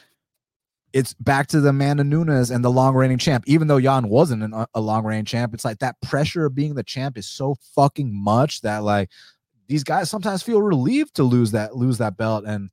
it's 0.93 1.12
back 1.15 1.49
to 1.49 1.61
the 1.61 1.69
Amanda 1.69 2.05
Nunes 2.05 2.51
and 2.51 2.65
the 2.65 2.70
long 2.70 2.95
reigning 2.95 3.19
champ. 3.19 3.45
Even 3.47 3.69
though 3.69 3.81
Jan 3.81 4.09
wasn't 4.09 4.43
an, 4.43 4.66
a 4.73 4.81
long 4.81 5.05
reigning 5.05 5.27
champ, 5.27 5.53
it's 5.53 5.65
like 5.65 5.81
that 5.81 6.01
pressure 6.01 6.47
of 6.47 6.55
being 6.55 6.75
the 6.75 6.83
champ 6.83 7.19
is 7.19 7.27
so 7.27 7.57
fucking 7.75 8.11
much 8.12 8.62
that 8.62 8.85
like 8.85 9.11
these 9.66 9.85
guys 9.85 10.09
sometimes 10.09 10.43
feel 10.43 10.62
relieved 10.62 11.15
to 11.16 11.25
lose 11.25 11.51
that 11.51 11.77
lose 11.77 11.99
that 11.99 12.16
belt. 12.16 12.45
And 12.47 12.70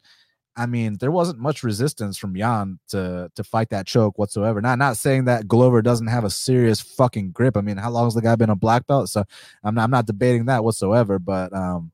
I 0.57 0.65
mean, 0.65 0.98
there 0.99 1.11
wasn't 1.11 1.40
much 1.40 1.64
resistance 1.64 2.18
from 2.18 2.36
Jan 2.36 2.80
to 2.90 3.30
to 3.36 3.44
fight 3.44 3.69
that 3.69 3.88
choke 3.88 4.18
whatsoever. 4.18 4.61
Not 4.61 4.80
not 4.80 4.98
saying 4.98 5.26
that 5.26 5.48
Glover 5.48 5.82
doesn't 5.82 6.07
have 6.07 6.23
a 6.23 6.30
serious 6.30 6.80
fucking 6.80 7.32
grip. 7.32 7.57
I 7.57 7.61
mean, 7.61 7.77
how 7.77 7.90
long 7.90 8.06
has 8.06 8.14
the 8.14 8.22
guy 8.22 8.36
been 8.36 8.49
a 8.49 8.56
black 8.56 8.88
belt? 8.88 9.10
So 9.10 9.23
I'm 9.64 9.76
not, 9.76 9.84
I'm 9.84 9.91
not 9.91 10.06
debating 10.06 10.45
that 10.45 10.64
whatsoever. 10.64 11.19
But 11.19 11.53
um, 11.53 11.91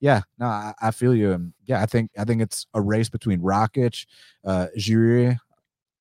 yeah, 0.00 0.22
no, 0.38 0.46
I, 0.46 0.74
I, 0.80 0.90
feel 0.92 1.14
you, 1.14 1.32
and 1.32 1.52
yeah, 1.66 1.82
I 1.82 1.86
think 1.86 2.10
I 2.18 2.24
think 2.24 2.40
it's 2.42 2.66
a 2.74 2.80
race 2.80 3.08
between 3.08 3.40
Rakic, 3.40 4.06
uh, 4.44 4.68
Jiri, 4.78 5.36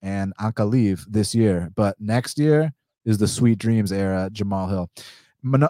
and 0.02 0.35
Ankalaev 0.38 1.06
this 1.10 1.34
year. 1.34 1.72
But 1.76 1.99
next 1.99 2.38
year 2.38 2.73
is 3.06 3.18
the 3.18 3.27
Sweet 3.27 3.57
Dreams 3.57 3.91
era. 3.91 4.30
Jamahal 4.31 4.69
Hill. 4.69 4.90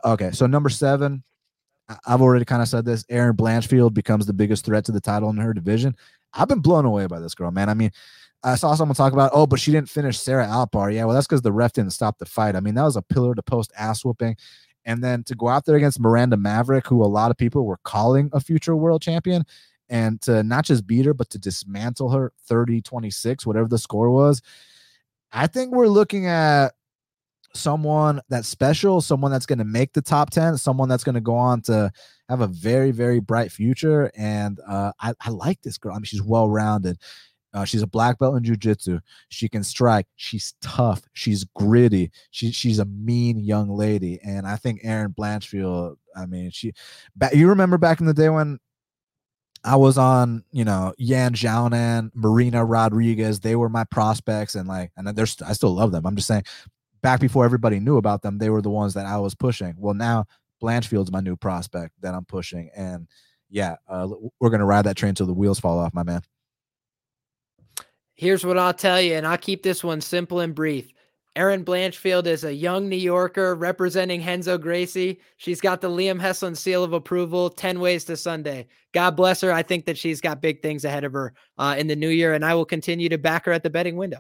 Okay, 0.06 0.32
so 0.32 0.46
number 0.46 0.70
seven, 0.70 1.24
I've 2.06 2.22
already 2.22 2.46
kind 2.46 2.62
of 2.62 2.68
said 2.68 2.86
this. 2.86 3.06
Erin 3.10 3.36
Blanchfield 3.36 3.94
becomes 3.94 4.26
the 4.26 4.34
biggest 4.34 4.66
threat 4.66 4.86
to 4.86 4.92
the 4.92 5.02
title 5.02 5.30
in 5.30 5.38
her 5.38 5.54
division. 5.54 5.96
I've 6.34 6.48
been 6.48 6.60
blown 6.60 6.86
away 6.86 7.08
by 7.08 7.20
this 7.20 7.36
girl, 7.36 7.52
man. 7.52 7.70
I 7.70 7.74
mean, 7.74 7.92
I 8.44 8.56
saw 8.56 8.76
someone 8.76 8.96
talk 8.96 9.14
about, 9.14 9.32
oh, 9.34 9.48
but 9.48 9.60
she 9.60 9.72
didn't 9.72 9.90
finish 9.90 10.20
Sarah 10.20 10.48
Alpar. 10.48 10.94
Yeah, 10.94 11.06
well, 11.06 11.14
that's 11.14 11.28
because 11.28 11.42
the 11.42 11.52
ref 11.52 11.74
didn't 11.74 11.94
stop 11.94 12.18
the 12.18 12.26
fight. 12.26 12.56
I 12.56 12.60
mean, 12.60 12.76
that 12.76 12.84
was 12.84 12.98
a 12.98 13.02
pillar 13.02 13.36
to 13.36 13.44
post 13.44 13.72
ass 13.78 14.04
whooping. 14.04 14.36
And 14.86 15.02
then 15.04 15.24
to 15.26 15.36
go 15.36 15.48
out 15.48 15.66
there 15.66 15.78
against 15.78 16.00
Miranda 16.00 16.36
Maverick, 16.36 16.88
who 16.88 17.04
a 17.04 17.06
lot 17.06 17.32
of 17.32 17.38
people 17.38 17.66
were 17.66 17.80
calling 17.84 18.30
a 18.34 18.42
future 18.42 18.76
world 18.76 19.02
champion, 19.02 19.46
and 19.90 20.20
to 20.22 20.44
not 20.44 20.66
just 20.66 20.86
beat 20.86 21.06
her, 21.06 21.14
but 21.14 21.30
to 21.30 21.40
dismantle 21.40 22.10
her 22.10 22.34
30 22.48 22.82
26, 22.82 23.46
whatever 23.46 23.68
the 23.68 23.78
score 23.78 24.10
was. 24.10 24.42
I 25.32 25.48
think 25.48 25.74
we're 25.74 25.88
looking 25.88 26.28
at 26.28 26.74
someone 27.54 28.22
that's 28.30 28.48
special, 28.48 29.02
someone 29.02 29.32
that's 29.32 29.46
going 29.46 29.60
to 29.60 29.66
make 29.66 29.94
the 29.94 30.02
top 30.02 30.30
10, 30.30 30.58
someone 30.58 30.90
that's 30.90 31.04
going 31.04 31.16
to 31.16 31.22
go 31.22 31.36
on 31.36 31.62
to 31.64 31.92
have 32.30 32.42
a 32.42 32.48
very, 32.48 32.92
very 32.92 33.20
bright 33.20 33.52
future. 33.52 34.12
And 34.16 34.60
uh, 34.68 34.92
I, 35.00 35.14
I 35.22 35.30
like 35.30 35.62
this 35.62 35.78
girl. 35.78 35.94
I 35.94 35.98
mean, 35.98 36.06
she's 36.06 36.24
well 36.24 36.50
rounded. 36.50 36.98
Uh, 37.54 37.66
she's 37.66 37.84
a 37.84 37.88
black 37.88 38.18
belt 38.18 38.36
in 38.36 38.44
jujitsu. 38.44 39.00
She 39.30 39.48
can 39.48 39.64
strike. 39.64 40.08
She's 40.16 40.56
tough. 40.62 41.04
She's 41.14 41.44
gritty. 41.44 42.12
She, 42.32 42.52
she's 42.52 42.80
a 42.80 42.86
mean 42.86 43.40
young 43.40 43.70
lady. 43.70 44.20
And 44.24 44.48
I 44.48 44.56
think 44.56 44.82
Erin 44.84 45.14
Blanchfield, 45.14 45.98
I 46.16 46.26
mean, 46.26 46.50
she, 46.50 46.74
back, 47.16 47.36
you 47.36 47.50
remember 47.50 47.78
back 47.78 48.00
in 48.00 48.08
the 48.08 48.14
day 48.14 48.30
when 48.30 48.60
I 49.64 49.76
was 49.76 50.00
on, 50.00 50.44
you 50.52 50.66
know, 50.66 50.94
Yan 50.98 51.34
Xiaonan, 51.34 52.10
Marina 52.16 52.66
Rodriguez. 52.66 53.40
They 53.40 53.56
were 53.56 53.70
my 53.70 53.86
prospects, 53.86 54.56
and 54.56 54.68
like, 54.68 54.92
and 54.98 55.08
there's, 55.08 55.42
I 55.42 55.54
still 55.54 55.74
love 55.74 55.92
them. 55.94 56.06
I'm 56.06 56.16
just 56.16 56.28
saying, 56.28 56.44
back 57.04 57.20
before 57.20 57.46
everybody 57.46 57.80
knew 57.80 57.98
about 57.98 58.24
them, 58.24 58.40
they 58.40 58.50
were 58.50 58.62
the 58.62 58.72
ones 58.72 58.96
that 58.96 59.06
I 59.06 59.18
was 59.18 59.36
pushing. 59.36 59.76
Well, 59.78 59.94
now 59.94 60.26
Blanchfield's 60.60 61.12
my 61.12 61.20
new 61.20 61.36
prospect 61.36 61.94
that 62.02 62.16
I'm 62.16 62.26
pushing, 62.26 62.72
and 62.76 63.08
yeah, 63.50 63.76
uh, 63.88 64.08
we're 64.40 64.50
gonna 64.50 64.66
ride 64.66 64.86
that 64.86 64.98
train 64.98 65.14
till 65.14 65.28
the 65.28 65.34
wheels 65.34 65.60
fall 65.60 65.78
off, 65.78 65.94
my 65.94 66.04
man. 66.04 66.22
Here's 68.16 68.46
what 68.46 68.58
I'll 68.58 68.74
tell 68.74 69.02
you, 69.02 69.14
and 69.14 69.28
I'll 69.28 69.38
keep 69.38 69.62
this 69.62 69.84
one 69.84 70.02
simple 70.02 70.40
and 70.40 70.56
brief. 70.56 70.92
Erin 71.36 71.66
Blanchfield 71.66 72.28
is 72.28 72.44
a 72.44 72.54
young 72.54 72.88
New 72.88 72.96
Yorker 72.96 73.56
representing 73.56 74.24
Renzo 74.24 74.58
Gracie. 74.58 75.20
She's 75.38 75.60
got 75.60 75.82
the 75.82 75.90
Liam 75.90 76.22
Heslin 76.22 76.56
seal 76.56 76.84
of 76.84 76.94
approval, 76.94 77.50
10 77.50 77.80
ways 77.80 78.06
to 78.06 78.16
Sunday. 78.16 78.68
God 78.94 79.16
bless 79.16 79.42
her. 79.42 79.52
I 79.52 79.64
think 79.64 79.86
that 79.86 79.98
she's 79.98 80.22
got 80.22 80.42
big 80.42 80.62
things 80.62 80.86
ahead 80.86 81.04
of 81.04 81.14
her 81.14 81.34
uh, 81.58 81.76
in 81.78 81.88
the 81.88 81.96
new 81.96 82.10
year, 82.10 82.36
and 82.36 82.46
I 82.46 82.54
will 82.54 82.66
continue 82.66 83.10
to 83.10 83.18
back 83.18 83.46
her 83.46 83.52
at 83.52 83.64
the 83.64 83.72
betting 83.72 83.96
window. 83.96 84.20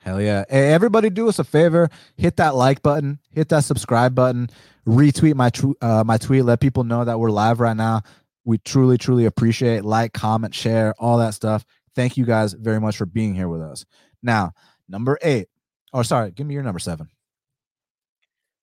Hell 0.00 0.20
yeah. 0.20 0.44
Hey, 0.48 0.72
everybody 0.72 1.10
do 1.10 1.28
us 1.28 1.38
a 1.38 1.44
favor. 1.44 1.90
Hit 2.16 2.36
that 2.36 2.54
like 2.54 2.82
button, 2.82 3.18
hit 3.32 3.50
that 3.50 3.64
subscribe 3.64 4.14
button, 4.14 4.48
retweet 4.86 5.34
my 5.34 5.50
tw- 5.50 5.76
uh, 5.82 6.02
my 6.04 6.16
tweet, 6.16 6.44
let 6.44 6.60
people 6.60 6.84
know 6.84 7.04
that 7.04 7.20
we're 7.20 7.30
live 7.30 7.60
right 7.60 7.76
now. 7.76 8.02
We 8.44 8.58
truly, 8.58 8.96
truly 8.96 9.26
appreciate 9.26 9.84
like, 9.84 10.14
comment, 10.14 10.54
share, 10.54 10.94
all 10.98 11.18
that 11.18 11.34
stuff. 11.34 11.66
Thank 11.94 12.16
you 12.16 12.24
guys 12.24 12.54
very 12.54 12.80
much 12.80 12.96
for 12.96 13.04
being 13.04 13.34
here 13.34 13.48
with 13.48 13.60
us. 13.60 13.84
Now, 14.22 14.52
number 14.88 15.18
eight. 15.22 15.48
Oh, 15.92 16.02
sorry, 16.02 16.30
give 16.30 16.46
me 16.46 16.54
your 16.54 16.62
number 16.62 16.78
seven. 16.78 17.08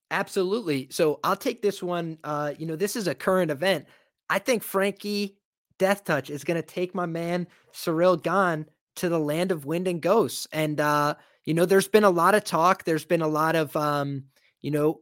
Absolutely. 0.09 0.88
So 0.89 1.19
I'll 1.23 1.35
take 1.35 1.61
this 1.61 1.84
one. 1.84 2.18
Uh, 2.23 2.53
you 2.57 2.65
know, 2.65 2.76
this 2.76 2.95
is 2.95 3.07
a 3.07 3.14
current 3.14 3.51
event. 3.51 3.85
I 4.30 4.39
think 4.39 4.64
Frankie 4.64 5.38
Death 5.77 6.03
Touch 6.05 6.30
is 6.30 6.43
going 6.43 6.59
to 6.59 6.65
take 6.65 6.95
my 6.95 7.05
man 7.05 7.47
Ciryl 7.73 8.22
Gane 8.22 8.65
to 8.98 9.10
the 9.10 9.19
land 9.19 9.52
of 9.52 9.65
wind 9.65 9.88
and 9.88 10.02
ghosts. 10.02 10.48
And 10.52 10.80
uh, 10.80 11.15
you 11.45 11.53
know, 11.53 11.65
there's 11.65 11.88
been 11.88 12.03
a 12.03 12.10
lot 12.10 12.36
of 12.36 12.44
talk. 12.44 12.84
There's 12.84 13.06
been 13.06 13.22
a 13.22 13.28
lot 13.28 13.56
of 13.56 13.76
um, 13.76 14.26
you 14.61 14.72
know, 14.72 15.02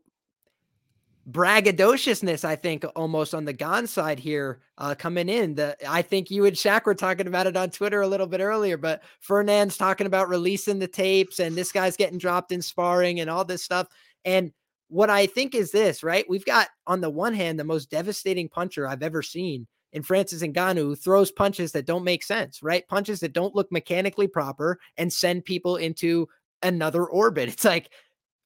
braggadociousness, 1.30 2.46
I 2.46 2.56
think, 2.56 2.86
almost 2.96 3.34
on 3.34 3.46
the 3.46 3.54
Gane 3.54 3.88
side 3.88 4.20
here 4.20 4.62
uh, 4.78 4.94
coming 4.96 5.28
in. 5.28 5.56
The 5.56 5.76
I 5.88 6.02
think 6.02 6.30
you 6.30 6.46
and 6.46 6.56
Shaq 6.56 6.86
were 6.86 6.96
talking 6.96 7.28
about 7.28 7.48
it 7.48 7.58
on 7.58 7.72
Twitter 7.72 8.02
a 8.02 8.08
little 8.08 8.28
bit 8.28 8.42
earlier, 8.42 8.78
but 8.78 9.04
Fernand's 9.22 9.78
talking 9.78 10.08
about 10.08 10.30
releasing 10.30 10.80
the 10.80 10.88
tapes 10.88 11.40
and 11.40 11.56
this 11.56 11.72
guy's 11.72 11.98
getting 11.98 12.20
dropped 12.20 12.52
in 12.52 12.62
sparring 12.62 13.20
and 13.20 13.30
all 13.30 13.44
this 13.46 13.64
stuff. 13.64 13.88
And 14.24 14.52
what 14.88 15.10
I 15.10 15.26
think 15.26 15.56
is 15.56 15.72
this, 15.72 16.04
right? 16.04 16.26
We've 16.30 16.46
got 16.46 16.68
on 16.86 17.02
the 17.02 17.10
one 17.10 17.34
hand 17.34 17.60
the 17.60 17.64
most 17.64 17.90
devastating 17.90 18.50
puncher 18.50 18.88
I've 18.88 19.04
ever 19.04 19.24
seen 19.24 19.68
in 19.96 20.04
Francis 20.04 20.44
Ngannou 20.44 21.02
throws 21.02 21.32
punches 21.32 21.72
that 21.72 21.86
don't 21.86 22.04
make 22.04 22.22
sense, 22.22 22.62
right? 22.62 22.86
Punches 22.90 23.22
that 23.22 23.32
don't 23.32 23.56
look 23.56 23.72
mechanically 23.72 24.28
proper 24.28 24.78
and 24.98 25.12
send 25.12 25.46
people 25.46 25.78
into 25.78 26.28
another 26.62 27.06
orbit. 27.06 27.50
It's 27.56 27.64
like 27.64 27.90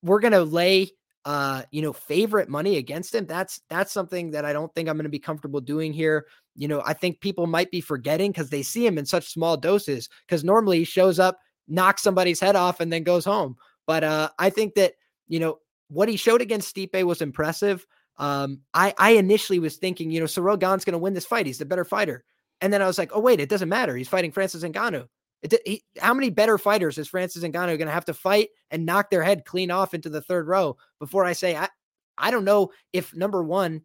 we're 0.03 0.19
gonna 0.19 0.43
lay 0.43 0.91
uh 1.25 1.63
you 1.71 1.81
know 1.81 1.91
favorite 1.91 2.47
money 2.47 2.77
against 2.77 3.13
him 3.13 3.25
that's 3.25 3.59
that's 3.69 3.91
something 3.91 4.31
that 4.31 4.45
i 4.45 4.53
don't 4.53 4.73
think 4.73 4.87
i'm 4.87 4.95
going 4.95 5.03
to 5.03 5.09
be 5.09 5.19
comfortable 5.19 5.59
doing 5.59 5.91
here 5.91 6.25
you 6.55 6.65
know 6.65 6.81
i 6.85 6.93
think 6.93 7.19
people 7.19 7.45
might 7.45 7.69
be 7.71 7.81
forgetting 7.81 8.31
because 8.31 8.49
they 8.49 8.63
see 8.63 8.85
him 8.85 8.97
in 8.97 9.05
such 9.05 9.27
small 9.27 9.57
doses 9.57 10.07
because 10.25 10.45
normally 10.45 10.77
he 10.77 10.83
shows 10.85 11.19
up 11.19 11.37
knocks 11.67 12.01
somebody's 12.01 12.39
head 12.39 12.55
off 12.55 12.79
and 12.79 12.93
then 12.93 13.03
goes 13.03 13.25
home 13.25 13.57
but 13.85 14.01
uh 14.01 14.29
i 14.39 14.49
think 14.49 14.75
that 14.75 14.93
you 15.27 15.41
know 15.41 15.59
what 15.89 16.07
he 16.07 16.15
showed 16.15 16.41
against 16.41 16.73
Stipe 16.73 17.03
was 17.03 17.21
impressive 17.21 17.85
um, 18.19 18.59
I, 18.73 18.93
I 18.97 19.11
initially 19.11 19.59
was 19.59 19.77
thinking, 19.77 20.11
you 20.11 20.19
know, 20.19 20.25
Ciryl 20.25 20.59
Gane's 20.59 20.85
going 20.85 20.93
to 20.93 20.99
win 20.99 21.13
this 21.13 21.25
fight. 21.25 21.45
He's 21.45 21.57
the 21.57 21.65
better 21.65 21.85
fighter. 21.85 22.23
And 22.61 22.71
then 22.71 22.81
I 22.81 22.87
was 22.87 22.97
like, 22.97 23.11
oh, 23.13 23.21
wait, 23.21 23.39
it 23.39 23.49
doesn't 23.49 23.69
matter. 23.69 23.95
He's 23.95 24.09
fighting 24.09 24.31
Francis 24.31 24.63
Ngannou. 24.63 25.07
It, 25.41 25.55
he, 25.65 25.83
how 25.97 26.13
many 26.13 26.29
better 26.29 26.57
fighters 26.57 26.97
is 26.97 27.07
Francis 27.07 27.43
Ngannou 27.43 27.77
going 27.77 27.87
to 27.87 27.91
have 27.91 28.05
to 28.05 28.13
fight 28.13 28.49
and 28.69 28.85
knock 28.85 29.09
their 29.09 29.23
head 29.23 29.45
clean 29.45 29.71
off 29.71 29.93
into 29.93 30.09
the 30.09 30.21
third 30.21 30.47
row 30.47 30.75
before 30.99 31.23
I 31.23 31.31
say, 31.31 31.55
I, 31.55 31.69
I 32.17 32.29
don't 32.29 32.43
know 32.43 32.71
if 32.91 33.15
number 33.15 33.41
one, 33.41 33.83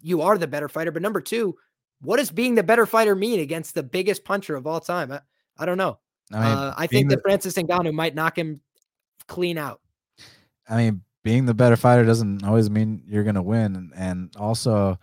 you 0.00 0.22
are 0.22 0.38
the 0.38 0.46
better 0.46 0.68
fighter, 0.68 0.90
but 0.90 1.02
number 1.02 1.20
two, 1.20 1.54
what 2.00 2.16
does 2.16 2.30
being 2.30 2.54
the 2.54 2.62
better 2.62 2.86
fighter 2.86 3.14
mean 3.14 3.40
against 3.40 3.74
the 3.74 3.82
biggest 3.82 4.24
puncher 4.24 4.56
of 4.56 4.66
all 4.66 4.80
time? 4.80 5.12
I, 5.12 5.20
I 5.58 5.66
don't 5.66 5.78
know. 5.78 5.98
I, 6.32 6.36
mean, 6.36 6.58
uh, 6.58 6.74
I 6.78 6.86
think 6.86 7.10
the- 7.10 7.16
that 7.16 7.22
Francis 7.22 7.54
Ngannou 7.54 7.92
might 7.92 8.14
knock 8.14 8.38
him 8.38 8.62
clean 9.28 9.58
out. 9.58 9.82
I 10.66 10.78
mean, 10.78 11.02
being 11.24 11.46
the 11.46 11.54
better 11.54 11.76
fighter 11.76 12.04
doesn't 12.04 12.44
always 12.44 12.70
mean 12.70 13.02
you're 13.06 13.24
gonna 13.24 13.42
win, 13.42 13.90
and, 13.96 14.30
also, 14.36 14.98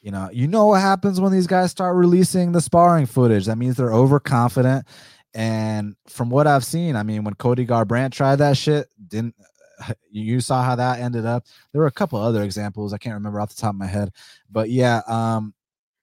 you 0.00 0.10
know, 0.10 0.28
you 0.32 0.48
know 0.48 0.66
what 0.66 0.80
happens 0.80 1.20
when 1.20 1.32
these 1.32 1.46
guys 1.46 1.70
start 1.70 1.96
releasing 1.96 2.52
the 2.52 2.60
sparring 2.60 3.06
footage. 3.06 3.46
That 3.46 3.56
means 3.58 3.76
they're 3.76 3.92
overconfident. 3.92 4.86
And 5.34 5.94
from 6.08 6.28
what 6.28 6.46
I've 6.46 6.64
seen, 6.64 6.96
I 6.96 7.04
mean, 7.04 7.24
when 7.24 7.34
Cody 7.34 7.64
Garbrandt 7.66 8.12
tried 8.12 8.36
that 8.36 8.56
shit, 8.56 8.88
didn't 9.08 9.34
you 10.10 10.40
saw 10.40 10.62
how 10.62 10.74
that 10.76 11.00
ended 11.00 11.24
up? 11.24 11.46
There 11.72 11.80
were 11.80 11.86
a 11.86 11.92
couple 11.92 12.18
other 12.18 12.42
examples 12.42 12.92
I 12.92 12.98
can't 12.98 13.14
remember 13.14 13.40
off 13.40 13.54
the 13.54 13.60
top 13.60 13.74
of 13.74 13.78
my 13.78 13.86
head, 13.86 14.10
but 14.50 14.70
yeah, 14.70 15.02
um, 15.06 15.54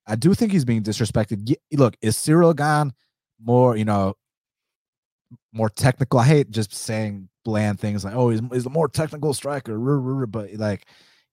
I 0.08 0.16
do 0.16 0.34
think 0.34 0.52
he's 0.52 0.66
being 0.66 0.84
disrespected. 0.84 1.54
Look, 1.74 1.96
is 2.02 2.18
Ciryl 2.18 2.56
Gane 2.56 2.94
more, 3.44 3.78
you 3.78 3.86
know, 3.86 4.16
more 5.54 5.70
technical? 5.70 6.20
I 6.20 6.26
hate 6.26 6.50
just 6.52 6.74
saying 6.74 7.30
bland 7.50 7.80
things 7.80 8.06
like, 8.06 8.14
"Oh, 8.14 8.30
he's, 8.30 8.42
he's 8.52 8.66
a 8.68 8.70
more 8.70 8.88
technical 8.88 9.34
striker," 9.34 9.80
but 10.28 10.54
like, 10.54 10.86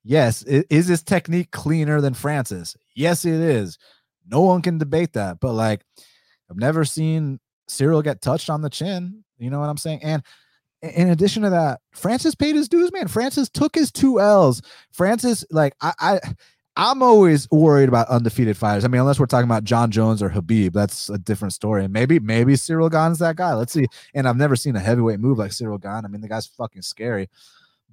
yes, 0.03 0.43
is 0.45 0.87
his 0.87 1.03
technique 1.03 1.51
cleaner 1.51 2.01
than 2.01 2.15
Francis? 2.15 2.75
Yes, 2.95 3.27
it 3.27 3.35
is. 3.35 3.77
No 4.27 4.41
one 4.41 4.63
can 4.63 4.79
debate 4.79 5.13
that. 5.13 5.41
But 5.41 5.53
like, 5.53 5.83
I've 6.51 6.57
never 6.57 6.87
seen 6.87 7.39
Ciryl 7.69 8.03
get 8.03 8.23
touched 8.23 8.49
on 8.49 8.63
the 8.63 8.71
chin. 8.71 9.25
You 9.37 9.51
know 9.51 9.61
what 9.61 9.69
I'm 9.69 9.77
saying? 9.77 10.01
And 10.03 10.23
in 10.81 11.11
addition 11.11 11.43
to 11.43 11.51
that, 11.51 11.81
Francis 11.93 12.35
paid 12.35 12.57
his 12.57 12.69
dues, 12.69 12.91
man. 12.93 13.09
Francis 13.09 13.51
took 13.51 13.75
his 13.75 13.93
two 13.93 14.19
L's. 14.19 14.63
Francis, 14.93 15.45
like, 15.51 15.75
I, 15.83 15.93
I 16.01 16.21
I'm 16.77 17.03
always 17.03 17.51
worried 17.51 17.89
about 17.89 18.09
undefeated 18.09 18.57
fighters. 18.57 18.85
I 18.85 18.89
mean, 18.89 19.01
unless 19.01 19.19
we're 19.19 19.27
talking 19.27 19.49
about 19.49 19.65
Jon 19.65 19.91
Jones 19.91 20.23
or 20.23 20.29
Khabib, 20.29 20.75
that's 20.75 21.09
a 21.09 21.17
different 21.17 21.55
story. 21.55 21.85
And 21.85 21.93
Maybe, 21.93 22.19
maybe 22.19 22.53
Ciryl 22.53 22.91
Gane's 22.91 23.19
that 23.21 23.37
guy. 23.37 23.55
Let's 23.55 23.73
see. 23.73 23.87
And 24.15 24.29
I've 24.29 24.37
never 24.37 24.57
seen 24.57 24.77
a 24.77 24.81
heavyweight 24.81 25.19
move 25.19 25.39
like 25.39 25.53
Ciryl 25.53 25.81
Gane. 25.81 26.05
I 26.05 26.09
mean, 26.09 26.21
the 26.21 26.29
guy's 26.29 26.47
fucking 26.47 26.83
scary. 26.83 27.31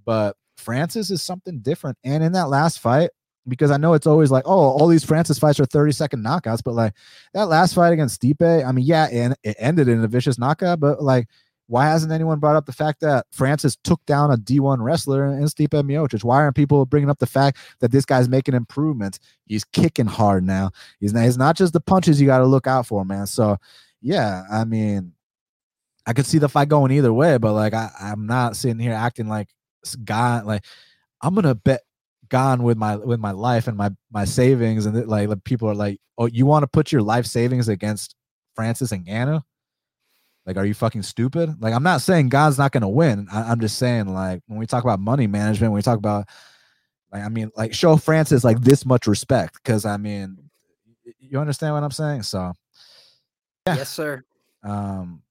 But 0.04 0.36
Francis 0.58 1.12
is 1.12 1.22
something 1.22 1.60
different. 1.60 1.98
And 2.04 2.24
in 2.24 2.34
that 2.34 2.50
last 2.50 2.80
fight, 2.80 3.12
because 3.48 3.72
I 3.72 3.78
know 3.78 3.94
it's 3.94 4.08
always 4.08 4.32
like, 4.32 4.44
oh, 4.46 4.52
all 4.52 4.88
these 4.88 5.04
Francis 5.04 5.40
fights 5.40 5.60
are 5.60 5.66
30 5.66 5.92
second 5.94 6.26
knockouts, 6.26 6.64
but 6.64 6.74
like 6.74 6.94
that 7.34 7.50
last 7.50 7.74
fight 7.74 7.94
against 7.94 8.22
Stipe, 8.22 8.66
I 8.66 8.72
mean, 8.72 8.86
yeah, 8.86 9.08
and 9.12 9.36
it 9.44 9.56
ended 9.60 9.88
in 9.88 10.04
a 10.04 10.08
vicious 10.08 10.38
knockout, 10.38 10.80
but 10.80 11.02
like 11.02 11.28
why 11.68 11.86
hasn't 11.88 12.12
anyone 12.12 12.40
brought 12.40 12.56
up 12.56 12.66
the 12.66 12.74
fact 12.74 13.00
that 13.02 13.26
Francis 13.32 13.78
took 13.84 14.06
down 14.06 14.32
a 14.32 14.38
D1 14.38 14.78
wrestler 14.82 15.26
in 15.26 15.44
Stipe 15.44 15.70
Miocic? 15.70 16.24
Why 16.24 16.38
aren't 16.38 16.56
people 16.56 16.86
bringing 16.86 17.10
up 17.10 17.20
the 17.20 17.26
fact 17.26 17.58
that 17.80 17.92
this 17.92 18.06
guy's 18.06 18.28
making 18.28 18.54
improvements? 18.54 19.20
He's 19.46 19.64
kicking 19.64 20.06
hard 20.06 20.44
now. 20.44 20.72
He's 21.00 21.14
not, 21.14 21.26
it's 21.26 21.38
not 21.38 21.56
just 21.56 21.74
the 21.74 21.80
punches 21.80 22.20
you 22.20 22.28
got 22.28 22.40
to 22.40 22.46
look 22.46 22.68
out 22.68 22.86
for, 22.86 23.06
man. 23.06 23.28
So, 23.28 23.58
yeah, 24.02 24.44
I 24.52 24.66
mean, 24.66 25.14
I 26.06 26.14
could 26.14 26.26
see 26.26 26.38
the 26.38 26.50
fight 26.50 26.70
going 26.70 26.92
either 26.92 27.14
way, 27.14 27.38
but 27.38 27.54
like 27.54 27.74
I, 27.74 27.90
I'm 28.00 28.26
not 28.28 28.56
sitting 28.56 28.80
here 28.80 28.94
acting 28.94 29.28
like 29.28 29.48
God, 30.04 30.46
like 30.46 30.66
I'm 31.22 31.34
gonna 31.34 31.56
bet 31.56 31.82
Gane 32.30 32.64
with 32.64 32.78
my 32.78 32.98
with 32.98 33.20
my 33.20 33.32
life 33.32 33.68
and 33.68 33.78
my 33.78 33.92
my 34.12 34.26
savings, 34.26 34.86
and 34.86 35.08
like 35.08 35.30
people 35.46 35.70
are 35.70 35.76
like, 35.76 36.00
oh, 36.18 36.26
you 36.26 36.46
want 36.46 36.64
to 36.64 36.68
put 36.68 36.92
your 36.92 37.02
life 37.02 37.26
savings 37.26 37.70
against 37.70 38.16
Francis 38.56 38.92
Ngannou? 38.92 39.44
Like, 40.46 40.58
are 40.58 40.66
you 40.66 40.74
fucking 40.74 41.04
stupid? 41.04 41.62
Like, 41.62 41.74
I'm 41.74 41.84
not 41.84 42.02
saying 42.02 42.30
God's 42.30 42.58
not 42.58 42.72
going 42.72 42.82
to 42.82 42.90
win. 42.90 43.28
I, 43.32 43.52
am 43.52 43.62
just 43.62 43.78
saying, 43.78 44.08
like, 44.14 44.42
when 44.48 44.60
we 44.60 44.66
talk 44.66 44.84
about 44.84 45.00
money 45.00 45.26
management, 45.26 45.72
when 45.72 45.78
we 45.78 45.84
talk 45.84 45.98
about, 45.98 46.28
like, 47.12 47.24
I 47.24 47.30
mean, 47.30 47.50
like, 47.56 47.74
show 47.74 47.96
Francis 47.96 48.44
like 48.44 48.60
this 48.60 48.86
much 48.86 49.08
respect 49.08 49.56
because 49.56 49.86
I 49.86 49.98
mean, 49.98 50.50
you 51.20 51.40
understand 51.40 51.74
what 51.74 51.84
I'm 51.84 51.92
saying? 51.92 52.24
So, 52.24 52.54
yeah. 53.68 53.78
Yes, 53.78 53.90
sir. 53.90 54.24
Um, 54.64 55.22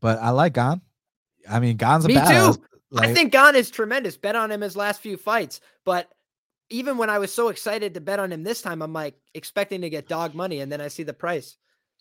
but 0.00 0.18
I 0.18 0.30
like 0.30 0.54
Gane. 0.54 0.80
I 1.48 1.60
mean, 1.60 1.76
Gane's 1.76 2.06
a 2.06 2.08
Me 2.08 2.14
badass. 2.14 2.54
too. 2.54 2.62
Like, 2.90 3.08
I 3.08 3.14
think 3.14 3.32
Gane 3.32 3.56
is 3.56 3.70
tremendous. 3.70 4.16
Bet 4.16 4.36
on 4.36 4.50
him 4.50 4.60
his 4.60 4.76
last 4.76 5.00
few 5.00 5.16
fights, 5.16 5.60
but 5.84 6.08
even 6.70 6.96
when 6.96 7.10
I 7.10 7.18
was 7.18 7.32
so 7.32 7.48
excited 7.48 7.94
to 7.94 8.00
bet 8.00 8.18
on 8.18 8.32
him 8.32 8.42
this 8.42 8.62
time, 8.62 8.80
I'm 8.80 8.92
like 8.92 9.14
expecting 9.34 9.82
to 9.82 9.90
get 9.90 10.08
dog 10.08 10.34
money, 10.34 10.60
and 10.60 10.70
then 10.72 10.80
I 10.80 10.88
see 10.88 11.02
the 11.02 11.12
price. 11.12 11.56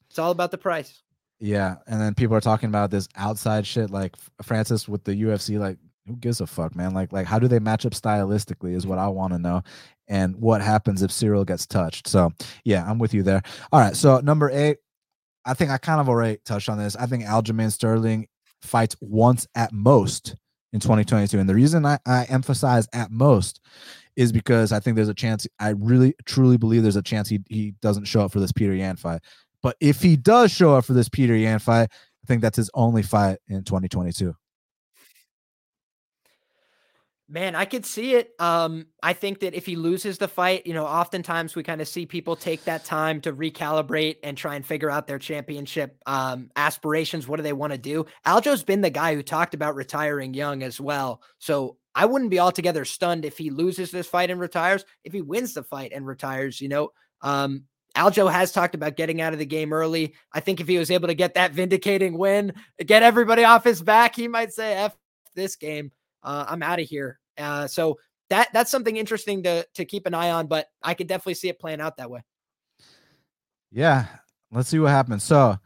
It's 0.10 0.20
all 0.20 0.32
about 0.32 0.52
the 0.52 0.58
price. 0.58 1.02
Yeah, 1.40 1.76
and 1.88 2.00
then 2.00 2.14
people 2.14 2.36
are 2.36 2.42
talking 2.42 2.70
about 2.70 2.92
this 2.92 3.08
outside 3.16 3.68
shit, 3.68 3.92
like 3.92 4.16
Francis 4.42 4.88
with 4.88 5.04
the 5.04 5.14
UFC. 5.24 5.60
Like, 5.60 5.78
who 6.08 6.16
gives 6.16 6.42
a 6.42 6.48
fuck, 6.48 6.76
man? 6.76 6.94
Like, 6.94 7.12
like 7.12 7.26
how 7.26 7.40
do 7.40 7.48
they 7.48 7.60
match 7.60 7.86
up 7.86 7.94
stylistically? 7.94 8.76
Is 8.76 8.88
what 8.88 9.00
I 9.00 9.08
want 9.08 9.34
to 9.34 9.40
know, 9.40 9.62
and 10.08 10.36
what 10.38 10.62
happens 10.62 11.02
if 11.02 11.12
Ciryl 11.12 11.46
gets 11.46 11.66
touched. 11.66 12.08
So, 12.08 12.32
yeah, 12.64 12.90
I'm 12.90 13.00
with 13.00 13.14
you 13.14 13.24
there. 13.24 13.42
All 13.72 13.80
right, 13.80 13.96
so 13.96 14.20
number 14.20 14.50
eight, 14.52 14.78
I 15.46 15.54
think 15.54 15.72
I 15.72 15.78
kind 15.78 16.00
of 16.00 16.08
already 16.08 16.40
touched 16.46 16.70
on 16.70 16.78
this. 16.78 16.96
I 16.96 17.06
think 17.08 17.24
Aljamain 17.24 17.72
Sterling 17.72 18.28
fights 18.62 18.96
once 19.02 19.48
at 19.56 19.74
most 19.74 20.36
in 20.72 20.80
2022, 20.80 21.40
and 21.40 21.50
the 21.50 21.56
reason 21.56 21.86
I, 21.86 22.00
I 22.06 22.24
emphasize 22.26 22.88
at 22.94 23.12
most 23.12 23.60
is 24.16 24.32
because 24.32 24.72
I 24.72 24.80
think 24.80 24.96
there's 24.96 25.10
a 25.10 25.14
chance. 25.14 25.48
I 25.60 25.70
really 25.70 26.16
truly 26.26 26.58
believe 26.58 26.84
there's 26.84 26.96
a 26.96 27.02
chance 27.02 27.30
he 27.30 27.42
he 27.50 27.74
doesn't 27.82 28.06
show 28.06 28.22
up 28.22 28.32
for 28.32 28.40
this 28.40 28.52
Petr 28.52 28.78
Yan 28.78 28.96
fight. 28.96 29.22
But 29.64 29.78
if 29.80 30.02
he 30.02 30.16
does 30.18 30.52
show 30.52 30.76
up 30.76 30.86
for 30.86 30.94
this 30.94 31.10
Petr 31.10 31.42
Yan 31.42 31.58
fight, 31.58 31.90
I 31.92 32.28
think 32.28 32.42
that's 32.42 32.58
his 32.58 32.70
only 32.74 33.02
fight 33.02 33.40
in 33.48 33.64
2022. 33.64 34.36
Man, 37.30 37.56
I 37.56 37.66
could 37.66 37.86
see 37.86 38.14
it. 38.14 38.32
Um, 38.38 38.88
I 39.02 39.14
think 39.14 39.40
that 39.40 39.56
if 39.56 39.66
he 39.66 39.76
loses 39.76 40.18
the 40.18 40.28
fight, 40.28 40.68
you 40.68 40.74
know, 40.74 40.86
oftentimes 40.86 41.56
we 41.56 41.64
kind 41.64 41.82
of 41.82 41.88
see 41.88 42.06
people 42.06 42.36
take 42.36 42.66
that 42.66 42.86
time 42.86 43.22
to 43.22 43.34
recalibrate 43.34 44.18
and 44.22 44.38
try 44.38 44.56
and 44.56 44.66
figure 44.66 44.92
out 44.92 45.08
their 45.08 45.18
championship 45.18 45.98
um, 46.06 46.52
aspirations. 46.58 47.28
What 47.28 47.38
do 47.38 47.44
they 47.44 47.54
want 47.54 47.72
to 47.72 47.80
do? 47.80 48.06
Aljo's 48.28 48.64
been 48.64 48.82
the 48.82 48.90
guy 48.90 49.16
who 49.16 49.24
talked 49.24 49.56
about 49.56 49.74
retiring 49.74 50.36
young 50.36 50.62
as 50.62 50.80
well. 50.80 51.24
So 51.40 51.78
I 51.96 52.06
wouldn't 52.06 52.30
be 52.30 52.40
altogether 52.40 52.86
stunned 52.86 53.26
if 53.26 53.38
he 53.38 53.50
loses 53.50 53.90
this 53.90 54.08
fight 54.08 54.30
and 54.30 54.40
retires. 54.40 54.86
If 55.04 55.14
he 55.14 55.22
wins 55.22 55.54
the 55.54 55.64
fight 55.64 55.92
and 55.92 56.06
retires, 56.06 56.60
you 56.60 56.68
know, 56.68 56.90
um, 57.22 57.64
Aljo 57.96 58.32
has 58.32 58.52
talked 58.52 58.76
about 58.76 58.96
getting 58.96 59.22
out 59.22 59.34
of 59.34 59.40
the 59.40 59.46
game 59.46 59.72
early. 59.72 60.16
I 60.32 60.40
think 60.40 60.60
if 60.60 60.68
he 60.68 60.78
was 60.78 60.90
able 60.90 61.08
to 61.08 61.14
get 61.14 61.36
that 61.36 61.52
vindicating 61.52 62.18
win, 62.18 62.54
get 62.84 63.04
everybody 63.04 63.44
off 63.44 63.64
his 63.64 63.82
back, 63.82 64.16
he 64.16 64.28
might 64.28 64.52
say, 64.52 64.76
"F 64.76 64.96
this 65.36 65.56
game, 65.56 65.92
uh, 66.24 66.46
I'm 66.48 66.64
out 66.64 66.80
of 66.80 66.88
here." 66.88 67.20
Uh, 67.38 67.68
so 67.68 68.00
that 68.30 68.50
that's 68.54 68.72
something 68.72 68.98
interesting 68.98 69.44
to 69.44 69.66
to 69.76 69.86
keep 69.86 70.08
an 70.08 70.14
eye 70.14 70.32
on. 70.32 70.48
But 70.48 70.68
I 70.82 70.96
could 70.96 71.08
definitely 71.08 71.36
see 71.36 71.50
it 71.50 71.60
playing 71.60 71.82
out 71.82 71.98
that 71.98 72.10
way. 72.10 72.22
Yeah, 73.72 74.06
let's 74.52 74.70
see 74.70 74.80
what 74.80 74.90
happens. 74.90 75.24
So 75.24 75.58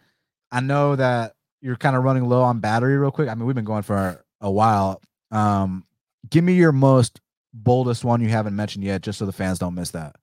I 0.51 0.59
know 0.59 0.95
that 0.95 1.33
you're 1.61 1.75
kind 1.75 1.95
of 1.95 2.03
running 2.03 2.25
low 2.25 2.41
on 2.41 2.59
battery, 2.59 2.97
real 2.97 3.11
quick. 3.11 3.29
I 3.29 3.35
mean, 3.35 3.45
we've 3.45 3.55
been 3.55 3.65
going 3.65 3.83
for 3.83 4.23
a 4.41 4.51
while. 4.51 5.01
Um, 5.31 5.85
give 6.29 6.43
me 6.43 6.53
your 6.53 6.71
most 6.71 7.21
boldest 7.53 8.03
one 8.03 8.21
you 8.21 8.29
haven't 8.29 8.55
mentioned 8.55 8.83
yet, 8.83 9.01
just 9.01 9.19
so 9.19 9.25
the 9.25 9.31
fans 9.31 9.59
don't 9.59 9.75
miss 9.75 9.91
that. 9.91 10.15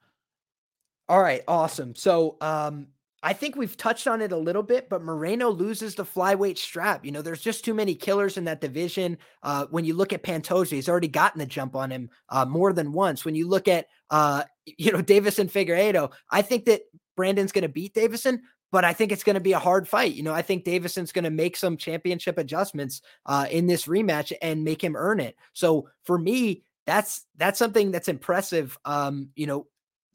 All 1.08 1.20
right, 1.20 1.42
awesome. 1.46 1.94
So, 1.94 2.36
um, 2.40 2.88
I 3.24 3.32
think 3.32 3.56
we've 3.56 3.76
touched 3.76 4.06
on 4.06 4.20
it 4.20 4.32
a 4.32 4.36
little 4.36 4.62
bit, 4.62 4.90
but 4.90 5.02
Moreno 5.02 5.48
loses 5.48 5.94
the 5.94 6.04
flyweight 6.04 6.58
strap. 6.58 7.06
You 7.06 7.10
know, 7.10 7.22
there's 7.22 7.40
just 7.40 7.64
too 7.64 7.72
many 7.72 7.94
killers 7.94 8.36
in 8.36 8.44
that 8.44 8.60
division. 8.60 9.16
Uh, 9.42 9.64
when 9.70 9.86
you 9.86 9.94
look 9.94 10.12
at 10.12 10.22
Pantoja, 10.22 10.72
he's 10.72 10.90
already 10.90 11.08
gotten 11.08 11.38
the 11.38 11.46
jump 11.46 11.74
on 11.74 11.90
him 11.90 12.10
uh, 12.28 12.44
more 12.44 12.74
than 12.74 12.92
once. 12.92 13.24
When 13.24 13.34
you 13.34 13.48
look 13.48 13.66
at, 13.66 13.86
uh, 14.10 14.44
you 14.66 14.92
know, 14.92 15.02
Deiveson 15.02 15.50
Figueiredo, 15.50 16.12
I 16.30 16.42
think 16.42 16.66
that 16.66 16.82
Brandon's 17.16 17.52
going 17.52 17.62
to 17.62 17.68
beat 17.68 17.94
Deiveson, 17.94 18.40
but 18.70 18.84
I 18.84 18.92
think 18.92 19.10
it's 19.10 19.24
going 19.24 19.34
to 19.34 19.40
be 19.40 19.52
a 19.52 19.58
hard 19.58 19.88
fight. 19.88 20.14
You 20.14 20.22
know, 20.22 20.34
I 20.34 20.42
think 20.42 20.66
Deiveson's 20.66 21.12
going 21.12 21.24
to 21.24 21.30
make 21.30 21.56
some 21.56 21.78
championship 21.78 22.36
adjustments 22.36 23.00
uh, 23.24 23.46
in 23.50 23.66
this 23.66 23.86
rematch 23.86 24.34
and 24.42 24.64
make 24.64 24.84
him 24.84 24.96
earn 24.96 25.20
it. 25.20 25.34
So 25.54 25.88
for 26.02 26.18
me, 26.18 26.62
that's 26.86 27.24
that's 27.38 27.58
something 27.58 27.90
that's 27.90 28.08
impressive. 28.08 28.76
Um, 28.84 29.30
you 29.34 29.46
know, 29.46 29.66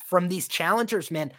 from 0.09 0.27
these 0.27 0.47
challengers, 0.47 1.11
man. 1.11 1.31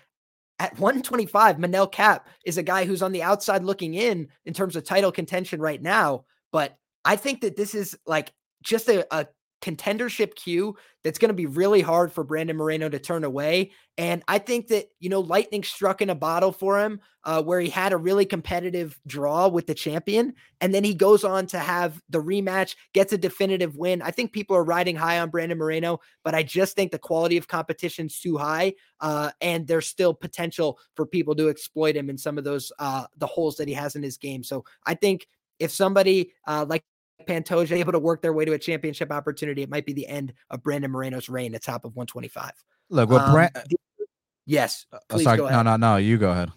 At 0.58 0.78
125, 0.78 1.56
Manel 1.56 1.90
Kape 1.90 2.20
is 2.44 2.58
a 2.58 2.62
guy 2.62 2.84
who's 2.84 3.02
on 3.02 3.12
the 3.12 3.22
outside 3.22 3.64
looking 3.64 3.94
in 3.94 4.28
in 4.44 4.54
terms 4.54 4.76
of 4.76 4.84
title 4.84 5.10
contention 5.10 5.60
right 5.60 5.80
now. 5.80 6.24
But 6.52 6.76
I 7.04 7.16
think 7.16 7.40
that 7.40 7.56
this 7.56 7.74
is 7.74 7.98
like 8.06 8.32
just 8.62 8.88
a, 8.88 9.06
a 9.14 9.26
contendership 9.60 10.34
queue 10.34 10.76
that's 11.04 11.18
going 11.18 11.30
to 11.30 11.34
be 11.34 11.46
really 11.46 11.80
hard 11.80 12.12
for 12.12 12.24
Brandon 12.24 12.56
Moreno 12.56 12.88
to 12.88 12.98
turn 12.98 13.24
away. 13.24 13.70
And 13.96 14.22
I 14.28 14.38
think 14.38 14.68
that, 14.68 14.86
you 14.98 15.08
know, 15.08 15.20
lightning 15.20 15.62
struck 15.62 16.02
in 16.02 16.10
a 16.10 16.14
bottle 16.14 16.52
for 16.52 16.78
him 16.80 17.00
uh, 17.24 17.42
where 17.42 17.60
he 17.60 17.68
had 17.68 17.92
a 17.92 17.98
really 17.98 18.24
competitive 18.24 18.98
draw 19.06 19.48
with 19.48 19.66
the 19.66 19.74
champion. 19.74 20.34
And 20.60 20.74
then 20.74 20.84
he 20.84 20.94
goes 20.94 21.24
on 21.24 21.46
to 21.48 21.58
have 21.58 22.02
the 22.08 22.22
rematch, 22.22 22.76
gets 22.92 23.12
a 23.12 23.18
definitive 23.18 23.76
win. 23.76 24.02
I 24.02 24.10
think 24.10 24.32
people 24.32 24.56
are 24.56 24.64
riding 24.64 24.96
high 24.96 25.18
on 25.20 25.30
Brandon 25.30 25.58
Moreno, 25.58 26.00
but 26.22 26.34
I 26.34 26.42
just 26.42 26.76
think 26.76 26.92
the 26.92 26.98
quality 26.98 27.36
of 27.36 27.48
competition 27.48 28.06
is 28.06 28.20
too 28.20 28.36
high. 28.36 28.74
Uh, 29.00 29.30
and 29.40 29.66
there's 29.66 29.86
still 29.86 30.14
potential 30.14 30.78
for 30.96 31.06
people 31.06 31.34
to 31.36 31.48
exploit 31.48 31.96
him 31.96 32.10
in 32.10 32.18
some 32.18 32.38
of 32.38 32.44
those, 32.44 32.72
uh, 32.78 33.06
the 33.16 33.26
holes 33.26 33.56
that 33.56 33.68
he 33.68 33.74
has 33.74 33.96
in 33.96 34.02
his 34.02 34.16
game. 34.16 34.42
So 34.42 34.64
I 34.86 34.94
think 34.94 35.26
if 35.58 35.70
somebody 35.70 36.32
uh, 36.46 36.64
like 36.68 36.84
Pantoja 37.26 37.72
able 37.72 37.92
to 37.92 37.98
work 37.98 38.22
their 38.22 38.32
way 38.32 38.44
to 38.44 38.52
a 38.52 38.58
championship 38.58 39.10
opportunity, 39.10 39.62
it 39.62 39.70
might 39.70 39.86
be 39.86 39.92
the 39.92 40.06
end 40.06 40.32
of 40.50 40.62
Brandon 40.62 40.90
Moreno's 40.90 41.28
reign 41.28 41.54
at 41.54 41.62
top 41.62 41.84
of 41.84 41.96
125. 41.96 42.52
Look, 42.90 43.10
what 43.10 43.22
um, 43.22 43.32
Brand- 43.32 43.52
Yes. 44.46 44.86
Uh, 44.92 45.18
sorry, 45.18 45.38
no, 45.38 45.62
no, 45.62 45.76
no. 45.76 45.96
You 45.96 46.18
go 46.18 46.30
ahead. 46.30 46.50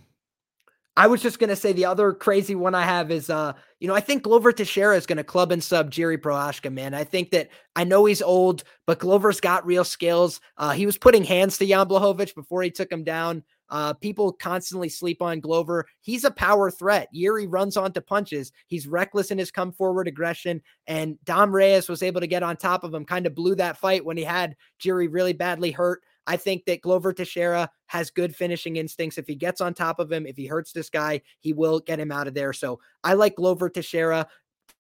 I 0.95 1.07
was 1.07 1.21
just 1.21 1.39
gonna 1.39 1.55
say 1.55 1.73
the 1.73 1.85
other 1.85 2.13
crazy 2.13 2.53
one 2.53 2.75
I 2.75 2.83
have 2.83 3.09
is 3.11 3.29
uh, 3.29 3.53
you 3.79 3.87
know, 3.87 3.95
I 3.95 3.99
think 3.99 4.23
Glover 4.23 4.51
Teixeira 4.51 4.95
is 4.95 5.05
gonna 5.05 5.23
club 5.23 5.51
and 5.51 5.63
sub 5.63 5.91
Jiri 5.91 6.17
Prochazka, 6.17 6.71
man. 6.71 6.93
I 6.93 7.03
think 7.03 7.31
that 7.31 7.49
I 7.75 7.83
know 7.83 8.05
he's 8.05 8.21
old, 8.21 8.63
but 8.85 8.99
Glover's 8.99 9.39
got 9.39 9.65
real 9.65 9.83
skills. 9.83 10.39
Uh, 10.57 10.71
he 10.71 10.85
was 10.85 10.97
putting 10.97 11.23
hands 11.23 11.57
to 11.57 11.67
Jan 11.67 11.87
Blachowicz 11.87 12.35
before 12.35 12.61
he 12.61 12.69
took 12.69 12.91
him 12.91 13.03
down. 13.03 13.43
Uh, 13.73 13.91
people 13.91 14.31
constantly 14.31 14.87
sleep 14.87 15.19
on 15.19 15.39
Glover. 15.39 15.87
He's 16.01 16.23
a 16.23 16.29
power 16.29 16.69
threat. 16.69 17.09
Jiri 17.13 17.47
runs 17.49 17.75
onto 17.75 18.01
punches. 18.01 18.51
He's 18.67 18.87
reckless 18.87 19.31
in 19.31 19.39
his 19.39 19.49
come 19.49 19.71
forward 19.71 20.07
aggression. 20.07 20.61
And 20.85 21.17
Dom 21.25 21.51
Reyes 21.51 21.89
was 21.89 22.03
able 22.03 22.21
to 22.21 22.27
get 22.27 22.43
on 22.43 22.55
top 22.55 22.83
of 22.83 22.93
him, 22.93 23.03
kind 23.03 23.25
of 23.25 23.33
blew 23.33 23.55
that 23.55 23.77
fight 23.77 24.05
when 24.05 24.15
he 24.15 24.23
had 24.23 24.55
Jiri 24.79 25.07
really 25.09 25.33
badly 25.33 25.71
hurt. 25.71 26.03
I 26.27 26.37
think 26.37 26.65
that 26.65 26.81
Glover 26.81 27.13
Teixeira 27.13 27.67
has 27.87 28.11
good 28.11 28.35
finishing 28.35 28.75
instincts. 28.75 29.17
If 29.17 29.25
he 29.25 29.35
gets 29.35 29.59
on 29.59 29.73
top 29.73 29.99
of 29.99 30.11
him, 30.11 30.27
if 30.27 30.37
he 30.37 30.45
hurts 30.45 30.71
this 30.71 30.89
guy, 30.89 31.21
he 31.39 31.51
will 31.51 31.79
get 31.79 31.99
him 31.99 32.11
out 32.11 32.27
of 32.27 32.35
there. 32.35 32.53
So 32.53 32.79
I 33.03 33.15
like 33.15 33.35
Glover 33.37 33.69
Teixeira. 33.69 34.27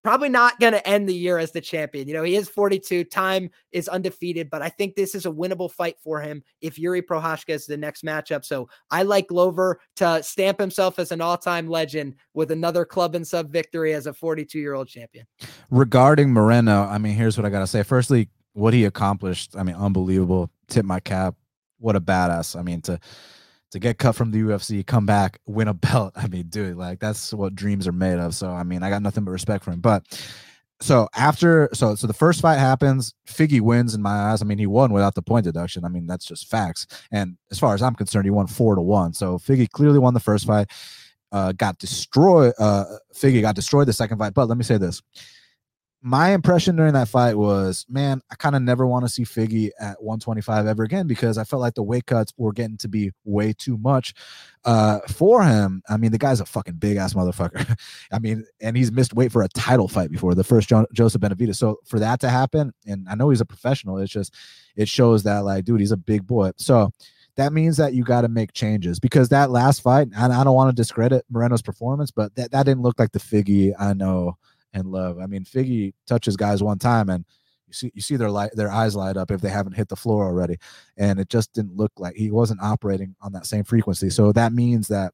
Probably 0.03 0.29
not 0.29 0.59
going 0.59 0.73
to 0.73 0.85
end 0.87 1.07
the 1.07 1.15
year 1.15 1.37
as 1.37 1.51
the 1.51 1.61
champion. 1.61 2.07
You 2.07 2.13
know, 2.13 2.23
he 2.23 2.35
is 2.35 2.49
42. 2.49 3.05
Time 3.05 3.49
is 3.71 3.87
undefeated, 3.87 4.49
but 4.49 4.61
I 4.61 4.67
think 4.67 4.95
this 4.95 5.15
is 5.15 5.25
a 5.25 5.31
winnable 5.31 5.71
fight 5.71 5.95
for 6.03 6.19
him 6.19 6.43
if 6.59 6.75
Jiri 6.75 7.01
Prochazka 7.01 7.51
is 7.51 7.65
the 7.65 7.77
next 7.77 8.03
matchup. 8.03 8.43
So 8.43 8.67
I 8.91 9.03
like 9.03 9.27
Glover 9.27 9.79
to 9.97 10.21
stamp 10.21 10.59
himself 10.59 10.99
as 10.99 11.11
an 11.13 11.21
all 11.21 11.37
time 11.37 11.69
legend 11.69 12.15
with 12.33 12.51
another 12.51 12.83
club 12.83 13.15
and 13.15 13.25
sub 13.25 13.49
victory 13.49 13.93
as 13.93 14.05
a 14.05 14.13
42 14.13 14.59
year 14.59 14.73
old 14.73 14.89
champion. 14.89 15.25
Regarding 15.71 16.33
Moreno, 16.33 16.83
I 16.83 16.97
mean, 16.97 17.13
here's 17.13 17.37
what 17.37 17.45
I 17.45 17.49
got 17.49 17.59
to 17.59 17.67
say. 17.67 17.83
Firstly, 17.83 18.27
what 18.53 18.73
he 18.73 18.85
accomplished, 18.85 19.55
I 19.57 19.63
mean, 19.63 19.75
unbelievable. 19.75 20.51
Tip 20.67 20.85
my 20.85 20.99
cap. 20.99 21.35
What 21.79 21.95
a 21.95 22.01
badass. 22.01 22.59
I 22.59 22.61
mean, 22.61 22.81
to 22.81 22.99
to 23.73 23.79
get 23.79 23.97
cut 23.97 24.15
from 24.15 24.29
the 24.29 24.39
UFC, 24.39 24.85
come 24.85 25.07
back, 25.07 25.39
win 25.47 25.67
a 25.67 25.73
belt. 25.73 26.13
I 26.15 26.27
mean, 26.27 26.47
dude, 26.47 26.77
like 26.77 26.99
that's 26.99 27.33
what 27.33 27.55
dreams 27.55 27.87
are 27.87 27.91
made 27.91 28.19
of. 28.19 28.35
So, 28.35 28.49
I 28.49 28.63
mean, 28.63 28.83
I 28.83 28.89
got 28.89 29.01
nothing 29.01 29.23
but 29.23 29.31
respect 29.31 29.63
for 29.65 29.71
him. 29.71 29.81
But 29.81 30.05
so 30.79 31.07
after, 31.15 31.69
so 31.73 31.95
so 31.95 32.05
the 32.05 32.13
first 32.13 32.39
fight 32.41 32.59
happens, 32.59 33.15
Figgy 33.27 33.61
wins 33.61 33.95
in 33.95 34.01
my 34.01 34.31
eyes. 34.31 34.43
I 34.43 34.45
mean, 34.45 34.59
he 34.59 34.67
won 34.67 34.93
without 34.93 35.15
the 35.15 35.23
point 35.23 35.45
deduction. 35.45 35.85
I 35.85 35.87
mean, 35.87 36.05
that's 36.05 36.25
just 36.25 36.49
facts. 36.49 36.85
And 37.11 37.35
as 37.49 37.57
far 37.57 37.73
as 37.73 37.81
I'm 37.81 37.95
concerned, 37.95 38.25
he 38.25 38.31
won 38.31 38.45
four 38.45 38.75
to 38.75 38.81
one. 38.81 39.13
So 39.13 39.39
Figgy 39.39 39.69
clearly 39.69 39.99
won 39.99 40.13
the 40.13 40.19
first 40.19 40.45
fight. 40.45 40.69
Uh, 41.31 41.51
got 41.53 41.79
destroyed. 41.79 42.53
Uh, 42.59 42.85
Figgy 43.15 43.41
got 43.41 43.55
destroyed 43.55 43.87
the 43.87 43.93
second 43.93 44.19
fight. 44.19 44.35
But 44.35 44.49
let 44.49 44.57
me 44.57 44.63
say 44.63 44.77
this: 44.77 45.01
my 46.05 46.31
impression 46.31 46.75
during 46.75 46.91
that 46.91 47.07
fight 47.07 47.37
was, 47.37 47.85
man, 47.87 48.21
I 48.29 48.35
kind 48.35 48.57
of 48.57 48.61
never 48.61 48.85
want 48.85 49.05
to 49.05 49.09
see 49.09 49.23
Figgy 49.23 49.69
at 49.79 50.03
125 50.03 50.67
ever 50.67 50.83
again 50.83 51.07
because 51.07 51.37
I 51.37 51.45
felt 51.45 51.61
like 51.61 51.75
the 51.75 51.83
weight 51.83 52.05
cuts 52.05 52.33
were 52.35 52.51
getting 52.51 52.75
to 52.79 52.89
be 52.89 53.11
way 53.23 53.53
too 53.53 53.77
much 53.77 54.13
uh, 54.65 54.99
for 55.07 55.43
him. 55.45 55.81
I 55.87 55.95
mean, 55.95 56.11
the 56.11 56.17
guy's 56.17 56.41
a 56.41 56.45
fucking 56.45 56.75
big 56.75 56.97
ass 56.97 57.13
motherfucker. 57.13 57.79
I 58.11 58.19
mean, 58.19 58.45
and 58.59 58.75
he's 58.75 58.91
missed 58.91 59.13
weight 59.13 59.31
for 59.31 59.43
a 59.43 59.47
title 59.47 59.87
fight 59.87 60.11
before 60.11 60.35
the 60.35 60.43
first 60.43 60.67
jo- 60.67 60.87
Joseph 60.91 61.21
Benavidez. 61.21 61.55
So 61.55 61.79
for 61.85 61.99
that 61.99 62.19
to 62.19 62.29
happen, 62.29 62.73
and 62.85 63.07
I 63.09 63.15
know 63.15 63.29
he's 63.29 63.41
a 63.41 63.45
professional, 63.45 63.97
it's 63.97 64.11
just 64.11 64.35
it 64.75 64.89
shows 64.89 65.23
that 65.23 65.45
like, 65.45 65.63
dude, 65.63 65.79
he's 65.79 65.93
a 65.93 65.97
big 65.97 66.27
boy. 66.27 66.51
So 66.57 66.91
that 67.37 67.53
means 67.53 67.77
that 67.77 67.93
you 67.93 68.03
got 68.03 68.21
to 68.21 68.27
make 68.27 68.51
changes 68.51 68.99
because 68.99 69.29
that 69.29 69.51
last 69.51 69.81
fight, 69.81 70.09
and 70.13 70.33
I 70.33 70.43
don't 70.43 70.53
want 70.53 70.75
to 70.75 70.79
discredit 70.79 71.23
Moreno's 71.29 71.61
performance, 71.61 72.11
but 72.11 72.35
that, 72.35 72.51
that 72.51 72.65
didn't 72.65 72.83
look 72.83 72.99
like 72.99 73.13
the 73.13 73.19
Figgy 73.19 73.73
I 73.79 73.93
know 73.93 74.37
and 74.73 74.87
love. 74.87 75.19
I 75.19 75.27
mean, 75.27 75.43
Figgy 75.43 75.93
touches 76.07 76.35
guys 76.35 76.63
one 76.63 76.79
time 76.79 77.09
and 77.09 77.25
you 77.67 77.73
see 77.73 77.91
you 77.93 78.01
see 78.01 78.15
their 78.15 78.29
light 78.29 78.51
their 78.53 78.71
eyes 78.71 78.95
light 78.95 79.17
up 79.17 79.31
if 79.31 79.41
they 79.41 79.49
haven't 79.49 79.73
hit 79.73 79.89
the 79.89 79.95
floor 79.95 80.25
already. 80.25 80.57
And 80.97 81.19
it 81.19 81.29
just 81.29 81.53
didn't 81.53 81.75
look 81.75 81.91
like 81.97 82.15
he 82.15 82.31
wasn't 82.31 82.61
operating 82.61 83.15
on 83.21 83.31
that 83.33 83.45
same 83.45 83.63
frequency. 83.63 84.09
So 84.09 84.31
that 84.33 84.53
means 84.53 84.87
that 84.89 85.13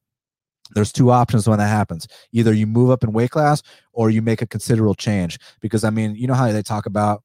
there's 0.74 0.92
two 0.92 1.10
options 1.10 1.48
when 1.48 1.58
that 1.58 1.68
happens. 1.68 2.06
Either 2.32 2.52
you 2.52 2.66
move 2.66 2.90
up 2.90 3.02
in 3.02 3.12
weight 3.12 3.30
class 3.30 3.62
or 3.92 4.10
you 4.10 4.22
make 4.22 4.40
a 4.40 4.46
considerable 4.46 4.94
change. 4.94 5.38
Because 5.60 5.84
I 5.84 5.90
mean, 5.90 6.14
you 6.14 6.26
know 6.26 6.34
how 6.34 6.50
they 6.50 6.62
talk 6.62 6.86
about 6.86 7.22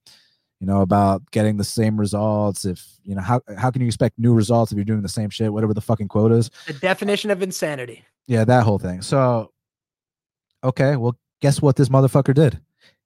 you 0.60 0.68
know 0.68 0.82
about 0.82 1.30
getting 1.32 1.58
the 1.58 1.64
same 1.64 1.98
results 2.00 2.66
if 2.66 2.84
you 3.04 3.16
know 3.16 3.22
how 3.22 3.42
how 3.58 3.70
can 3.70 3.82
you 3.82 3.88
expect 3.88 4.18
new 4.18 4.34
results 4.34 4.72
if 4.72 4.78
you're 4.78 4.86
doing 4.86 5.02
the 5.02 5.10
same 5.10 5.30
shit 5.30 5.52
whatever 5.52 5.74
the 5.74 5.82
fucking 5.82 6.08
quote 6.08 6.32
is 6.32 6.50
the 6.68 6.74
definition 6.74 7.30
of 7.30 7.42
insanity 7.42 8.06
yeah 8.28 8.46
that 8.46 8.64
whole 8.64 8.80
thing 8.80 9.02
so 9.02 9.52
okay 10.64 10.96
well 10.96 11.18
guess 11.46 11.62
what 11.62 11.76
this 11.76 11.90
motherfucker 11.90 12.34
did? 12.34 12.60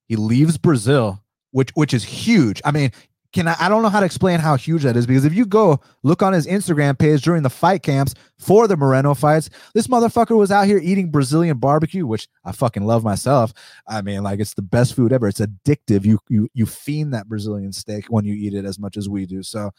He 0.08 0.16
leaves 0.16 0.58
Brazil, 0.58 1.22
which 1.52 1.72
which 1.72 1.94
is 1.94 2.06
huge. 2.06 2.62
I 2.64 2.72
mean, 2.72 2.94
can 3.34 3.50
I, 3.50 3.56
I 3.60 3.68
don't 3.68 3.82
know 3.82 3.90
how 3.90 4.00
to 4.00 4.06
explain 4.06 4.40
how 4.40 4.56
huge 4.56 4.84
that 4.84 4.96
is 4.96 5.06
because 5.06 5.26
if 5.26 5.34
you 5.34 5.46
go 5.46 5.82
look 6.04 6.24
on 6.24 6.32
his 6.32 6.48
Instagram 6.48 6.98
page 6.98 7.22
during 7.22 7.44
the 7.44 7.50
fight 7.50 7.84
camps 7.84 8.14
for 8.38 8.66
the 8.66 8.78
Moreno 8.78 9.14
fights, 9.14 9.50
this 9.74 9.88
motherfucker 9.88 10.38
was 10.38 10.52
out 10.52 10.68
here 10.68 10.80
eating 10.82 11.12
Brazilian 11.12 11.58
barbecue, 11.58 12.08
which 12.08 12.30
I 12.46 12.54
fucking 12.54 12.86
love 12.86 13.04
myself. 13.04 13.52
I 13.86 14.02
mean, 14.02 14.24
like 14.24 14.40
it's 14.40 14.54
the 14.54 14.62
best 14.62 14.94
food 14.96 15.12
ever. 15.12 15.28
It's 15.28 15.42
addictive. 15.42 16.06
You 16.06 16.18
you 16.30 16.48
you 16.54 16.66
fiend 16.66 17.14
that 17.14 17.28
Brazilian 17.28 17.74
steak 17.74 18.06
when 18.06 18.24
you 18.24 18.36
eat 18.36 18.54
it 18.54 18.64
as 18.64 18.80
much 18.80 18.96
as 18.96 19.10
we 19.10 19.26
do. 19.26 19.44
So, 19.44 19.72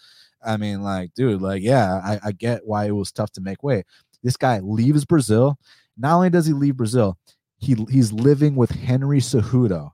I 0.45 0.59
mean, 0.59 0.83
like, 0.83 1.15
dude, 1.15 1.41
like, 1.41 1.63
yeah, 1.63 1.95
I, 2.05 2.21
I 2.27 2.33
get 2.33 2.67
why 2.67 2.85
it 2.85 2.95
was 2.95 3.11
tough 3.11 3.33
to 3.33 3.41
make 3.41 3.63
weight. 3.63 3.87
This 4.23 4.37
guy 4.37 4.61
leaves 4.61 5.07
Brazil. 5.07 5.59
Not 5.97 6.17
only 6.17 6.29
does 6.29 6.45
he 6.45 6.53
leave 6.53 6.77
Brazil, 6.77 7.17
he 7.61 7.77
he's 7.91 8.13
living 8.13 8.57
with 8.57 8.71
Henry 8.71 9.21
Cejudo. 9.21 9.93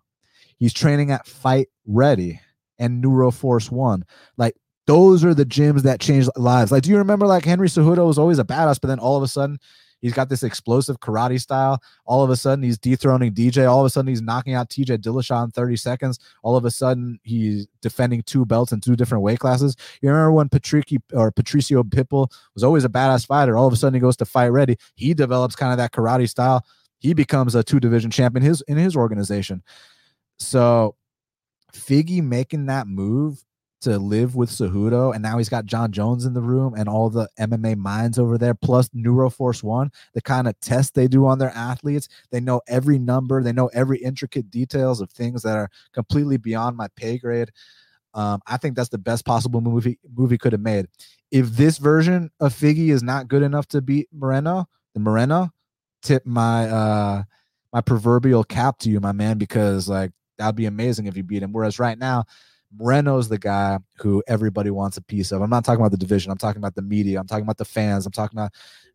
He's 0.58 0.72
training 0.72 1.10
at 1.10 1.26
Fight 1.26 1.68
Ready 1.86 2.40
and 2.78 3.02
Neuroforce 3.04 3.70
One. 3.70 4.04
Like 4.36 4.56
those 4.86 5.24
are 5.24 5.34
the 5.34 5.44
gyms 5.44 5.82
that 5.82 6.00
change 6.00 6.28
lives. 6.36 6.70
Like, 6.70 6.84
do 6.84 6.90
you 6.90 6.98
remember 6.98 7.26
like 7.26 7.44
Henry 7.44 7.68
Cejudo 7.68 8.06
was 8.06 8.18
always 8.18 8.38
a 8.38 8.44
badass, 8.44 8.80
but 8.80 8.88
then 8.88 9.00
all 9.00 9.16
of 9.16 9.22
a 9.22 9.28
sudden 9.28 9.58
he's 10.00 10.12
got 10.12 10.28
this 10.28 10.44
explosive 10.44 11.00
karate 11.00 11.40
style. 11.40 11.82
All 12.04 12.22
of 12.22 12.30
a 12.30 12.36
sudden 12.36 12.62
he's 12.62 12.78
dethroning 12.78 13.34
DJ. 13.34 13.68
All 13.68 13.80
of 13.80 13.86
a 13.86 13.90
sudden 13.90 14.08
he's 14.08 14.22
knocking 14.22 14.54
out 14.54 14.70
TJ 14.70 14.98
Dillashaw 14.98 15.44
in 15.44 15.50
30 15.50 15.76
seconds. 15.76 16.18
All 16.44 16.56
of 16.56 16.64
a 16.64 16.70
sudden 16.70 17.18
he's 17.24 17.66
defending 17.82 18.22
two 18.22 18.46
belts 18.46 18.72
in 18.72 18.80
two 18.80 18.94
different 18.94 19.24
weight 19.24 19.40
classes. 19.40 19.76
You 20.00 20.10
remember 20.10 20.32
when 20.32 20.48
Patricky 20.48 20.98
or 21.12 21.32
Patricio 21.32 21.82
Pitbull 21.82 22.30
was 22.54 22.62
always 22.62 22.84
a 22.84 22.88
badass 22.88 23.26
fighter. 23.26 23.56
All 23.56 23.66
of 23.66 23.72
a 23.72 23.76
sudden 23.76 23.94
he 23.94 24.00
goes 24.00 24.16
to 24.18 24.24
fight 24.24 24.48
ready. 24.48 24.76
He 24.94 25.14
develops 25.14 25.56
kind 25.56 25.72
of 25.72 25.78
that 25.78 25.92
karate 25.92 26.28
style 26.28 26.64
he 26.98 27.14
becomes 27.14 27.54
a 27.54 27.62
two 27.62 27.80
division 27.80 28.10
champion 28.10 28.44
his 28.44 28.62
in 28.68 28.76
his 28.76 28.96
organization. 28.96 29.62
So 30.38 30.96
Figgy 31.72 32.22
making 32.22 32.66
that 32.66 32.86
move 32.86 33.42
to 33.82 33.98
live 33.98 34.34
with 34.34 34.50
Cejudo, 34.50 35.14
and 35.14 35.22
now 35.22 35.38
he's 35.38 35.48
got 35.48 35.66
Jon 35.66 35.92
Jones 35.92 36.24
in 36.24 36.34
the 36.34 36.40
room 36.40 36.74
and 36.76 36.88
all 36.88 37.10
the 37.10 37.28
MMA 37.38 37.76
minds 37.76 38.18
over 38.18 38.38
there, 38.38 38.54
plus 38.54 38.88
Neuroforce 38.88 39.62
One, 39.62 39.92
the 40.14 40.22
kind 40.22 40.48
of 40.48 40.58
test 40.60 40.94
they 40.94 41.06
do 41.06 41.26
on 41.26 41.38
their 41.38 41.50
athletes. 41.50 42.08
They 42.30 42.40
know 42.40 42.62
every 42.66 42.98
number, 42.98 43.42
they 43.42 43.52
know 43.52 43.68
every 43.68 43.98
intricate 43.98 44.50
details 44.50 45.00
of 45.00 45.10
things 45.10 45.42
that 45.42 45.56
are 45.56 45.68
completely 45.92 46.36
beyond 46.36 46.76
my 46.76 46.88
pay 46.96 47.18
grade. 47.18 47.50
Um, 48.14 48.40
I 48.46 48.56
think 48.56 48.76
that's 48.76 48.88
the 48.88 48.98
best 48.98 49.26
possible 49.26 49.60
movie 49.60 49.98
movie 50.16 50.38
could 50.38 50.52
have 50.52 50.62
made. 50.62 50.86
If 51.30 51.50
this 51.50 51.76
version 51.76 52.30
of 52.40 52.54
Figgy 52.54 52.88
is 52.88 53.02
not 53.02 53.28
good 53.28 53.42
enough 53.42 53.68
to 53.68 53.82
beat 53.82 54.08
Moreno, 54.10 54.68
the 54.94 55.00
Moreno, 55.00 55.52
tip 56.06 56.24
my 56.24 56.68
uh 56.68 57.22
my 57.72 57.80
proverbial 57.80 58.44
cap 58.44 58.78
to 58.78 58.90
you, 58.90 59.00
my 59.00 59.12
man, 59.12 59.38
because 59.38 59.88
like 59.88 60.12
that'd 60.38 60.56
be 60.56 60.66
amazing 60.66 61.06
if 61.06 61.16
you 61.16 61.22
beat 61.22 61.42
him. 61.42 61.52
Whereas 61.52 61.78
right 61.78 61.98
now, 61.98 62.24
Moreno's 62.74 63.28
the 63.28 63.38
guy 63.38 63.78
who 63.98 64.22
everybody 64.26 64.70
wants 64.70 64.96
a 64.96 65.02
piece 65.02 65.32
of. 65.32 65.42
I'm 65.42 65.50
not 65.50 65.64
talking 65.64 65.80
about 65.80 65.90
the 65.90 65.96
division. 65.96 66.30
I'm 66.30 66.38
talking 66.38 66.60
about 66.60 66.74
the 66.74 66.82
media. 66.82 67.18
I'm 67.18 67.26
talking 67.26 67.44
about 67.44 67.58
the 67.58 67.64
fans. 67.64 68.06
I'm 68.06 68.12
talking 68.12 68.38
about, 68.38 68.52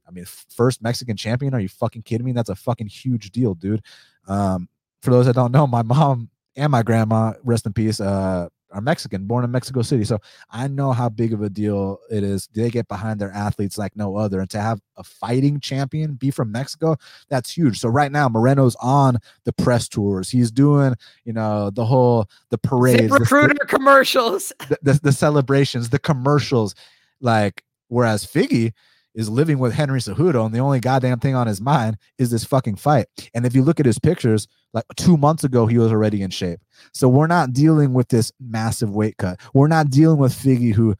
I 0.08 0.12
mean, 0.12 0.26
first 0.26 0.82
Mexican 0.82 1.18
champion. 1.18 1.54
Are 1.54 1.60
you 1.60 1.70
fucking 1.70 2.04
kidding 2.04 2.26
me? 2.26 2.32
That's 2.32 2.50
a 2.50 2.56
fucking 2.56 2.88
huge 2.88 3.32
deal, 3.32 3.54
dude. 3.56 3.84
Um, 4.28 4.70
for 5.02 5.12
those 5.12 5.26
that 5.26 5.36
don't 5.36 5.52
know, 5.52 5.68
my 5.68 5.82
mom 5.82 6.30
and 6.56 6.72
my 6.72 6.84
grandma, 6.84 7.34
rest 7.44 7.66
in 7.66 7.74
peace, 7.74 8.00
uh, 8.00 8.50
are 8.72 8.82
Mexican, 8.82 9.26
born 9.26 9.44
in 9.44 9.52
Mexico 9.52 9.82
City. 9.82 10.04
So 10.04 10.20
I 10.50 10.68
know 10.68 10.92
how 10.92 11.10
big 11.10 11.34
of 11.34 11.42
a 11.42 11.50
deal 11.50 12.00
it 12.10 12.24
is. 12.24 12.48
They 12.54 12.70
get 12.70 12.88
behind 12.88 13.20
their 13.20 13.32
athletes 13.32 13.78
like 13.78 13.96
no 13.96 14.16
other. 14.16 14.40
And 14.40 14.50
to 14.52 14.60
have 14.60 14.82
a 14.98 15.04
fighting 15.04 15.60
champion 15.60 16.14
be 16.14 16.32
from 16.32 16.52
Mexico, 16.52 16.98
that's 17.30 17.52
huge. 17.52 17.80
So 17.80 17.90
right 17.90 18.12
now, 18.12 18.30
Moreno's 18.30 18.76
on 18.82 19.18
the 19.44 19.54
press 19.54 19.88
tours. 19.88 20.30
He's 20.30 20.52
doing, 20.52 20.96
you 21.26 21.34
know, 21.34 21.70
the 21.70 21.86
whole 21.86 22.28
the 22.50 22.58
parades, 22.58 23.12
recruiter 23.12 23.56
the, 23.60 23.66
commercials, 23.66 24.54
the, 24.70 24.78
the, 24.82 25.00
the 25.04 25.12
celebrations, 25.12 25.90
the 25.90 26.00
commercials. 26.00 26.76
Like, 27.20 27.64
whereas 27.88 28.26
Figgy, 28.26 28.74
is 29.14 29.30
living 29.30 29.60
with 29.60 29.74
Henry 29.74 30.00
Cejudo, 30.00 30.46
and 30.46 30.56
the 30.56 30.60
only 30.60 30.80
goddamn 30.80 31.20
thing 31.20 31.36
on 31.36 31.48
his 31.48 31.60
mind 31.60 31.98
is 32.18 32.32
this 32.32 32.46
fucking 32.46 32.78
fight. 32.78 33.08
And 33.34 33.46
if 33.46 33.54
you 33.54 33.64
look 33.64 33.80
at 33.80 33.86
his 33.86 34.00
pictures, 34.00 34.48
like 34.74 34.86
two 34.96 35.18
months 35.18 35.44
ago, 35.44 35.66
he 35.66 35.78
was 35.78 35.92
already 35.92 36.22
in 36.22 36.30
shape. 36.30 36.60
So 36.94 37.10
we're 37.10 37.28
not 37.28 37.54
dealing 37.54 37.94
with 37.94 38.08
this 38.10 38.32
massive 38.40 38.92
weight 38.92 39.18
cut. 39.18 39.40
We're 39.54 39.68
not 39.68 39.90
dealing 39.90 40.18
with 40.18 40.34
Figgy 40.34 40.74
who, 40.74 40.96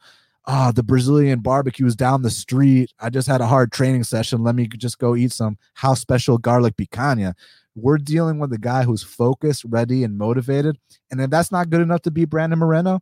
ah, 0.46 0.68
oh, 0.68 0.72
the 0.72 0.82
Brazilian 0.82 1.40
barbecue 1.40 1.86
is 1.86 1.96
down 1.96 2.22
the 2.22 2.30
street. 2.30 2.92
I 3.00 3.10
just 3.10 3.28
had 3.28 3.40
a 3.40 3.46
hard 3.46 3.72
training 3.72 4.04
session. 4.04 4.42
Let 4.42 4.54
me 4.54 4.66
just 4.66 4.98
go 4.98 5.16
eat 5.16 5.32
some 5.32 5.56
house 5.74 6.00
special 6.00 6.38
garlic 6.38 6.76
picanha. 6.76 7.34
We're 7.74 7.98
dealing 7.98 8.38
with 8.38 8.52
a 8.52 8.58
guy 8.58 8.82
who's 8.82 9.02
focused, 9.02 9.64
ready, 9.64 10.04
and 10.04 10.18
motivated. 10.18 10.78
And 11.10 11.20
if 11.20 11.30
that's 11.30 11.50
not 11.50 11.70
good 11.70 11.80
enough 11.80 12.02
to 12.02 12.10
beat 12.10 12.26
Brandon 12.26 12.58
Moreno, 12.58 13.00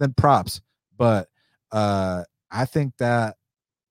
then 0.00 0.14
props. 0.14 0.60
But 0.96 1.28
uh, 1.70 2.24
I 2.50 2.64
think 2.64 2.96
that 2.98 3.36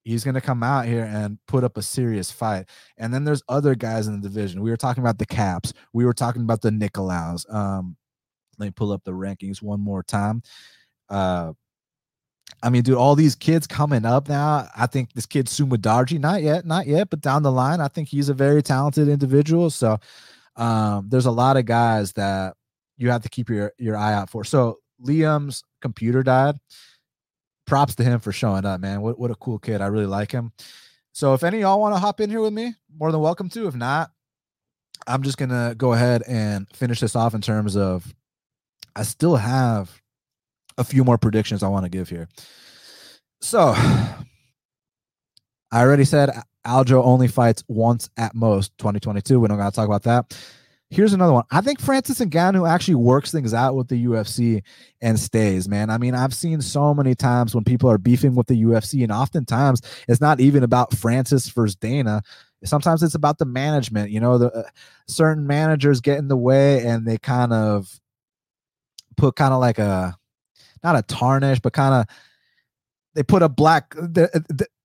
he's 0.07 0.23
going 0.23 0.35
to 0.35 0.41
come 0.41 0.63
out 0.63 0.85
here 0.85 1.03
and 1.03 1.37
put 1.47 1.65
up 1.65 1.75
a 1.75 1.81
serious 1.81 2.31
fight. 2.31 2.65
And 2.97 3.13
then 3.13 3.25
there's 3.25 3.43
other 3.49 3.75
guys 3.75 4.07
in 4.07 4.13
the 4.19 4.27
division. 4.27 4.61
We 4.61 4.69
were 4.69 4.77
talking 4.77 5.03
about 5.03 5.17
the 5.17 5.25
Kapes. 5.25 5.73
We 5.91 6.05
were 6.05 6.13
talking 6.13 6.43
about 6.43 6.61
the 6.61 6.71
Nicolaus. 6.71 7.45
Um, 7.49 7.97
let 8.57 8.67
me 8.67 8.71
pull 8.71 8.93
up 8.93 9.03
the 9.03 9.11
rankings 9.11 9.61
one 9.61 9.81
more 9.81 10.03
time. 10.03 10.43
Uh, 11.09 11.51
I 12.63 12.69
mean, 12.69 12.83
dude, 12.83 12.95
all 12.95 13.15
these 13.15 13.35
kids 13.35 13.67
coming 13.67 14.05
up 14.05 14.29
now. 14.29 14.69
I 14.75 14.87
think 14.87 15.11
this 15.11 15.25
kid 15.25 15.47
Sumudaerji, 15.47 16.19
not 16.19 16.41
yet, 16.41 16.65
not 16.65 16.87
yet, 16.87 17.09
but 17.09 17.19
down 17.19 17.43
the 17.43 17.51
line, 17.51 17.81
I 17.81 17.89
think 17.89 18.07
he's 18.07 18.29
a 18.29 18.33
very 18.33 18.63
talented 18.63 19.09
individual. 19.09 19.69
So 19.69 19.99
um, 20.55 21.07
there's 21.09 21.25
a 21.25 21.31
lot 21.31 21.57
of 21.57 21.65
guys 21.65 22.13
that 22.13 22.55
you 22.95 23.11
have 23.11 23.23
to 23.23 23.29
keep 23.29 23.49
your 23.49 23.73
your 23.77 23.97
eye 23.97 24.13
out 24.13 24.29
for. 24.29 24.45
So 24.45 24.79
Liam's 25.05 25.63
computer 25.81 26.23
died. 26.23 26.55
Props 27.67 27.95
to 27.95 28.03
him 28.03 28.19
for 28.19 28.31
showing 28.31 28.65
up, 28.65 28.81
man. 28.81 29.01
What 29.01 29.19
what 29.19 29.29
a 29.29 29.35
cool 29.35 29.59
kid. 29.59 29.81
I 29.81 29.87
really 29.87 30.05
like 30.05 30.31
him. 30.31 30.51
So 31.13 31.33
if 31.33 31.43
any 31.43 31.59
y'all 31.59 31.79
want 31.79 31.95
to 31.95 31.99
hop 31.99 32.21
in 32.21 32.29
here 32.29 32.41
with 32.41 32.53
me, 32.53 32.73
more 32.97 33.11
than 33.11 33.21
welcome 33.21 33.49
to. 33.49 33.67
If 33.67 33.75
not, 33.75 34.11
I'm 35.05 35.21
just 35.21 35.37
gonna 35.37 35.75
go 35.75 35.93
ahead 35.93 36.23
and 36.27 36.67
finish 36.73 36.99
this 36.99 37.15
off 37.15 37.35
in 37.35 37.41
terms 37.41 37.75
of 37.75 38.11
I 38.95 39.03
still 39.03 39.35
have 39.35 40.01
a 40.77 40.83
few 40.83 41.03
more 41.03 41.17
predictions 41.17 41.61
I 41.61 41.67
want 41.67 41.85
to 41.85 41.89
give 41.89 42.09
here. 42.09 42.29
So 43.41 43.73
I 43.77 44.15
already 45.73 46.05
said 46.05 46.31
Aljo 46.65 47.03
only 47.03 47.27
fights 47.27 47.63
once 47.67 48.09
at 48.17 48.33
most 48.33 48.77
2022. 48.77 49.39
We 49.39 49.47
don't 49.47 49.57
got 49.57 49.71
to 49.71 49.75
talk 49.75 49.87
about 49.87 50.03
that. 50.03 50.37
Here's 50.89 51.11
another 51.11 51.33
one. 51.33 51.43
I 51.51 51.59
think 51.59 51.81
Francis 51.81 52.19
Ngannou 52.19 52.69
actually 52.69 52.95
works 52.95 53.31
things 53.31 53.53
out 53.53 53.75
with 53.75 53.89
the 53.89 54.05
UFC 54.05 54.63
and 55.01 55.19
stays, 55.19 55.67
man. 55.67 55.89
I 55.89 55.97
mean, 55.97 56.15
I've 56.15 56.33
seen 56.33 56.61
so 56.61 56.93
many 56.93 57.13
times 57.13 57.53
when 57.53 57.65
people 57.65 57.91
are 57.91 57.97
beefing 57.97 58.35
with 58.35 58.47
the 58.47 58.63
UFC, 58.63 59.03
and 59.03 59.11
oftentimes 59.11 59.81
it's 60.07 60.21
not 60.21 60.39
even 60.39 60.63
about 60.63 60.95
Francis 60.95 61.49
versus 61.49 61.75
Dana. 61.75 62.21
Sometimes 62.63 63.03
it's 63.03 63.15
about 63.15 63.37
the 63.37 63.45
management. 63.45 64.11
You 64.11 64.21
know, 64.21 64.37
the 64.37 64.51
uh, 64.51 64.63
certain 65.09 65.45
managers 65.45 65.99
get 65.99 66.19
in 66.19 66.29
the 66.29 66.37
way 66.37 66.85
and 66.85 67.05
they 67.05 67.17
kind 67.17 67.51
of 67.51 67.99
put 69.17 69.35
kind 69.35 69.53
of 69.53 69.59
like 69.59 69.79
a 69.79 70.15
not 70.83 70.95
a 70.95 71.01
tarnish, 71.01 71.59
but 71.59 71.73
kind 71.73 71.95
of 71.95 72.15
they 73.17 73.23
put 73.23 73.41
a 73.41 73.49
black 73.49 73.95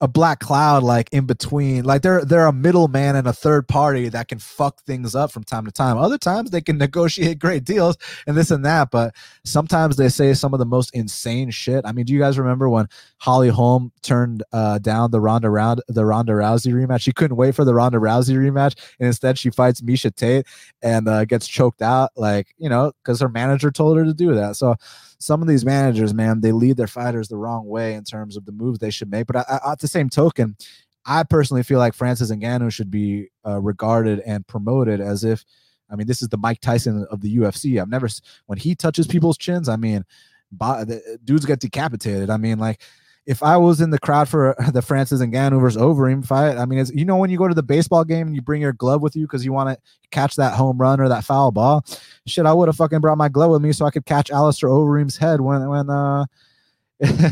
a 0.00 0.09
black 0.09 0.40
cloud 0.40 0.82
like 0.82 1.10
in 1.12 1.26
between. 1.26 1.84
Like 1.84 2.00
they're 2.00 2.24
they're 2.24 2.46
a 2.46 2.52
middleman 2.52 3.14
and 3.14 3.26
a 3.26 3.32
third 3.32 3.68
party 3.68 4.09
that 4.09 4.28
can 4.28 4.38
fuck 4.38 4.80
things 4.84 5.14
up 5.14 5.30
from 5.30 5.44
time 5.44 5.66
to 5.66 5.70
time. 5.70 5.98
Other 5.98 6.16
times 6.16 6.50
they 6.50 6.62
can 6.62 6.78
negotiate 6.86 7.38
great 7.38 7.64
deals 7.64 7.98
and 8.26 8.34
this 8.34 8.50
and 8.50 8.64
that 8.64 8.90
but 8.90 9.14
sometimes 9.44 9.96
they 9.96 10.09
say 10.09 10.32
some 10.32 10.54
of 10.54 10.60
the 10.60 10.64
most 10.64 10.94
insane 10.94 11.50
shit. 11.50 11.84
I 11.84 11.92
mean 11.92 12.06
do 12.06 12.14
you 12.14 12.18
guys 12.18 12.38
remember 12.38 12.70
when 12.70 12.86
holly 13.18 13.50
holm 13.50 13.92
turned 14.00 14.42
uh, 14.50 14.78
down 14.78 15.10
the 15.10 15.20
ronda 15.20 15.50
round 15.50 15.82
the 15.88 16.06
ronda 16.06 16.32
rousey 16.32 16.72
rematch? 16.72 17.02
She 17.02 17.12
couldn't 17.12 17.36
wait 17.36 17.54
for 17.54 17.66
the 17.66 17.74
ronda 17.74 17.98
rousey 17.98 18.34
rematch 18.34 18.78
and 18.98 19.09
instead 19.09 19.38
she 19.38 19.50
fights 19.50 19.82
miesha 19.82 20.14
tate 20.14 20.46
and 20.80 21.06
uh, 21.06 21.26
gets 21.26 21.46
choked 21.46 21.82
out 21.82 22.12
like 22.16 22.54
you 22.56 22.70
know 22.70 22.92
because 23.04 23.20
her 23.20 23.28
manager 23.28 23.70
told 23.70 23.98
her 23.98 24.06
to 24.06 24.14
do 24.14 24.34
that. 24.36 24.56
So 24.56 24.74
some 25.22 25.40
of 25.40 25.48
these 25.48 25.64
managers, 25.64 26.12
man, 26.12 26.40
they 26.40 26.52
lead 26.52 26.76
their 26.76 26.86
fighters 26.86 27.28
the 27.28 27.36
wrong 27.36 27.66
way 27.66 27.94
in 27.94 28.04
terms 28.04 28.36
of 28.36 28.44
the 28.44 28.52
moves 28.52 28.78
they 28.78 28.90
should 28.90 29.10
make. 29.10 29.26
But 29.26 29.36
I, 29.36 29.60
I, 29.64 29.72
at 29.72 29.78
the 29.78 29.88
same 29.88 30.08
token, 30.08 30.56
I 31.06 31.22
personally 31.22 31.62
feel 31.62 31.78
like 31.78 31.94
Francis 31.94 32.30
Ngannou 32.30 32.72
should 32.72 32.90
be 32.90 33.28
uh, 33.46 33.60
regarded 33.60 34.20
and 34.20 34.46
promoted 34.46 35.00
as 35.00 35.24
if, 35.24 35.44
I 35.90 35.96
mean, 35.96 36.06
this 36.06 36.22
is 36.22 36.28
the 36.28 36.38
Mike 36.38 36.60
Tyson 36.60 37.06
of 37.10 37.20
the 37.20 37.36
UFC. 37.36 37.80
I've 37.80 37.88
never 37.88 38.08
when 38.46 38.58
he 38.58 38.74
touches 38.74 39.06
people's 39.06 39.38
chins. 39.38 39.68
I 39.68 39.76
mean, 39.76 40.04
the, 40.58 41.18
dudes 41.24 41.44
get 41.44 41.60
decapitated. 41.60 42.30
I 42.30 42.36
mean, 42.36 42.58
like 42.58 42.80
if 43.24 43.42
I 43.42 43.56
was 43.56 43.80
in 43.80 43.90
the 43.90 43.98
crowd 43.98 44.28
for 44.28 44.54
the 44.72 44.82
Francis 44.82 45.20
and 45.20 45.32
Ngannou 45.32 45.60
versus 45.60 45.80
Overeem 45.80 46.24
fight, 46.24 46.56
I 46.56 46.66
mean, 46.66 46.78
it's, 46.78 46.90
you 46.92 47.04
know, 47.04 47.16
when 47.16 47.30
you 47.30 47.38
go 47.38 47.48
to 47.48 47.54
the 47.54 47.62
baseball 47.62 48.04
game 48.04 48.28
and 48.28 48.36
you 48.36 48.42
bring 48.42 48.62
your 48.62 48.72
glove 48.72 49.02
with 49.02 49.14
you 49.14 49.26
because 49.26 49.44
you 49.44 49.52
want 49.52 49.70
to 49.70 49.78
catch 50.10 50.36
that 50.36 50.54
home 50.54 50.78
run 50.78 51.00
or 51.00 51.08
that 51.08 51.24
foul 51.24 51.50
ball, 51.50 51.84
shit, 52.26 52.46
I 52.46 52.52
would 52.52 52.68
have 52.68 52.76
fucking 52.76 53.00
brought 53.00 53.18
my 53.18 53.28
glove 53.28 53.50
with 53.50 53.62
me 53.62 53.72
so 53.72 53.86
I 53.86 53.90
could 53.90 54.06
catch 54.06 54.30
Alistair 54.30 54.68
Overeem's 54.68 55.16
head 55.16 55.40
when 55.40 55.68
when 55.68 55.90
uh 55.90 56.24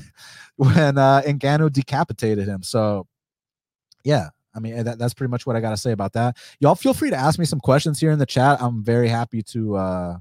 when 0.57 0.99
uh 0.99 1.23
Ngannou 1.23 1.73
decapitated 1.73 2.47
him. 2.47 2.63
So, 2.63 3.07
yeah, 4.05 4.29
I 4.55 4.61
mean, 4.61 4.85
that, 4.85 4.99
that's 4.99 5.15
pretty 5.15 5.31
much 5.31 5.47
what 5.47 5.57
I 5.57 5.61
got 5.61 5.71
to 5.71 5.77
say 5.77 5.93
about 5.93 6.13
that. 6.15 6.37
Y'all 6.61 6.75
feel 6.75 6.95
free 6.95 7.11
to 7.11 7.17
ask 7.17 7.39
me 7.39 7.45
some 7.45 7.61
questions 7.61 8.01
here 8.01 8.11
in 8.11 8.19
the 8.19 8.27
chat. 8.27 8.61
I'm 8.61 8.83
very 8.83 9.09
happy 9.09 9.43
to 9.45 9.77
uh 9.77 10.17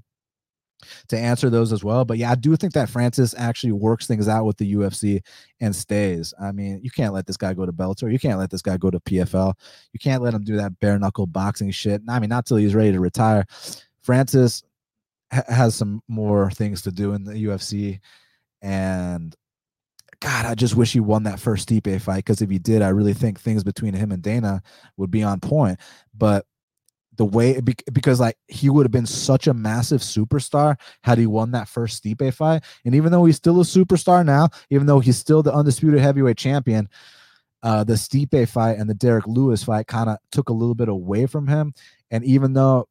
to 1.09 1.17
answer 1.17 1.49
those 1.49 1.71
as 1.71 1.83
well. 1.83 2.05
But 2.05 2.17
yeah, 2.17 2.31
I 2.31 2.35
do 2.35 2.55
think 2.55 2.73
that 2.73 2.89
Francis 2.89 3.35
actually 3.37 3.73
works 3.73 4.07
things 4.07 4.27
out 4.27 4.45
with 4.45 4.57
the 4.57 4.73
UFC 4.73 5.21
and 5.59 5.75
stays. 5.75 6.33
I 6.41 6.51
mean, 6.51 6.79
you 6.83 6.91
can't 6.91 7.13
let 7.13 7.27
this 7.27 7.37
guy 7.37 7.53
go 7.53 7.65
to 7.65 7.73
Bellator. 7.73 8.11
You 8.11 8.19
can't 8.19 8.39
let 8.39 8.49
this 8.49 8.61
guy 8.61 8.77
go 8.77 8.89
to 8.89 8.99
PFL. 8.99 9.53
You 9.93 9.99
can't 9.99 10.23
let 10.23 10.33
him 10.33 10.43
do 10.43 10.57
that 10.57 10.79
bare 10.79 10.99
knuckle 10.99 11.27
boxing 11.27 11.71
shit. 11.71 12.01
I 12.07 12.19
mean, 12.19 12.29
not 12.29 12.45
till 12.45 12.57
he's 12.57 12.75
ready 12.75 12.91
to 12.91 12.99
retire. 12.99 13.45
Francis 14.01 14.63
ha- 15.31 15.43
has 15.47 15.75
some 15.75 16.01
more 16.07 16.51
things 16.51 16.81
to 16.83 16.91
do 16.91 17.13
in 17.13 17.23
the 17.23 17.33
UFC, 17.33 17.99
and 18.61 19.35
God, 20.21 20.45
I 20.45 20.55
just 20.55 20.75
wish 20.75 20.91
he 20.91 20.99
won 20.99 21.23
that 21.23 21.39
first 21.39 21.69
Stipe 21.69 22.01
fight 22.01 22.17
because 22.17 22.41
if 22.41 22.49
he 22.49 22.59
did, 22.59 22.81
I 22.81 22.89
really 22.89 23.13
think 23.13 23.39
things 23.39 23.63
between 23.63 23.93
him 23.93 24.11
and 24.11 24.21
Dana 24.21 24.61
would 24.97 25.11
be 25.11 25.23
on 25.23 25.39
point. 25.39 25.79
But 26.17 26.45
the 27.19 27.25
way 27.25 27.59
because 27.91 28.17
like 28.21 28.37
he 28.47 28.69
would 28.69 28.85
have 28.85 28.93
been 28.93 29.05
such 29.05 29.45
a 29.47 29.53
massive 29.53 29.99
superstar 29.99 30.79
had 31.03 31.17
he 31.17 31.27
won 31.27 31.51
that 31.51 31.67
first 31.67 32.01
Stipe 32.01 32.33
fight. 32.33 32.63
And 32.85 32.95
even 32.95 33.11
though 33.11 33.25
he's 33.25 33.35
still 33.35 33.59
a 33.59 33.65
superstar 33.65 34.25
now, 34.25 34.47
even 34.69 34.87
though 34.87 35.01
he's 35.01 35.17
still 35.17 35.43
the 35.43 35.53
undisputed 35.53 35.99
heavyweight 35.99 36.37
champion, 36.37 36.87
uh, 37.61 37.83
the 37.83 37.95
Stipe 37.95 38.47
fight 38.47 38.77
and 38.77 38.89
the 38.89 38.93
Derrick 38.93 39.27
Lewis 39.27 39.65
fight 39.65 39.87
kind 39.87 40.09
of 40.09 40.17
took 40.31 40.47
a 40.47 40.53
little 40.53 40.75
bit 40.75 40.87
away 40.87 41.25
from 41.25 41.45
him. 41.45 41.73
And 42.09 42.23
even 42.23 42.53
though 42.53 42.87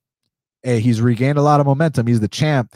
hey, 0.63 0.81
he's 0.81 1.01
regained 1.01 1.39
a 1.39 1.43
lot 1.43 1.61
of 1.61 1.67
momentum, 1.67 2.07
he's 2.07 2.21
the 2.21 2.29
champ. 2.29 2.75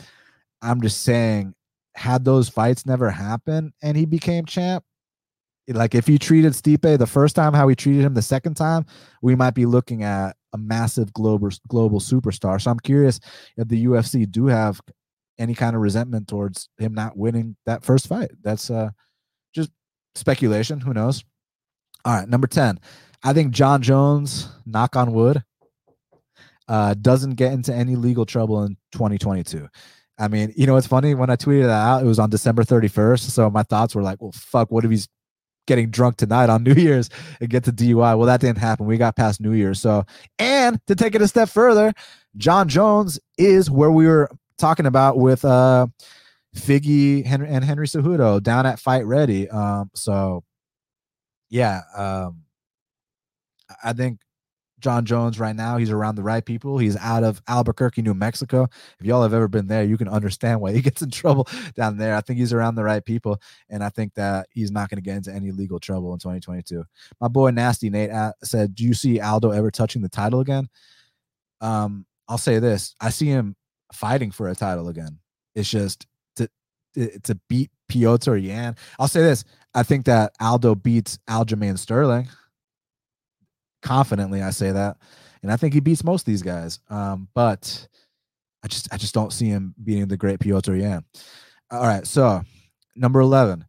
I'm 0.63 0.81
just 0.81 1.03
saying, 1.03 1.53
had 1.93 2.25
those 2.25 2.49
fights 2.49 2.87
never 2.87 3.11
happened 3.11 3.73
and 3.83 3.95
he 3.95 4.05
became 4.05 4.47
champ, 4.47 4.83
like 5.67 5.95
if 5.95 6.07
he 6.07 6.17
treated 6.17 6.53
Stipe 6.53 6.97
the 6.97 7.07
first 7.07 7.35
time 7.35 7.53
how 7.53 7.67
he 7.67 7.75
treated 7.75 8.03
him 8.03 8.13
the 8.13 8.21
second 8.21 8.55
time, 8.55 8.85
we 9.21 9.35
might 9.35 9.53
be 9.53 9.65
looking 9.65 10.03
at 10.03 10.35
a 10.53 10.57
massive 10.57 11.13
global 11.13 11.49
global 11.67 11.99
superstar. 11.99 12.61
So 12.61 12.71
I'm 12.71 12.79
curious 12.79 13.19
if 13.57 13.67
the 13.67 13.85
UFC 13.85 14.29
do 14.29 14.47
have 14.47 14.81
any 15.39 15.55
kind 15.55 15.75
of 15.75 15.81
resentment 15.81 16.27
towards 16.27 16.69
him 16.77 16.93
not 16.93 17.17
winning 17.17 17.55
that 17.65 17.83
first 17.83 18.07
fight. 18.07 18.31
That's 18.41 18.69
uh 18.69 18.89
just 19.53 19.71
speculation. 20.15 20.79
Who 20.79 20.93
knows? 20.93 21.23
All 22.05 22.13
right, 22.13 22.27
number 22.27 22.47
10. 22.47 22.79
I 23.23 23.33
think 23.33 23.53
Jon 23.53 23.81
Jones, 23.81 24.49
knock 24.65 24.97
on 24.97 25.13
wood, 25.13 25.41
uh, 26.67 26.93
doesn't 26.95 27.35
get 27.35 27.53
into 27.53 27.73
any 27.73 27.95
legal 27.95 28.25
trouble 28.25 28.63
in 28.63 28.75
2022. 28.91 29.67
I 30.19 30.27
mean, 30.27 30.53
you 30.55 30.67
know, 30.67 30.75
it's 30.75 30.87
funny 30.87 31.15
when 31.15 31.29
I 31.29 31.35
tweeted 31.35 31.63
that 31.63 31.87
out, 31.87 32.03
it 32.03 32.05
was 32.05 32.19
on 32.19 32.29
December 32.29 32.63
31st. 32.63 33.19
So 33.31 33.49
my 33.49 33.63
thoughts 33.63 33.95
were 33.95 34.01
like, 34.01 34.21
well, 34.21 34.33
fuck, 34.33 34.71
what 34.71 34.83
if 34.85 34.91
he's 34.91 35.07
getting 35.65 35.89
drunk 35.89 36.17
tonight 36.17 36.49
on 36.49 36.63
New 36.63 36.73
Year's 36.73 37.09
and 37.39 37.49
get 37.49 37.63
to 37.65 37.71
DUI. 37.71 38.17
Well, 38.17 38.27
that 38.27 38.41
didn't 38.41 38.59
happen. 38.59 38.85
We 38.85 38.97
got 38.97 39.15
past 39.15 39.41
New 39.41 39.53
Year's. 39.53 39.79
So, 39.79 40.05
and 40.39 40.79
to 40.87 40.95
take 40.95 41.15
it 41.15 41.21
a 41.21 41.27
step 41.27 41.49
further, 41.49 41.93
Jon 42.37 42.67
Jones 42.67 43.19
is 43.37 43.69
where 43.69 43.91
we 43.91 44.07
were 44.07 44.29
talking 44.57 44.85
about 44.85 45.17
with 45.17 45.43
uh 45.45 45.87
Figgy 46.55 47.25
Henry 47.25 47.49
and 47.49 47.63
Henry 47.63 47.87
Cejudo 47.87 48.41
down 48.41 48.65
at 48.65 48.79
Fight 48.79 49.05
Ready. 49.05 49.49
Um, 49.49 49.89
so 49.95 50.43
yeah, 51.49 51.81
um, 51.95 52.43
I 53.83 53.93
think 53.93 54.19
Jon 54.83 55.05
Jones 55.05 55.39
right 55.39 55.55
now. 55.55 55.77
He's 55.77 55.89
around 55.89 56.15
the 56.15 56.23
right 56.23 56.45
people. 56.45 56.77
He's 56.77 56.97
out 56.97 57.23
of 57.23 57.41
Albuquerque, 57.47 58.01
New 58.01 58.13
Mexico. 58.13 58.67
If 58.99 59.05
y'all 59.05 59.23
have 59.23 59.33
ever 59.33 59.47
been 59.47 59.67
there, 59.67 59.83
you 59.83 59.97
can 59.97 60.09
understand 60.09 60.59
why 60.59 60.73
he 60.73 60.81
gets 60.83 61.01
in 61.01 61.09
trouble 61.09 61.47
down 61.75 61.97
there. 61.97 62.15
I 62.15 62.21
think 62.21 62.37
he's 62.37 62.53
around 62.53 62.75
the 62.75 62.83
right 62.83 63.03
people, 63.03 63.41
and 63.69 63.83
I 63.83 63.89
think 63.89 64.13
that 64.15 64.47
he's 64.51 64.71
not 64.71 64.89
going 64.89 64.97
to 64.97 65.01
get 65.01 65.15
into 65.15 65.33
any 65.33 65.51
legal 65.51 65.79
trouble 65.79 66.13
in 66.13 66.19
2022. 66.19 66.83
My 67.21 67.29
boy 67.29 67.51
Nasty 67.51 67.89
Nate 67.89 68.11
said, 68.43 68.75
"Do 68.75 68.83
you 68.83 68.93
see 68.93 69.19
Aldo 69.19 69.51
ever 69.51 69.71
touching 69.71 70.01
the 70.01 70.09
title 70.09 70.41
again?" 70.41 70.67
Um, 71.61 72.05
I'll 72.27 72.37
say 72.37 72.59
this: 72.59 72.93
I 72.99 73.09
see 73.09 73.27
him 73.27 73.55
fighting 73.93 74.31
for 74.31 74.49
a 74.49 74.55
title 74.55 74.89
again. 74.89 75.19
It's 75.55 75.69
just 75.69 76.05
to 76.35 76.49
to 77.23 77.39
beat 77.47 77.71
Piotr 77.87 78.35
Yan. 78.35 78.75
I'll 78.99 79.07
say 79.07 79.21
this: 79.21 79.45
I 79.73 79.83
think 79.83 80.05
that 80.05 80.33
Aldo 80.41 80.75
beats 80.75 81.19
Aljamain 81.29 81.79
Sterling 81.79 82.27
confidently 83.83 84.41
I 84.41 84.49
say 84.49 84.71
that. 84.71 84.97
And 85.43 85.51
I 85.51 85.57
think 85.57 85.73
he 85.73 85.79
beats 85.79 86.03
most 86.03 86.21
of 86.21 86.25
these 86.25 86.41
guys. 86.41 86.79
Um, 86.89 87.27
but 87.35 87.87
I 88.63 88.67
just 88.67 88.91
I 88.93 88.97
just 88.97 89.13
don't 89.13 89.33
see 89.33 89.47
him 89.47 89.75
beating 89.83 90.07
the 90.07 90.17
great 90.17 90.39
Piotr 90.39 90.73
Yan. 90.75 91.03
All 91.69 91.83
right, 91.83 92.07
so 92.07 92.41
number 92.95 93.19
11. 93.19 93.65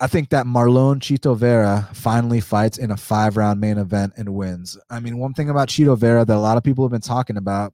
I 0.00 0.06
think 0.06 0.30
that 0.30 0.46
Marlon 0.46 0.98
Chito 0.98 1.36
Vera 1.36 1.88
finally 1.92 2.40
fights 2.40 2.78
in 2.78 2.90
a 2.90 2.96
five 2.96 3.36
round 3.36 3.60
main 3.60 3.78
event 3.78 4.14
and 4.16 4.34
wins. 4.34 4.78
I 4.90 5.00
mean, 5.00 5.18
one 5.18 5.34
thing 5.34 5.50
about 5.50 5.68
Chito 5.68 5.96
Vera 5.96 6.24
that 6.24 6.36
a 6.36 6.38
lot 6.38 6.56
of 6.56 6.64
people 6.64 6.84
have 6.84 6.92
been 6.92 7.00
talking 7.00 7.36
about 7.36 7.72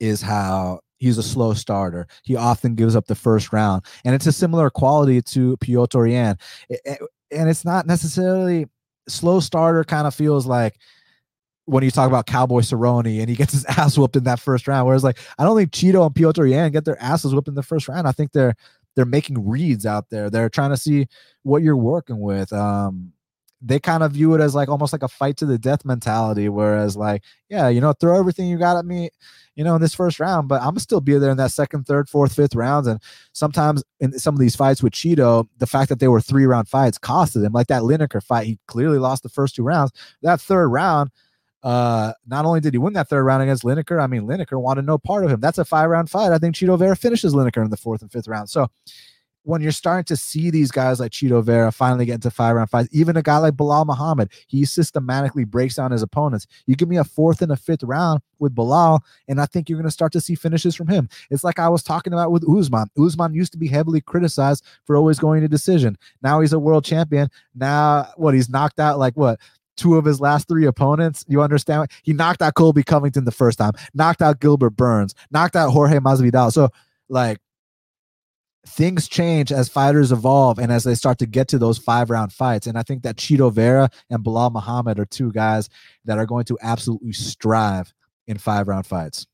is 0.00 0.22
how 0.22 0.80
he's 0.98 1.18
a 1.18 1.22
slow 1.22 1.52
starter. 1.52 2.06
He 2.22 2.36
often 2.36 2.74
gives 2.74 2.96
up 2.96 3.06
the 3.06 3.14
first 3.14 3.52
round, 3.52 3.84
and 4.04 4.14
it's 4.14 4.26
a 4.26 4.32
similar 4.32 4.70
quality 4.70 5.20
to 5.22 5.56
Piotr 5.58 6.06
Yan. 6.06 6.38
and 6.86 7.50
it's 7.50 7.64
not 7.64 7.86
necessarily 7.86 8.66
slow 9.08 9.40
starter 9.40 9.84
kind 9.84 10.06
of 10.06 10.14
feels 10.14 10.46
like 10.46 10.76
when 11.66 11.82
you 11.82 11.90
talk 11.90 12.08
about 12.08 12.26
Cowboy 12.26 12.60
Cerrone 12.60 13.20
and 13.20 13.28
he 13.28 13.36
gets 13.36 13.52
his 13.52 13.64
ass 13.68 13.98
whooped 13.98 14.16
in 14.16 14.24
that 14.24 14.40
first 14.40 14.66
round. 14.68 14.86
Whereas 14.86 15.04
like 15.04 15.18
I 15.38 15.44
don't 15.44 15.56
think 15.56 15.72
Chito 15.72 16.06
and 16.06 16.14
Petr 16.14 16.48
Yan 16.48 16.72
get 16.72 16.84
their 16.84 17.00
asses 17.02 17.34
whooped 17.34 17.48
in 17.48 17.54
the 17.54 17.62
first 17.62 17.88
round. 17.88 18.06
I 18.06 18.12
think 18.12 18.32
they're 18.32 18.54
they're 18.94 19.04
making 19.04 19.46
reads 19.46 19.84
out 19.84 20.08
there. 20.10 20.30
They're 20.30 20.48
trying 20.48 20.70
to 20.70 20.76
see 20.76 21.06
what 21.42 21.62
you're 21.62 21.76
working 21.76 22.20
with. 22.20 22.52
Um, 22.52 23.12
they 23.60 23.80
kind 23.80 24.02
of 24.02 24.12
view 24.12 24.34
it 24.34 24.40
as 24.40 24.54
like 24.54 24.68
almost 24.68 24.92
like 24.92 25.02
a 25.02 25.08
fight 25.08 25.36
to 25.38 25.46
the 25.46 25.58
death 25.58 25.84
mentality. 25.84 26.48
Whereas 26.48 26.96
like, 26.96 27.22
yeah, 27.48 27.68
you 27.68 27.80
know, 27.80 27.92
throw 27.92 28.18
everything 28.18 28.48
you 28.48 28.58
got 28.58 28.76
at 28.76 28.84
me, 28.84 29.10
you 29.54 29.64
know, 29.64 29.74
in 29.74 29.80
this 29.80 29.94
first 29.94 30.20
round, 30.20 30.48
but 30.48 30.60
I'm 30.62 30.78
still 30.78 31.00
be 31.00 31.16
there 31.18 31.30
in 31.30 31.38
that 31.38 31.52
second, 31.52 31.84
third, 31.84 32.08
fourth, 32.08 32.34
fifth 32.34 32.54
rounds. 32.54 32.86
And 32.86 33.00
sometimes 33.32 33.82
in 34.00 34.18
some 34.18 34.34
of 34.34 34.40
these 34.40 34.56
fights 34.56 34.82
with 34.82 34.92
Chito, 34.92 35.48
the 35.58 35.66
fact 35.66 35.88
that 35.88 36.00
they 36.00 36.08
were 36.08 36.20
three 36.20 36.44
round 36.44 36.68
fights 36.68 36.98
costed 36.98 37.44
him. 37.44 37.52
Like 37.52 37.68
that 37.68 37.82
Lineker 37.82 38.22
fight, 38.22 38.46
he 38.46 38.58
clearly 38.66 38.98
lost 38.98 39.22
the 39.22 39.30
first 39.30 39.54
two 39.54 39.62
rounds. 39.62 39.92
That 40.22 40.40
third 40.40 40.68
round, 40.68 41.10
uh, 41.62 42.12
not 42.26 42.44
only 42.44 42.60
did 42.60 42.74
he 42.74 42.78
win 42.78 42.92
that 42.92 43.08
third 43.08 43.24
round 43.24 43.42
against 43.42 43.64
Lineker, 43.64 44.00
I 44.00 44.06
mean, 44.06 44.22
Lineker 44.22 44.60
wanted 44.60 44.84
no 44.84 44.98
part 44.98 45.24
of 45.24 45.30
him. 45.30 45.40
That's 45.40 45.58
a 45.58 45.64
five 45.64 45.88
round 45.88 46.10
fight. 46.10 46.32
I 46.32 46.38
think 46.38 46.54
Chito 46.54 46.78
Vera 46.78 46.94
finishes 46.94 47.32
Lineker 47.32 47.64
in 47.64 47.70
the 47.70 47.76
fourth 47.76 48.02
and 48.02 48.12
fifth 48.12 48.28
round. 48.28 48.50
So 48.50 48.68
when 49.46 49.60
you're 49.60 49.70
starting 49.70 50.04
to 50.04 50.16
see 50.16 50.50
these 50.50 50.72
guys 50.72 50.98
like 50.98 51.12
Chito 51.12 51.42
Vera 51.42 51.70
finally 51.70 52.04
get 52.04 52.14
into 52.14 52.30
five 52.32 52.56
round 52.56 52.68
fights, 52.68 52.88
even 52.90 53.16
a 53.16 53.22
guy 53.22 53.38
like 53.38 53.54
Belal 53.54 53.86
Muhammad, 53.86 54.32
he 54.48 54.64
systematically 54.64 55.44
breaks 55.44 55.76
down 55.76 55.92
his 55.92 56.02
opponents. 56.02 56.48
You 56.66 56.74
give 56.74 56.88
me 56.88 56.96
a 56.96 57.04
fourth 57.04 57.40
and 57.42 57.52
a 57.52 57.56
fifth 57.56 57.84
round 57.84 58.22
with 58.40 58.56
Belal, 58.56 59.00
and 59.28 59.40
I 59.40 59.46
think 59.46 59.68
you're 59.68 59.78
going 59.78 59.86
to 59.86 59.92
start 59.92 60.12
to 60.14 60.20
see 60.20 60.34
finishes 60.34 60.74
from 60.74 60.88
him. 60.88 61.08
It's 61.30 61.44
like 61.44 61.60
I 61.60 61.68
was 61.68 61.84
talking 61.84 62.12
about 62.12 62.32
with 62.32 62.48
Usman. 62.48 62.88
Usman 62.98 63.34
used 63.34 63.52
to 63.52 63.58
be 63.58 63.68
heavily 63.68 64.00
criticized 64.00 64.64
for 64.84 64.96
always 64.96 65.20
going 65.20 65.42
to 65.42 65.48
decision. 65.48 65.96
Now 66.22 66.40
he's 66.40 66.52
a 66.52 66.58
world 66.58 66.84
champion. 66.84 67.28
Now, 67.54 68.08
what 68.16 68.34
he's 68.34 68.50
knocked 68.50 68.80
out 68.80 68.98
like 68.98 69.16
what 69.16 69.38
two 69.76 69.96
of 69.96 70.04
his 70.04 70.20
last 70.20 70.48
three 70.48 70.66
opponents. 70.66 71.24
You 71.28 71.40
understand? 71.40 71.90
He 72.02 72.12
knocked 72.12 72.42
out 72.42 72.54
Colby 72.54 72.82
Covington 72.82 73.26
the 73.26 73.30
first 73.30 73.58
time, 73.58 73.72
knocked 73.94 74.22
out 74.22 74.40
Gilbert 74.40 74.70
Burns, 74.70 75.14
knocked 75.30 75.54
out 75.54 75.70
Jorge 75.70 75.98
Masvidal. 75.98 76.50
So, 76.50 76.70
like, 77.08 77.38
things 78.66 79.08
change 79.08 79.52
as 79.52 79.68
fighters 79.68 80.12
evolve 80.12 80.58
and 80.58 80.72
as 80.72 80.84
they 80.84 80.94
start 80.94 81.18
to 81.18 81.26
get 81.26 81.48
to 81.48 81.58
those 81.58 81.78
five 81.78 82.10
round 82.10 82.32
fights. 82.32 82.66
And 82.66 82.76
I 82.76 82.82
think 82.82 83.02
that 83.02 83.16
Chito 83.16 83.52
Vera 83.52 83.88
and 84.10 84.24
Belal 84.24 84.52
Muhammad 84.52 84.98
are 84.98 85.06
two 85.06 85.32
guys 85.32 85.68
that 86.04 86.18
are 86.18 86.26
going 86.26 86.44
to 86.46 86.58
absolutely 86.62 87.12
strive 87.12 87.92
in 88.26 88.38
five 88.38 88.68
round 88.68 88.86
fights. 88.86 89.26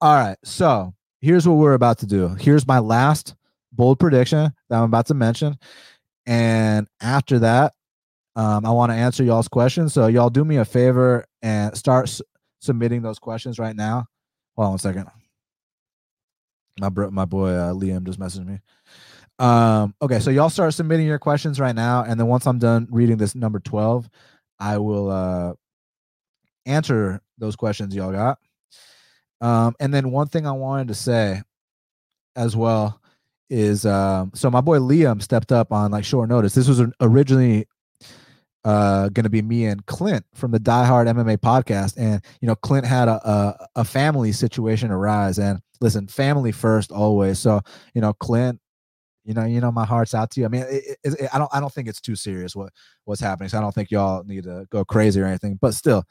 All 0.00 0.14
right. 0.14 0.36
So 0.42 0.94
here's 1.20 1.46
what 1.46 1.54
we're 1.54 1.74
about 1.74 1.98
to 1.98 2.06
do. 2.06 2.28
Here's 2.28 2.66
my 2.66 2.78
last 2.78 3.34
bold 3.72 3.98
prediction 3.98 4.52
that 4.68 4.76
I'm 4.78 4.84
about 4.84 5.06
to 5.06 5.14
mention. 5.14 5.56
And 6.26 6.88
after 7.00 7.38
that, 7.40 7.74
um, 8.34 8.64
I 8.64 8.70
want 8.70 8.90
to 8.90 8.96
answer 8.96 9.22
y'all's 9.22 9.48
questions. 9.48 9.92
So 9.92 10.06
y'all 10.06 10.30
do 10.30 10.44
me 10.44 10.56
a 10.56 10.64
favor 10.64 11.26
and 11.42 11.76
start 11.76 12.08
s- 12.08 12.22
submitting 12.60 13.02
those 13.02 13.18
questions 13.18 13.58
right 13.58 13.76
now. 13.76 14.06
Hold 14.56 14.66
on 14.66 14.70
one 14.72 14.78
second. 14.78 15.21
My 16.80 16.88
bro, 16.88 17.10
my 17.10 17.24
boy 17.24 17.50
uh, 17.50 17.72
Liam 17.72 18.04
just 18.04 18.18
messaged 18.18 18.46
me. 18.46 18.60
Um, 19.38 19.94
okay, 20.00 20.20
so 20.20 20.30
y'all 20.30 20.50
start 20.50 20.74
submitting 20.74 21.06
your 21.06 21.18
questions 21.18 21.58
right 21.60 21.74
now, 21.74 22.04
and 22.04 22.18
then 22.18 22.26
once 22.26 22.46
I'm 22.46 22.58
done 22.58 22.88
reading 22.90 23.16
this 23.16 23.34
number 23.34 23.58
twelve, 23.58 24.08
I 24.58 24.78
will 24.78 25.10
uh, 25.10 25.54
answer 26.66 27.20
those 27.38 27.56
questions 27.56 27.94
y'all 27.94 28.12
got. 28.12 28.38
Um, 29.40 29.74
and 29.80 29.92
then 29.92 30.12
one 30.12 30.28
thing 30.28 30.46
I 30.46 30.52
wanted 30.52 30.88
to 30.88 30.94
say 30.94 31.42
as 32.36 32.56
well 32.56 33.00
is 33.50 33.84
um, 33.84 34.30
so 34.34 34.50
my 34.50 34.60
boy 34.60 34.78
Liam 34.78 35.20
stepped 35.20 35.52
up 35.52 35.72
on 35.72 35.90
like 35.90 36.04
short 36.04 36.28
notice. 36.28 36.54
This 36.54 36.68
was 36.68 36.80
originally 37.00 37.66
uh 38.64 39.08
going 39.08 39.24
to 39.24 39.30
be 39.30 39.42
me 39.42 39.66
and 39.66 39.84
Clint 39.86 40.24
from 40.34 40.52
the 40.52 40.58
Die 40.58 40.84
Hard 40.84 41.08
MMA 41.08 41.38
podcast. 41.38 41.94
And 41.96 42.22
you 42.40 42.46
know 42.46 42.54
Clint 42.54 42.86
had 42.86 43.08
a, 43.08 43.28
a 43.28 43.66
a 43.76 43.84
family 43.84 44.32
situation 44.32 44.90
arise 44.90 45.38
and 45.38 45.60
listen 45.80 46.06
family 46.06 46.52
first 46.52 46.92
always. 46.92 47.38
So 47.38 47.60
you 47.94 48.00
know 48.00 48.12
Clint 48.12 48.60
you 49.24 49.34
know 49.34 49.44
you 49.44 49.60
know 49.60 49.72
my 49.72 49.84
heart's 49.84 50.14
out 50.14 50.30
to 50.32 50.40
you. 50.40 50.46
I 50.46 50.48
mean 50.48 50.62
it, 50.62 50.98
it, 51.02 51.20
it, 51.20 51.28
I 51.34 51.38
don't 51.38 51.50
I 51.52 51.60
don't 51.60 51.72
think 51.72 51.88
it's 51.88 52.00
too 52.00 52.16
serious 52.16 52.54
what 52.54 52.72
what's 53.04 53.20
happening. 53.20 53.48
So 53.48 53.58
I 53.58 53.60
don't 53.60 53.74
think 53.74 53.90
y'all 53.90 54.22
need 54.24 54.44
to 54.44 54.66
go 54.70 54.84
crazy 54.84 55.20
or 55.20 55.26
anything. 55.26 55.58
But 55.60 55.74
still 55.74 56.04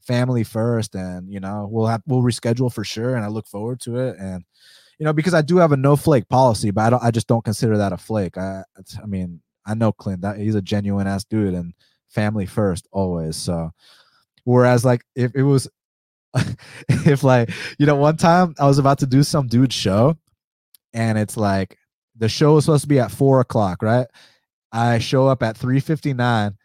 family 0.00 0.44
first 0.44 0.94
and 0.94 1.30
you 1.30 1.40
know 1.40 1.68
we'll 1.70 1.86
have 1.86 2.02
we'll 2.06 2.22
reschedule 2.22 2.72
for 2.72 2.84
sure. 2.84 3.14
And 3.14 3.24
I 3.24 3.28
look 3.28 3.46
forward 3.46 3.80
to 3.80 3.96
it. 3.96 4.16
And 4.18 4.44
you 4.98 5.04
know 5.04 5.12
because 5.12 5.34
I 5.34 5.42
do 5.42 5.58
have 5.58 5.72
a 5.72 5.76
no 5.76 5.96
flake 5.96 6.28
policy 6.30 6.70
but 6.70 6.82
I 6.82 6.90
don't 6.90 7.02
I 7.02 7.10
just 7.10 7.26
don't 7.26 7.44
consider 7.44 7.76
that 7.76 7.92
a 7.92 7.98
flake. 7.98 8.38
I 8.38 8.62
I 9.02 9.06
mean 9.06 9.42
I 9.66 9.74
know 9.74 9.92
Clint 9.92 10.22
that 10.22 10.38
he's 10.38 10.54
a 10.54 10.62
genuine 10.62 11.06
ass 11.06 11.24
dude. 11.24 11.54
And 11.54 11.74
family 12.10 12.46
first 12.46 12.86
always. 12.92 13.36
So 13.36 13.70
whereas 14.44 14.84
like 14.84 15.02
if 15.14 15.34
it 15.34 15.42
was 15.42 15.68
if 16.88 17.24
like 17.24 17.50
you 17.78 17.86
know 17.86 17.96
one 17.96 18.16
time 18.16 18.54
I 18.58 18.66
was 18.66 18.78
about 18.78 18.98
to 19.00 19.06
do 19.06 19.22
some 19.22 19.46
dude 19.46 19.72
show 19.72 20.16
and 20.92 21.18
it's 21.18 21.36
like 21.36 21.76
the 22.16 22.28
show 22.28 22.54
was 22.54 22.66
supposed 22.66 22.82
to 22.82 22.88
be 22.88 23.00
at 23.00 23.10
four 23.10 23.40
o'clock, 23.40 23.82
right? 23.82 24.06
I 24.72 24.98
show 24.98 25.26
up 25.26 25.42
at 25.42 25.56
359 25.56 26.56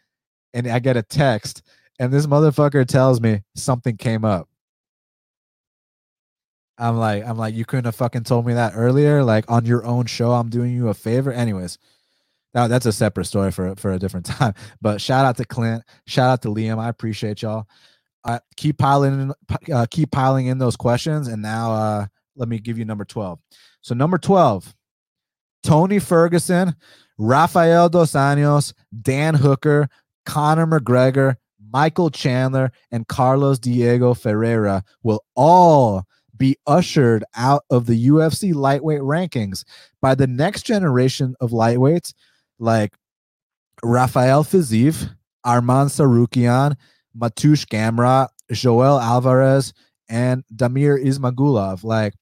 and 0.54 0.66
I 0.68 0.78
get 0.78 0.96
a 0.96 1.02
text 1.02 1.62
and 1.98 2.12
this 2.12 2.26
motherfucker 2.26 2.86
tells 2.86 3.20
me 3.20 3.42
something 3.54 3.96
came 3.96 4.24
up. 4.24 4.48
I'm 6.78 6.98
like, 6.98 7.24
I'm 7.24 7.38
like, 7.38 7.54
you 7.54 7.64
couldn't 7.64 7.86
have 7.86 7.96
fucking 7.96 8.24
told 8.24 8.46
me 8.46 8.52
that 8.54 8.74
earlier. 8.76 9.24
Like 9.24 9.50
on 9.50 9.64
your 9.64 9.84
own 9.86 10.06
show, 10.06 10.32
I'm 10.32 10.50
doing 10.50 10.72
you 10.72 10.88
a 10.88 10.94
favor. 10.94 11.32
Anyways, 11.32 11.78
now 12.56 12.66
that's 12.66 12.86
a 12.86 12.92
separate 12.92 13.26
story 13.26 13.52
for 13.52 13.76
for 13.76 13.92
a 13.92 13.98
different 13.98 14.26
time. 14.26 14.54
But 14.80 15.00
shout 15.00 15.26
out 15.26 15.36
to 15.36 15.44
Clint, 15.44 15.84
shout 16.06 16.30
out 16.30 16.42
to 16.42 16.48
Liam. 16.48 16.78
I 16.78 16.88
appreciate 16.88 17.42
y'all. 17.42 17.68
Keep 18.56 18.78
piling 18.78 19.20
in, 19.20 19.72
uh, 19.72 19.86
keep 19.88 20.10
piling 20.10 20.46
in 20.46 20.58
those 20.58 20.74
questions. 20.74 21.28
And 21.28 21.40
now 21.40 21.72
uh, 21.72 22.06
let 22.34 22.48
me 22.48 22.58
give 22.58 22.76
you 22.76 22.84
number 22.84 23.04
twelve. 23.04 23.38
So 23.82 23.94
number 23.94 24.18
twelve, 24.18 24.74
Tony 25.62 26.00
Ferguson, 26.00 26.74
Rafael 27.18 27.88
dos 27.88 28.12
Anjos, 28.12 28.72
Dan 29.02 29.34
Hooker, 29.34 29.88
Conor 30.24 30.66
McGregor, 30.66 31.36
Michael 31.72 32.10
Chandler, 32.10 32.72
and 32.90 33.06
Carlos 33.06 33.58
Diego 33.58 34.14
Ferreira 34.14 34.82
will 35.04 35.22
all 35.36 36.04
be 36.36 36.56
ushered 36.66 37.24
out 37.36 37.64
of 37.70 37.86
the 37.86 38.08
UFC 38.08 38.54
lightweight 38.54 39.00
rankings 39.00 39.64
by 40.00 40.14
the 40.14 40.26
next 40.26 40.64
generation 40.64 41.34
of 41.40 41.50
lightweights 41.50 42.12
like 42.58 42.94
Rafael 43.82 44.44
Fiziev, 44.44 45.10
Arman 45.44 45.86
Tsarukyan, 45.86 46.76
Mateusz 47.16 47.66
Gamrot, 47.66 48.28
Joel 48.52 48.98
Alvarez, 48.98 49.72
and 50.08 50.44
Damir 50.54 51.02
Ismagulov. 51.02 51.84
Like, 51.84 52.14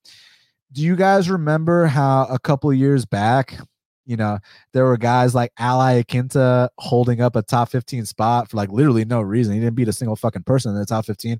do 0.73 0.83
you 0.83 0.97
guys 0.97 1.31
remember 1.31 1.87
how 1.87 2.27
a 2.31 2.39
couple 2.39 2.73
years 2.73 3.05
back, 3.05 3.59
you 4.07 4.17
know, 4.17 4.39
there 4.73 4.85
were 4.85 4.97
guys 4.97 5.35
like 5.35 5.53
Al 5.59 5.79
Iaquinta 5.79 6.69
holding 6.79 7.21
up 7.21 7.37
a 7.37 7.43
top 7.43 7.71
15 7.71 8.07
spot 8.07 8.51
for 8.51 8.57
like 8.57 8.71
literally 8.71 9.05
no 9.05 9.21
reason. 9.21 9.55
He 9.55 9.61
didn't 9.61 9.77
beat 9.77 9.89
a 9.89 9.93
single 9.93 10.17
fucking 10.17 10.43
person 10.43 10.73
in 10.73 10.79
the 10.79 10.87
top 10.87 11.07
15 11.07 11.39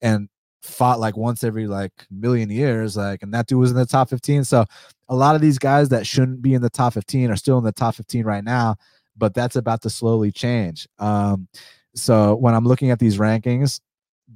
and 0.00 0.28
fought 0.62 1.00
like 1.00 1.16
once 1.16 1.44
every 1.44 1.66
like 1.66 1.92
million 2.10 2.50
years. 2.50 2.96
Like, 2.96 3.22
and 3.22 3.32
that 3.34 3.46
dude 3.46 3.58
was 3.58 3.70
in 3.70 3.76
the 3.76 3.86
top 3.86 4.10
15. 4.10 4.44
So 4.44 4.64
a 5.08 5.14
lot 5.14 5.34
of 5.34 5.40
these 5.40 5.58
guys 5.58 5.88
that 5.90 6.06
shouldn't 6.06 6.42
be 6.42 6.54
in 6.54 6.62
the 6.62 6.70
top 6.70 6.94
15 6.94 7.30
are 7.30 7.36
still 7.36 7.58
in 7.58 7.64
the 7.64 7.72
top 7.72 7.94
15 7.94 8.24
right 8.24 8.44
now, 8.44 8.76
but 9.16 9.34
that's 9.34 9.56
about 9.56 9.82
to 9.82 9.90
slowly 9.90 10.32
change. 10.32 10.88
Um, 10.98 11.48
so 11.94 12.34
when 12.36 12.54
I'm 12.54 12.64
looking 12.64 12.90
at 12.90 12.98
these 12.98 13.18
rankings, 13.18 13.80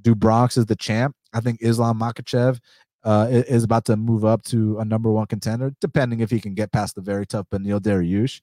do 0.01 0.15
Bronx 0.15 0.57
is 0.57 0.65
the 0.65 0.75
champ. 0.75 1.15
I 1.33 1.39
think 1.39 1.59
Islam 1.61 1.99
Makhachev 1.99 2.59
uh, 3.03 3.27
is 3.29 3.63
about 3.63 3.85
to 3.85 3.95
move 3.95 4.25
up 4.25 4.43
to 4.43 4.79
a 4.79 4.85
number 4.85 5.11
one 5.11 5.27
contender, 5.27 5.73
depending 5.81 6.19
if 6.21 6.29
he 6.29 6.39
can 6.39 6.53
get 6.53 6.71
past 6.71 6.95
the 6.95 7.01
very 7.01 7.25
tough 7.25 7.47
Beneil 7.51 7.79
Dariush. 7.79 8.41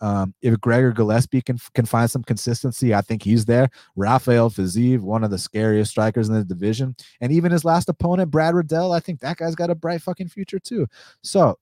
Um, 0.00 0.34
if 0.40 0.58
Gregor 0.60 0.92
Gillespie 0.92 1.42
can 1.42 1.58
can 1.74 1.84
find 1.84 2.10
some 2.10 2.22
consistency, 2.22 2.94
I 2.94 3.02
think 3.02 3.22
he's 3.22 3.44
there. 3.44 3.68
Rafael 3.96 4.50
Fiziev, 4.50 5.00
one 5.00 5.24
of 5.24 5.30
the 5.30 5.38
scariest 5.38 5.90
strikers 5.90 6.28
in 6.28 6.34
the 6.34 6.44
division, 6.44 6.96
and 7.20 7.32
even 7.32 7.52
his 7.52 7.64
last 7.64 7.88
opponent, 7.88 8.30
Brad 8.30 8.54
Riddell, 8.54 8.92
I 8.92 9.00
think 9.00 9.20
that 9.20 9.36
guy's 9.36 9.54
got 9.54 9.70
a 9.70 9.74
bright 9.74 10.00
fucking 10.02 10.28
future 10.28 10.58
too. 10.58 10.86
So 11.22 11.58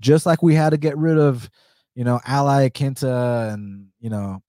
just 0.00 0.26
like 0.26 0.42
we 0.42 0.54
had 0.54 0.70
to 0.70 0.76
get 0.76 0.96
rid 0.96 1.18
of, 1.18 1.48
you 1.94 2.04
know, 2.04 2.20
Al 2.26 2.46
Iaquinta 2.46 3.52
and, 3.52 3.88
you 4.00 4.10
know, 4.10 4.42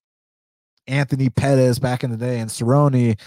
Anthony 0.88 1.30
Pettis 1.30 1.80
back 1.80 2.04
in 2.04 2.12
the 2.12 2.18
day 2.18 2.40
and 2.40 2.50
Cerrone, 2.50 3.20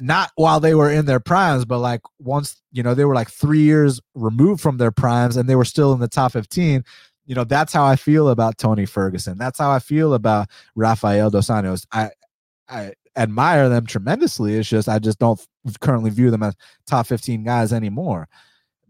not 0.00 0.30
while 0.36 0.60
they 0.60 0.74
were 0.74 0.90
in 0.90 1.04
their 1.04 1.20
primes, 1.20 1.64
but 1.64 1.78
like 1.78 2.00
once, 2.18 2.62
you 2.72 2.82
know, 2.82 2.94
they 2.94 3.04
were 3.04 3.14
like 3.14 3.30
three 3.30 3.60
years 3.60 4.00
removed 4.14 4.60
from 4.60 4.78
their 4.78 4.90
primes 4.90 5.36
and 5.36 5.48
they 5.48 5.56
were 5.56 5.64
still 5.64 5.92
in 5.92 6.00
the 6.00 6.08
top 6.08 6.32
15. 6.32 6.84
You 7.26 7.34
know, 7.34 7.44
that's 7.44 7.72
how 7.72 7.84
I 7.84 7.96
feel 7.96 8.28
about 8.28 8.58
Tony 8.58 8.86
Ferguson. 8.86 9.38
That's 9.38 9.58
how 9.58 9.70
I 9.70 9.78
feel 9.78 10.14
about 10.14 10.48
Rafael 10.74 11.30
Dos 11.30 11.48
Anjos. 11.48 11.86
I, 11.92 12.10
I 12.68 12.92
admire 13.16 13.68
them 13.68 13.86
tremendously. 13.86 14.54
It's 14.54 14.68
just, 14.68 14.88
I 14.88 14.98
just 14.98 15.18
don't 15.18 15.40
currently 15.80 16.10
view 16.10 16.30
them 16.30 16.42
as 16.42 16.54
top 16.86 17.06
15 17.06 17.44
guys 17.44 17.72
anymore. 17.72 18.28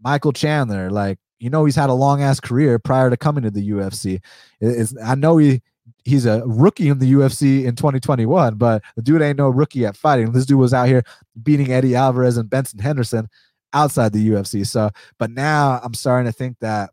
Michael 0.01 0.33
Chandler, 0.33 0.89
like, 0.89 1.17
you 1.39 1.49
know 1.49 1.65
he's 1.65 1.75
had 1.75 1.89
a 1.89 1.93
long 1.93 2.21
ass 2.21 2.39
career 2.39 2.79
prior 2.79 3.09
to 3.09 3.17
coming 3.17 3.43
to 3.43 3.51
the 3.51 3.69
UFC. 3.69 4.21
It's, 4.61 4.95
I 5.03 5.15
know 5.15 5.37
he 5.37 5.61
he's 6.03 6.25
a 6.25 6.43
rookie 6.45 6.89
in 6.89 6.99
the 6.99 7.13
UFC 7.13 7.65
in 7.65 7.75
2021, 7.75 8.55
but 8.55 8.81
the 8.95 9.01
dude 9.01 9.21
ain't 9.21 9.37
no 9.37 9.49
rookie 9.49 9.85
at 9.85 9.97
fighting. 9.97 10.31
This 10.31 10.45
dude 10.45 10.59
was 10.59 10.73
out 10.73 10.87
here 10.87 11.03
beating 11.43 11.71
Eddie 11.71 11.95
Alvarez 11.95 12.37
and 12.37 12.49
Benson 12.49 12.79
Henderson 12.79 13.27
outside 13.73 14.13
the 14.13 14.29
UFC. 14.29 14.65
So, 14.65 14.89
but 15.17 15.31
now 15.31 15.79
I'm 15.83 15.93
starting 15.93 16.31
to 16.31 16.37
think 16.37 16.57
that, 16.61 16.91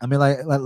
I 0.00 0.06
mean, 0.06 0.20
like, 0.20 0.44
like, 0.44 0.60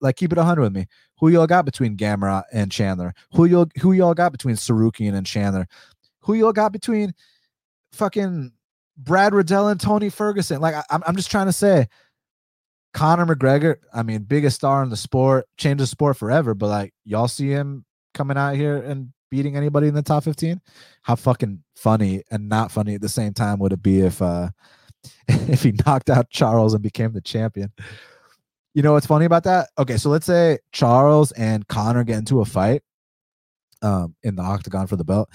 like 0.00 0.16
keep 0.16 0.32
it 0.32 0.38
100 0.38 0.60
with 0.60 0.72
me. 0.72 0.86
Who 1.18 1.28
y'all 1.28 1.46
got 1.46 1.64
between 1.64 1.96
Gamrot 1.96 2.44
and 2.52 2.70
Chandler? 2.70 3.14
Who 3.32 3.44
y'all 3.44 3.68
who 3.80 3.92
y'all 3.92 4.14
got 4.14 4.32
between 4.32 4.56
Tsarukyan 4.56 5.14
and 5.14 5.26
Chandler? 5.26 5.66
Who 6.22 6.34
y'all 6.34 6.52
got 6.52 6.72
between 6.72 7.14
fucking 7.92 8.52
Brad 8.96 9.34
Riddell 9.34 9.68
and 9.68 9.80
Tony 9.80 10.10
Ferguson? 10.10 10.60
Like, 10.60 10.74
I, 10.74 10.82
I'm, 10.90 11.02
I'm 11.06 11.16
just 11.16 11.30
trying 11.30 11.46
to 11.46 11.52
say, 11.52 11.86
Conor 12.94 13.26
McGregor, 13.26 13.76
I 13.92 14.02
mean, 14.02 14.22
biggest 14.22 14.56
star 14.56 14.82
in 14.82 14.90
the 14.90 14.96
sport, 14.96 15.46
changed 15.56 15.82
the 15.82 15.86
sport 15.86 16.16
forever. 16.16 16.54
But 16.54 16.68
like, 16.68 16.94
y'all 17.04 17.28
see 17.28 17.48
him 17.48 17.84
coming 18.14 18.36
out 18.36 18.56
here 18.56 18.76
and 18.76 19.12
beating 19.30 19.56
anybody 19.56 19.88
in 19.88 19.94
the 19.94 20.02
top 20.02 20.24
15? 20.24 20.60
How 21.02 21.16
fucking 21.16 21.62
funny 21.76 22.22
and 22.30 22.48
not 22.48 22.72
funny 22.72 22.94
at 22.94 23.00
the 23.00 23.08
same 23.08 23.34
time 23.34 23.58
would 23.58 23.72
it 23.72 23.82
be 23.82 24.00
if 24.00 24.20
uh 24.22 24.50
if 25.28 25.62
he 25.62 25.72
knocked 25.86 26.10
out 26.10 26.30
Charles 26.30 26.74
and 26.74 26.82
became 26.82 27.12
the 27.12 27.20
champion? 27.20 27.72
You 28.78 28.82
know 28.82 28.92
what's 28.92 29.06
funny 29.06 29.24
about 29.24 29.42
that? 29.42 29.70
Okay, 29.76 29.96
so 29.96 30.08
let's 30.08 30.24
say 30.24 30.60
Charles 30.70 31.32
and 31.32 31.66
Conor 31.66 32.04
get 32.04 32.18
into 32.18 32.42
a 32.42 32.44
fight 32.44 32.82
um 33.82 34.14
in 34.22 34.36
the 34.36 34.42
octagon 34.42 34.86
for 34.86 34.94
the 34.94 35.02
belt. 35.02 35.28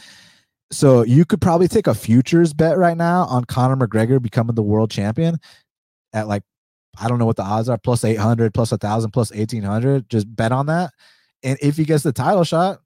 So 0.71 1.01
you 1.03 1.25
could 1.25 1.41
probably 1.41 1.67
take 1.67 1.87
a 1.87 1.93
futures 1.93 2.53
bet 2.53 2.77
right 2.77 2.95
now 2.95 3.25
on 3.25 3.43
Conor 3.43 3.75
McGregor 3.75 4.21
becoming 4.21 4.55
the 4.55 4.63
world 4.63 4.91
champion 4.91 5.39
at 6.13 6.29
like 6.29 6.43
I 6.97 7.09
don't 7.09 7.19
know 7.19 7.25
what 7.25 7.35
the 7.35 7.43
odds 7.43 7.67
are 7.67 7.77
plus 7.77 8.05
800, 8.05 8.53
plus 8.53 8.71
1,000, 8.71 9.11
plus 9.11 9.29
1,800. 9.31 10.09
Just 10.09 10.33
bet 10.33 10.53
on 10.53 10.67
that. 10.67 10.93
And 11.43 11.57
if 11.61 11.75
he 11.75 11.83
gets 11.83 12.03
the 12.03 12.13
title 12.13 12.45
shot, 12.45 12.79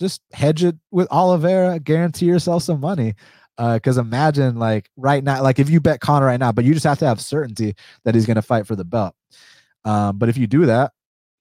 just 0.00 0.22
hedge 0.32 0.64
it 0.64 0.74
with 0.90 1.06
Oliveira, 1.12 1.78
guarantee 1.78 2.26
yourself 2.26 2.64
some 2.64 2.80
money. 2.80 3.14
Because 3.56 3.96
uh, 3.98 4.00
imagine, 4.00 4.56
like, 4.56 4.90
right 4.96 5.22
now, 5.22 5.40
like 5.40 5.60
if 5.60 5.70
you 5.70 5.80
bet 5.80 6.00
Conor 6.00 6.26
right 6.26 6.40
now, 6.40 6.50
but 6.50 6.64
you 6.64 6.74
just 6.74 6.82
have 6.82 6.98
to 6.98 7.06
have 7.06 7.20
certainty 7.20 7.76
that 8.04 8.16
he's 8.16 8.26
going 8.26 8.34
to 8.34 8.42
fight 8.42 8.66
for 8.66 8.74
the 8.74 8.84
belt. 8.84 9.14
Um, 9.84 10.18
but 10.18 10.28
if 10.28 10.36
you 10.36 10.46
do 10.46 10.66
that, 10.66 10.92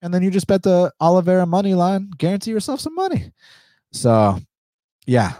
and 0.01 0.13
then 0.13 0.21
you 0.21 0.29
just 0.29 0.47
bet 0.47 0.63
the 0.63 0.91
Oliveira 0.99 1.45
money 1.45 1.73
line, 1.75 2.11
guarantee 2.17 2.51
yourself 2.51 2.81
some 2.81 2.93
money. 2.93 3.31
So, 3.93 4.37
yeah, 5.05 5.33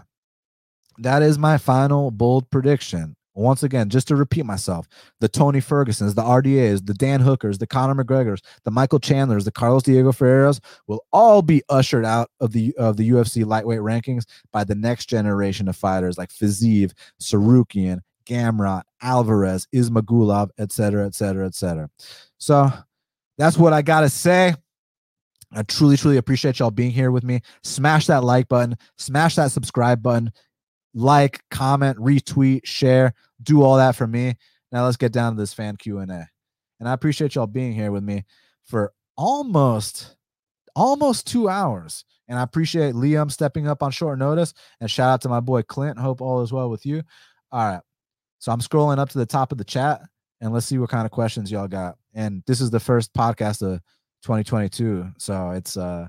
that 1.00 1.22
is 1.22 1.38
my 1.38 1.58
final 1.58 2.12
bold 2.12 2.50
prediction. 2.50 3.16
Once 3.36 3.64
again, 3.64 3.90
just 3.90 4.08
to 4.08 4.16
repeat 4.16 4.46
myself, 4.46 4.88
the 5.20 5.28
Tony 5.28 5.60
Fergusons, 5.60 6.14
the 6.14 6.22
RDAs, 6.22 6.86
the 6.86 6.94
Dan 6.94 7.20
Hookers, 7.20 7.58
the 7.58 7.66
Conor 7.66 7.96
McGregors, 8.02 8.42
the 8.64 8.70
Michael 8.70 9.00
Chandlers, 9.00 9.44
the 9.44 9.52
Carlos 9.52 9.82
Diego 9.82 10.12
Ferreiras 10.12 10.60
will 10.86 11.04
all 11.12 11.42
be 11.42 11.64
ushered 11.68 12.06
out 12.06 12.30
of 12.40 12.52
the 12.52 12.76
of 12.78 12.96
the 12.96 13.10
UFC 13.10 13.44
lightweight 13.44 13.80
rankings 13.80 14.26
by 14.52 14.64
the 14.64 14.76
next 14.76 15.08
generation 15.08 15.68
of 15.68 15.76
fighters 15.76 16.16
like 16.16 16.30
Fiziev, 16.30 16.94
Tsarukyan, 17.20 18.02
Gamrot, 18.28 18.84
Alvarez, 19.02 19.68
Ismagulov, 19.74 20.50
etc., 20.60 21.08
etc., 21.08 21.48
etc. 21.48 21.90
So 22.38 22.72
that's 23.38 23.58
what 23.58 23.74
I 23.74 23.82
gotta 23.82 24.10
say. 24.10 24.54
I 25.56 25.64
truly, 25.64 25.98
truly 25.98 26.18
appreciate 26.18 26.60
y'all 26.60 26.72
being 26.72 26.92
here 26.92 27.12
with 27.12 27.24
me. 27.24 27.42
Smash 27.64 28.08
that 28.08 28.24
like 28.24 28.48
button, 28.48 28.76
smash 28.98 29.36
that 29.36 29.52
subscribe 29.52 30.02
button 30.02 30.32
like, 30.96 31.42
comment, 31.50 31.98
retweet, 31.98 32.62
share, 32.66 33.14
do 33.42 33.64
all 33.64 33.78
that 33.78 33.96
for 33.96 34.08
me. 34.08 34.36
Now 34.72 34.86
let's 34.86 34.98
get 34.98 35.12
down 35.12 35.36
to 35.36 35.40
this 35.40 35.54
fan 35.54 35.76
Q&A. 35.76 36.04
And 36.80 36.90
I 36.90 36.94
appreciate 36.94 37.36
y'all 37.36 37.48
being 37.48 37.74
here 37.74 37.92
with 37.92 38.04
me 38.04 38.26
for 38.64 38.94
almost 39.16 40.16
almost 40.76 41.28
2 41.28 41.50
hours. 41.50 42.06
And 42.28 42.40
I 42.40 42.44
appreciate 42.44 42.96
Liam 42.96 43.32
stepping 43.32 43.68
up 43.68 43.84
on 43.84 43.92
short 43.92 44.18
notice 44.18 44.54
and 44.80 44.90
shout 44.90 45.10
out 45.10 45.22
to 45.22 45.30
my 45.30 45.40
boy 45.40 45.62
Clint. 45.64 46.00
Hope 46.00 46.22
all 46.22 46.42
is 46.42 46.54
well 46.54 46.70
with 46.70 46.86
you. 46.86 47.04
All 47.52 47.68
right. 47.68 47.82
So 48.40 48.52
I'm 48.52 48.62
scrolling 48.62 48.98
up 48.98 49.10
to 49.10 49.18
the 49.18 49.26
top 49.26 49.52
of 49.52 49.58
the 49.58 49.64
chat 49.64 50.02
and 50.44 50.54
let's 50.54 50.66
see 50.66 50.78
what 50.78 50.90
kind 50.90 51.06
of 51.06 51.12
questions 51.12 51.50
y'all 51.50 51.70
got. 51.70 51.96
And 52.14 52.44
this 52.46 52.60
is 52.60 52.70
the 52.70 52.80
first 52.80 53.14
podcast 53.14 53.62
of 53.62 53.80
2022. 54.24 55.08
So 55.18 55.52
it's 55.52 55.78
uh 55.78 56.08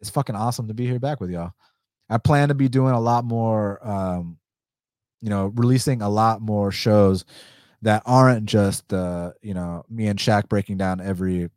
it's 0.00 0.10
fucking 0.10 0.36
awesome 0.36 0.68
to 0.68 0.74
be 0.74 0.86
here 0.86 0.98
back 0.98 1.18
with 1.18 1.30
y'all. 1.30 1.52
I 2.10 2.18
plan 2.18 2.48
to 2.48 2.54
be 2.54 2.68
doing 2.68 2.92
a 2.92 3.00
lot 3.00 3.24
more, 3.24 3.84
um, 3.86 4.36
you 5.22 5.30
know, 5.30 5.46
releasing 5.56 6.02
a 6.02 6.08
lot 6.10 6.42
more 6.42 6.70
shows 6.70 7.24
that 7.80 8.02
aren't 8.04 8.44
just, 8.44 8.92
uh, 8.92 9.32
you 9.40 9.54
know, 9.54 9.84
me 9.88 10.08
and 10.08 10.18
Shaq 10.18 10.50
breaking 10.50 10.76
down 10.76 11.00
every 11.00 11.48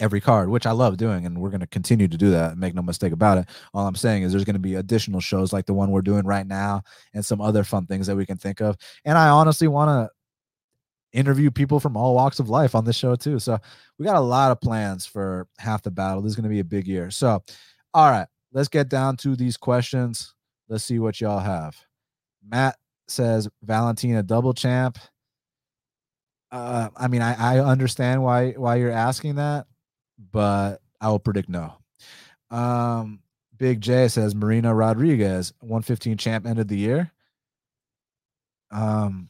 every 0.00 0.20
card, 0.20 0.50
which 0.50 0.66
I 0.66 0.72
love 0.72 0.98
doing, 0.98 1.24
and 1.24 1.40
we're 1.40 1.50
going 1.50 1.60
to 1.60 1.66
continue 1.66 2.08
to 2.08 2.18
do 2.18 2.30
that. 2.32 2.58
Make 2.58 2.74
no 2.74 2.82
mistake 2.82 3.12
about 3.12 3.38
it. 3.38 3.46
All 3.72 3.86
I'm 3.86 3.94
saying 3.94 4.24
is 4.24 4.32
there's 4.32 4.44
going 4.44 4.54
to 4.54 4.60
be 4.60 4.74
additional 4.74 5.20
shows 5.20 5.52
like 5.52 5.64
the 5.64 5.72
one 5.72 5.90
we're 5.90 6.02
doing 6.02 6.26
right 6.26 6.46
now, 6.46 6.82
and 7.14 7.24
some 7.24 7.40
other 7.40 7.64
fun 7.64 7.86
things 7.86 8.06
that 8.06 8.16
we 8.16 8.26
can 8.26 8.36
think 8.36 8.60
of. 8.60 8.76
And 9.06 9.16
I 9.16 9.30
honestly 9.30 9.68
want 9.68 9.88
to 9.88 10.14
interview 11.14 11.50
people 11.50 11.80
from 11.80 11.96
all 11.96 12.14
walks 12.14 12.38
of 12.38 12.50
life 12.50 12.74
on 12.74 12.84
this 12.84 12.96
show 12.96 13.16
too. 13.16 13.38
So 13.38 13.58
we 13.98 14.04
got 14.04 14.16
a 14.16 14.20
lot 14.20 14.50
of 14.52 14.60
plans 14.60 15.06
for 15.06 15.48
half 15.58 15.82
the 15.82 15.90
battle. 15.90 16.20
This 16.20 16.30
is 16.30 16.36
going 16.36 16.44
to 16.44 16.50
be 16.50 16.60
a 16.60 16.64
big 16.64 16.86
year. 16.86 17.10
So, 17.10 17.42
all 17.94 18.10
right 18.10 18.26
let's 18.54 18.68
get 18.68 18.88
down 18.88 19.18
to 19.18 19.36
these 19.36 19.58
questions. 19.58 20.32
Let's 20.68 20.84
see 20.84 20.98
what 20.98 21.20
y'all 21.20 21.40
have. 21.40 21.76
Matt 22.46 22.78
says 23.08 23.48
Valentina 23.62 24.22
double 24.22 24.54
champ. 24.54 24.96
Uh, 26.50 26.88
I 26.96 27.08
mean, 27.08 27.20
I, 27.20 27.56
I 27.56 27.60
understand 27.60 28.22
why 28.22 28.52
why 28.52 28.76
you're 28.76 28.90
asking 28.90 29.34
that, 29.34 29.66
but 30.30 30.80
I 31.00 31.08
will 31.08 31.18
predict 31.18 31.48
no. 31.48 31.74
Um, 32.50 33.20
Big 33.56 33.80
J 33.80 34.08
says 34.08 34.34
Marina 34.34 34.72
Rodriguez, 34.72 35.52
115 35.60 36.16
champ 36.16 36.46
end 36.46 36.60
of 36.60 36.68
the 36.68 36.78
year. 36.78 37.12
Um, 38.70 39.28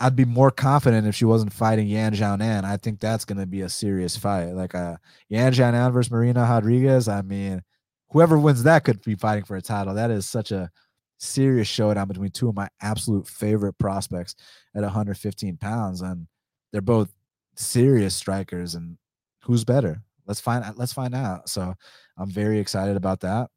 I'd 0.00 0.16
be 0.16 0.24
more 0.24 0.50
confident 0.50 1.06
if 1.06 1.14
she 1.14 1.24
wasn't 1.24 1.52
fighting 1.52 1.86
Yan 1.86 2.14
Xiaonan. 2.14 2.64
I 2.64 2.76
think 2.76 3.00
that's 3.00 3.24
going 3.24 3.38
to 3.38 3.46
be 3.46 3.60
a 3.60 3.68
serious 3.68 4.16
fight. 4.16 4.52
Like 4.52 4.74
uh, 4.74 4.96
Yan 5.28 5.52
Xiaonan 5.52 5.92
versus 5.92 6.10
Marina 6.10 6.42
Rodriguez. 6.42 7.08
I 7.08 7.22
mean, 7.22 7.62
whoever 8.10 8.38
wins 8.38 8.64
that 8.64 8.84
could 8.84 9.02
be 9.02 9.14
fighting 9.14 9.44
for 9.44 9.56
a 9.56 9.62
title. 9.62 9.94
That 9.94 10.10
is 10.10 10.26
such 10.26 10.50
a 10.50 10.70
serious 11.18 11.68
showdown 11.68 12.08
between 12.08 12.30
two 12.30 12.48
of 12.48 12.56
my 12.56 12.68
absolute 12.80 13.26
favorite 13.28 13.78
prospects 13.78 14.34
at 14.74 14.82
115 14.82 15.56
pounds, 15.58 16.00
and 16.00 16.26
they're 16.72 16.80
both 16.80 17.12
serious 17.56 18.14
strikers. 18.14 18.74
And 18.74 18.98
who's 19.42 19.64
better? 19.64 20.02
Let's 20.26 20.40
find 20.40 20.64
let's 20.76 20.92
find 20.92 21.14
out. 21.14 21.48
So 21.48 21.74
I'm 22.18 22.30
very 22.30 22.58
excited 22.58 22.96
about 22.96 23.20
that. 23.20 23.48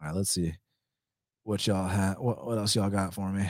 All 0.00 0.08
right, 0.08 0.14
let's 0.14 0.30
see 0.30 0.54
what 1.44 1.66
y'all 1.66 1.88
have. 1.88 2.18
What, 2.18 2.44
what 2.44 2.58
else 2.58 2.74
y'all 2.74 2.90
got 2.90 3.14
for 3.14 3.30
me? 3.30 3.48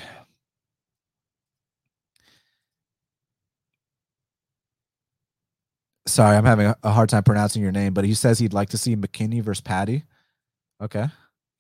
Sorry, 6.13 6.37
I'm 6.37 6.45
having 6.45 6.75
a 6.83 6.91
hard 6.91 7.09
time 7.09 7.23
pronouncing 7.23 7.63
your 7.63 7.73
name, 7.73 7.95
but 7.95 8.05
he 8.05 8.13
says 8.13 8.39
he'd 8.39 8.53
like 8.53 8.69
to 8.69 8.77
see 8.77 8.97
McKinney 8.97 9.41
versus 9.41 9.63
Paddy. 9.63 10.05
Okay, 10.79 11.07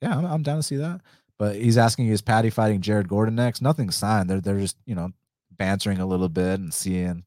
yeah, 0.02 0.18
I'm, 0.18 0.26
I'm 0.26 0.42
down 0.42 0.58
to 0.58 0.62
see 0.62 0.76
that. 0.76 1.00
But 1.38 1.56
he's 1.56 1.78
asking, 1.78 2.08
is 2.08 2.20
Paddy 2.20 2.50
fighting 2.50 2.82
Jared 2.82 3.08
Gordon 3.08 3.34
next? 3.34 3.62
Nothing's 3.62 3.96
signed. 3.96 4.28
They're 4.28 4.42
they're 4.42 4.58
just 4.58 4.76
you 4.84 4.94
know 4.94 5.10
bantering 5.52 6.00
a 6.00 6.06
little 6.06 6.28
bit 6.28 6.60
and 6.60 6.72
seeing, 6.72 7.24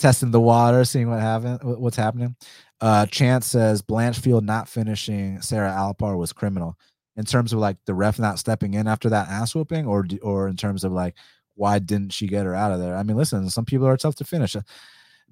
testing 0.00 0.32
the 0.32 0.40
water, 0.40 0.84
seeing 0.84 1.08
what 1.08 1.20
happen, 1.20 1.56
what's 1.62 1.96
happening. 1.96 2.34
Uh, 2.80 3.06
Chance 3.06 3.46
says 3.46 3.80
Blanchfield 3.80 4.42
not 4.42 4.68
finishing 4.68 5.40
Sarah 5.40 5.70
Alpar 5.70 6.18
was 6.18 6.32
criminal 6.32 6.76
in 7.14 7.24
terms 7.24 7.52
of 7.52 7.60
like 7.60 7.76
the 7.86 7.94
ref 7.94 8.18
not 8.18 8.40
stepping 8.40 8.74
in 8.74 8.88
after 8.88 9.08
that 9.08 9.28
ass 9.28 9.54
whooping, 9.54 9.86
or 9.86 10.04
or 10.20 10.48
in 10.48 10.56
terms 10.56 10.82
of 10.82 10.90
like 10.90 11.14
why 11.54 11.78
didn't 11.78 12.12
she 12.12 12.26
get 12.26 12.44
her 12.44 12.56
out 12.56 12.72
of 12.72 12.80
there? 12.80 12.96
I 12.96 13.04
mean, 13.04 13.16
listen, 13.16 13.48
some 13.50 13.64
people 13.64 13.86
are 13.86 13.96
tough 13.96 14.16
to 14.16 14.24
finish 14.24 14.56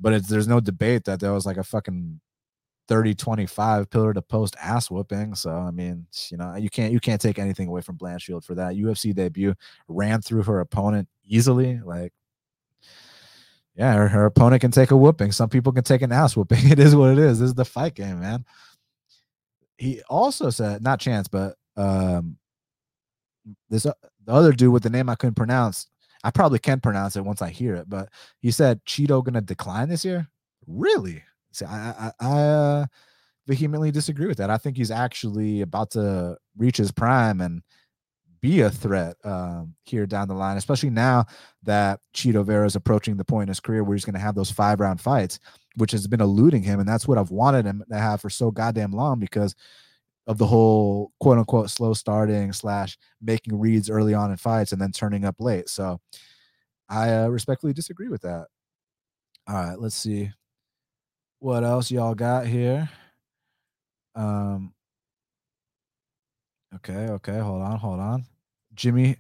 but 0.01 0.27
there's 0.29 0.49
no 0.49 0.61
debate 0.61 1.05
that 1.05 1.21
there 1.21 1.33
was 1.33 1.47
like 1.47 1.57
a 1.57 1.65
fucking 1.65 2.21
30 2.89 3.15
25 3.15 3.91
pillar 3.91 4.13
to 4.13 4.21
post 4.21 4.57
ass 4.61 4.91
whooping 4.91 5.35
so 5.35 5.51
i 5.51 5.71
mean 5.71 6.07
you 6.31 6.37
know 6.37 6.57
you 6.57 6.69
can't 6.69 6.93
you 6.93 7.01
can't 7.01 7.21
take 7.21 7.39
anything 7.39 7.69
away 7.69 7.81
from 7.81 7.97
blanchfield 7.97 8.45
for 8.45 8.55
that. 8.55 8.75
Ufc 8.75 9.15
debut 9.15 9.55
ran 9.89 10.21
through 10.21 10.43
her 10.43 10.61
opponent 10.61 11.09
easily 11.25 11.81
like 11.85 12.13
yeah 13.77 13.95
her, 13.95 14.09
her 14.09 14.27
opponent 14.27 14.61
can 14.61 14.71
take 14.71 14.91
a 14.91 14.97
whooping. 14.97 15.33
Some 15.33 15.49
people 15.49 15.73
can 15.73 15.85
take 15.85 16.03
an 16.03 16.13
ass 16.13 16.37
whooping. 16.37 16.59
It 16.71 16.79
is 16.79 16.95
what 16.95 17.13
it 17.13 17.19
is. 17.19 17.39
This 17.39 17.49
is 17.49 17.55
the 17.55 17.65
fight 17.65 17.95
game 17.95 18.21
man. 18.21 18.45
He 19.79 20.03
also 20.09 20.51
said 20.51 20.83
not 20.83 21.01
chance 21.01 21.29
but 21.29 21.57
um 21.77 22.37
this 23.71 23.87
uh, 23.87 23.95
the 24.25 24.33
other 24.33 24.53
dude 24.53 24.73
with 24.73 24.83
the 24.83 24.91
name 24.91 25.09
i 25.09 25.15
couldn't 25.15 25.35
pronounce 25.35 25.89
I 26.25 26.31
probably 26.31 26.59
can 26.59 26.81
pronounce 26.81 27.17
it 27.17 27.25
once 27.25 27.43
I 27.43 27.51
hear 27.51 27.75
it, 27.75 27.89
but 27.89 28.09
he 28.41 28.51
said 28.51 28.85
Chito 28.85 29.25
gonna 29.25 29.41
decline 29.41 29.89
this 29.89 30.05
year. 30.05 30.29
Really? 30.67 31.23
See, 31.53 31.65
I 31.65 32.13
I, 32.21 32.27
I 32.27 32.41
uh, 32.41 32.87
vehemently 33.47 33.91
disagree 33.91 34.27
with 34.27 34.39
that. 34.39 34.51
I 34.51 34.59
think 34.59 34.77
he's 34.77 34.91
actually 34.91 35.61
about 35.63 35.91
to 35.93 36.37
reach 36.57 36.77
his 36.77 36.93
prime 36.93 37.41
and 37.41 37.63
be 38.43 38.61
a 38.61 38.71
threat 38.71 39.17
um, 39.25 39.75
here 39.85 40.05
down 40.05 40.29
the 40.29 40.35
line, 40.35 40.57
especially 40.57 40.91
now 40.91 41.25
that 41.63 42.01
Chito 42.15 42.45
Vera 42.45 42.67
is 42.67 42.75
approaching 42.75 43.17
the 43.17 43.25
point 43.25 43.45
in 43.45 43.49
his 43.49 43.61
career 43.61 43.85
where 43.85 43.95
he's 43.95 44.05
going 44.05 44.15
to 44.15 44.21
have 44.21 44.35
those 44.35 44.51
five 44.51 44.81
round 44.81 45.01
fights, 45.01 45.39
which 45.77 45.93
has 45.93 46.09
been 46.09 46.21
eluding 46.21 46.63
him. 46.63 46.81
And 46.81 46.89
that's 46.89 47.07
what 47.07 47.19
I've 47.19 47.31
wanted 47.31 47.65
him 47.65 47.85
to 47.91 47.97
have 47.97 48.21
for 48.21 48.29
so 48.29 48.51
goddamn 48.51 48.91
long 48.91 49.21
because 49.21 49.55
of 50.27 50.39
the 50.39 50.47
whole 50.47 51.13
quote 51.21 51.39
unquote 51.39 51.71
slow 51.71 51.95
starting 51.95 52.53
slash 52.53 52.97
making 53.21 53.59
reads 53.59 53.91
early 53.91 54.15
on 54.15 54.31
in 54.31 54.37
fights 54.37 54.73
and 54.73 54.81
then 54.81 54.93
turning 54.93 55.25
up 55.25 55.37
late. 55.41 55.69
So 55.69 56.01
I 56.89 57.13
uh, 57.15 57.29
respectfully 57.29 57.73
disagree 57.73 58.09
with 58.09 58.23
that. 58.23 58.47
All 59.49 59.55
right, 59.55 59.79
let's 59.79 59.97
see 59.97 60.31
what 61.41 61.65
else 61.65 61.91
y'all 61.91 62.15
got 62.15 62.47
here. 62.47 62.89
Um, 64.15 64.73
okay, 66.77 67.09
okay, 67.09 67.39
hold 67.39 67.63
on, 67.63 67.79
hold 67.79 67.99
on. 67.99 68.25
Jimmy, 68.75 69.17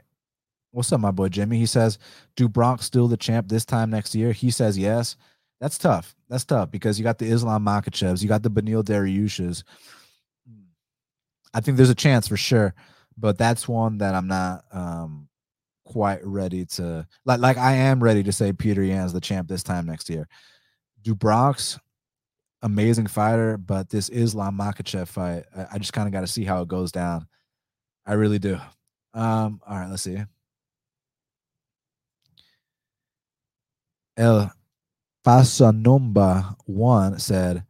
what's 0.70 0.92
up, 0.92 1.00
my 1.00 1.10
boy 1.10 1.28
Jimmy? 1.28 1.58
He 1.58 1.66
says, 1.66 1.98
"Do 2.36 2.48
Bronx 2.48 2.84
still 2.84 3.08
the 3.08 3.16
champ 3.16 3.48
this 3.48 3.64
time 3.64 3.90
next 3.90 4.14
year?" 4.14 4.32
He 4.32 4.50
says 4.50 4.78
yes. 4.78 5.16
That's 5.60 5.78
tough. 5.78 6.16
That's 6.28 6.44
tough 6.44 6.72
because 6.72 6.98
you 6.98 7.04
got 7.04 7.18
the 7.18 7.26
Islam 7.26 7.64
Makhachevs, 7.64 8.20
you 8.20 8.28
got 8.28 8.42
the 8.42 8.50
Beneil 8.50 8.82
Dariushes. 8.82 9.62
I 11.54 11.60
think 11.60 11.76
there's 11.76 11.90
a 11.90 11.94
chance 11.94 12.28
for 12.28 12.36
sure, 12.36 12.74
but 13.16 13.38
that's 13.38 13.68
one 13.68 13.98
that 13.98 14.14
I'm 14.14 14.28
not 14.28 14.64
um, 14.72 15.28
quite 15.84 16.24
ready 16.24 16.64
to 16.64 17.06
like. 17.24 17.40
Like 17.40 17.58
I 17.58 17.72
am 17.72 18.02
ready 18.02 18.22
to 18.22 18.32
say 18.32 18.52
Petr 18.52 18.86
Yan's 18.86 19.12
the 19.12 19.20
champ 19.20 19.48
this 19.48 19.62
time 19.62 19.86
next 19.86 20.08
year. 20.08 20.28
Do 21.02 21.14
Bronx, 21.14 21.78
amazing 22.62 23.08
fighter, 23.08 23.58
but 23.58 23.90
this 23.90 24.08
Islam 24.08 24.56
Makhachev 24.56 25.08
fight, 25.08 25.44
I, 25.56 25.66
I 25.74 25.78
just 25.78 25.92
kind 25.92 26.06
of 26.06 26.12
got 26.12 26.20
to 26.20 26.26
see 26.26 26.44
how 26.44 26.62
it 26.62 26.68
goes 26.68 26.92
down. 26.92 27.26
I 28.06 28.14
really 28.14 28.38
do. 28.38 28.54
Um, 29.14 29.60
all 29.66 29.76
right, 29.78 29.90
let's 29.90 30.02
see. 30.02 30.18
El 34.16 34.52
Fasanumba 35.24 36.56
one 36.66 37.18
said, 37.18 37.64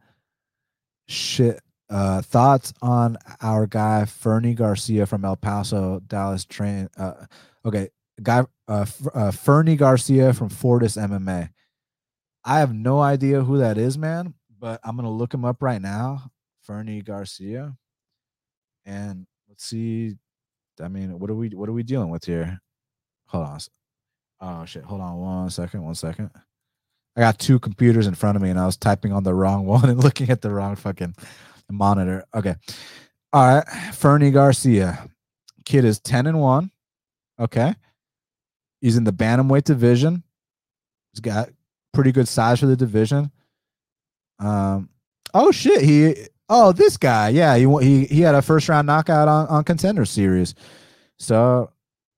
"Shit, 1.07 1.62
uh, 1.93 2.23
thoughts 2.23 2.73
on 2.81 3.17
our 3.39 3.67
guy 3.67 4.05
Fernie 4.05 4.55
Garcia 4.55 5.05
from 5.05 5.23
El 5.23 5.35
Paso, 5.35 6.01
Dallas 6.07 6.43
train. 6.43 6.89
Uh, 6.97 7.25
okay, 7.63 7.89
guy 8.21 8.43
uh, 8.67 8.85
uh, 9.13 9.29
Fernie 9.29 9.75
Garcia 9.75 10.33
from 10.33 10.49
Fortis 10.49 10.97
MMA. 10.97 11.49
I 12.43 12.59
have 12.59 12.73
no 12.73 12.99
idea 12.99 13.43
who 13.43 13.59
that 13.59 13.77
is, 13.77 13.95
man, 13.95 14.33
but 14.59 14.79
I'm 14.83 14.95
gonna 14.95 15.11
look 15.11 15.33
him 15.33 15.45
up 15.45 15.61
right 15.61 15.81
now. 15.81 16.31
Fernie 16.63 17.03
Garcia, 17.03 17.75
and 18.85 19.27
let's 19.47 19.63
see. 19.63 20.15
I 20.81 20.87
mean, 20.87 21.19
what 21.19 21.29
are 21.29 21.35
we 21.35 21.49
what 21.49 21.69
are 21.69 21.73
we 21.73 21.83
dealing 21.83 22.09
with 22.09 22.25
here? 22.25 22.59
Hold 23.27 23.45
on. 23.45 23.59
Oh 24.41 24.65
shit! 24.65 24.83
Hold 24.83 25.01
on 25.01 25.17
one 25.17 25.49
second. 25.51 25.83
One 25.83 25.93
second. 25.93 26.31
I 27.15 27.21
got 27.21 27.37
two 27.37 27.59
computers 27.59 28.07
in 28.07 28.15
front 28.15 28.35
of 28.35 28.41
me, 28.41 28.49
and 28.49 28.59
I 28.59 28.65
was 28.65 28.77
typing 28.77 29.13
on 29.13 29.23
the 29.23 29.35
wrong 29.35 29.65
one 29.67 29.87
and 29.87 30.03
looking 30.03 30.31
at 30.31 30.41
the 30.41 30.49
wrong 30.49 30.75
fucking 30.75 31.13
monitor. 31.73 32.25
Okay. 32.33 32.55
All 33.31 33.55
right. 33.55 33.67
Fernie 33.93 34.31
Garcia. 34.31 35.09
Kid 35.65 35.85
is 35.85 35.99
10 35.99 36.27
and 36.27 36.39
1. 36.39 36.71
Okay. 37.39 37.73
He's 38.81 38.97
in 38.97 39.03
the 39.03 39.13
bantamweight 39.13 39.63
division. 39.63 40.23
He's 41.13 41.21
got 41.21 41.49
pretty 41.93 42.11
good 42.11 42.27
size 42.27 42.59
for 42.59 42.65
the 42.65 42.75
division. 42.75 43.31
Um 44.39 44.89
oh 45.33 45.51
shit, 45.51 45.81
he 45.81 46.15
oh 46.49 46.71
this 46.71 46.97
guy. 46.97 47.29
Yeah, 47.29 47.55
he 47.55 47.65
he 47.81 48.05
he 48.05 48.21
had 48.21 48.35
a 48.35 48.41
first 48.41 48.67
round 48.67 48.87
knockout 48.87 49.27
on 49.27 49.47
on 49.47 49.63
contender 49.63 50.05
series. 50.05 50.55
So 51.17 51.71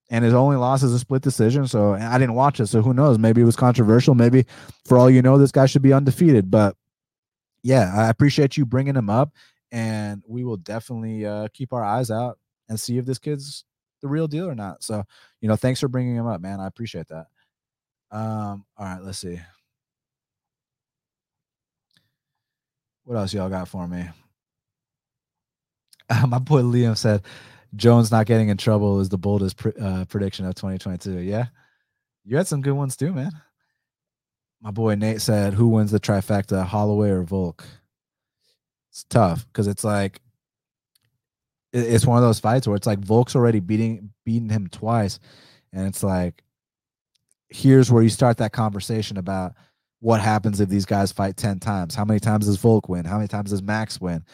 and 0.10 0.24
his 0.24 0.34
only 0.34 0.56
loss 0.56 0.84
is 0.84 0.94
a 0.94 1.00
split 1.00 1.22
decision. 1.22 1.68
So 1.68 1.94
I 1.94 2.18
didn't 2.18 2.36
watch 2.36 2.60
it. 2.60 2.68
So 2.68 2.82
who 2.82 2.94
knows? 2.94 3.18
Maybe 3.18 3.42
it 3.42 3.46
was 3.46 3.56
controversial. 3.56 4.16
Maybe 4.16 4.46
for 4.86 4.98
all 4.98 5.10
you 5.10 5.22
know, 5.22 5.38
this 5.38 5.52
guy 5.52 5.66
should 5.66 5.82
be 5.82 5.94
undefeated. 5.94 6.52
But 6.52 6.76
yeah, 7.66 7.92
I 7.96 8.10
appreciate 8.10 8.58
you 8.58 8.66
bringing 8.66 8.96
him 8.96 9.10
up, 9.10 9.34
and 9.72 10.22
we 10.28 10.44
will 10.44 10.58
definitely 10.58 11.26
uh, 11.26 11.48
keep 11.52 11.74
our 11.74 11.84
eyes 11.84 12.12
out 12.12 12.38
and 12.70 12.80
see 12.80 13.00
if 13.00 13.08
this 13.08 13.18
kid's 13.18 13.66
the 14.04 14.08
real 14.08 14.28
deal 14.28 14.48
or 14.48 14.54
not. 14.54 14.84
So, 14.84 15.04
you 15.42 15.48
know, 15.48 15.56
thanks 15.56 15.80
for 15.80 15.88
bringing 15.88 16.16
him 16.16 16.28
up, 16.28 16.42
man. 16.42 16.60
I 16.60 16.68
appreciate 16.68 17.08
that. 17.08 17.26
Um, 18.12 18.66
all 18.78 18.86
right, 18.86 19.02
let's 19.02 19.18
see. 19.18 19.40
What 23.04 23.18
else 23.18 23.34
y'all 23.34 23.50
got 23.50 23.68
for 23.68 23.88
me? 23.88 24.06
My 26.28 26.38
boy 26.38 26.62
Liam 26.62 26.96
said 26.96 27.24
Jones 27.76 28.12
not 28.12 28.28
getting 28.28 28.50
in 28.50 28.58
trouble 28.58 29.00
is 29.00 29.10
the 29.10 29.18
boldest 29.18 29.58
pr- 29.58 29.70
uh, 29.82 30.06
prediction 30.06 30.46
of 30.46 30.54
2022. 30.54 31.22
Yeah, 31.22 31.48
you 32.26 32.38
had 32.38 32.46
some 32.46 32.62
good 32.62 32.74
ones 32.74 32.96
too, 32.96 33.12
man. 33.12 33.32
My 34.66 34.72
boy 34.72 34.96
Nate 34.96 35.22
said, 35.22 35.54
"Who 35.54 35.68
wins 35.68 35.92
the 35.92 36.00
trifecta, 36.00 36.66
Holloway 36.66 37.12
or 37.12 37.22
Volk?" 37.22 37.64
It's 38.90 39.04
tough 39.04 39.46
because 39.46 39.68
it's 39.68 39.84
like 39.84 40.22
it's 41.72 42.08
one 42.08 42.18
of 42.18 42.24
those 42.24 42.40
fights 42.40 42.68
where 42.68 42.76
it's 42.76 42.88
like 42.88 42.98
Volk's 42.98 43.36
already 43.36 43.60
beating 43.60 44.10
beating 44.26 44.50
him 44.50 44.68
twice, 44.68 45.20
and 45.72 45.86
it's 45.86 46.02
like 46.02 46.44
here's 47.50 47.92
where 47.92 48.02
you 48.02 48.10
start 48.10 48.38
that 48.38 48.54
conversation 48.54 49.18
about 49.18 49.54
what 50.00 50.20
happens 50.20 50.60
if 50.60 50.68
these 50.68 50.86
guys 50.86 51.12
fight 51.12 51.38
10 51.38 51.60
times. 51.60 51.94
How 51.94 52.04
many 52.04 52.20
times 52.20 52.48
does 52.48 52.58
volk 52.58 52.90
win? 52.90 53.06
How 53.06 53.18
many 53.18 53.28
times 53.28 53.52
does 53.52 53.62
max 53.62 54.02
win? 54.02 54.26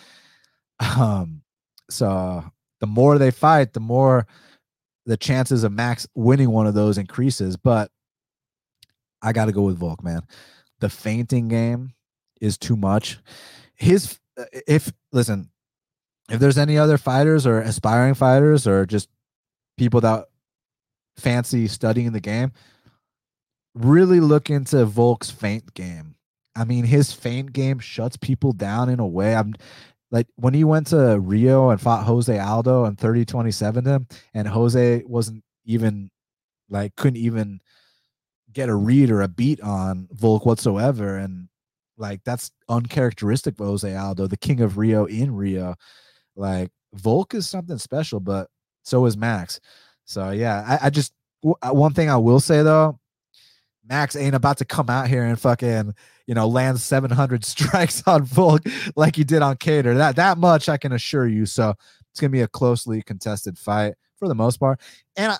Um 0.98 1.44
so 1.90 2.44
the 2.80 2.88
more 2.88 3.18
they 3.18 3.32
fight 3.32 3.74
the 3.74 3.80
more 3.82 4.26
the 5.06 5.18
chances 5.18 5.64
of 5.64 5.74
max 5.74 6.08
winning 6.16 6.50
one 6.50 6.66
of 6.66 6.74
those 6.74 6.98
increases 6.98 7.58
but 7.58 7.92
I 9.22 9.34
got 9.34 9.46
to 9.46 9.52
go 9.52 9.64
with 9.64 9.78
Volk, 9.78 10.04
man. 10.04 10.22
The 10.80 10.90
feinting 10.90 11.48
game 11.48 11.94
is 12.40 12.58
too 12.58 12.76
much. 12.76 13.20
His 13.76 14.20
uh, 14.38 14.46
if 14.68 14.92
listen, 15.12 15.50
if 16.30 16.40
there's 16.40 16.58
any 16.58 16.78
other 16.78 16.98
fighters 16.98 17.46
or 17.46 17.60
aspiring 17.60 18.14
fighters 18.14 18.68
or 18.68 18.86
just 18.86 19.10
people 19.78 20.02
that 20.02 20.26
fancy 21.18 21.68
studying 21.68 22.12
the 22.12 22.20
game, 22.20 22.52
really 23.76 24.20
look 24.20 24.50
into 24.50 24.86
Volk's 24.86 25.30
feint 25.30 25.74
game. 25.74 26.16
I 26.56 26.66
mean, 26.66 26.84
his 26.84 27.14
feint 27.14 27.54
game 27.54 27.80
shuts 27.80 28.18
people 28.18 28.52
down 28.52 28.90
in 28.90 29.00
a 29.00 29.08
way. 29.08 29.36
I'm 29.36 29.54
like 30.12 30.28
when 30.36 30.54
he 30.54 30.64
went 30.64 30.88
to 30.88 31.20
Rio 31.20 31.70
and 31.70 31.80
fought 31.80 32.06
Jose 32.06 32.38
Aldo 32.38 32.86
and 32.86 32.98
30 32.98 33.26
27 33.26 33.86
him, 33.86 34.08
and 34.34 34.48
Jose 34.48 35.04
wasn't 35.06 35.44
even 35.66 36.10
like 36.70 36.96
couldn't 36.96 37.18
even 37.18 37.62
get 38.54 38.70
a 38.70 38.76
read 38.76 39.12
or 39.12 39.22
a 39.22 39.28
beat 39.28 39.62
on 39.62 40.08
Volk 40.12 40.46
whatsoever. 40.46 41.18
And 41.18 41.48
like 41.98 42.22
that's 42.24 42.52
uncharacteristic 42.70 43.60
of 43.60 43.66
Jose 43.66 43.96
Aldo, 43.96 44.28
the 44.28 44.38
king 44.38 44.62
of 44.62 44.78
Rio 44.78 45.06
in 45.06 45.36
Rio. 45.36 45.76
Like 46.36 46.72
Volk 46.94 47.34
is 47.34 47.48
something 47.48 47.78
special, 47.78 48.20
but 48.20 48.48
so 48.84 49.06
is 49.06 49.18
Max. 49.18 49.60
So 50.06 50.32
yeah, 50.32 50.64
I, 50.68 50.88
I 50.88 50.90
just 50.90 51.14
uh, 51.46 51.72
one 51.72 51.94
thing 51.94 52.10
I 52.10 52.18
will 52.18 52.40
say 52.40 52.64
though, 52.64 53.00
Max 53.88 54.16
ain't 54.16 54.36
about 54.36 54.58
to 54.60 54.66
come 54.66 54.90
out 54.90 55.08
here 55.08 55.24
and 55.24 55.40
fucking 55.40 55.94
you 56.28 56.36
know 56.36 56.48
land 56.48 56.80
700 56.80 57.46
strikes 57.46 58.04
on 58.08 58.24
Volk 58.24 58.64
like 58.96 59.16
he 59.16 59.24
did 59.24 59.42
on 59.42 59.58
Kattar. 59.58 59.96
That 59.96 60.16
that 60.18 60.38
much 60.38 60.70
I 60.70 60.78
can 60.78 60.92
assure 60.92 61.28
you. 61.28 61.46
So 61.46 61.74
it's 62.12 62.20
gonna 62.20 62.32
be 62.32 62.42
a 62.42 62.48
closely 62.48 63.02
contested 63.02 63.58
fight 63.58 63.94
for 64.18 64.28
the 64.28 64.36
most 64.36 64.58
part. 64.58 64.80
And 65.16 65.34
I, 65.34 65.38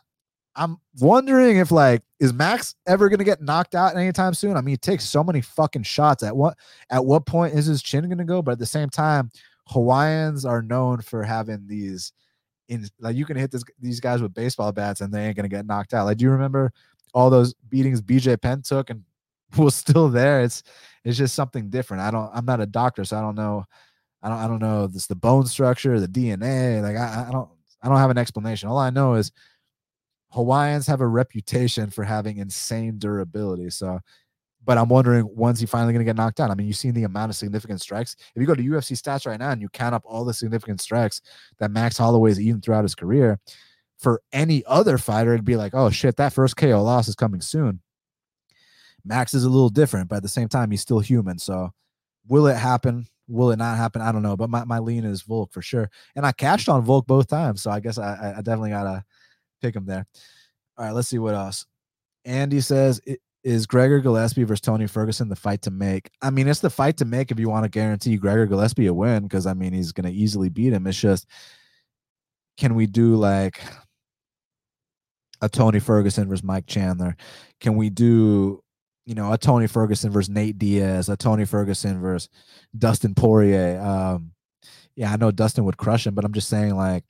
I'm 0.56 0.78
wondering 1.00 1.58
if 1.58 1.72
like 1.72 2.02
is 2.20 2.34
Max 2.34 2.76
ever 2.86 3.10
gonna 3.10 3.24
get 3.24 3.42
knocked 3.42 3.76
out 3.76 3.96
anytime 3.96 4.34
soon? 4.34 4.58
I 4.58 4.62
mean, 4.62 4.74
he 4.74 4.78
takes 4.78 5.06
so 5.08 5.24
many 5.24 5.42
fucking 5.42 5.84
shots. 5.84 6.24
At 6.24 6.36
what 6.36 6.58
at 6.90 7.06
what 7.06 7.26
point 7.26 7.54
is 7.54 7.66
his 7.66 7.82
chin 7.82 8.08
gonna 8.10 8.26
go? 8.26 8.42
But 8.42 8.54
at 8.54 8.60
the 8.60 8.66
same 8.66 8.90
time, 8.90 9.32
Hawaiians 9.68 10.46
are 10.46 10.62
known 10.62 11.02
for 11.02 11.24
having 11.24 11.68
these 11.68 12.14
in 12.68 12.88
like 13.00 13.16
you 13.16 13.26
can 13.26 13.38
hit 13.38 13.52
this, 13.52 13.64
these 13.80 14.00
guys 14.00 14.22
with 14.22 14.34
baseball 14.34 14.72
bats 14.72 15.02
and 15.02 15.14
they 15.14 15.26
ain't 15.26 15.36
gonna 15.36 15.48
get 15.50 15.66
knocked 15.66 15.94
out. 15.94 16.06
Like, 16.06 16.18
do 16.18 16.26
you 16.26 16.32
remember 16.32 16.72
all 17.14 17.30
those 17.30 17.54
beatings 17.70 18.02
BJ 18.02 18.42
Penn 18.42 18.62
took 18.62 18.90
and 18.90 19.04
was 19.58 19.76
still 19.76 20.10
there? 20.10 20.42
It's 20.42 20.64
it's 21.04 21.18
just 21.18 21.36
something 21.36 21.70
different. 21.70 22.04
I 22.04 22.12
don't 22.12 22.30
I'm 22.34 22.46
not 22.46 22.62
a 22.62 22.66
doctor, 22.66 23.06
so 23.06 23.18
I 23.18 23.22
don't 23.22 23.36
know. 23.36 23.66
I 24.22 24.30
don't 24.30 24.38
I 24.38 24.48
don't 24.48 24.60
know 24.60 24.88
this 24.88 25.08
the 25.08 25.16
bone 25.16 25.46
structure, 25.48 26.00
the 26.00 26.08
DNA. 26.08 26.82
Like 26.82 26.98
I, 26.98 27.28
I 27.28 27.32
don't 27.32 27.50
I 27.82 27.88
don't 27.88 27.98
have 27.98 28.12
an 28.12 28.18
explanation. 28.18 28.70
All 28.70 28.78
I 28.78 28.90
know 28.90 29.16
is 29.16 29.32
Hawaiians 30.32 30.88
have 30.88 31.02
a 31.02 31.08
reputation 31.08 31.90
for 31.90 32.04
having 32.04 32.38
insane 32.38 32.98
durability. 32.98 33.70
So, 33.70 34.00
but 34.64 34.78
I'm 34.78 34.90
wondering 34.90 35.24
when's 35.24 35.60
he 35.60 35.66
finally 35.66 35.94
going 35.94 36.06
to 36.06 36.10
get 36.10 36.16
knocked 36.16 36.40
out? 36.40 36.52
I 36.52 36.56
mean, 36.56 36.68
you've 36.68 36.78
seen 36.78 36.94
the 36.94 37.04
amount 37.04 37.32
of 37.32 37.36
significant 37.36 37.82
strikes. 37.82 38.16
If 38.36 38.42
you 38.42 38.48
go 38.48 38.56
to 38.56 38.64
UFC 38.64 38.94
stats 38.94 39.26
right 39.26 39.40
now 39.40 39.52
and 39.52 39.62
you 39.62 39.70
count 39.70 39.96
up 39.96 40.04
all 40.06 40.24
the 40.24 40.34
significant 40.34 40.82
strikes 40.82 41.22
that 41.60 41.72
Max 41.72 41.98
Holloway's 41.98 42.40
eaten 42.40 42.62
throughout 42.62 42.84
his 42.84 42.96
career, 42.96 43.40
for 43.98 44.22
any 44.34 44.64
other 44.66 44.98
fighter, 44.98 45.34
it'd 45.34 45.46
be 45.46 45.56
like, 45.56 45.76
oh 45.76 45.90
shit, 45.92 46.16
that 46.18 46.34
first 46.34 46.58
KO 46.58 46.82
loss 46.82 47.08
is 47.08 47.16
coming 47.16 47.42
soon. 47.42 47.82
Max 49.06 49.34
is 49.34 49.44
a 49.44 49.50
little 49.50 49.70
different, 49.70 50.10
but 50.10 50.18
at 50.18 50.24
the 50.24 50.30
same 50.30 50.48
time, 50.48 50.72
he's 50.72 50.82
still 50.82 51.00
human. 51.00 51.38
So, 51.38 51.72
will 52.28 52.48
it 52.48 52.58
happen? 52.58 53.08
Will 53.28 53.52
it 53.52 53.58
not 53.58 53.78
happen? 53.78 54.02
I 54.02 54.12
don't 54.12 54.24
know. 54.24 54.36
But 54.36 54.50
my, 54.50 54.64
my 54.64 54.80
lean 54.80 55.06
is 55.06 55.22
Volk 55.22 55.54
for 55.54 55.62
sure. 55.62 55.90
And 56.16 56.26
I 56.26 56.32
cashed 56.32 56.68
on 56.68 56.84
Volk 56.84 57.08
both 57.08 57.28
times. 57.28 57.62
So 57.62 57.72
I 57.72 57.80
guess 57.80 57.98
I, 57.98 58.36
I 58.38 58.42
definitely 58.42 58.72
got 58.72 58.84
to 58.84 59.04
pick 59.62 59.76
him 59.76 59.86
there. 59.86 60.06
All 60.78 60.86
right, 60.86 60.94
let's 60.94 61.08
see 61.08 61.20
what 61.20 61.36
else. 61.36 61.66
Andy 62.26 62.62
says, 62.62 63.02
"Is 63.44 63.66
Gregor 63.66 64.00
Gillespie 64.00 64.44
versus 64.44 64.62
Tony 64.62 64.88
Ferguson 64.88 65.30
the 65.30 65.36
fight 65.36 65.62
to 65.64 65.72
make?" 65.72 66.10
I 66.22 66.30
mean, 66.30 66.48
it's 66.48 66.60
the 66.60 66.70
fight 66.70 66.98
to 66.98 67.06
make 67.06 67.32
if 67.32 67.40
you 67.40 67.50
want 67.50 67.64
to 67.64 67.70
guarantee 67.70 68.18
Gregor 68.18 68.46
Gillespie 68.46 68.88
a 68.88 68.94
win, 68.94 69.24
because 69.24 69.46
I 69.46 69.54
mean, 69.54 69.74
he's 69.74 69.92
going 69.92 70.12
to 70.12 70.18
easily 70.18 70.50
beat 70.50 70.74
him. 70.74 70.88
It's 70.88 71.00
just, 71.00 71.28
can 72.58 72.76
we 72.76 72.86
do 72.86 73.16
like 73.16 73.62
a 75.42 75.50
Tony 75.50 75.80
Ferguson 75.80 76.28
versus 76.28 76.44
Mike 76.44 76.68
Chandler? 76.68 77.16
Can 77.60 77.76
we 77.76 77.90
do, 77.90 78.64
you 79.06 79.16
know, 79.16 79.34
a 79.34 79.38
Tony 79.38 79.68
Ferguson 79.68 80.12
versus 80.12 80.30
Nate 80.30 80.60
Diaz, 80.60 81.10
a 81.10 81.18
Tony 81.18 81.46
Ferguson 81.46 82.00
versus 82.00 82.30
Dustin 82.78 83.16
Poirier? 83.16 83.82
Um, 83.82 84.32
yeah, 84.96 85.12
I 85.12 85.16
know 85.16 85.32
Dustin 85.32 85.66
would 85.66 85.78
crush 85.78 86.06
him, 86.06 86.14
but 86.14 86.26
I'm 86.26 86.34
just 86.34 86.50
saying, 86.50 86.76
like, 86.76 87.04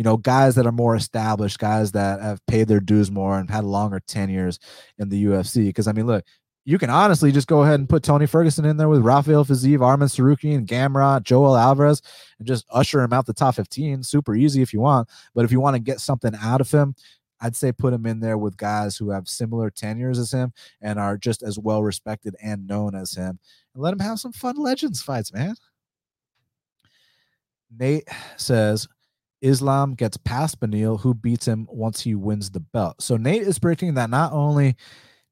you 0.00 0.04
know, 0.04 0.16
guys 0.16 0.54
that 0.54 0.64
are 0.64 0.72
more 0.72 0.96
established, 0.96 1.58
guys 1.58 1.92
that 1.92 2.22
have 2.22 2.40
paid 2.46 2.68
their 2.68 2.80
dues 2.80 3.10
more 3.10 3.38
and 3.38 3.50
had 3.50 3.64
longer 3.64 4.00
tenures 4.00 4.58
in 4.96 5.10
the 5.10 5.26
UFC. 5.26 5.66
Because 5.66 5.86
I 5.86 5.92
mean, 5.92 6.06
look, 6.06 6.24
you 6.64 6.78
can 6.78 6.88
honestly 6.88 7.30
just 7.30 7.48
go 7.48 7.64
ahead 7.64 7.80
and 7.80 7.86
put 7.86 8.02
Tony 8.02 8.24
Ferguson 8.24 8.64
in 8.64 8.78
there 8.78 8.88
with 8.88 9.02
Rafael 9.02 9.44
Fiziev, 9.44 9.80
Arman 9.80 10.04
Tsarukyan, 10.04 10.64
Gamrot, 10.64 11.24
Joel 11.24 11.54
Alvarez, 11.54 12.00
and 12.38 12.48
just 12.48 12.64
usher 12.70 13.02
him 13.02 13.12
out 13.12 13.26
the 13.26 13.34
top 13.34 13.56
15. 13.56 14.02
Super 14.02 14.34
easy 14.34 14.62
if 14.62 14.72
you 14.72 14.80
want. 14.80 15.06
But 15.34 15.44
if 15.44 15.52
you 15.52 15.60
want 15.60 15.76
to 15.76 15.80
get 15.80 16.00
something 16.00 16.32
out 16.40 16.62
of 16.62 16.70
him, 16.70 16.94
I'd 17.38 17.54
say 17.54 17.70
put 17.70 17.92
him 17.92 18.06
in 18.06 18.20
there 18.20 18.38
with 18.38 18.56
guys 18.56 18.96
who 18.96 19.10
have 19.10 19.28
similar 19.28 19.68
tenures 19.68 20.18
as 20.18 20.32
him 20.32 20.54
and 20.80 20.98
are 20.98 21.18
just 21.18 21.42
as 21.42 21.58
well 21.58 21.82
respected 21.82 22.36
and 22.42 22.66
known 22.66 22.94
as 22.94 23.12
him. 23.12 23.38
And 23.74 23.82
let 23.82 23.92
him 23.92 24.00
have 24.00 24.18
some 24.18 24.32
fun 24.32 24.56
legends 24.56 25.02
fights, 25.02 25.30
man. 25.30 25.56
Nate 27.70 28.08
says 28.38 28.88
Islam 29.40 29.94
gets 29.94 30.16
past 30.16 30.60
Beneil, 30.60 31.00
who 31.00 31.14
beats 31.14 31.46
him 31.46 31.66
once 31.70 32.00
he 32.00 32.14
wins 32.14 32.50
the 32.50 32.60
belt. 32.60 33.00
So 33.00 33.16
Nate 33.16 33.42
is 33.42 33.58
predicting 33.58 33.94
that 33.94 34.10
not 34.10 34.32
only 34.32 34.76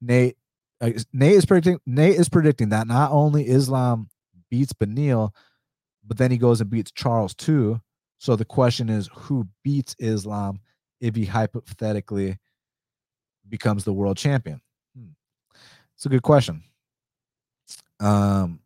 Nate 0.01 0.35
uh, 0.81 0.91
Nate 1.13 1.35
is 1.35 1.45
predicting 1.45 1.79
Nate 1.85 2.15
is 2.15 2.29
predicting 2.29 2.69
that 2.69 2.87
not 2.87 3.11
only 3.11 3.47
Islam 3.47 4.09
beats 4.49 4.73
Beneil, 4.73 5.31
but 6.05 6.17
then 6.17 6.31
he 6.31 6.37
goes 6.37 6.61
and 6.61 6.69
beats 6.69 6.91
Charles 6.91 7.33
too. 7.33 7.81
So 8.17 8.35
the 8.35 8.45
question 8.45 8.89
is, 8.89 9.09
who 9.13 9.47
beats 9.63 9.95
Islam 9.99 10.59
if 10.99 11.15
he 11.15 11.25
hypothetically 11.25 12.37
becomes 13.47 13.83
the 13.83 13.93
world 13.93 14.17
champion? 14.17 14.61
Hmm. 14.97 15.11
It's 15.95 16.05
a 16.05 16.09
good 16.09 16.23
question. 16.23 16.63
Um, 17.99 18.59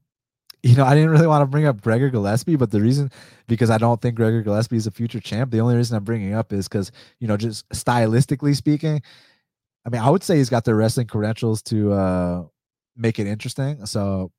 you 0.66 0.76
know, 0.76 0.86
I 0.86 0.96
didn't 0.96 1.10
really 1.12 1.28
want 1.28 1.42
to 1.42 1.46
bring 1.46 1.66
up 1.66 1.82
Gregor 1.82 2.10
Gillespie, 2.10 2.56
but 2.56 2.72
the 2.72 2.80
reason 2.82 3.12
because 3.48 3.70
I 3.70 3.78
don't 3.78 4.02
think 4.02 4.16
Gregor 4.16 4.42
Gillespie 4.42 4.78
is 4.78 4.88
a 4.88 4.92
future 4.92 5.20
champ. 5.20 5.52
The 5.52 5.60
only 5.60 5.76
reason 5.76 5.98
I'm 5.98 6.06
bringing 6.06 6.34
up 6.34 6.54
is 6.54 6.70
because 6.70 6.92
you 7.20 7.28
know, 7.28 7.36
just 7.36 7.68
stylistically 7.70 8.56
speaking, 8.56 9.02
I 9.86 9.90
mean, 9.90 10.02
I 10.02 10.10
would 10.10 10.24
say 10.24 10.38
he's 10.38 10.50
got 10.50 10.64
the 10.64 10.74
wrestling 10.74 11.08
credentials 11.08 11.62
to 11.64 11.92
uh 11.92 12.44
make 12.96 13.20
it 13.20 13.28
interesting. 13.28 13.86
So 13.86 14.32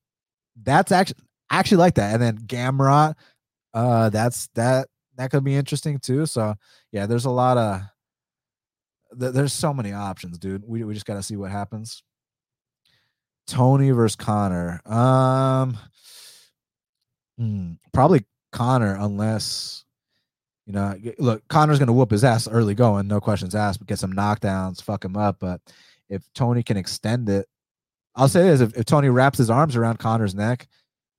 that's 0.62 0.92
actually 0.92 1.20
actually 1.50 1.78
like 1.78 1.94
that. 1.96 2.14
And 2.14 2.22
then 2.22 2.38
Gamrot, 2.38 3.14
uh, 3.74 4.08
that's 4.08 4.48
that 4.54 4.88
that 5.16 5.30
could 5.30 5.44
be 5.44 5.54
interesting 5.54 5.98
too. 5.98 6.24
So 6.24 6.54
yeah, 6.90 7.04
there's 7.04 7.26
a 7.26 7.30
lot 7.30 7.58
of 7.58 7.82
th- 9.20 9.32
there's 9.32 9.52
so 9.52 9.74
many 9.74 9.92
options, 9.92 10.38
dude. 10.38 10.64
We 10.66 10.84
we 10.84 10.94
just 10.94 11.06
got 11.06 11.14
to 11.14 11.22
see 11.22 11.36
what 11.36 11.50
happens. 11.50 12.02
Tony 13.46 13.90
versus 13.90 14.16
Conor. 14.16 14.80
Um, 14.86 15.76
hmm, 17.38 17.72
probably 17.92 18.24
Conor, 18.52 18.96
unless 18.98 19.84
you 20.66 20.72
know, 20.72 20.96
look, 21.18 21.46
Conor's 21.48 21.78
gonna 21.78 21.92
whoop 21.92 22.10
his 22.10 22.24
ass 22.24 22.48
early 22.48 22.74
going, 22.74 23.06
no 23.06 23.20
questions 23.20 23.54
asked, 23.54 23.80
but 23.80 23.88
get 23.88 23.98
some 23.98 24.12
knockdowns, 24.12 24.82
fuck 24.82 25.04
him 25.04 25.16
up. 25.16 25.36
But 25.38 25.60
if 26.08 26.22
Tony 26.34 26.62
can 26.62 26.76
extend 26.76 27.28
it, 27.28 27.46
I'll 28.14 28.28
say 28.28 28.42
this: 28.42 28.60
if, 28.60 28.76
if 28.76 28.84
Tony 28.84 29.08
wraps 29.08 29.38
his 29.38 29.50
arms 29.50 29.76
around 29.76 29.98
Conor's 29.98 30.34
neck, 30.34 30.68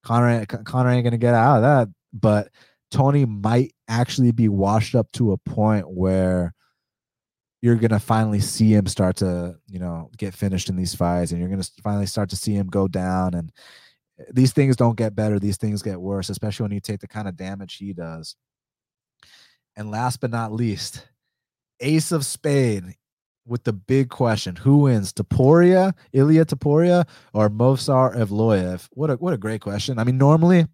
Connor 0.03 0.45
Conor 0.45 0.89
ain't 0.89 1.03
gonna 1.03 1.17
get 1.17 1.33
out 1.33 1.57
of 1.57 1.61
that. 1.63 1.89
But 2.13 2.49
Tony 2.91 3.25
might 3.25 3.73
actually 3.87 4.31
be 4.31 4.49
washed 4.49 4.95
up 4.95 5.11
to 5.13 5.33
a 5.33 5.37
point 5.37 5.89
where 5.89 6.53
you're 7.61 7.75
gonna 7.75 7.99
finally 7.99 8.39
see 8.39 8.73
him 8.73 8.87
start 8.87 9.17
to, 9.17 9.57
you 9.67 9.79
know, 9.79 10.09
get 10.17 10.33
finished 10.33 10.69
in 10.69 10.75
these 10.75 10.95
fights, 10.95 11.31
and 11.31 11.39
you're 11.39 11.49
gonna 11.49 11.63
finally 11.83 12.05
start 12.05 12.29
to 12.29 12.35
see 12.35 12.53
him 12.53 12.67
go 12.67 12.87
down. 12.87 13.33
And 13.33 13.51
these 14.31 14.53
things 14.53 14.75
don't 14.75 14.97
get 14.97 15.15
better; 15.15 15.39
these 15.39 15.57
things 15.57 15.81
get 15.81 15.99
worse, 15.99 16.29
especially 16.29 16.63
when 16.63 16.71
you 16.71 16.79
take 16.79 16.99
the 16.99 17.07
kind 17.07 17.27
of 17.27 17.35
damage 17.35 17.75
he 17.75 17.93
does. 17.93 18.35
And 19.75 19.91
last 19.91 20.21
but 20.21 20.31
not 20.31 20.53
least, 20.53 21.07
Ace 21.81 22.11
of 22.11 22.25
Spade 22.25 22.95
with 23.45 23.63
the 23.63 23.73
big 23.73 24.09
question: 24.09 24.55
Who 24.55 24.77
wins, 24.77 25.13
Topuria, 25.13 25.93
Ilia 26.13 26.45
Topuria, 26.45 27.07
or 27.33 27.49
Movsar 27.49 28.15
Evloev? 28.15 28.87
What 28.91 29.09
a 29.09 29.15
what 29.15 29.33
a 29.33 29.37
great 29.37 29.61
question. 29.61 29.99
I 29.99 30.03
mean, 30.03 30.17
normally 30.17 30.67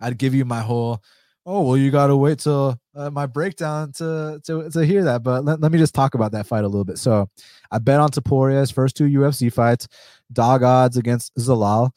I'd 0.00 0.18
give 0.18 0.34
you 0.34 0.44
my 0.44 0.60
whole, 0.60 1.02
oh 1.46 1.62
well, 1.62 1.76
you 1.76 1.90
got 1.90 2.08
to 2.08 2.16
wait 2.16 2.38
till 2.38 2.78
uh, 2.94 3.10
my 3.10 3.26
breakdown 3.26 3.92
to 3.92 4.40
to 4.44 4.70
to 4.70 4.84
hear 4.84 5.04
that. 5.04 5.22
But 5.22 5.44
let, 5.44 5.60
let 5.60 5.72
me 5.72 5.78
just 5.78 5.94
talk 5.94 6.14
about 6.14 6.32
that 6.32 6.46
fight 6.46 6.64
a 6.64 6.68
little 6.68 6.84
bit. 6.84 6.98
So 6.98 7.28
I 7.70 7.78
bet 7.78 8.00
on 8.00 8.10
Topuria's 8.10 8.70
first 8.70 8.96
two 8.96 9.04
UFC 9.04 9.52
fights, 9.52 9.88
dog 10.32 10.62
odds 10.62 10.96
against 10.96 11.34
Zalal, 11.36 11.90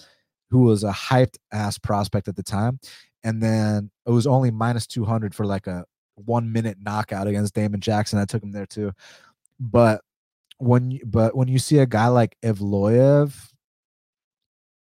who 0.49 0.63
was 0.63 0.83
a 0.83 0.91
hyped 0.91 1.37
ass 1.51 1.77
prospect 1.77 2.27
at 2.27 2.35
the 2.35 2.43
time, 2.43 2.79
and 3.23 3.41
then 3.41 3.91
it 4.05 4.11
was 4.11 4.27
only 4.27 4.51
minus 4.51 4.87
two 4.87 5.05
hundred 5.05 5.33
for 5.33 5.45
like 5.45 5.67
a 5.67 5.85
one 6.15 6.51
minute 6.51 6.77
knockout 6.81 7.27
against 7.27 7.53
Damon 7.53 7.79
Jackson. 7.79 8.19
I 8.19 8.25
took 8.25 8.43
him 8.43 8.51
there 8.51 8.65
too. 8.65 8.91
But 9.59 10.01
when 10.57 10.91
you, 10.91 11.01
but 11.05 11.35
when 11.35 11.47
you 11.47 11.59
see 11.59 11.79
a 11.79 11.85
guy 11.85 12.07
like 12.07 12.35
Evloev 12.43 13.33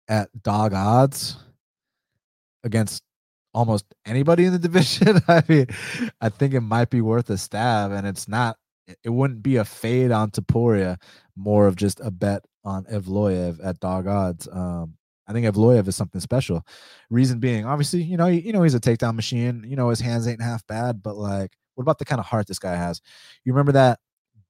at 0.07 0.29
dog 0.41 0.73
odds 0.73 1.37
against 2.63 3.03
almost 3.59 3.85
anybody 4.05 4.45
in 4.45 4.53
the 4.53 4.59
division, 4.69 5.21
I 5.27 5.43
mean, 5.47 5.67
I 6.21 6.29
think 6.29 6.53
it 6.53 6.61
might 6.61 6.89
be 6.89 7.01
worth 7.01 7.29
a 7.29 7.37
stab. 7.37 7.91
And 7.91 8.07
it's 8.07 8.27
not, 8.27 8.57
it 9.03 9.09
wouldn't 9.09 9.43
be 9.43 9.57
a 9.57 9.65
fade 9.65 10.11
on 10.11 10.31
Topuria, 10.31 10.97
more 11.35 11.67
of 11.67 11.75
just 11.75 11.99
a 11.99 12.09
bet 12.09 12.43
on 12.63 12.85
Evloev 12.85 13.59
at 13.63 13.79
dog 13.79 14.07
odds. 14.07 14.47
Um, 14.51 14.95
I 15.27 15.33
think 15.33 15.45
Evloev 15.45 15.87
is 15.87 15.95
something 15.95 16.21
special. 16.21 16.65
Reason 17.09 17.39
being, 17.39 17.65
obviously, 17.65 18.01
you 18.01 18.17
know, 18.17 18.25
you, 18.25 18.39
you 18.39 18.53
know, 18.53 18.63
he's 18.63 18.73
a 18.73 18.79
takedown 18.79 19.15
machine. 19.15 19.63
You 19.67 19.75
know, 19.75 19.89
his 19.89 19.99
hands 19.99 20.27
ain't 20.27 20.41
half 20.41 20.65
bad, 20.65 21.03
but 21.03 21.15
like, 21.17 21.51
what 21.75 21.83
about 21.83 21.99
the 21.99 22.05
kind 22.05 22.19
of 22.19 22.25
heart 22.25 22.47
this 22.47 22.59
guy 22.59 22.75
has? 22.75 22.99
You 23.45 23.53
remember 23.53 23.73
that 23.73 23.99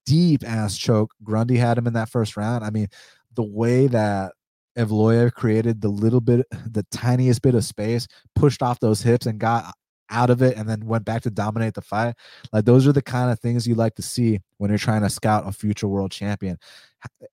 deep 0.06 0.42
ass 0.44 0.78
choke 0.78 1.12
Grundy 1.22 1.56
had 1.56 1.76
him 1.76 1.86
in 1.86 1.92
that 1.92 2.08
first 2.08 2.36
round? 2.36 2.64
I 2.64 2.70
mean, 2.70 2.88
the 3.34 3.42
way 3.42 3.88
that 3.88 4.32
Evloev 4.78 5.32
created 5.32 5.80
the 5.80 5.88
little 5.88 6.20
bit, 6.20 6.46
the 6.66 6.86
tiniest 6.90 7.42
bit 7.42 7.54
of 7.54 7.64
space, 7.64 8.06
pushed 8.34 8.62
off 8.62 8.80
those 8.80 9.02
hips 9.02 9.26
and 9.26 9.38
got 9.38 9.74
out 10.10 10.30
of 10.30 10.42
it 10.42 10.56
and 10.56 10.68
then 10.68 10.84
went 10.86 11.04
back 11.04 11.22
to 11.22 11.30
dominate 11.30 11.74
the 11.74 11.80
fight. 11.80 12.14
Like 12.52 12.64
those 12.64 12.86
are 12.86 12.92
the 12.92 13.02
kind 13.02 13.30
of 13.30 13.38
things 13.40 13.66
you 13.66 13.74
like 13.74 13.94
to 13.94 14.02
see 14.02 14.40
when 14.58 14.70
you're 14.70 14.78
trying 14.78 15.02
to 15.02 15.10
scout 15.10 15.48
a 15.48 15.52
future 15.52 15.88
world 15.88 16.10
champion. 16.10 16.58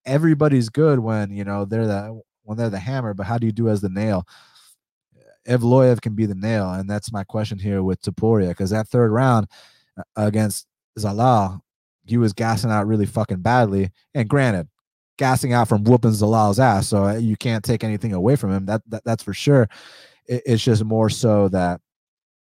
Everybody's 0.05 0.69
good 0.69 0.99
when, 0.99 1.31
you 1.31 1.43
know, 1.43 1.65
they're 1.65 1.87
the 1.87 2.21
when 2.43 2.57
they're 2.57 2.69
the 2.69 2.79
hammer, 2.79 3.13
but 3.13 3.25
how 3.25 3.37
do 3.37 3.45
you 3.45 3.51
do 3.51 3.67
as 3.67 3.81
the 3.81 3.89
nail? 3.89 4.25
Evloev 5.47 6.01
can 6.01 6.13
be 6.13 6.25
the 6.25 6.35
nail, 6.35 6.71
and 6.71 6.89
that's 6.89 7.11
my 7.11 7.23
question 7.23 7.57
here 7.57 7.81
with 7.83 8.01
Topuria 8.01 8.49
because 8.49 8.69
that 8.69 8.87
third 8.87 9.11
round 9.11 9.47
uh, 9.97 10.03
against 10.15 10.65
Zalal, 10.99 11.59
he 12.05 12.17
was 12.17 12.33
gassing 12.33 12.71
out 12.71 12.87
really 12.87 13.05
fucking 13.05 13.41
badly. 13.41 13.91
And 14.13 14.29
granted, 14.29 14.67
gassing 15.17 15.53
out 15.53 15.67
from 15.67 15.83
whooping 15.83 16.11
Zalal's 16.11 16.59
ass, 16.59 16.87
so 16.87 17.09
you 17.11 17.35
can't 17.35 17.63
take 17.63 17.83
anything 17.83 18.13
away 18.13 18.35
from 18.35 18.51
him. 18.51 18.65
That, 18.65 18.81
that 18.87 19.03
that's 19.03 19.23
for 19.23 19.33
sure. 19.33 19.67
It, 20.25 20.43
it's 20.45 20.63
just 20.63 20.83
more 20.83 21.09
so 21.09 21.49
that 21.49 21.81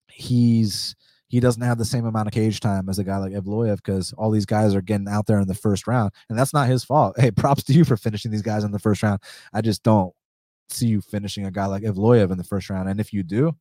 he's 0.08 0.94
he 1.28 1.38
doesn't 1.38 1.62
have 1.62 1.78
the 1.78 1.84
same 1.84 2.06
amount 2.06 2.26
of 2.26 2.34
cage 2.34 2.58
time 2.58 2.88
as 2.88 2.98
a 2.98 3.04
guy 3.04 3.18
like 3.18 3.32
Evloev 3.32 3.76
because 3.76 4.12
all 4.14 4.32
these 4.32 4.46
guys 4.46 4.74
are 4.74 4.82
getting 4.82 5.08
out 5.08 5.26
there 5.26 5.38
in 5.38 5.46
the 5.46 5.54
first 5.54 5.86
round, 5.86 6.12
and 6.28 6.38
that's 6.38 6.52
not 6.52 6.68
his 6.68 6.84
fault. 6.84 7.14
Hey, 7.20 7.30
props 7.30 7.62
to 7.64 7.72
you 7.72 7.84
for 7.84 7.96
finishing 7.96 8.30
these 8.30 8.42
guys 8.42 8.64
in 8.64 8.72
the 8.72 8.78
first 8.78 9.02
round. 9.02 9.20
I 9.52 9.60
just 9.60 9.82
don't 9.82 10.12
see 10.68 10.86
you 10.88 11.00
finishing 11.00 11.46
a 11.46 11.50
guy 11.50 11.66
like 11.66 11.82
Evloev 11.82 12.30
in 12.30 12.38
the 12.38 12.44
first 12.44 12.70
round, 12.70 12.88
and 12.88 13.00
if 13.00 13.12
you 13.12 13.22
do, 13.22 13.54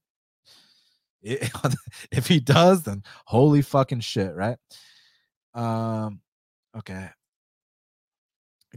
it, 1.21 1.51
if 2.11 2.27
he 2.27 2.39
does, 2.39 2.83
then 2.83 3.03
holy 3.25 3.61
fucking 3.61 3.99
shit, 4.01 4.33
right? 4.35 4.57
Um, 5.53 6.21
okay. 6.77 7.09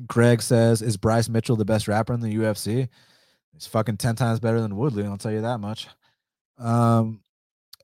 Greg 0.07 0.43
says, 0.43 0.83
"Is 0.83 0.97
Bryce 0.97 1.29
Mitchell 1.29 1.57
the 1.57 1.65
best 1.65 1.89
rapper 1.89 2.13
in 2.13 2.21
the 2.21 2.35
UFC?" 2.35 2.89
He's 3.53 3.67
fucking 3.67 3.99
ten 3.99 4.17
times 4.17 4.41
better 4.41 4.61
than 4.61 4.77
Woodley. 4.77 5.05
I'll 5.05 5.19
tell 5.19 5.33
you 5.33 5.43
that 5.43 5.59
much. 5.59 5.89
Um, 6.59 7.21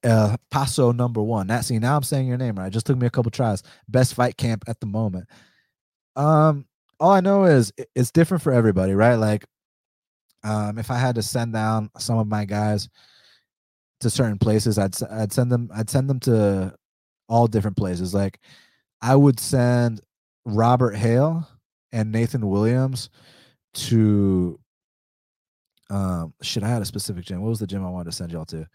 uh, 0.04 0.36
Paso 0.50 0.92
number 0.92 1.22
one. 1.22 1.48
That 1.48 1.64
see 1.64 1.78
now 1.78 1.96
I'm 1.96 2.02
saying 2.02 2.26
your 2.26 2.38
name 2.38 2.56
right. 2.56 2.68
It 2.68 2.72
just 2.72 2.86
took 2.86 2.98
me 2.98 3.06
a 3.06 3.10
couple 3.10 3.30
tries. 3.30 3.62
Best 3.88 4.14
fight 4.14 4.36
camp 4.36 4.64
at 4.66 4.80
the 4.80 4.86
moment. 4.86 5.28
Um, 6.16 6.66
all 7.00 7.10
I 7.10 7.20
know 7.20 7.44
is 7.44 7.72
it's 7.94 8.10
different 8.10 8.42
for 8.42 8.52
everybody, 8.52 8.92
right? 8.94 9.14
Like, 9.14 9.44
um, 10.44 10.78
if 10.78 10.90
I 10.90 10.98
had 10.98 11.14
to 11.16 11.22
send 11.22 11.52
down 11.52 11.90
some 11.98 12.18
of 12.18 12.26
my 12.26 12.44
guys 12.44 12.88
to 14.00 14.10
certain 14.10 14.38
places, 14.38 14.78
I'd 14.78 15.00
I'd 15.10 15.32
send 15.32 15.50
them 15.52 15.70
I'd 15.74 15.90
send 15.90 16.08
them 16.08 16.20
to 16.20 16.74
all 17.28 17.46
different 17.46 17.76
places. 17.76 18.14
Like 18.14 18.40
I 19.02 19.14
would 19.14 19.38
send 19.40 20.00
Robert 20.44 20.96
Hale 20.96 21.46
and 21.92 22.12
Nathan 22.12 22.48
Williams 22.48 23.10
to 23.74 24.58
um 25.90 26.34
I 26.40 26.68
had 26.68 26.82
a 26.82 26.86
specific 26.86 27.24
gym. 27.24 27.40
What 27.40 27.50
was 27.50 27.60
the 27.60 27.66
gym 27.66 27.84
I 27.84 27.90
wanted 27.90 28.10
to 28.10 28.16
send 28.16 28.32
y'all 28.32 28.44
to? 28.46 28.66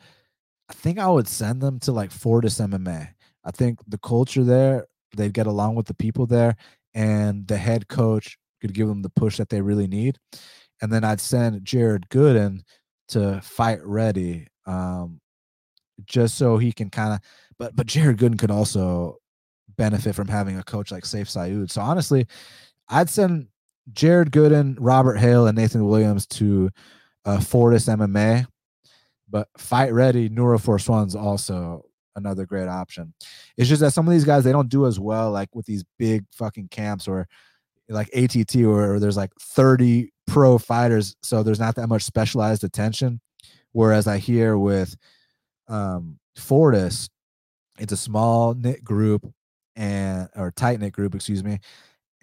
I 0.69 0.73
think 0.73 0.98
I 0.98 1.07
would 1.07 1.27
send 1.27 1.61
them 1.61 1.80
to 1.81 1.91
like 1.91 2.11
Fortis 2.11 2.60
MMA. 2.60 3.10
I 3.44 3.52
think 3.52 3.80
the 3.88 3.98
culture 3.98 4.44
there, 4.44 4.88
they'd 5.15 5.34
get 5.34 5.48
along 5.48 5.76
with 5.76 5.85
the 5.85 5.94
people 5.94 6.26
there, 6.26 6.56
and 6.94 7.48
the 7.48 7.57
head 7.57 7.88
coach 7.88 8.38
could 8.61 8.73
give 8.73 8.88
them 8.88 9.02
the 9.02 9.10
push 9.10 9.38
that 9.38 9.49
they 9.49 9.61
really 9.61 9.88
need. 9.88 10.18
And 10.81 10.91
then 10.91 11.03
I'd 11.03 11.19
send 11.19 11.65
Jared 11.65 12.07
Gooden 12.10 12.61
to 13.10 13.41
fight 13.41 13.80
ready, 13.84 14.48
um, 14.65 15.19
just 16.06 16.38
so 16.38 16.57
he 16.57 16.72
can 16.72 16.90
kind 16.90 17.14
of. 17.14 17.19
But 17.60 17.76
but 17.76 17.88
Jared 17.88 18.18
Gooden 18.18 18.40
could 18.40 18.52
also 18.52 19.18
benefit 19.77 20.15
from 20.15 20.27
having 20.27 20.57
a 20.57 20.64
coach 20.64 20.91
like 20.91 21.03
Sayif 21.03 21.27
Saud. 21.27 21.69
So 21.72 21.81
honestly, 21.81 22.26
I'd 22.89 23.10
send 23.10 23.47
Jared 23.91 24.31
Gooden, 24.31 24.77
Robert 24.80 25.15
Hale, 25.15 25.47
and 25.47 25.57
Nathan 25.57 25.85
Williams 25.85 26.26
to 26.27 26.69
uh, 27.26 27.39
Fortis 27.39 27.88
MMA. 27.88 28.45
But 29.30 29.47
fight 29.57 29.93
ready, 29.93 30.30
Nura 30.30 30.61
Force 30.61 30.88
One's 30.88 31.15
also 31.15 31.85
another 32.15 32.45
great 32.45 32.68
option. 32.68 33.14
It's 33.57 33.69
just 33.69 33.81
that 33.81 33.91
some 33.91 34.07
of 34.07 34.14
these 34.14 34.26
guys 34.26 34.43
they 34.43 34.51
don't 34.51 34.69
do 34.69 34.85
as 34.85 34.99
well, 34.99 35.31
like 35.31 35.53
with 35.55 35.65
these 35.65 35.84
big 35.97 36.26
fucking 36.31 36.68
camps 36.69 37.07
or 37.07 37.27
like 37.89 38.10
ATT, 38.15 38.55
where 38.55 38.99
there's 38.99 39.18
like 39.18 39.31
30 39.39 40.11
pro 40.27 40.57
fighters, 40.57 41.15
so 41.22 41.43
there's 41.43 41.60
not 41.60 41.76
that 41.76 41.88
much 41.88 42.03
specialized 42.03 42.64
attention. 42.64 43.19
Whereas 43.72 44.07
I 44.07 44.19
hear 44.19 44.57
with 44.57 44.95
um, 45.68 46.19
Fortis, 46.38 47.10
it's 47.80 47.91
a 47.91 47.97
small 47.97 48.53
knit 48.53 48.84
group 48.84 49.27
and 49.76 50.30
or 50.35 50.51
tight 50.51 50.80
knit 50.80 50.93
group, 50.93 51.15
excuse 51.15 51.43
me, 51.43 51.60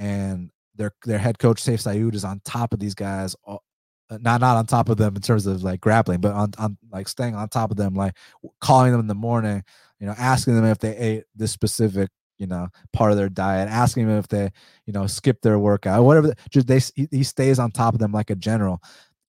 and 0.00 0.50
their 0.74 0.92
their 1.04 1.18
head 1.18 1.38
coach 1.38 1.62
Sayif 1.62 1.82
Saud 1.82 2.14
is 2.14 2.24
on 2.24 2.40
top 2.44 2.72
of 2.72 2.80
these 2.80 2.96
guys, 2.96 3.36
all, 3.44 3.62
uh, 4.10 4.18
not 4.20 4.40
not 4.40 4.56
on 4.56 4.66
top 4.66 4.88
of 4.88 4.96
them 4.96 5.14
in 5.14 5.22
terms 5.22 5.46
of 5.46 5.62
like 5.62 5.80
grappling, 5.80 6.20
but 6.20 6.32
on 6.32 6.50
on 6.58 6.76
like 6.90 7.06
staying 7.06 7.36
on 7.36 7.48
top 7.48 7.70
of 7.70 7.76
them, 7.76 7.94
like 7.94 8.16
calling 8.60 8.90
them 8.90 9.00
in 9.00 9.06
the 9.06 9.14
morning, 9.14 9.62
you 10.00 10.06
know, 10.06 10.14
asking 10.18 10.56
them 10.56 10.64
if 10.64 10.78
they 10.78 10.96
ate 10.96 11.24
this 11.36 11.52
specific 11.52 12.10
you 12.38 12.46
know 12.46 12.66
part 12.92 13.10
of 13.12 13.18
their 13.18 13.28
diet 13.28 13.68
asking 13.68 14.08
them 14.08 14.18
if 14.18 14.26
they 14.26 14.50
you 14.86 14.94
know 14.94 15.06
skip 15.06 15.42
their 15.42 15.58
workout 15.58 16.02
whatever 16.02 16.32
just 16.48 16.66
they 16.66 16.80
he 17.10 17.22
stays 17.22 17.58
on 17.58 17.70
top 17.70 17.92
of 17.92 18.00
them 18.00 18.12
like 18.12 18.30
a 18.30 18.34
general 18.34 18.80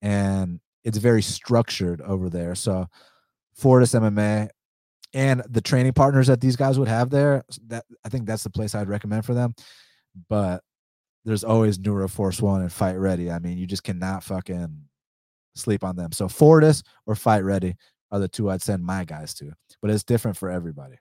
and 0.04 0.60
it's 0.84 0.98
very 0.98 1.22
structured 1.22 2.02
over 2.02 2.30
there. 2.30 2.56
So 2.56 2.88
fortis 3.56 3.94
mma 3.94 4.50
and 5.14 5.44
the 5.50 5.62
training 5.62 5.94
partners 5.94 6.28
that 6.28 6.40
these 6.40 6.56
guys 6.56 6.80
would 6.80 6.88
have 6.88 7.10
there 7.10 7.44
that 7.68 7.84
i 8.06 8.10
think 8.10 8.26
that's 8.26 8.44
the 8.44 8.50
place 8.50 8.74
i'd 8.74 8.88
recommend 8.88 9.26
for 9.26 9.34
them 9.34 9.54
but 10.28 10.64
there's 11.26 11.44
always 11.44 11.78
Nura 11.78 12.10
Force 12.10 12.42
One 12.42 12.62
and 12.62 12.72
Fight 12.72 12.98
Ready. 12.98 13.30
I 13.30 13.40
mean, 13.40 13.58
you 13.58 13.68
just 13.68 13.84
cannot 13.84 14.24
fucking 14.24 14.84
sleep 15.56 15.84
on 15.84 15.96
them. 15.96 16.12
So 16.12 16.28
Fortis 16.28 16.84
or 17.06 17.16
Fight 17.16 17.44
Ready 17.44 17.76
are 18.12 18.20
the 18.20 18.28
two 18.28 18.50
I'd 18.50 18.62
send 18.62 18.84
my 18.84 19.04
guys 19.06 19.34
to, 19.36 19.52
but 19.82 19.92
it's 19.92 20.04
different 20.04 20.38
for 20.38 20.50
everybody. 20.50 20.96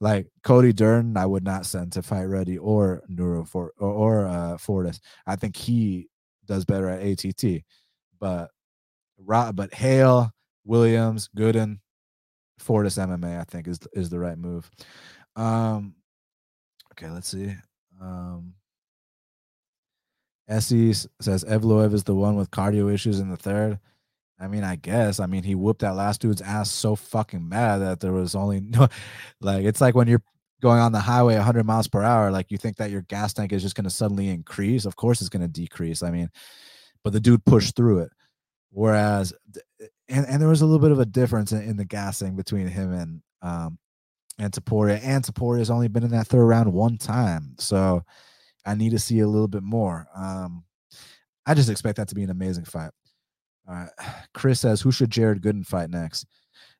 Like 0.00 0.28
Cody 0.44 0.72
Durden, 0.72 1.16
I 1.16 1.26
would 1.26 1.44
not 1.44 1.66
send 1.66 1.92
to 1.92 2.02
Fight 2.02 2.24
Ready 2.24 2.58
or 2.58 3.02
Nura 3.10 3.46
for 3.46 3.72
or, 3.78 3.90
or 3.90 4.26
uh, 4.26 4.58
Fortis. 4.58 5.00
I 5.26 5.36
think 5.36 5.56
he 5.56 6.08
does 6.46 6.64
better 6.64 6.88
at 6.88 7.02
ATT, 7.02 7.62
but 8.20 8.50
but 9.18 9.74
Hale, 9.74 10.30
Williams, 10.64 11.28
Gooden, 11.36 11.78
Fortis 12.58 12.98
MMA, 12.98 13.40
I 13.40 13.44
think 13.44 13.66
is 13.66 13.80
is 13.92 14.10
the 14.10 14.18
right 14.18 14.38
move. 14.38 14.70
Um, 15.34 15.94
okay, 16.92 17.10
let's 17.10 17.28
see. 17.28 17.54
Um, 18.04 18.54
Essie 20.46 20.92
says 20.92 21.44
Evloev 21.44 21.94
is 21.94 22.04
the 22.04 22.14
one 22.14 22.36
with 22.36 22.50
cardio 22.50 22.92
issues 22.92 23.18
in 23.18 23.30
the 23.30 23.36
third. 23.36 23.78
I 24.38 24.48
mean, 24.48 24.64
I 24.64 24.76
guess. 24.76 25.20
I 25.20 25.26
mean, 25.26 25.42
he 25.42 25.54
whooped 25.54 25.80
that 25.80 25.96
last 25.96 26.20
dude's 26.20 26.42
ass 26.42 26.70
so 26.70 26.96
fucking 26.96 27.48
bad 27.48 27.78
that 27.78 28.00
there 28.00 28.12
was 28.12 28.34
only 28.34 28.60
no, 28.60 28.88
like, 29.40 29.64
it's 29.64 29.80
like 29.80 29.94
when 29.94 30.08
you're 30.08 30.22
going 30.60 30.80
on 30.80 30.92
the 30.92 31.00
highway 31.00 31.34
100 31.36 31.64
miles 31.64 31.88
per 31.88 32.02
hour, 32.02 32.30
like, 32.30 32.50
you 32.50 32.58
think 32.58 32.76
that 32.76 32.90
your 32.90 33.02
gas 33.02 33.32
tank 33.32 33.52
is 33.52 33.62
just 33.62 33.74
going 33.74 33.84
to 33.84 33.90
suddenly 33.90 34.28
increase. 34.28 34.84
Of 34.84 34.96
course, 34.96 35.20
it's 35.20 35.30
going 35.30 35.42
to 35.42 35.48
decrease. 35.48 36.02
I 36.02 36.10
mean, 36.10 36.30
but 37.02 37.12
the 37.12 37.20
dude 37.20 37.44
pushed 37.44 37.76
through 37.76 38.00
it. 38.00 38.10
Whereas, 38.70 39.32
and, 40.08 40.26
and 40.26 40.42
there 40.42 40.48
was 40.48 40.62
a 40.62 40.66
little 40.66 40.80
bit 40.80 40.90
of 40.90 40.98
a 40.98 41.06
difference 41.06 41.52
in, 41.52 41.62
in 41.62 41.76
the 41.76 41.84
gassing 41.84 42.36
between 42.36 42.66
him 42.66 42.92
and, 42.92 43.22
um, 43.40 43.78
and 44.38 44.52
Topuria. 44.52 45.00
And 45.02 45.24
Topuria 45.24 45.58
has 45.58 45.70
only 45.70 45.88
been 45.88 46.04
in 46.04 46.10
that 46.10 46.26
third 46.26 46.44
round 46.44 46.72
one 46.72 46.98
time. 46.98 47.54
So, 47.58 48.02
I 48.66 48.74
need 48.74 48.90
to 48.90 48.98
see 48.98 49.20
a 49.20 49.28
little 49.28 49.48
bit 49.48 49.62
more. 49.62 50.06
Um, 50.16 50.64
I 51.46 51.54
just 51.54 51.68
expect 51.68 51.96
that 51.98 52.08
to 52.08 52.14
be 52.14 52.22
an 52.22 52.30
amazing 52.30 52.64
fight. 52.64 52.90
All 53.68 53.74
right. 53.74 53.90
Chris 54.34 54.60
says, 54.60 54.80
who 54.80 54.92
should 54.92 55.10
Jared 55.10 55.42
Gooden 55.42 55.66
fight 55.66 55.90
next? 55.90 56.26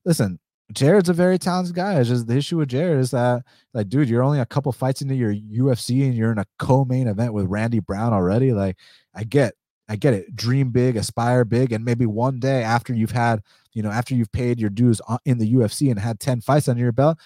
Listen, 0.04 0.38
Jared's 0.72 1.08
a 1.08 1.14
very 1.14 1.38
talented 1.38 1.74
guy. 1.74 1.98
It's 2.00 2.08
just 2.08 2.26
the 2.26 2.36
issue 2.36 2.56
with 2.58 2.70
Jared 2.70 2.98
is 2.98 3.10
that, 3.10 3.42
like, 3.74 3.88
dude, 3.88 4.08
you're 4.08 4.22
only 4.22 4.40
a 4.40 4.46
couple 4.46 4.72
fights 4.72 5.02
into 5.02 5.14
your 5.14 5.32
UFC 5.34 6.04
and 6.04 6.14
you're 6.14 6.32
in 6.32 6.38
a 6.38 6.46
co-main 6.58 7.06
event 7.06 7.34
with 7.34 7.46
Randy 7.46 7.80
Brown 7.80 8.12
already. 8.12 8.52
Like, 8.52 8.76
I 9.14 9.24
get, 9.24 9.54
I 9.88 9.96
get 9.96 10.14
it. 10.14 10.34
Dream 10.34 10.70
big, 10.70 10.96
aspire 10.96 11.44
big, 11.44 11.72
and 11.72 11.84
maybe 11.84 12.06
one 12.06 12.40
day 12.40 12.62
after 12.62 12.94
you've 12.94 13.10
had, 13.10 13.42
you 13.74 13.82
know, 13.82 13.90
after 13.90 14.14
you've 14.14 14.32
paid 14.32 14.58
your 14.58 14.70
dues 14.70 15.02
in 15.26 15.36
the 15.36 15.52
UFC 15.54 15.90
and 15.90 16.00
had 16.00 16.18
ten 16.18 16.40
fights 16.40 16.68
under 16.68 16.82
your 16.82 16.92
belt, 16.92 17.18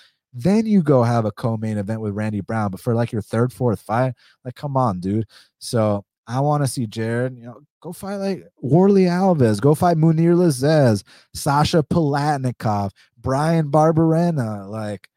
then 0.43 0.67
you 0.67 0.83
go 0.83 1.03
have 1.03 1.25
a 1.25 1.33
co-main 1.33 1.79
event 1.79 2.01
with 2.01 2.15
Randy 2.15 2.41
Brown. 2.41 2.71
But 2.71 2.81
for 2.81 2.95
like 2.95 3.13
your 3.13 3.23
third, 3.23 3.53
fourth 3.53 3.81
fight, 3.81 4.15
like 4.45 4.55
come 4.55 4.77
on, 4.77 5.01
dude. 5.01 5.27
So 5.59 6.05
I 6.27 6.41
want 6.41 6.63
to 6.63 6.69
see 6.69 6.87
Jared, 6.87 7.37
you 7.37 7.45
know, 7.45 7.61
go 7.81 7.93
fight 7.93 8.17
like 8.17 8.45
Warley 8.59 9.05
Alves, 9.05 9.61
go 9.61 9.75
fight 9.75 9.97
Munir 9.97 10.35
Lazzez, 10.35 11.03
Sasha 11.35 11.83
Palatnikov, 11.83 12.91
Bryan 13.17 13.71
Barberena, 13.71 14.69
like, 14.69 15.09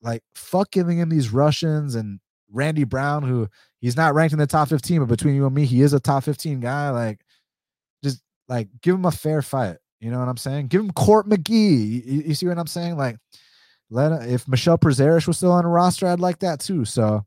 like 0.00 0.22
fuck 0.34 0.70
giving 0.70 0.98
him 0.98 1.10
these 1.10 1.30
Russians 1.30 1.94
and 1.94 2.20
Randy 2.50 2.84
Brown, 2.84 3.22
who 3.22 3.48
he's 3.80 3.96
not 3.96 4.14
ranked 4.14 4.32
in 4.32 4.38
the 4.38 4.46
top 4.46 4.68
15, 4.68 5.00
but 5.00 5.08
between 5.08 5.34
you 5.34 5.44
and 5.46 5.54
me, 5.54 5.66
he 5.66 5.82
is 5.82 5.92
a 5.92 6.00
top 6.00 6.24
15 6.24 6.60
guy. 6.60 6.90
Like, 6.90 7.20
just 8.02 8.22
like 8.48 8.68
give 8.80 8.94
him 8.94 9.04
a 9.04 9.12
fair 9.12 9.42
fight. 9.42 9.76
You 10.00 10.10
know 10.10 10.20
what 10.20 10.28
I'm 10.28 10.36
saying? 10.36 10.68
Give 10.68 10.80
him 10.80 10.90
Court 10.92 11.28
McGee. 11.28 12.04
You, 12.06 12.22
you 12.26 12.34
see 12.34 12.46
what 12.46 12.58
I'm 12.58 12.66
saying? 12.66 12.96
Like, 12.96 13.18
let 13.90 14.28
if 14.28 14.48
Michel 14.48 14.78
Prazeres 14.78 15.26
was 15.26 15.36
still 15.36 15.52
on 15.52 15.64
a 15.64 15.68
roster, 15.68 16.06
I'd 16.06 16.20
like 16.20 16.40
that 16.40 16.60
too. 16.60 16.84
So 16.84 17.24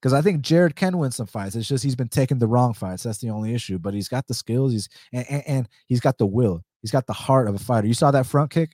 because 0.00 0.12
I 0.12 0.22
think 0.22 0.42
Jared 0.42 0.76
can 0.76 0.98
win 0.98 1.10
some 1.10 1.26
fights. 1.26 1.56
It's 1.56 1.68
just 1.68 1.82
he's 1.82 1.96
been 1.96 2.08
taking 2.08 2.38
the 2.38 2.46
wrong 2.46 2.72
fights. 2.72 3.02
That's 3.02 3.18
the 3.18 3.30
only 3.30 3.54
issue. 3.54 3.78
But 3.78 3.94
he's 3.94 4.08
got 4.08 4.26
the 4.26 4.34
skills. 4.34 4.72
He's 4.72 4.88
and, 5.12 5.26
and, 5.28 5.42
and 5.46 5.68
he's 5.86 6.00
got 6.00 6.18
the 6.18 6.26
will. 6.26 6.62
He's 6.82 6.92
got 6.92 7.06
the 7.06 7.12
heart 7.12 7.48
of 7.48 7.54
a 7.54 7.58
fighter. 7.58 7.86
You 7.86 7.94
saw 7.94 8.10
that 8.12 8.26
front 8.26 8.50
kick 8.50 8.70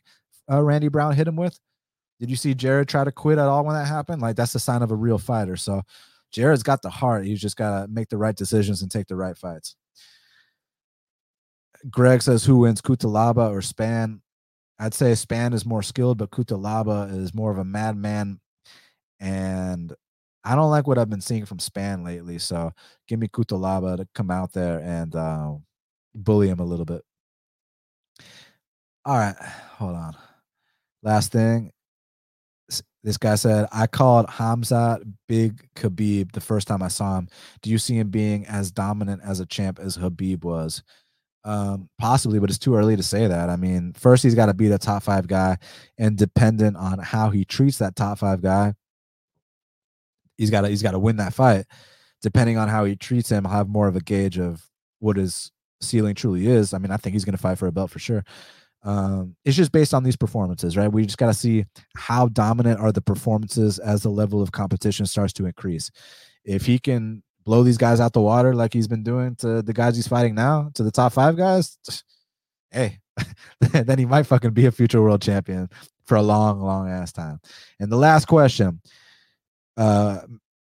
uh, 0.51 0.63
Randy 0.63 0.89
Brown 0.89 1.15
hit 1.15 1.29
him 1.29 1.37
with. 1.37 1.59
Did 2.21 2.31
you 2.31 2.37
see 2.37 2.55
Jared 2.55 2.89
try 2.89 3.05
to 3.05 3.13
quit 3.13 3.39
at 3.39 3.47
all 3.47 3.65
when 3.65 3.75
that 3.75 3.89
happened? 3.89 4.23
Like 4.23 4.37
that's 4.37 4.55
a 4.55 4.61
sign 4.61 4.83
of 4.83 4.91
a 4.91 4.97
real 4.97 5.19
fighter. 5.19 5.57
So 5.57 5.83
Jared's 6.33 6.63
got 6.63 6.83
the 6.83 6.91
heart. 6.91 7.27
He's 7.27 7.41
just 7.41 7.57
got 7.57 7.83
to 7.83 7.89
make 7.89 8.09
the 8.09 8.19
right 8.19 8.37
decisions 8.37 8.83
and 8.83 8.91
take 8.91 9.07
the 9.07 9.17
right 9.17 9.37
fights. 9.37 9.77
Greg 11.91 12.23
says, 12.23 12.45
"Who 12.45 12.59
wins, 12.59 12.81
Cutelaba 12.81 13.51
or 13.51 13.61
Spann?" 13.61 14.21
I'd 14.79 14.95
say 14.95 15.13
Spann 15.13 15.55
is 15.55 15.65
more 15.67 15.83
skilled, 15.83 16.19
but 16.19 16.31
Cutelaba 16.31 17.13
is 17.17 17.35
more 17.35 17.51
of 17.51 17.59
a 17.59 17.65
madman. 17.65 18.41
And 19.21 19.95
I 20.43 20.55
don't 20.55 20.71
like 20.71 20.87
what 20.87 20.99
I've 20.99 21.11
been 21.11 21.21
seeing 21.21 21.47
from 21.47 21.59
Spann 21.59 22.05
lately. 22.05 22.39
So 22.39 22.73
give 23.09 23.19
me 23.19 23.29
Cutelaba 23.29 23.97
to 23.97 24.09
come 24.15 24.31
out 24.31 24.53
there 24.53 24.81
and 24.81 25.15
uh, 25.15 25.53
bully 26.15 26.49
him 26.49 26.61
a 26.61 26.65
little 26.65 26.85
bit. 26.85 27.03
All 29.05 29.17
right, 29.17 29.37
hold 29.79 29.95
on. 29.97 30.17
Last 31.03 31.33
thing. 31.33 31.71
This 33.03 33.19
guy 33.19 33.35
said, 33.35 33.69
I 33.71 33.87
called 33.87 34.27
Khamzat 34.29 35.03
Big 35.29 35.69
Khabib 35.77 36.33
the 36.33 36.41
first 36.41 36.67
time 36.67 36.83
I 36.83 36.89
saw 36.89 37.19
him. 37.19 37.29
Do 37.61 37.69
you 37.69 37.77
see 37.77 37.99
him 37.99 38.09
being 38.09 38.47
as 38.47 38.71
dominant 38.71 39.21
as 39.23 39.41
a 39.41 39.47
champ 39.47 39.79
as 39.79 39.99
Khabib 39.99 40.43
was? 40.43 40.83
Um, 41.47 41.91
possibly, 41.99 42.39
but 42.39 42.49
it's 42.49 42.59
too 42.59 42.75
early 42.75 42.97
to 42.97 43.03
say 43.03 43.27
that. 43.27 43.51
I 43.51 43.57
mean, 43.57 43.93
first 43.93 44.23
he's 44.23 44.35
got 44.35 44.47
to 44.47 44.55
be 44.55 44.69
the 44.69 44.79
top 44.79 45.03
five 45.03 45.27
guy, 45.27 45.59
and 45.99 46.17
dependent 46.17 46.77
on 46.77 46.99
how 46.99 47.31
he 47.31 47.45
treats 47.45 47.79
that 47.79 47.97
top 47.97 48.19
five 48.19 48.41
guy, 48.41 48.73
he's 50.39 50.51
got 50.51 50.63
to 50.63 50.69
he's 50.69 50.83
got 50.83 50.93
to 50.93 50.99
win 50.99 51.17
that 51.17 51.35
fight. 51.35 51.67
Depending 52.23 52.57
on 52.57 52.69
how 52.69 52.85
he 52.85 52.97
treats 52.97 53.29
him, 53.29 53.47
I'll 53.47 53.53
have 53.53 53.69
more 53.69 53.89
of 53.89 53.97
a 53.97 54.01
gauge 54.01 54.39
of 54.39 54.63
what 55.01 55.19
his 55.19 55.51
ceiling 55.83 56.15
truly 56.15 56.47
is. 56.47 56.73
I 56.73 56.79
mean, 56.79 56.91
I 56.91 56.97
think 56.97 57.13
he's 57.13 57.27
going 57.27 57.37
to 57.37 57.43
fight 57.43 57.59
for 57.59 57.67
a 57.67 57.73
belt 57.73 57.91
for 57.91 57.99
sure. 57.99 58.25
Um, 58.83 59.37
it's 59.45 59.57
just 59.57 59.73
based 59.73 59.93
on 59.93 60.05
these 60.05 60.17
performances, 60.17 60.77
right? 60.77 60.93
We 60.93 61.05
just 61.05 61.19
got 61.19 61.27
to 61.27 61.35
see 61.35 61.65
how 61.97 62.29
dominant 62.29 62.81
are 62.81 62.93
the 62.93 63.03
performances 63.03 63.79
as 63.79 64.03
the 64.03 64.11
level 64.11 64.41
of 64.41 64.53
competition 64.53 65.05
starts 65.05 65.35
to 65.35 65.47
increase. 65.47 65.91
If 66.45 66.65
he 66.67 66.79
can 66.79 67.23
blow 67.45 67.63
these 67.63 67.79
guys 67.79 68.01
out 68.01 68.13
the 68.13 68.21
water 68.21 68.55
like 68.55 68.73
he's 68.73 68.89
been 68.89 69.03
doing 69.03 69.37
to 69.37 69.63
the 69.63 69.73
guys 69.73 69.97
he's 69.97 70.09
fighting 70.09 70.35
now, 70.35 70.71
to 70.75 70.83
the 70.83 70.91
top 70.91 71.13
five 71.13 71.37
guys, 71.37 71.79
hey, 72.71 72.99
then 73.61 73.99
he 73.99 74.07
might 74.07 74.27
fucking 74.27 74.53
be 74.53 74.67
a 74.67 74.73
future 74.73 75.03
world 75.03 75.23
champion 75.23 75.69
for 76.07 76.17
a 76.17 76.23
long, 76.23 76.61
long 76.61 76.89
ass 76.89 77.13
time. 77.13 77.41
And 77.81 77.91
the 77.91 77.97
last 77.97 78.27
question 78.27 78.81
uh, 79.77 80.21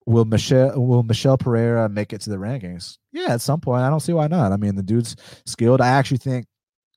will 0.06 0.24
Michelle 0.24 0.80
will 0.80 1.02
Michel 1.02 1.38
Pereira 1.38 1.88
make 1.88 2.12
it 2.12 2.20
to 2.22 2.30
the 2.30 2.36
rankings? 2.36 2.98
Yeah, 3.12 3.32
at 3.32 3.40
some 3.40 3.60
point. 3.60 3.82
I 3.82 3.90
don't 3.90 4.00
see 4.00 4.12
why 4.12 4.26
not. 4.28 4.52
I 4.52 4.56
mean, 4.56 4.74
the 4.74 4.82
dude's 4.82 5.16
skilled. 5.46 5.80
I 5.80 5.88
actually 5.88 6.18
think, 6.18 6.46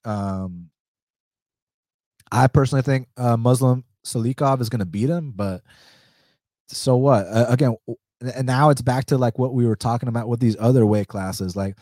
um, 0.03 0.69
I 2.31 2.47
personally 2.47 2.81
think 2.81 3.07
uh, 3.18 3.38
Muslim 3.38 3.84
Salikhov 4.06 4.61
is 4.61 4.69
going 4.69 4.80
to 4.80 4.85
beat 4.85 5.10
him, 5.10 5.34
but 5.35 5.61
so 6.68 6.97
what? 6.97 7.26
Uh, 7.27 7.45
again, 7.49 7.76
and 8.21 8.47
now 8.47 8.69
it's 8.69 8.81
back 8.81 9.05
to 9.05 9.17
like 9.17 9.37
what 9.37 9.53
we 9.53 9.65
were 9.65 9.75
talking 9.75 10.09
about 10.09 10.27
with 10.27 10.39
these 10.39 10.55
other 10.59 10.85
weight 10.85 11.07
classes. 11.07 11.55
Like 11.55 11.77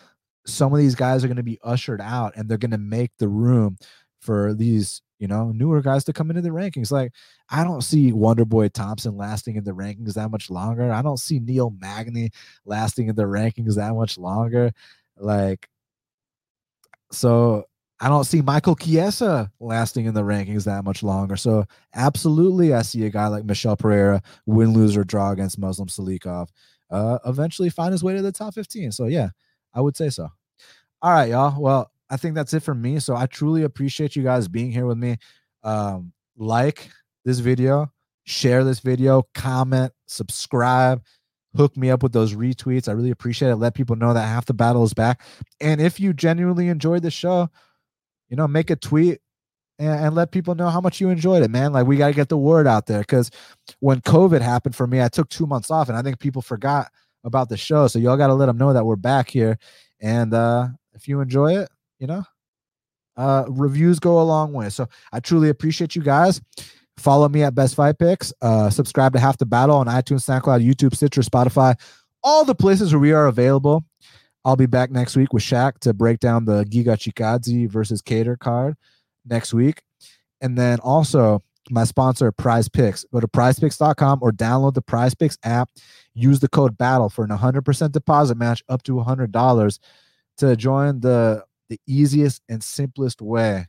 some 0.46 0.74
of 0.74 0.80
these 0.80 0.96
guys 0.96 1.24
are 1.24 1.28
going 1.28 1.38
to 1.38 1.44
be 1.44 1.60
ushered 1.64 2.02
out, 2.02 2.34
and 2.36 2.50
they're 2.50 2.58
going 2.58 2.72
to 2.72 2.78
make 2.78 3.12
the 3.18 3.28
room 3.28 3.78
for 4.22 4.54
these 4.54 5.02
you 5.20 5.28
know 5.28 5.52
newer 5.52 5.82
guys 5.82 6.04
to 6.06 6.14
come 6.14 6.30
into 6.30 6.42
the 6.42 6.50
rankings. 6.50 6.92
Like 6.92 7.14
I 7.50 7.64
don't 7.64 7.82
see 7.82 8.12
Wonderboy 8.12 8.74
Thompson 8.74 9.16
lasting 9.16 9.56
in 9.56 9.64
the 9.64 9.72
rankings 9.72 10.14
that 10.16 10.32
much 10.32 10.50
longer. 10.50 10.92
I 10.92 11.02
don't 11.02 11.20
see 11.20 11.40
Neil 11.40 11.74
Magny 11.80 12.32
lasting 12.66 13.08
in 13.10 13.16
the 13.16 13.24
rankings 13.24 13.76
that 13.76 13.94
much 13.94 14.18
longer. 14.18 14.72
Like 15.18 15.68
so 17.12 17.66
I 18.04 18.10
don't 18.10 18.26
see 18.26 18.42
Michael 18.42 18.76
Chiesa 18.76 19.50
lasting 19.62 20.08
in 20.08 20.14
the 20.14 20.24
rankings 20.24 20.66
that 20.66 20.84
much 20.84 21.04
longer. 21.04 21.38
So 21.38 21.64
absolutely, 21.96 22.74
I 22.74 22.82
see 22.82 23.06
a 23.06 23.10
guy 23.10 23.28
like 23.28 23.46
Michel 23.46 23.78
Pereira 23.78 24.22
win, 24.46 24.74
lose, 24.74 24.98
or 24.98 25.06
draw 25.06 25.32
against 25.32 25.58
Muslim 25.58 25.88
Salikhov, 25.88 26.50
Uh, 26.90 27.18
eventually 27.26 27.70
find 27.70 27.94
his 27.94 28.04
way 28.04 28.14
to 28.14 28.22
the 28.22 28.34
top 28.34 28.56
15. 28.56 28.92
So 28.92 29.06
yeah, 29.06 29.30
I 29.74 29.80
would 29.80 29.96
say 29.96 30.10
so. 30.10 30.28
All 31.02 31.14
right, 31.14 31.30
y'all. 31.30 31.58
Well, 31.58 31.92
I 32.10 32.18
think 32.18 32.36
that's 32.36 32.54
it 32.54 32.60
for 32.62 32.76
me. 32.76 33.00
So 33.00 33.16
I 33.16 33.26
truly 33.26 33.64
appreciate 33.64 34.18
you 34.18 34.24
guys 34.24 34.50
being 34.50 34.74
here 34.74 34.86
with 34.86 34.98
me. 34.98 35.16
Um, 35.64 36.12
like 36.36 36.90
this 37.24 37.40
video, 37.40 37.90
share 38.26 38.66
this 38.66 38.82
video, 38.82 39.24
comment, 39.34 39.94
subscribe, 40.08 41.02
hook 41.56 41.78
me 41.78 41.90
up 41.90 42.04
with 42.04 42.12
those 42.12 42.36
retweets. 42.36 42.90
I 42.90 42.92
really 42.92 43.12
appreciate 43.12 43.52
it. 43.52 43.56
Let 43.56 43.76
people 43.76 43.96
know 43.96 44.14
that 44.14 44.28
half 44.28 44.46
the 44.46 44.54
battle 44.54 44.84
is 44.84 44.94
back. 44.94 45.22
And 45.62 45.80
if 45.80 46.02
you 46.02 46.12
genuinely 46.12 46.68
enjoyed 46.68 47.04
the 47.04 47.10
show, 47.10 47.50
you 48.34 48.38
know, 48.38 48.48
make 48.48 48.72
a 48.72 48.76
tweet 48.76 49.20
and, 49.78 50.06
and 50.06 50.16
let 50.16 50.32
people 50.32 50.56
know 50.56 50.72
how 50.72 50.82
much 50.82 51.00
you 51.00 51.10
enjoyed 51.10 51.44
it, 51.44 51.52
man. 51.52 51.72
Like 51.72 51.86
we 51.86 51.98
got 51.98 52.08
to 52.08 52.16
get 52.16 52.30
the 52.30 52.38
word 52.38 52.66
out 52.66 52.88
there 52.88 53.02
because 53.02 53.30
when 53.80 54.02
COVID 54.02 54.42
happened 54.42 54.76
for 54.76 54.88
me, 54.88 55.04
I 55.04 55.08
took 55.08 55.30
two 55.30 55.46
months 55.46 55.70
off 55.70 55.88
and 55.88 55.96
I 55.96 56.02
think 56.02 56.18
people 56.18 56.42
forgot 56.42 56.92
about 57.24 57.48
the 57.48 57.58
show. 57.58 57.86
So 57.86 58.00
y'all 58.00 58.18
got 58.18 58.28
to 58.28 58.34
let 58.34 58.48
them 58.48 58.58
know 58.58 58.74
that 58.74 58.88
we're 58.88 58.96
back 58.96 59.30
here. 59.30 59.60
And 60.02 60.34
uh, 60.34 60.70
if 60.96 61.08
you 61.08 61.22
enjoy 61.22 61.58
it, 61.60 61.70
you 62.00 62.08
know, 62.08 62.24
uh, 63.18 63.46
reviews 63.50 64.00
go 64.00 64.20
a 64.20 64.24
long 64.24 64.52
way. 64.52 64.72
So 64.72 64.88
I 65.12 65.20
truly 65.20 65.50
appreciate 65.50 65.96
you 65.96 66.02
guys. 66.02 66.42
Follow 66.98 67.30
me 67.30 67.44
at 67.44 67.54
Best 67.54 67.76
Fight 67.76 68.00
Picks. 68.00 68.34
Uh, 68.42 68.72
subscribe 68.72 69.14
to 69.14 69.20
Half 69.20 69.38
the 69.38 69.46
Battle 69.46 69.76
on 69.76 69.86
iTunes, 69.86 70.28
SoundCloud, 70.28 70.68
YouTube, 70.68 70.96
Stitcher, 70.96 71.22
Spotify, 71.22 71.80
all 72.24 72.46
the 72.46 72.56
places 72.56 72.94
where 72.94 73.00
we 73.00 73.12
are 73.12 73.28
available. 73.28 73.86
I'll 74.46 74.56
be 74.56 74.66
back 74.66 74.92
next 74.92 75.16
week 75.16 75.32
with 75.32 75.44
Shaq 75.44 75.80
to 75.80 75.94
break 75.94 76.20
down 76.20 76.46
the 76.46 76.66
Giga 76.66 76.98
Chikadze 76.98 77.70
versus 77.70 78.02
Kattar 78.02 78.38
card 78.38 78.76
next 79.26 79.54
week. 79.54 79.82
And 80.42 80.58
then 80.58 80.80
also 80.82 81.42
my 81.70 81.86
sponsor, 81.86 82.32
Prize 82.32 82.68
Picks. 82.68 83.06
Go 83.06 83.22
to 83.22 83.28
prizepicks.com 83.28 84.20
or 84.22 84.32
download 84.32 84.74
the 84.74 84.82
Prize 84.82 85.16
Picks 85.16 85.38
app. 85.44 85.70
Use 86.14 86.42
the 86.42 86.50
code 86.50 86.78
BATTLE 86.78 87.10
for 87.10 87.24
an 87.24 87.30
100% 87.30 87.92
deposit 87.92 88.36
match 88.36 88.62
up 88.68 88.84
to 88.84 88.94
$100 88.94 89.80
to 90.38 90.56
join 90.58 91.00
the, 91.00 91.44
the 91.70 91.80
easiest 91.88 92.42
and 92.50 92.62
simplest 92.62 93.22
way 93.22 93.68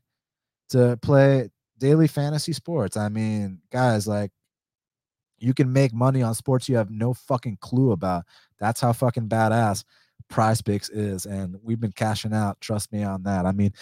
to 0.71 0.99
play 1.03 1.51
daily 1.79 2.09
fantasy 2.09 2.53
sports. 2.53 2.97
I 2.97 3.09
mean, 3.09 3.61
guys, 3.71 4.09
like 4.09 4.33
you 5.39 5.55
can 5.55 5.73
make 5.73 5.93
money 5.93 6.23
on 6.23 6.35
sports 6.35 6.69
you 6.69 6.77
have 6.77 6.91
no 6.91 7.15
fucking 7.15 7.59
clue 7.61 7.93
about. 7.93 8.25
That's 8.59 8.81
how 8.81 8.93
fucking 8.93 9.29
badass 9.29 9.85
prize 10.29 10.63
picks 10.63 10.89
is 10.89 11.27
and 11.27 11.57
we've 11.63 11.81
been 11.81 11.93
cashing 11.93 12.33
out 12.33 12.61
trust 12.61 12.93
me 12.93 13.03
on 13.03 13.23
that. 13.25 13.47
I 13.47 13.53
mean 13.53 13.73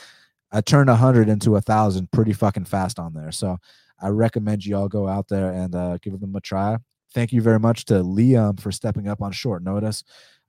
i 0.55 0.61
turned 0.61 0.91
a 0.91 0.97
hundred 0.97 1.29
into 1.29 1.57
a 1.57 1.61
thousand 1.61 2.11
pretty 2.13 2.33
fucking 2.33 2.67
fast 2.67 2.99
on 2.99 3.15
there. 3.15 3.33
So 3.33 3.59
i 4.01 4.09
recommend 4.09 4.65
you 4.65 4.77
all 4.77 4.89
go 4.89 5.09
out 5.09 5.29
there 5.29 5.51
and 5.53 5.75
uh, 5.75 5.99
give 5.99 6.19
them 6.21 6.37
a 6.37 6.41
try. 6.41 6.77
Thank 7.15 7.33
you 7.33 7.43
very 7.43 7.61
much 7.61 7.85
to 7.87 7.95
liam 7.95 8.59
for 8.59 8.73
stepping 8.73 9.09
up 9.09 9.21
on 9.21 9.33
short 9.33 9.63
notice. 9.63 10.03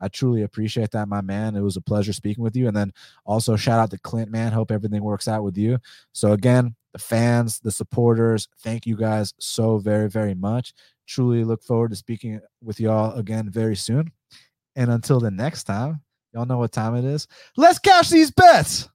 I 0.03 0.09
truly 0.09 0.41
appreciate 0.43 0.91
that 0.91 1.07
my 1.07 1.21
man. 1.21 1.55
It 1.55 1.61
was 1.61 1.77
a 1.77 1.81
pleasure 1.81 2.11
speaking 2.11 2.43
with 2.43 2.55
you. 2.55 2.67
And 2.67 2.75
then 2.75 2.91
also 3.25 3.55
shout 3.55 3.79
out 3.79 3.89
to 3.91 3.97
clint 3.97 4.29
man. 4.29 4.51
Hope 4.51 4.71
everything 4.71 5.01
works 5.01 5.29
out 5.29 5.43
with 5.43 5.57
you. 5.57 5.77
So 6.11 6.33
again 6.33 6.75
the 6.91 6.99
fans 6.99 7.59
the 7.59 7.71
supporters 7.71 8.47
thank 8.59 8.85
you 8.85 8.95
guys 8.95 9.33
so 9.39 9.77
very 9.77 10.09
very 10.09 10.35
much. 10.35 10.73
Truly 11.07 11.43
look 11.43 11.63
forward 11.63 11.91
to 11.91 11.95
speaking 11.95 12.41
with 12.61 12.79
y'all 12.79 13.13
again 13.17 13.49
very 13.49 13.75
soon 13.75 14.11
and 14.75 14.91
until 14.91 15.19
the 15.19 15.31
next 15.31 15.63
time, 15.65 16.01
y'all 16.33 16.45
know 16.45 16.57
what 16.57 16.71
time 16.71 16.95
it 16.95 17.05
is. 17.05 17.27
Let's 17.57 17.79
cash 17.79 18.09
these 18.09 18.31
bets. 18.31 18.89